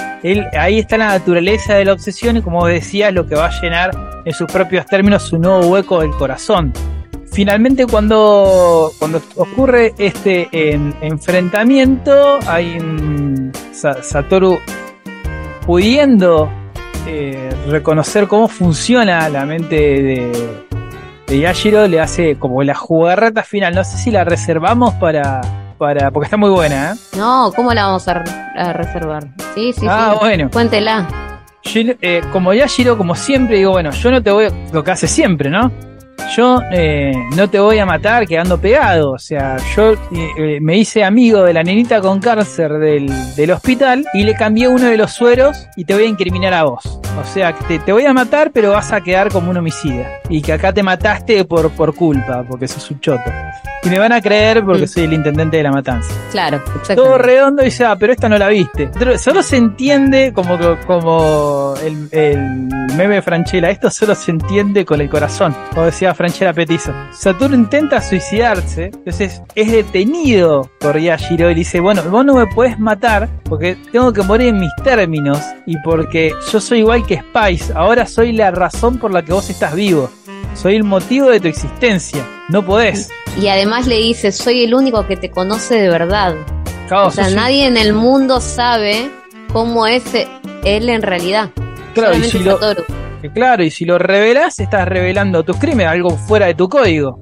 Ahí 0.58 0.80
está 0.80 0.98
la 0.98 1.08
naturaleza 1.08 1.74
de 1.74 1.84
la 1.84 1.92
obsesión 1.92 2.38
y 2.38 2.42
como 2.42 2.66
decías, 2.66 3.12
lo 3.12 3.24
que 3.24 3.36
va 3.36 3.46
a 3.46 3.60
llenar 3.60 3.90
en 4.24 4.32
sus 4.32 4.50
propios 4.50 4.84
términos 4.86 5.22
su 5.22 5.38
nuevo 5.38 5.64
hueco 5.68 6.00
del 6.00 6.10
corazón. 6.10 6.72
Finalmente 7.30 7.86
cuando, 7.86 8.90
ocurre 9.36 9.94
este 9.98 10.48
en- 10.52 10.92
enfrentamiento, 11.02 12.40
hay 12.48 12.78
Satoru 14.02 14.58
pudiendo 15.64 16.50
eh, 17.06 17.50
reconocer 17.68 18.26
cómo 18.28 18.48
funciona 18.48 19.28
la 19.28 19.44
mente 19.46 19.76
de, 19.76 20.64
de 21.26 21.38
Yashiro, 21.38 21.86
le 21.86 22.00
hace 22.00 22.36
como 22.36 22.62
la 22.62 22.74
jugarreta 22.74 23.42
final. 23.42 23.74
No 23.74 23.84
sé 23.84 23.96
si 23.98 24.10
la 24.10 24.24
reservamos 24.24 24.94
para, 24.94 25.40
para 25.78 26.10
porque 26.10 26.24
está 26.26 26.36
muy 26.36 26.50
buena. 26.50 26.92
¿eh? 26.92 27.16
No, 27.16 27.52
¿cómo 27.54 27.72
la 27.72 27.86
vamos 27.86 28.06
a, 28.08 28.14
re- 28.14 28.30
a 28.56 28.72
reservar? 28.72 29.28
Sí, 29.54 29.72
sí, 29.72 29.86
ah, 29.88 30.10
sí. 30.14 30.18
bueno. 30.20 30.50
Cuéntela. 30.50 31.06
Yo, 31.64 31.80
eh, 32.00 32.22
como 32.32 32.54
Yashiro, 32.54 32.96
como 32.96 33.14
siempre, 33.14 33.56
digo, 33.56 33.72
bueno, 33.72 33.90
yo 33.90 34.10
no 34.10 34.22
te 34.22 34.30
voy. 34.30 34.48
Lo 34.72 34.82
que 34.84 34.90
hace 34.90 35.06
siempre, 35.08 35.50
¿no? 35.50 35.70
Yo 36.36 36.60
eh, 36.70 37.12
no 37.36 37.48
te 37.48 37.58
voy 37.58 37.78
a 37.78 37.86
matar 37.86 38.26
quedando 38.26 38.58
pegado. 38.60 39.12
O 39.12 39.18
sea, 39.18 39.56
yo 39.74 39.92
eh, 39.92 39.96
eh, 40.36 40.58
me 40.60 40.76
hice 40.76 41.02
amigo 41.04 41.42
de 41.42 41.52
la 41.54 41.62
nenita 41.62 42.00
con 42.00 42.20
cáncer 42.20 42.72
del, 42.74 43.10
del 43.34 43.50
hospital 43.50 44.04
y 44.14 44.22
le 44.24 44.34
cambié 44.34 44.68
uno 44.68 44.84
de 44.86 44.96
los 44.96 45.12
sueros 45.12 45.66
y 45.76 45.84
te 45.84 45.94
voy 45.94 46.04
a 46.04 46.06
incriminar 46.06 46.54
a 46.54 46.64
vos. 46.64 47.00
O 47.18 47.24
sea, 47.24 47.52
te, 47.52 47.78
te 47.80 47.92
voy 47.92 48.04
a 48.06 48.12
matar, 48.12 48.50
pero 48.52 48.70
vas 48.72 48.92
a 48.92 49.00
quedar 49.00 49.30
como 49.32 49.50
un 49.50 49.56
homicida. 49.56 50.06
Y 50.28 50.40
que 50.42 50.52
acá 50.52 50.72
te 50.72 50.82
mataste 50.82 51.44
por, 51.44 51.70
por 51.70 51.94
culpa, 51.94 52.44
porque 52.48 52.68
sos 52.68 52.88
un 52.90 53.00
choto. 53.00 53.22
Y 53.82 53.88
me 53.88 53.98
van 53.98 54.12
a 54.12 54.20
creer 54.20 54.64
porque 54.64 54.84
Mm. 54.84 54.88
soy 54.88 55.04
el 55.04 55.12
intendente 55.12 55.56
de 55.56 55.62
la 55.62 55.70
matanza 55.72 56.12
Claro, 56.32 56.60
todo 56.94 57.16
redondo 57.16 57.62
y 57.62 57.66
dice, 57.66 57.84
ah, 57.84 57.96
pero 57.98 58.12
esta 58.12 58.28
no 58.28 58.36
la 58.36 58.48
viste. 58.48 58.90
Solo 59.18 59.42
se 59.42 59.56
entiende 59.56 60.32
como, 60.34 60.58
como 60.86 61.74
el, 61.84 62.08
el 62.12 62.68
meme 62.96 63.16
de 63.16 63.22
Franchella, 63.22 63.70
esto 63.70 63.88
solo 63.90 64.14
se 64.14 64.32
entiende 64.32 64.84
con 64.84 65.00
el 65.00 65.08
corazón, 65.08 65.54
como 65.70 65.86
decía 66.08 66.14
Franchella 66.14 66.52
Petizo. 66.52 66.92
Saturno 67.12 67.56
intenta 67.56 68.00
suicidarse, 68.00 68.86
entonces 68.86 69.42
es 69.54 69.72
detenido 69.72 70.70
por 70.80 70.98
Yashiro 70.98 71.50
y 71.50 71.54
le 71.54 71.58
dice, 71.58 71.80
bueno, 71.80 72.02
vos 72.04 72.24
no 72.24 72.34
me 72.34 72.46
puedes 72.46 72.78
matar 72.78 73.28
porque 73.44 73.76
tengo 73.92 74.12
que 74.12 74.22
morir 74.22 74.48
en 74.48 74.60
mis 74.60 74.70
términos 74.82 75.38
y 75.66 75.76
porque 75.78 76.32
yo 76.52 76.60
soy 76.60 76.80
igual 76.80 77.04
que 77.06 77.20
Spice, 77.20 77.72
ahora 77.74 78.06
soy 78.06 78.32
la 78.32 78.50
razón 78.50 78.98
por 78.98 79.12
la 79.12 79.22
que 79.22 79.32
vos 79.32 79.50
estás 79.50 79.74
vivo. 79.74 80.10
Soy 80.54 80.76
el 80.76 80.84
motivo 80.84 81.28
de 81.28 81.40
tu 81.40 81.48
existencia. 81.48 82.26
No 82.48 82.64
podés. 82.64 83.10
Y 83.40 83.48
además 83.48 83.86
le 83.86 83.96
dice, 83.96 84.32
soy 84.32 84.64
el 84.64 84.74
único 84.74 85.06
que 85.06 85.16
te 85.16 85.30
conoce 85.30 85.76
de 85.76 85.88
verdad. 85.88 86.34
O 86.90 87.10
sea, 87.10 87.28
nadie 87.30 87.66
en 87.66 87.76
el 87.76 87.92
mundo 87.92 88.40
sabe 88.40 89.10
cómo 89.52 89.86
es 89.86 90.02
él 90.64 90.88
en 90.88 91.02
realidad. 91.02 91.50
Claro, 91.94 92.16
y 92.16 92.24
si 92.24 92.38
lo, 92.40 92.58
Satoru. 92.58 92.84
Claro, 93.34 93.64
y 93.64 93.70
si 93.70 93.84
lo 93.84 93.98
revelas, 93.98 94.58
estás 94.60 94.86
revelando 94.86 95.42
tus 95.42 95.56
crímenes, 95.56 95.88
algo 95.88 96.10
fuera 96.10 96.46
de 96.46 96.54
tu 96.54 96.68
código. 96.68 97.18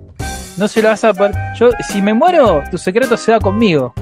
No 0.57 0.69
se 0.69 0.83
lo 0.83 0.89
vas 0.89 1.05
a. 1.05 1.13
Yo, 1.55 1.71
si 1.89 2.01
me 2.01 2.15
muero, 2.15 2.63
tu 2.71 2.79
secreto 2.79 3.17
se 3.17 3.33
da 3.33 3.41
conmigo. 3.41 3.95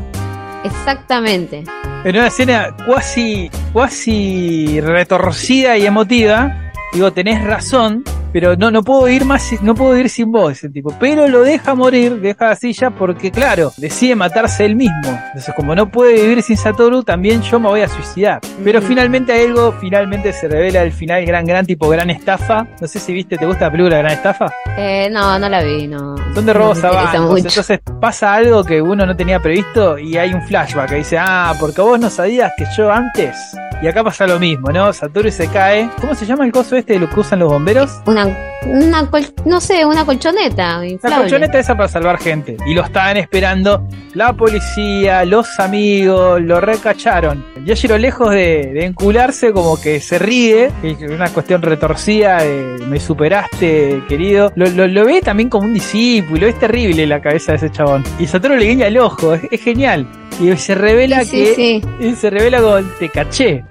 Exactamente. 0.65 1.65
En 2.05 2.17
una 2.17 2.29
escena 2.29 2.75
cuasi, 2.87 3.51
cuasi 3.73 4.81
retorcida 4.81 5.77
y 5.77 5.87
emotiva, 5.87 6.71
digo, 6.93 7.13
tenés 7.13 7.43
razón, 7.45 8.05
pero 8.35 8.57
no, 8.57 8.73
no 8.73 8.83
puedo 8.83 9.09
ir 9.09 9.25
más, 9.25 9.49
no 9.63 9.77
puedo 9.77 9.97
ir 9.97 10.11
sin 10.11 10.33
vos, 10.33 10.55
ese 10.55 10.69
tipo. 10.69 10.93
Pero 10.99 11.29
lo 11.29 11.43
deja 11.43 11.77
morir, 11.77 12.21
deja 12.21 12.49
la 12.49 12.57
silla, 12.57 12.91
porque 12.91 13.31
claro, 13.31 13.73
decide 13.77 14.17
matarse 14.17 14.65
él 14.65 14.75
mismo. 14.75 15.09
Entonces, 15.27 15.55
como 15.55 15.73
no 15.77 15.89
puede 15.89 16.15
vivir 16.15 16.43
sin 16.43 16.57
Satoru, 16.57 17.05
también 17.05 17.43
yo 17.43 17.61
me 17.61 17.69
voy 17.69 17.83
a 17.83 17.89
suicidar. 17.89 18.41
Pero 18.65 18.83
finalmente 18.83 19.33
hay 19.33 19.47
algo, 19.47 19.71
finalmente 19.81 20.33
se 20.33 20.49
revela 20.49 20.83
el 20.83 20.91
final, 20.91 21.25
gran, 21.25 21.47
gran 21.47 21.65
tipo, 21.65 21.89
gran 21.89 22.11
estafa. 22.11 22.67
No 22.81 22.89
sé 22.89 22.99
si 22.99 23.13
viste, 23.13 23.39
¿te 23.39 23.47
gusta 23.47 23.67
la 23.67 23.71
película 23.71 23.99
Gran 23.99 24.11
Estafa? 24.11 24.53
Eh, 24.77 25.09
no, 25.13 25.39
no 25.39 25.49
la 25.49 25.63
vi, 25.63 25.87
no. 25.87 26.17
Son 26.35 26.45
de 26.45 26.53
no 26.53 26.59
robos 26.59 26.83
me 26.83 26.89
a. 26.89 27.13
Entonces 27.15 27.79
pasa 28.01 28.35
algo 28.35 28.65
que 28.65 28.83
uno 28.83 29.07
no 29.07 29.15
tenía 29.15 29.39
previsto 29.39 29.97
y 29.97 30.17
hay 30.17 30.35
un 30.35 30.43
flashback 30.43 30.89
que 30.89 30.97
dice, 30.97 31.19
ah, 31.21 31.55
porque 31.61 31.81
vos 31.81 32.01
no 32.01 32.11
sabías 32.11 32.51
que 32.59 32.65
yo 32.77 32.91
antes. 32.91 33.55
Y 33.81 33.87
acá 33.87 34.03
pasa 34.03 34.27
lo 34.27 34.41
mismo, 34.41 34.73
¿no? 34.73 34.93
Satoru 34.93 35.31
se 35.31 35.49
cae. 35.49 35.91
¿Cómo 36.01 36.15
se 36.15 36.27
llama 36.27 36.47
el 36.47 36.53
coso 36.53 36.75
este 36.75 36.95
de 36.95 37.01
lo 37.01 37.11
que 37.11 37.21
usan 37.21 37.41
los 37.41 37.51
bomberos? 37.51 38.01
Una, 38.07 38.24
una 38.67 39.11
col- 39.11 39.27
no 39.45 39.61
sé, 39.61 39.85
una 39.85 40.05
colchoneta 40.05 40.79
La 40.79 40.87
inflable. 40.87 41.19
colchoneta 41.25 41.59
esa 41.59 41.77
para 41.77 41.89
salvar 41.89 42.19
gente. 42.19 42.57
Y 42.67 42.75
lo 42.75 42.83
estaban 42.85 43.17
esperando 43.17 43.87
la 44.15 44.33
policía, 44.33 45.25
los 45.25 45.59
amigos, 45.61 46.41
lo 46.41 46.61
recacharon. 46.61 47.45
Yashiro 47.65 47.99
lejos 47.99 48.31
de, 48.31 48.71
de 48.73 48.85
encularse 48.85 49.53
como 49.53 49.81
que 49.81 50.01
se 50.01 50.19
ríe, 50.19 50.71
es 50.83 51.01
una 51.11 51.29
cuestión 51.31 51.63
retorcida 51.63 52.43
de 52.43 52.77
me 52.89 53.01
superaste, 53.01 54.03
querido. 54.09 54.53
Lo, 54.55 54.67
lo, 54.71 54.87
lo 54.87 55.05
ve 55.05 55.21
también 55.21 55.49
como 55.49 55.67
un 55.67 55.75
discípulo, 55.75 56.47
es 56.47 56.59
terrible 56.59 57.07
la 57.07 57.21
cabeza 57.21 57.53
de 57.53 57.57
ese 57.57 57.71
chabón. 57.71 58.05
Y 58.19 58.27
Satoru 58.27 58.57
le 58.57 58.67
guiña 58.67 58.87
el 58.87 58.99
ojo, 58.99 59.35
es, 59.35 59.43
es 59.51 59.61
genial. 59.61 60.07
Y 60.41 60.55
se 60.57 60.75
revela 60.75 61.25
Sí, 61.25 61.31
que 61.31 61.55
sí. 61.55 61.83
y 62.01 62.15
se 62.15 62.31
revela 62.31 62.61
con 62.61 62.89
te 62.99 63.09
caché. 63.09 63.65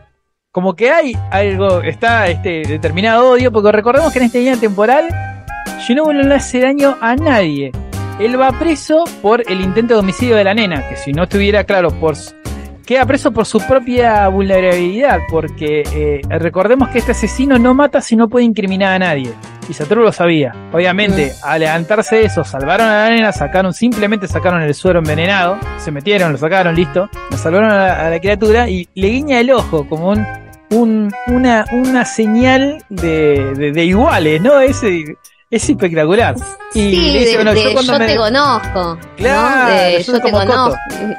Como 0.53 0.75
que 0.75 0.91
hay 0.91 1.17
algo, 1.31 1.81
está 1.81 2.27
este 2.27 2.61
determinado 2.67 3.31
odio, 3.31 3.51
porque 3.51 3.71
recordemos 3.71 4.13
que 4.13 4.19
en 4.19 4.25
esta 4.25 4.38
línea 4.38 4.55
temporal 4.55 5.07
Shinobu 5.80 6.13
no 6.13 6.21
le 6.21 6.35
hace 6.35 6.59
daño 6.59 6.95
a 7.01 7.15
nadie. 7.15 7.71
Él 8.19 8.39
va 8.39 8.51
preso 8.51 9.03
por 9.23 9.41
el 9.49 9.61
intento 9.61 9.95
de 9.95 10.01
homicidio 10.01 10.35
de 10.35 10.43
la 10.43 10.53
nena, 10.53 10.88
que 10.88 10.95
si 10.95 11.11
no 11.11 11.23
estuviera 11.23 11.63
claro, 11.63 11.89
por 11.99 12.13
queda 12.85 13.03
preso 13.07 13.31
por 13.31 13.47
su 13.47 13.61
propia 13.61 14.27
vulnerabilidad, 14.27 15.21
porque 15.31 15.81
eh, 15.91 16.21
recordemos 16.38 16.89
que 16.89 16.99
este 16.99 17.13
asesino 17.13 17.57
no 17.57 17.73
mata 17.73 17.99
si 17.99 18.15
no 18.15 18.30
puede 18.30 18.45
incriminar 18.45 18.93
a 18.93 18.99
nadie. 18.99 19.34
Y 19.67 19.73
Satoru 19.73 20.03
lo 20.03 20.11
sabía. 20.11 20.53
Obviamente, 20.71 21.31
al 21.41 21.61
levantarse 21.61 22.17
de 22.17 22.25
eso, 22.25 22.43
salvaron 22.43 22.88
a 22.88 23.05
la 23.05 23.09
nena, 23.09 23.31
sacaron, 23.31 23.73
simplemente 23.73 24.27
sacaron 24.27 24.61
el 24.61 24.75
suero 24.75 24.99
envenenado, 24.99 25.57
se 25.77 25.89
metieron, 25.89 26.31
lo 26.31 26.38
sacaron, 26.38 26.75
listo, 26.75 27.09
lo 27.31 27.38
salvaron 27.38 27.71
a 27.71 27.75
la, 27.75 28.05
a 28.05 28.09
la 28.11 28.19
criatura 28.19 28.69
y 28.69 28.88
le 28.93 29.07
guiña 29.07 29.39
el 29.39 29.49
ojo 29.49 29.88
como 29.88 30.09
un, 30.09 30.23
un- 30.73 31.11
una, 31.27 31.65
una 31.71 32.05
señal 32.05 32.83
de, 32.89 33.53
de, 33.55 33.71
de 33.71 33.85
iguales, 33.85 34.41
¿no? 34.41 34.59
Es, 34.59 34.81
es 34.83 35.69
espectacular. 35.69 36.35
Y 36.73 36.79
Sí, 36.79 36.89
dice, 37.13 37.25
de, 37.29 37.35
bueno, 37.35 37.53
de 37.53 37.63
yo 37.63 37.81
yo, 37.81 37.99
me- 37.99 38.07
te 38.07 38.15
conozco. 38.17 38.97
Claro, 39.17 39.65
¿no? 39.65 39.75
De 39.75 40.03
yo 40.03 40.19
te 40.21 40.31
conozco. 40.31 40.75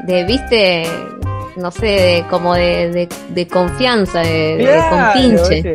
De, 0.06 0.24
viste, 0.24 0.82
no 1.56 1.70
sé, 1.70 1.86
de, 1.86 2.24
como 2.28 2.54
de, 2.54 2.90
de, 2.90 3.08
de 3.30 3.46
confianza, 3.48 4.20
de, 4.20 4.56
de 4.56 4.64
Claro, 4.64 5.12
compinche. 5.12 5.54
¿viste? 5.62 5.74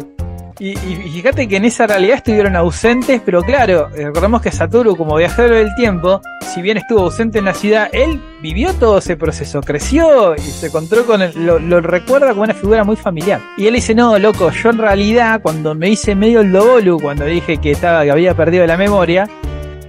Y, 0.60 0.72
y- 0.72 1.10
fíjate 1.14 1.48
que 1.48 1.56
en 1.56 1.64
esa 1.65 1.88
realidad 1.88 2.18
estuvieron 2.18 2.56
ausentes, 2.57 3.22
pero 3.26 3.41
claro, 3.44 3.88
eh, 3.95 4.06
recordemos 4.07 4.41
que 4.41 4.52
Satoru, 4.52 4.98
como 4.98 5.15
viajero 5.15 5.56
del 5.56 5.73
tiempo, 5.76 6.19
si 6.53 6.61
bien 6.61 6.76
estuvo 6.77 6.99
ausente 7.03 7.40
en 7.40 7.45
la 7.45 7.53
ciudad, 7.53 7.88
él 7.94 8.22
vivió 8.41 8.73
todo 8.73 8.98
ese 8.98 9.15
proceso, 9.15 9.61
creció 9.61 10.36
y 10.36 10.40
se 10.41 10.68
encontró 10.68 11.06
con 11.06 11.22
él, 11.22 11.31
lo, 11.36 11.60
lo 11.60 11.80
recuerda 11.80 12.30
como 12.31 12.41
una 12.44 12.53
figura 12.53 12.84
muy 12.84 12.98
familiar. 12.98 13.40
Y 13.57 13.68
él 13.68 13.76
dice, 13.76 13.95
no, 13.95 14.19
loco, 14.19 14.49
yo 14.52 14.69
en 14.72 14.80
realidad, 14.80 15.41
cuando 15.41 15.76
me 15.76 15.88
hice 15.90 16.14
medio 16.14 16.41
el 16.41 16.52
dobolu, 16.52 16.99
cuando 16.99 17.23
dije 17.23 17.57
que 17.60 17.72
estaba, 17.72 18.03
que 18.03 18.11
había 18.11 18.36
perdido 18.36 18.68
la 18.68 18.76
memoria, 18.76 19.30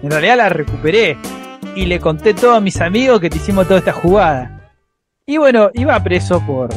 en 0.02 0.10
realidad 0.10 0.36
la 0.36 0.48
recuperé. 0.50 1.16
Y 1.74 1.86
le 1.86 1.98
conté 2.00 2.32
todo 2.34 2.54
a 2.54 2.60
mis 2.60 2.80
amigos 2.80 3.20
que 3.20 3.30
te 3.30 3.36
hicimos 3.38 3.66
toda 3.66 3.78
esta 3.80 3.92
jugada. 3.92 4.70
Y 5.26 5.36
bueno, 5.36 5.70
iba 5.74 6.00
preso 6.02 6.40
por, 6.46 6.68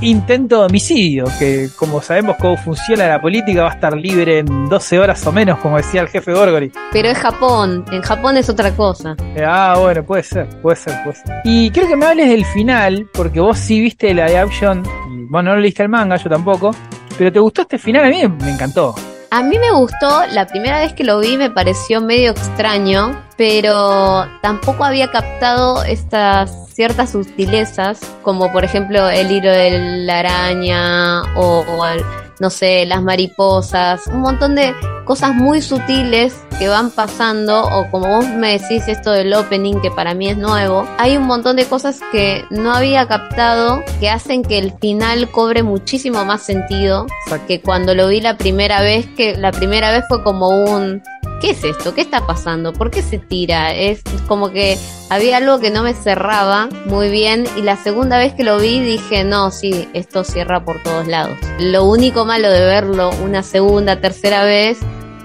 intento 0.00 0.60
de 0.60 0.66
homicidio, 0.66 1.24
que 1.38 1.68
como 1.76 2.02
sabemos 2.02 2.36
cómo 2.40 2.56
funciona 2.56 3.06
la 3.06 3.20
política 3.20 3.62
va 3.62 3.70
a 3.70 3.74
estar 3.74 3.96
libre 3.96 4.40
en 4.40 4.68
12 4.68 4.98
horas 4.98 5.26
o 5.26 5.32
menos, 5.32 5.58
como 5.58 5.76
decía 5.76 6.02
el 6.02 6.08
jefe 6.08 6.32
Gorgory. 6.32 6.72
Pero 6.92 7.08
es 7.08 7.18
Japón, 7.18 7.84
en 7.90 8.02
Japón 8.02 8.36
es 8.36 8.48
otra 8.48 8.70
cosa. 8.72 9.16
Eh, 9.34 9.44
ah, 9.46 9.76
bueno, 9.78 10.04
puede 10.04 10.22
ser, 10.22 10.48
puede 10.60 10.76
ser, 10.76 11.02
puede 11.02 11.16
ser. 11.16 11.40
Y 11.44 11.70
quiero 11.70 11.88
que 11.88 11.96
me 11.96 12.06
hables 12.06 12.28
del 12.28 12.44
final, 12.44 13.08
porque 13.12 13.40
vos 13.40 13.58
sí 13.58 13.80
viste 13.80 14.12
la 14.14 14.26
option, 14.44 14.82
y 15.10 15.24
bueno, 15.30 15.54
no 15.54 15.60
leíste 15.60 15.82
el 15.82 15.88
manga, 15.88 16.16
yo 16.16 16.28
tampoco, 16.28 16.70
pero 17.16 17.32
¿te 17.32 17.38
gustó 17.38 17.62
este 17.62 17.78
final? 17.78 18.04
A 18.04 18.08
mí 18.08 18.28
me 18.28 18.50
encantó. 18.50 18.94
A 19.30 19.42
mí 19.42 19.58
me 19.58 19.72
gustó, 19.72 20.24
la 20.32 20.46
primera 20.46 20.78
vez 20.78 20.92
que 20.92 21.02
lo 21.02 21.18
vi 21.18 21.36
me 21.36 21.50
pareció 21.50 22.00
medio 22.00 22.30
extraño, 22.30 23.20
pero 23.36 24.26
tampoco 24.40 24.84
había 24.84 25.10
captado 25.10 25.82
estas 25.84 26.65
ciertas 26.76 27.12
sutilezas, 27.12 28.00
como 28.22 28.52
por 28.52 28.62
ejemplo 28.62 29.08
el 29.08 29.30
hilo 29.30 29.50
de 29.50 30.04
la 30.04 30.18
araña 30.18 31.22
o, 31.34 31.64
o 31.66 31.82
no 32.38 32.50
sé, 32.50 32.86
las 32.86 33.02
mariposas, 33.02 34.06
un 34.06 34.20
montón 34.20 34.54
de 34.54 34.74
cosas 35.04 35.34
muy 35.34 35.62
sutiles 35.62 36.34
que 36.58 36.68
van 36.68 36.90
pasando, 36.90 37.62
o 37.62 37.90
como 37.90 38.08
vos 38.08 38.26
me 38.28 38.58
decís 38.58 38.88
esto 38.88 39.12
del 39.12 39.32
opening, 39.34 39.80
que 39.80 39.90
para 39.90 40.14
mí 40.14 40.28
es 40.28 40.36
nuevo, 40.36 40.86
hay 40.98 41.16
un 41.16 41.24
montón 41.24 41.56
de 41.56 41.64
cosas 41.64 42.00
que 42.12 42.44
no 42.50 42.72
había 42.72 43.06
captado 43.06 43.82
que 44.00 44.10
hacen 44.10 44.42
que 44.42 44.58
el 44.58 44.72
final 44.72 45.30
cobre 45.30 45.62
muchísimo 45.62 46.24
más 46.24 46.42
sentido 46.42 47.06
que 47.46 47.60
cuando 47.60 47.94
lo 47.94 48.08
vi 48.08 48.20
la 48.20 48.36
primera 48.36 48.80
vez, 48.80 49.06
que 49.16 49.36
la 49.36 49.52
primera 49.52 49.90
vez 49.90 50.04
fue 50.08 50.22
como 50.22 50.48
un... 50.48 51.02
¿Qué 51.40 51.50
es 51.50 51.64
esto? 51.64 51.94
¿Qué 51.94 52.00
está 52.00 52.26
pasando? 52.26 52.72
¿Por 52.72 52.90
qué 52.90 53.02
se 53.02 53.18
tira? 53.18 53.74
Es 53.74 54.02
como 54.26 54.52
que 54.52 54.78
había 55.10 55.36
algo 55.36 55.60
que 55.60 55.70
no 55.70 55.82
me 55.82 55.92
cerraba 55.92 56.68
muy 56.86 57.10
bien 57.10 57.44
y 57.58 57.62
la 57.62 57.76
segunda 57.76 58.16
vez 58.16 58.32
que 58.32 58.42
lo 58.42 58.58
vi 58.58 58.80
dije, 58.80 59.22
no, 59.22 59.50
sí, 59.50 59.86
esto 59.92 60.24
cierra 60.24 60.64
por 60.64 60.82
todos 60.82 61.06
lados. 61.06 61.36
Lo 61.58 61.84
único 61.84 62.24
malo 62.26 62.50
de 62.50 62.60
verlo 62.60 63.10
una 63.22 63.42
segunda, 63.42 64.00
tercera 64.00 64.44
vez 64.44 64.78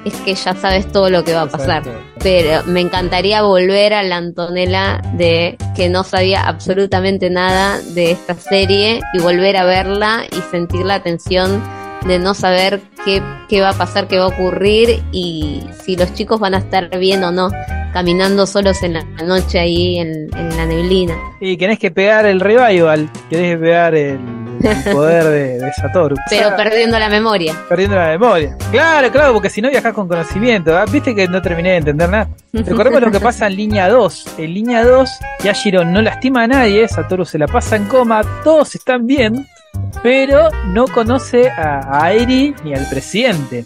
es 0.06 0.14
que 0.22 0.36
ya 0.36 0.56
sabes 0.56 0.92
todo 0.92 1.10
lo 1.10 1.24
que 1.24 1.34
va 1.34 1.44
a 1.44 1.48
pasar. 1.48 1.84
Pero 2.24 2.64
me 2.66 2.82
encantaría 2.82 3.42
volver 3.44 3.94
a 3.94 4.04
la 4.04 4.18
Antonella 4.18 5.02
de 5.14 5.58
que 5.76 5.90
no 5.90 6.04
sabía 6.04 6.42
absolutamente 6.42 7.30
nada 7.30 7.80
de 7.94 8.12
esta 8.12 8.36
serie 8.36 9.02
y 9.14 9.20
volver 9.20 9.58
a 9.58 9.66
verla 9.66 10.24
y 10.32 10.42
sentir 10.50 10.86
la 10.86 11.04
tensión 11.04 11.62
de 12.06 12.18
no 12.18 12.34
saber 12.34 12.82
qué, 13.06 13.22
qué 13.48 13.62
va 13.62 13.70
a 13.70 13.74
pasar, 13.74 14.08
qué 14.08 14.18
va 14.18 14.26
a 14.26 14.30
ocurrir 14.30 15.04
y 15.12 15.64
si 15.84 15.96
los 15.96 16.14
chicos 16.16 16.40
van 16.40 16.56
a 16.56 16.58
estar 16.58 16.98
bien 16.98 17.24
o 17.24 17.32
no, 17.32 17.50
caminando 17.94 18.48
solos 18.48 18.82
en 18.82 18.94
la 18.94 19.04
noche 19.24 19.60
ahí 19.60 20.00
en, 20.00 20.30
en 20.36 20.58
la 20.58 20.66
neblina. 20.66 21.16
Y 21.40 21.58
tenés 21.58 21.78
que 21.78 21.92
pegar 21.92 22.26
el 22.26 22.40
revival, 22.40 23.08
tenés 23.30 23.54
que 23.54 23.58
pegar 23.58 23.94
el, 23.94 24.20
el 24.62 24.94
poder 24.94 25.24
de, 25.26 25.60
de 25.60 25.74
Satoru. 25.74 26.16
Pero 26.30 26.48
O 26.48 26.50
sea, 26.50 26.58
perdiendo 26.58 27.00
la 27.00 27.10
memoria. 27.10 27.56
perdiendo 27.70 27.96
la 27.96 28.08
memoria. 28.08 28.56
Claro, 28.72 29.12
claro, 29.12 29.34
porque 29.34 29.50
si 29.50 29.62
no 29.62 29.70
viajás 29.70 29.94
con 29.94 30.08
conocimiento. 30.08 30.78
¿ah? 30.78 30.86
Viste 30.92 31.14
que 31.16 31.28
no 31.28 31.42
terminé 31.42 31.72
de 31.72 31.78
entender 31.78 32.10
nada. 32.10 32.28
Recordemos 32.54 33.02
lo 33.02 33.12
que 33.12 33.20
pasa 33.20 33.48
en 33.48 33.56
línea 33.56 33.90
2. 33.90 34.26
En 34.40 34.54
línea 34.54 34.84
2, 34.84 35.10
Yashiro 35.44 35.86
no 35.86 36.02
lastima 36.02 36.44
a 36.44 36.48
nadie, 36.48 36.88
Satoru 36.88 37.26
se 37.26 37.38
la 37.38 37.48
pasa 37.48 37.76
en 37.76 37.86
coma, 37.86 38.22
todos 38.44 38.76
están 38.76 39.08
bien, 39.08 39.48
pero 40.04 40.50
no 40.68 40.86
conoce 40.88 41.50
a, 41.50 42.04
a 42.04 42.12
Eri 42.14 42.54
ni 42.64 42.74
al 42.74 42.86
presidente, 42.90 43.66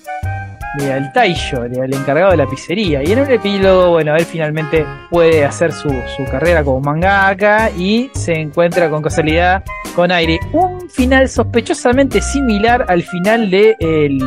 ni 0.78 0.90
al 0.90 1.12
Taisho, 1.14 1.68
ni 1.68 1.80
al 1.80 1.94
encargado 1.94 2.32
de 2.32 2.38
la 2.38 2.48
pizzería. 2.48 3.04
Y 3.04 3.12
en 3.12 3.20
un 3.20 3.32
epílogo, 3.32 3.92
bueno, 3.92 4.16
él 4.16 4.26
finalmente 4.26 4.86
puede 5.10 5.46
hacer 5.46 5.72
su, 5.72 5.90
su 5.90 6.26
carrera 6.26 6.64
como 6.64 6.82
mangaka 6.82 7.72
y 7.72 8.10
se 8.14 8.34
encuentra 8.34 8.90
con 8.90 9.02
casualidad 9.02 9.64
con 9.96 10.12
Aire. 10.12 10.40
Un 10.52 10.90
final 10.90 11.30
sospechosamente 11.30 12.22
similar 12.22 12.86
al 12.88 13.04
final 13.04 13.50
de 13.50 13.76
el, 13.80 14.20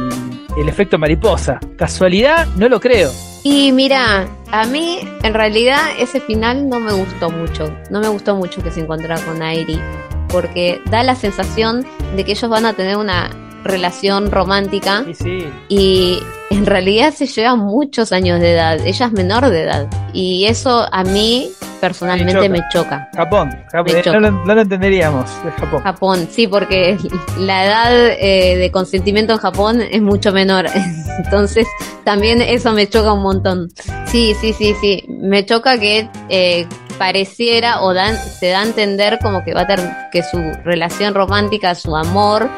el 0.56 0.68
efecto 0.68 0.98
mariposa. 0.98 1.60
¿Casualidad? 1.76 2.46
No 2.56 2.68
lo 2.68 2.80
creo. 2.80 3.10
Y 3.44 3.72
mira, 3.72 4.26
a 4.50 4.66
mí 4.66 5.00
en 5.22 5.34
realidad 5.34 5.80
ese 5.98 6.20
final 6.20 6.68
no 6.68 6.80
me 6.80 6.92
gustó 6.92 7.30
mucho. 7.30 7.72
No 7.90 8.00
me 8.00 8.08
gustó 8.08 8.34
mucho 8.34 8.62
que 8.62 8.70
se 8.70 8.80
encontrara 8.80 9.20
con 9.22 9.42
Airi. 9.42 9.80
Porque 10.28 10.80
da 10.90 11.02
la 11.02 11.14
sensación 11.14 11.86
de 12.16 12.24
que 12.24 12.32
ellos 12.32 12.50
van 12.50 12.66
a 12.66 12.74
tener 12.74 12.96
una 12.96 13.30
relación 13.68 14.30
romántica 14.30 15.04
Sí, 15.06 15.14
sí. 15.14 15.48
y 15.68 16.18
en 16.50 16.66
realidad 16.66 17.12
se 17.14 17.26
llevan 17.26 17.58
muchos 17.60 18.10
años 18.12 18.40
de 18.40 18.54
edad. 18.54 18.78
Ella 18.84 19.06
es 19.06 19.12
menor 19.12 19.48
de 19.50 19.62
edad. 19.62 19.86
Y 20.12 20.46
eso 20.46 20.86
a 20.90 21.04
mí 21.04 21.50
personalmente 21.80 22.48
Me 22.48 22.58
me 22.58 22.60
choca. 22.72 23.08
Japón. 23.14 23.50
Japón. 23.70 23.92
Me 23.94 24.00
Eh, 24.00 24.02
No, 24.06 24.18
lo, 24.20 24.30
no 24.32 24.54
lo 24.54 24.60
entenderíamos. 24.62 25.30
Es 25.46 25.54
Japón. 25.54 25.82
Japón, 25.82 26.28
sí, 26.30 26.46
porque 26.48 26.96
la 27.38 27.64
edad 27.66 28.06
eh, 28.18 28.56
de 28.56 28.70
consentimiento 28.72 29.34
en 29.34 29.38
Japón 29.38 29.82
es 29.82 30.00
mucho 30.02 30.32
menor. 30.32 30.66
Entonces, 31.24 31.66
también 32.04 32.40
eso 32.42 32.72
me 32.72 32.88
choca 32.88 33.12
un 33.12 33.22
montón. 33.22 33.68
Sí, 34.06 34.34
sí, 34.40 34.52
sí, 34.54 34.74
sí. 34.80 35.04
Me 35.08 35.44
choca 35.44 35.78
que 35.78 36.08
eh, 36.30 36.66
pareciera 36.98 37.82
o 37.82 37.92
dan, 37.94 38.16
se 38.16 38.48
da 38.48 38.60
a 38.60 38.64
entender 38.64 39.18
como 39.22 39.44
que 39.44 39.54
va 39.54 39.60
a 39.62 39.66
tener 39.66 39.88
que 40.10 40.22
su 40.22 40.38
relación 40.64 41.14
romántica, 41.14 41.74
su 41.76 41.94
amor, 41.94 42.48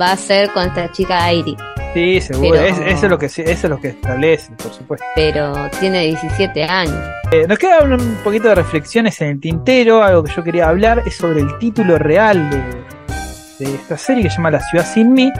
va 0.00 0.12
a 0.12 0.16
ser 0.16 0.50
con 0.50 0.66
esta 0.66 0.90
chica 0.92 1.24
Airi. 1.24 1.56
Sí, 1.94 2.20
seguro. 2.20 2.50
Pero- 2.52 2.64
Es- 2.66 2.78
eso, 2.78 3.06
es 3.06 3.10
lo 3.10 3.18
que, 3.18 3.26
eso 3.26 3.40
es 3.42 3.64
lo 3.64 3.80
que 3.80 3.88
establece, 3.88 4.52
por 4.62 4.72
supuesto. 4.72 5.04
Pero 5.14 5.52
tiene 5.80 6.02
17 6.06 6.64
años. 6.64 6.94
Eh, 7.32 7.46
nos 7.48 7.58
queda 7.58 7.82
un, 7.82 7.92
un 7.94 8.16
poquito 8.24 8.48
de 8.48 8.54
reflexiones 8.56 9.20
en 9.22 9.28
el 9.28 9.40
tintero. 9.40 10.02
Algo 10.02 10.22
que 10.24 10.32
yo 10.34 10.42
quería 10.44 10.68
hablar 10.68 11.02
es 11.06 11.16
sobre 11.16 11.40
el 11.40 11.58
título 11.58 11.98
real 11.98 12.50
de, 12.50 13.64
de 13.64 13.74
esta 13.74 13.96
serie 13.96 14.22
que 14.24 14.30
se 14.30 14.36
llama 14.36 14.50
La 14.50 14.60
ciudad 14.60 14.86
sin 14.86 15.12
mí, 15.12 15.30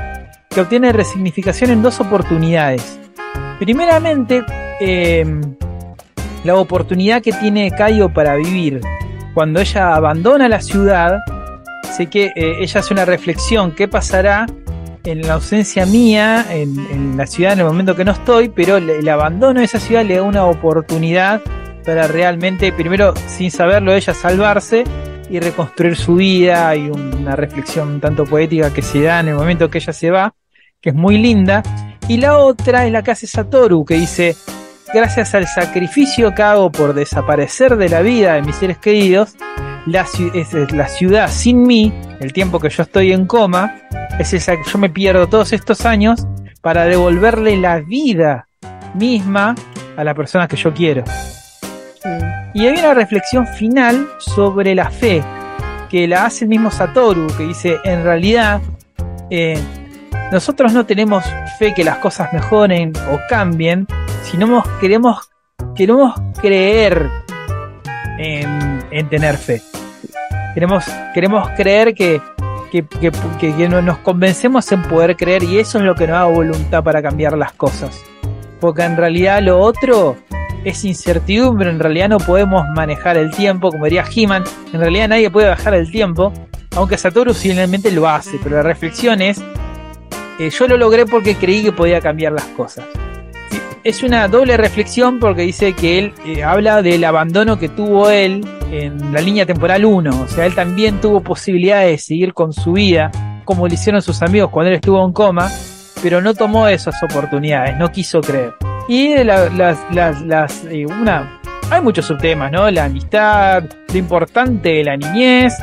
que 0.50 0.60
obtiene 0.60 0.92
resignificación 0.92 1.70
en 1.70 1.82
dos 1.82 2.00
oportunidades. 2.00 2.98
Primeramente, 3.58 4.42
eh, 4.80 5.26
la 6.44 6.54
oportunidad 6.56 7.20
que 7.22 7.32
tiene 7.32 7.70
Kaio 7.70 8.08
para 8.12 8.36
vivir. 8.36 8.80
Cuando 9.34 9.60
ella 9.60 9.94
abandona 9.94 10.48
la 10.48 10.60
ciudad, 10.60 11.18
sé 11.88 12.06
que 12.06 12.32
eh, 12.34 12.56
ella 12.60 12.80
hace 12.80 12.94
una 12.94 13.04
reflexión, 13.04 13.72
¿qué 13.72 13.88
pasará 13.88 14.46
en 15.04 15.22
la 15.22 15.34
ausencia 15.34 15.86
mía, 15.86 16.46
en, 16.50 16.78
en 16.90 17.16
la 17.16 17.26
ciudad 17.26 17.54
en 17.54 17.60
el 17.60 17.64
momento 17.66 17.96
que 17.96 18.04
no 18.04 18.12
estoy? 18.12 18.48
Pero 18.48 18.76
el, 18.76 19.08
abandono 19.08 19.60
de 19.60 19.66
esa 19.66 19.80
ciudad 19.80 20.04
le 20.04 20.16
da 20.16 20.22
una 20.22 20.44
oportunidad 20.44 21.40
para 21.84 22.06
realmente, 22.06 22.72
primero, 22.72 23.14
sin 23.26 23.50
saberlo, 23.50 23.94
ella 23.94 24.14
salvarse 24.14 24.84
y 25.30 25.40
reconstruir 25.40 25.96
su 25.96 26.16
vida. 26.16 26.68
Hay 26.68 26.90
una 26.90 27.34
reflexión 27.34 28.00
tanto 28.00 28.24
poética 28.24 28.72
que 28.72 28.82
se 28.82 29.02
da 29.02 29.20
en 29.20 29.28
el 29.28 29.34
momento 29.34 29.70
que 29.70 29.78
ella 29.78 29.92
se 29.92 30.10
va, 30.10 30.34
que 30.80 30.90
es 30.90 30.94
muy 30.94 31.18
linda. 31.18 31.62
Y 32.08 32.18
la 32.18 32.38
otra 32.38 32.86
es 32.86 32.92
la 32.92 33.02
que 33.02 33.10
hace 33.10 33.26
Satoru, 33.26 33.84
que 33.84 33.94
dice, 33.94 34.36
gracias 34.92 35.34
al 35.34 35.46
sacrificio 35.46 36.34
que 36.34 36.42
hago 36.42 36.70
por 36.70 36.94
desaparecer 36.94 37.76
de 37.76 37.88
la 37.88 38.00
vida 38.02 38.34
de 38.34 38.42
mis 38.42 38.56
seres 38.56 38.78
queridos, 38.78 39.34
la, 39.90 40.02
es- 40.34 40.92
ciudad 40.96 41.28
sin 41.30 41.62
mí, 41.62 41.92
el 42.20 42.32
tiempo 42.32 42.58
que 42.60 42.68
yo 42.70 42.82
estoy 42.82 43.12
en 43.12 43.26
coma, 43.26 43.74
es 44.18 44.32
esa 44.32 44.56
que 44.56 44.62
yo 44.70 44.78
me 44.78 44.90
pierdo 44.90 45.28
todos 45.28 45.52
estos 45.52 45.84
años 45.86 46.26
para 46.60 46.84
devolverle 46.84 47.56
la 47.56 47.80
vida 47.80 48.48
misma 48.94 49.54
a 49.96 50.04
la 50.04 50.14
persona 50.14 50.48
que 50.48 50.56
yo 50.56 50.72
quiero. 50.72 51.04
Y 52.54 52.66
hay 52.66 52.78
una 52.78 52.94
reflexión 52.94 53.46
final 53.46 54.08
sobre 54.18 54.74
la 54.74 54.90
fe, 54.90 55.22
que 55.88 56.08
la 56.08 56.26
hace 56.26 56.44
el 56.44 56.48
mismo 56.50 56.70
Satoru, 56.70 57.26
que 57.36 57.44
dice, 57.44 57.76
en 57.84 58.02
realidad, 58.02 58.60
eh, 59.30 59.58
nosotros 60.32 60.72
no 60.72 60.84
tenemos 60.84 61.24
fe 61.58 61.72
que 61.74 61.84
las 61.84 61.98
cosas 61.98 62.32
mejoren 62.32 62.92
o 63.12 63.20
cambien, 63.28 63.86
sino 64.22 64.62
queremos, 64.80 65.30
queremos 65.74 66.14
creer 66.40 67.08
en, 68.18 68.84
en 68.90 69.08
tener 69.08 69.36
fe. 69.36 69.62
Queremos, 70.54 70.84
queremos 71.14 71.48
creer 71.56 71.94
que, 71.94 72.20
que, 72.72 72.84
que, 72.84 73.10
que- 73.40 73.54
que 73.54 73.68
no- 73.68 73.82
nos 73.82 73.98
convencemos 73.98 74.70
en 74.72 74.82
poder 74.82 75.16
creer 75.16 75.42
y 75.44 75.58
eso 75.58 75.78
es 75.78 75.84
lo 75.84 75.94
que 75.94 76.06
nos 76.06 76.16
da 76.18 76.24
voluntad 76.24 76.82
para 76.82 77.00
cambiar 77.02 77.36
las 77.36 77.52
cosas. 77.52 78.02
Porque 78.60 78.82
en 78.82 78.96
realidad 78.96 79.40
lo 79.42 79.58
otro 79.60 80.16
es 80.64 80.84
incertidumbre, 80.84 81.70
en 81.70 81.78
realidad 81.78 82.08
no 82.08 82.18
podemos 82.18 82.64
manejar 82.74 83.16
el 83.16 83.30
tiempo, 83.30 83.70
como 83.70 83.84
diría 83.84 84.04
He-Man, 84.14 84.42
en 84.72 84.80
realidad 84.80 85.08
nadie 85.08 85.30
puede 85.30 85.48
bajar 85.48 85.74
el 85.74 85.90
tiempo, 85.90 86.32
aunque 86.74 86.98
Satoru 86.98 87.32
finalmente 87.32 87.90
lo 87.92 88.08
hace, 88.08 88.38
pero 88.42 88.56
la 88.56 88.62
reflexión 88.62 89.22
es, 89.22 89.40
eh, 90.40 90.50
yo 90.50 90.66
lo 90.66 90.76
logré 90.76 91.06
porque 91.06 91.36
creí 91.36 91.62
que 91.62 91.72
podía 91.72 92.00
cambiar 92.00 92.32
las 92.32 92.44
cosas. 92.44 92.84
Es 93.84 94.02
una 94.02 94.28
doble 94.28 94.56
reflexión 94.56 95.18
porque 95.18 95.42
dice 95.42 95.72
que 95.72 95.98
él 95.98 96.12
eh, 96.26 96.42
habla 96.44 96.82
del 96.82 97.04
abandono 97.04 97.58
que 97.58 97.68
tuvo 97.68 98.10
él 98.10 98.46
en 98.70 99.12
la 99.12 99.20
línea 99.20 99.46
temporal 99.46 99.84
1, 99.84 100.20
o 100.22 100.28
sea, 100.28 100.44
él 100.46 100.54
también 100.54 101.00
tuvo 101.00 101.20
posibilidad 101.22 101.82
de 101.84 101.96
seguir 101.96 102.34
con 102.34 102.52
su 102.52 102.72
vida, 102.72 103.10
como 103.44 103.66
lo 103.66 103.72
hicieron 103.72 104.02
sus 104.02 104.20
amigos 104.20 104.50
cuando 104.50 104.68
él 104.68 104.74
estuvo 104.74 105.02
en 105.06 105.12
coma, 105.12 105.50
pero 106.02 106.20
no 106.20 106.34
tomó 106.34 106.68
esas 106.68 107.02
oportunidades, 107.02 107.78
no 107.78 107.90
quiso 107.90 108.20
creer. 108.20 108.54
Y 108.88 109.14
la- 109.24 109.48
las, 109.48 109.78
las, 109.92 110.20
las, 110.22 110.64
eh, 110.66 110.84
una, 110.84 111.40
hay 111.70 111.80
muchos 111.80 112.04
subtemas, 112.04 112.52
¿no? 112.52 112.70
La 112.70 112.84
amistad, 112.84 113.64
lo 113.90 113.98
importante 113.98 114.68
de 114.70 114.84
la 114.84 114.96
niñez, 114.96 115.54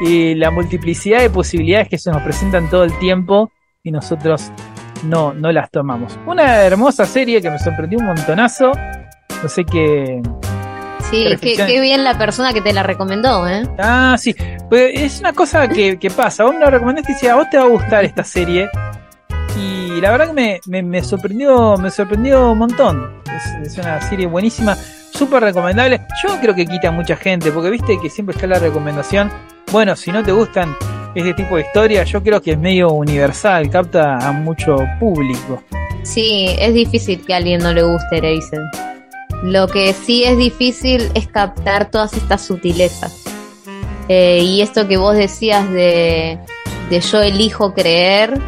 y 0.00 0.34
la 0.34 0.50
multiplicidad 0.52 1.20
de 1.20 1.30
posibilidades 1.30 1.88
que 1.88 1.98
se 1.98 2.10
nos 2.10 2.22
presentan 2.22 2.70
todo 2.70 2.84
el 2.84 2.96
tiempo 2.98 3.50
y 3.82 3.90
nosotros 3.90 4.52
no, 5.04 5.32
no 5.32 5.52
las 5.52 5.70
tomamos. 5.70 6.18
Una 6.26 6.62
hermosa 6.62 7.04
serie 7.04 7.40
que 7.40 7.50
me 7.50 7.58
sorprendió 7.58 7.98
un 7.98 8.06
montonazo. 8.06 8.72
No 9.42 9.48
sé 9.48 9.64
qué. 9.64 10.20
Sí, 11.10 11.24
qué, 11.40 11.56
qué 11.56 11.80
bien 11.80 12.04
la 12.04 12.18
persona 12.18 12.52
que 12.52 12.60
te 12.60 12.72
la 12.72 12.82
recomendó, 12.82 13.48
¿eh? 13.48 13.62
Ah, 13.78 14.16
sí. 14.18 14.34
Pues 14.68 14.92
es 14.94 15.20
una 15.20 15.32
cosa 15.32 15.68
que, 15.68 15.98
que 15.98 16.10
pasa. 16.10 16.44
Vos 16.44 16.54
me 16.54 16.60
la 16.60 16.70
recomendaste 16.70 17.12
y 17.12 17.14
decía, 17.14 17.32
a 17.32 17.36
vos 17.36 17.48
te 17.50 17.56
va 17.56 17.64
a 17.64 17.68
gustar 17.68 18.04
esta 18.04 18.24
serie. 18.24 18.68
Y 19.56 20.00
la 20.00 20.10
verdad 20.10 20.26
que 20.28 20.32
me, 20.34 20.60
me, 20.66 20.82
me 20.82 21.02
sorprendió, 21.02 21.76
me 21.76 21.90
sorprendió 21.90 22.52
un 22.52 22.58
montón. 22.58 23.22
Es, 23.24 23.72
es 23.72 23.78
una 23.78 24.00
serie 24.02 24.26
buenísima, 24.26 24.76
súper 24.76 25.42
recomendable. 25.42 26.02
Yo 26.22 26.38
creo 26.40 26.54
que 26.54 26.66
quita 26.66 26.88
a 26.88 26.92
mucha 26.92 27.16
gente, 27.16 27.50
porque 27.52 27.70
viste 27.70 27.98
que 28.00 28.10
siempre 28.10 28.34
está 28.34 28.46
la 28.46 28.58
recomendación. 28.58 29.30
Bueno, 29.72 29.96
si 29.96 30.12
no 30.12 30.22
te 30.22 30.32
gustan 30.32 30.76
este 31.14 31.34
tipo 31.34 31.56
de 31.56 31.62
historias, 31.62 32.08
yo 32.10 32.22
creo 32.22 32.40
que 32.40 32.52
es 32.52 32.58
medio 32.58 32.90
universal, 32.90 33.70
capta 33.70 34.18
a 34.18 34.32
mucho 34.32 34.78
público. 35.00 35.62
Sí, 36.02 36.54
es 36.58 36.74
difícil 36.74 37.24
que 37.24 37.34
a 37.34 37.38
alguien 37.38 37.60
no 37.60 37.72
le 37.72 37.82
guste 37.82 38.18
Erased. 38.18 38.62
Lo 39.42 39.68
que 39.68 39.92
sí 39.92 40.24
es 40.24 40.36
difícil 40.36 41.10
es 41.14 41.28
captar 41.28 41.90
todas 41.90 42.12
estas 42.14 42.44
sutilezas. 42.44 43.24
Eh, 44.08 44.40
y 44.42 44.62
esto 44.62 44.88
que 44.88 44.96
vos 44.96 45.16
decías 45.16 45.70
de, 45.70 46.38
de 46.90 47.00
yo 47.00 47.20
elijo 47.20 47.74
creer, 47.74 48.40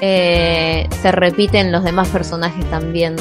eh, 0.00 0.88
se 1.02 1.12
repite 1.12 1.58
en 1.58 1.72
los 1.72 1.84
demás 1.84 2.08
personajes 2.08 2.64
también. 2.70 3.16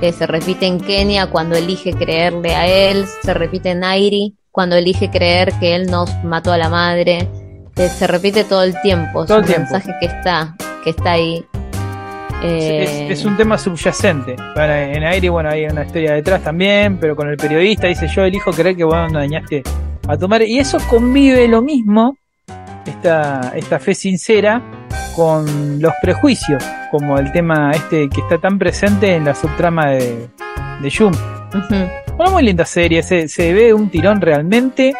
Eh, 0.00 0.12
se 0.12 0.26
repite 0.26 0.66
en 0.66 0.80
Kenia 0.80 1.26
cuando 1.28 1.56
elige 1.56 1.92
creerle 1.92 2.54
a 2.54 2.66
él, 2.66 3.04
se 3.22 3.34
repite 3.34 3.70
en 3.70 3.84
Airi 3.84 4.34
cuando 4.50 4.76
elige 4.76 5.10
creer 5.10 5.52
que 5.58 5.74
él 5.74 5.90
nos 5.90 6.08
mató 6.24 6.52
a 6.52 6.58
la 6.58 6.68
madre. 6.68 7.28
Se 7.76 8.06
repite 8.06 8.44
todo 8.44 8.62
el 8.62 8.80
tiempo, 8.82 9.24
Todo 9.26 9.40
es 9.40 9.48
el 9.48 9.54
tiempo. 9.54 9.72
mensaje 9.72 9.94
que 10.00 10.06
está, 10.06 10.54
que 10.84 10.90
está 10.90 11.12
ahí. 11.12 11.44
Eh, 12.42 13.06
Es, 13.10 13.18
es 13.20 13.24
un 13.24 13.36
tema 13.36 13.56
subyacente. 13.58 14.36
Bueno, 14.54 14.72
en 14.72 15.02
aire, 15.02 15.28
bueno, 15.30 15.48
hay 15.50 15.64
una 15.64 15.84
historia 15.84 16.12
detrás 16.12 16.42
también, 16.42 16.98
pero 16.98 17.16
con 17.16 17.28
el 17.28 17.36
periodista 17.36 17.86
dice 17.86 18.06
yo 18.06 18.22
elijo 18.24 18.52
creer 18.52 18.76
que 18.76 18.84
vos 18.84 19.10
no 19.12 19.18
dañaste 19.18 19.62
a 20.06 20.16
tu 20.16 20.28
madre. 20.28 20.46
Y 20.46 20.58
eso 20.58 20.78
convive 20.88 21.48
lo 21.48 21.62
mismo, 21.62 22.16
esta, 22.86 23.52
esta 23.56 23.78
fe 23.78 23.94
sincera, 23.94 24.60
con 25.16 25.80
los 25.80 25.92
prejuicios, 26.02 26.62
como 26.90 27.18
el 27.18 27.32
tema 27.32 27.72
este 27.72 28.08
que 28.08 28.20
está 28.20 28.38
tan 28.38 28.58
presente 28.58 29.14
en 29.14 29.24
la 29.24 29.34
subtrama 29.34 29.90
de, 29.90 30.28
de 30.80 30.88
ujú. 30.88 31.12
Una 32.18 32.30
muy 32.30 32.42
linda 32.44 32.64
serie, 32.64 33.02
se, 33.02 33.26
se 33.26 33.52
ve 33.52 33.72
un 33.74 33.88
tirón 33.90 34.20
realmente. 34.20 34.94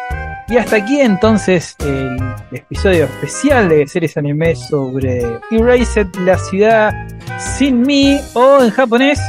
Y 0.47 0.57
hasta 0.57 0.75
aquí 0.75 1.01
entonces 1.01 1.75
el 1.79 2.17
episodio 2.51 3.05
especial 3.05 3.67
de 3.67 3.87
series 3.87 4.15
anime 4.15 4.55
sobre 4.55 5.39
Erased, 5.49 6.07
la 6.19 6.37
ciudad 6.37 6.93
sin 7.39 7.81
mí, 7.81 8.19
o 8.33 8.61
en 8.61 8.69
japonés, 8.69 9.19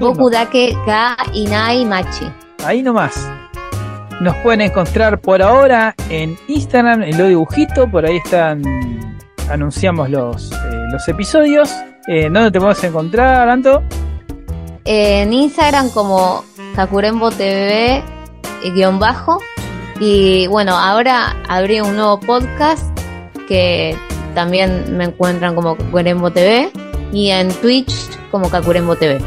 Boku 0.00 0.30
dake 0.30 0.74
ga 0.86 1.14
inai 1.34 1.84
machi. 1.84 2.26
ahí 2.64 2.82
nomás. 2.82 3.30
Nos 4.20 4.34
pueden 4.36 4.62
encontrar 4.62 5.20
por 5.20 5.42
ahora 5.42 5.94
en 6.08 6.38
Instagram, 6.48 7.02
en 7.02 7.18
lo 7.18 7.26
dibujito, 7.26 7.86
por 7.90 8.06
ahí 8.06 8.16
están, 8.16 8.62
anunciamos 9.50 10.08
los, 10.08 10.52
eh, 10.52 10.56
los 10.90 11.06
episodios. 11.06 11.70
Eh, 12.08 12.30
¿Dónde 12.30 12.50
te 12.50 12.58
podemos 12.58 12.82
encontrar, 12.82 13.48
Anto? 13.48 13.82
En 14.84 15.32
Instagram 15.32 15.90
como 15.90 16.44
Kakurembo 16.74 17.30
TV 17.30 18.02
guion 18.70 18.98
bajo. 18.98 19.38
Y 20.04 20.48
bueno, 20.48 20.76
ahora 20.76 21.36
abrí 21.48 21.80
un 21.80 21.94
nuevo 21.94 22.18
podcast 22.18 22.84
que 23.46 23.96
también 24.34 24.96
me 24.96 25.04
encuentran 25.04 25.54
como 25.54 25.76
Kakurembo 25.76 26.32
TV. 26.32 26.72
Y 27.12 27.30
en 27.30 27.52
Twitch 27.60 27.92
como 28.32 28.50
Kakurembo 28.50 28.96
TV. 28.96 29.20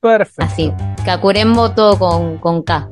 Perfecto. 0.00 0.42
Así. 0.42 0.72
Kakurembo 1.04 1.70
todo 1.70 1.96
con, 1.96 2.38
con 2.38 2.64
K. 2.64 2.88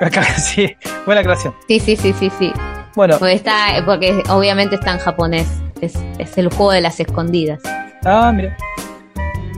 Sí, 0.38 0.74
buena 1.04 1.22
creación. 1.22 1.54
Sí, 1.68 1.78
sí, 1.78 1.94
sí, 1.94 2.14
sí, 2.18 2.32
sí. 2.38 2.54
Bueno, 2.96 3.18
Porque, 3.18 3.34
está, 3.34 3.82
porque 3.84 4.22
obviamente 4.30 4.76
está 4.76 4.92
en 4.92 4.98
japonés. 4.98 5.46
Es, 5.82 5.94
es 6.18 6.38
el 6.38 6.48
juego 6.48 6.72
de 6.72 6.80
las 6.80 6.98
escondidas. 7.00 7.60
Ah, 8.02 8.32
mira. 8.34 8.56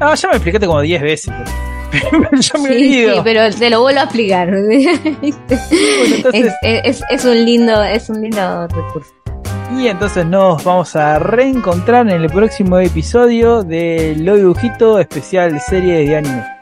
Ah, 0.01 0.17
ya 0.17 0.29
me 0.31 0.35
explicaste 0.35 0.67
como 0.67 0.81
10 0.81 1.01
veces. 1.01 1.33
Pero 1.33 1.74
me 2.23 2.43
Sí, 2.43 3.07
pero 3.23 3.55
te 3.55 3.71
lo 3.71 3.81
vuelvo 3.81 4.01
a 4.01 4.05
explicar. 4.05 4.51
¿viste? 4.69 5.59
Bueno, 5.71 6.17
entonces, 6.17 6.53
es, 6.63 7.01
es, 7.01 7.03
es 7.11 7.25
un 7.25 7.45
lindo, 7.45 7.83
es 7.83 8.09
un 8.09 8.23
lindo 8.23 8.69
recurso. 8.69 9.13
y 9.79 9.89
entonces 9.89 10.27
nos 10.27 10.63
vamos 10.65 10.95
a 10.97 11.19
reencontrar 11.19 12.09
en 12.09 12.23
el 12.23 12.31
próximo 12.31 12.79
episodio 12.79 13.63
de 13.63 14.15
Lo 14.19 14.37
Dibujito 14.37 14.99
especial 14.99 15.61
serie 15.61 16.07
de 16.07 16.17
anime.「 16.17 16.54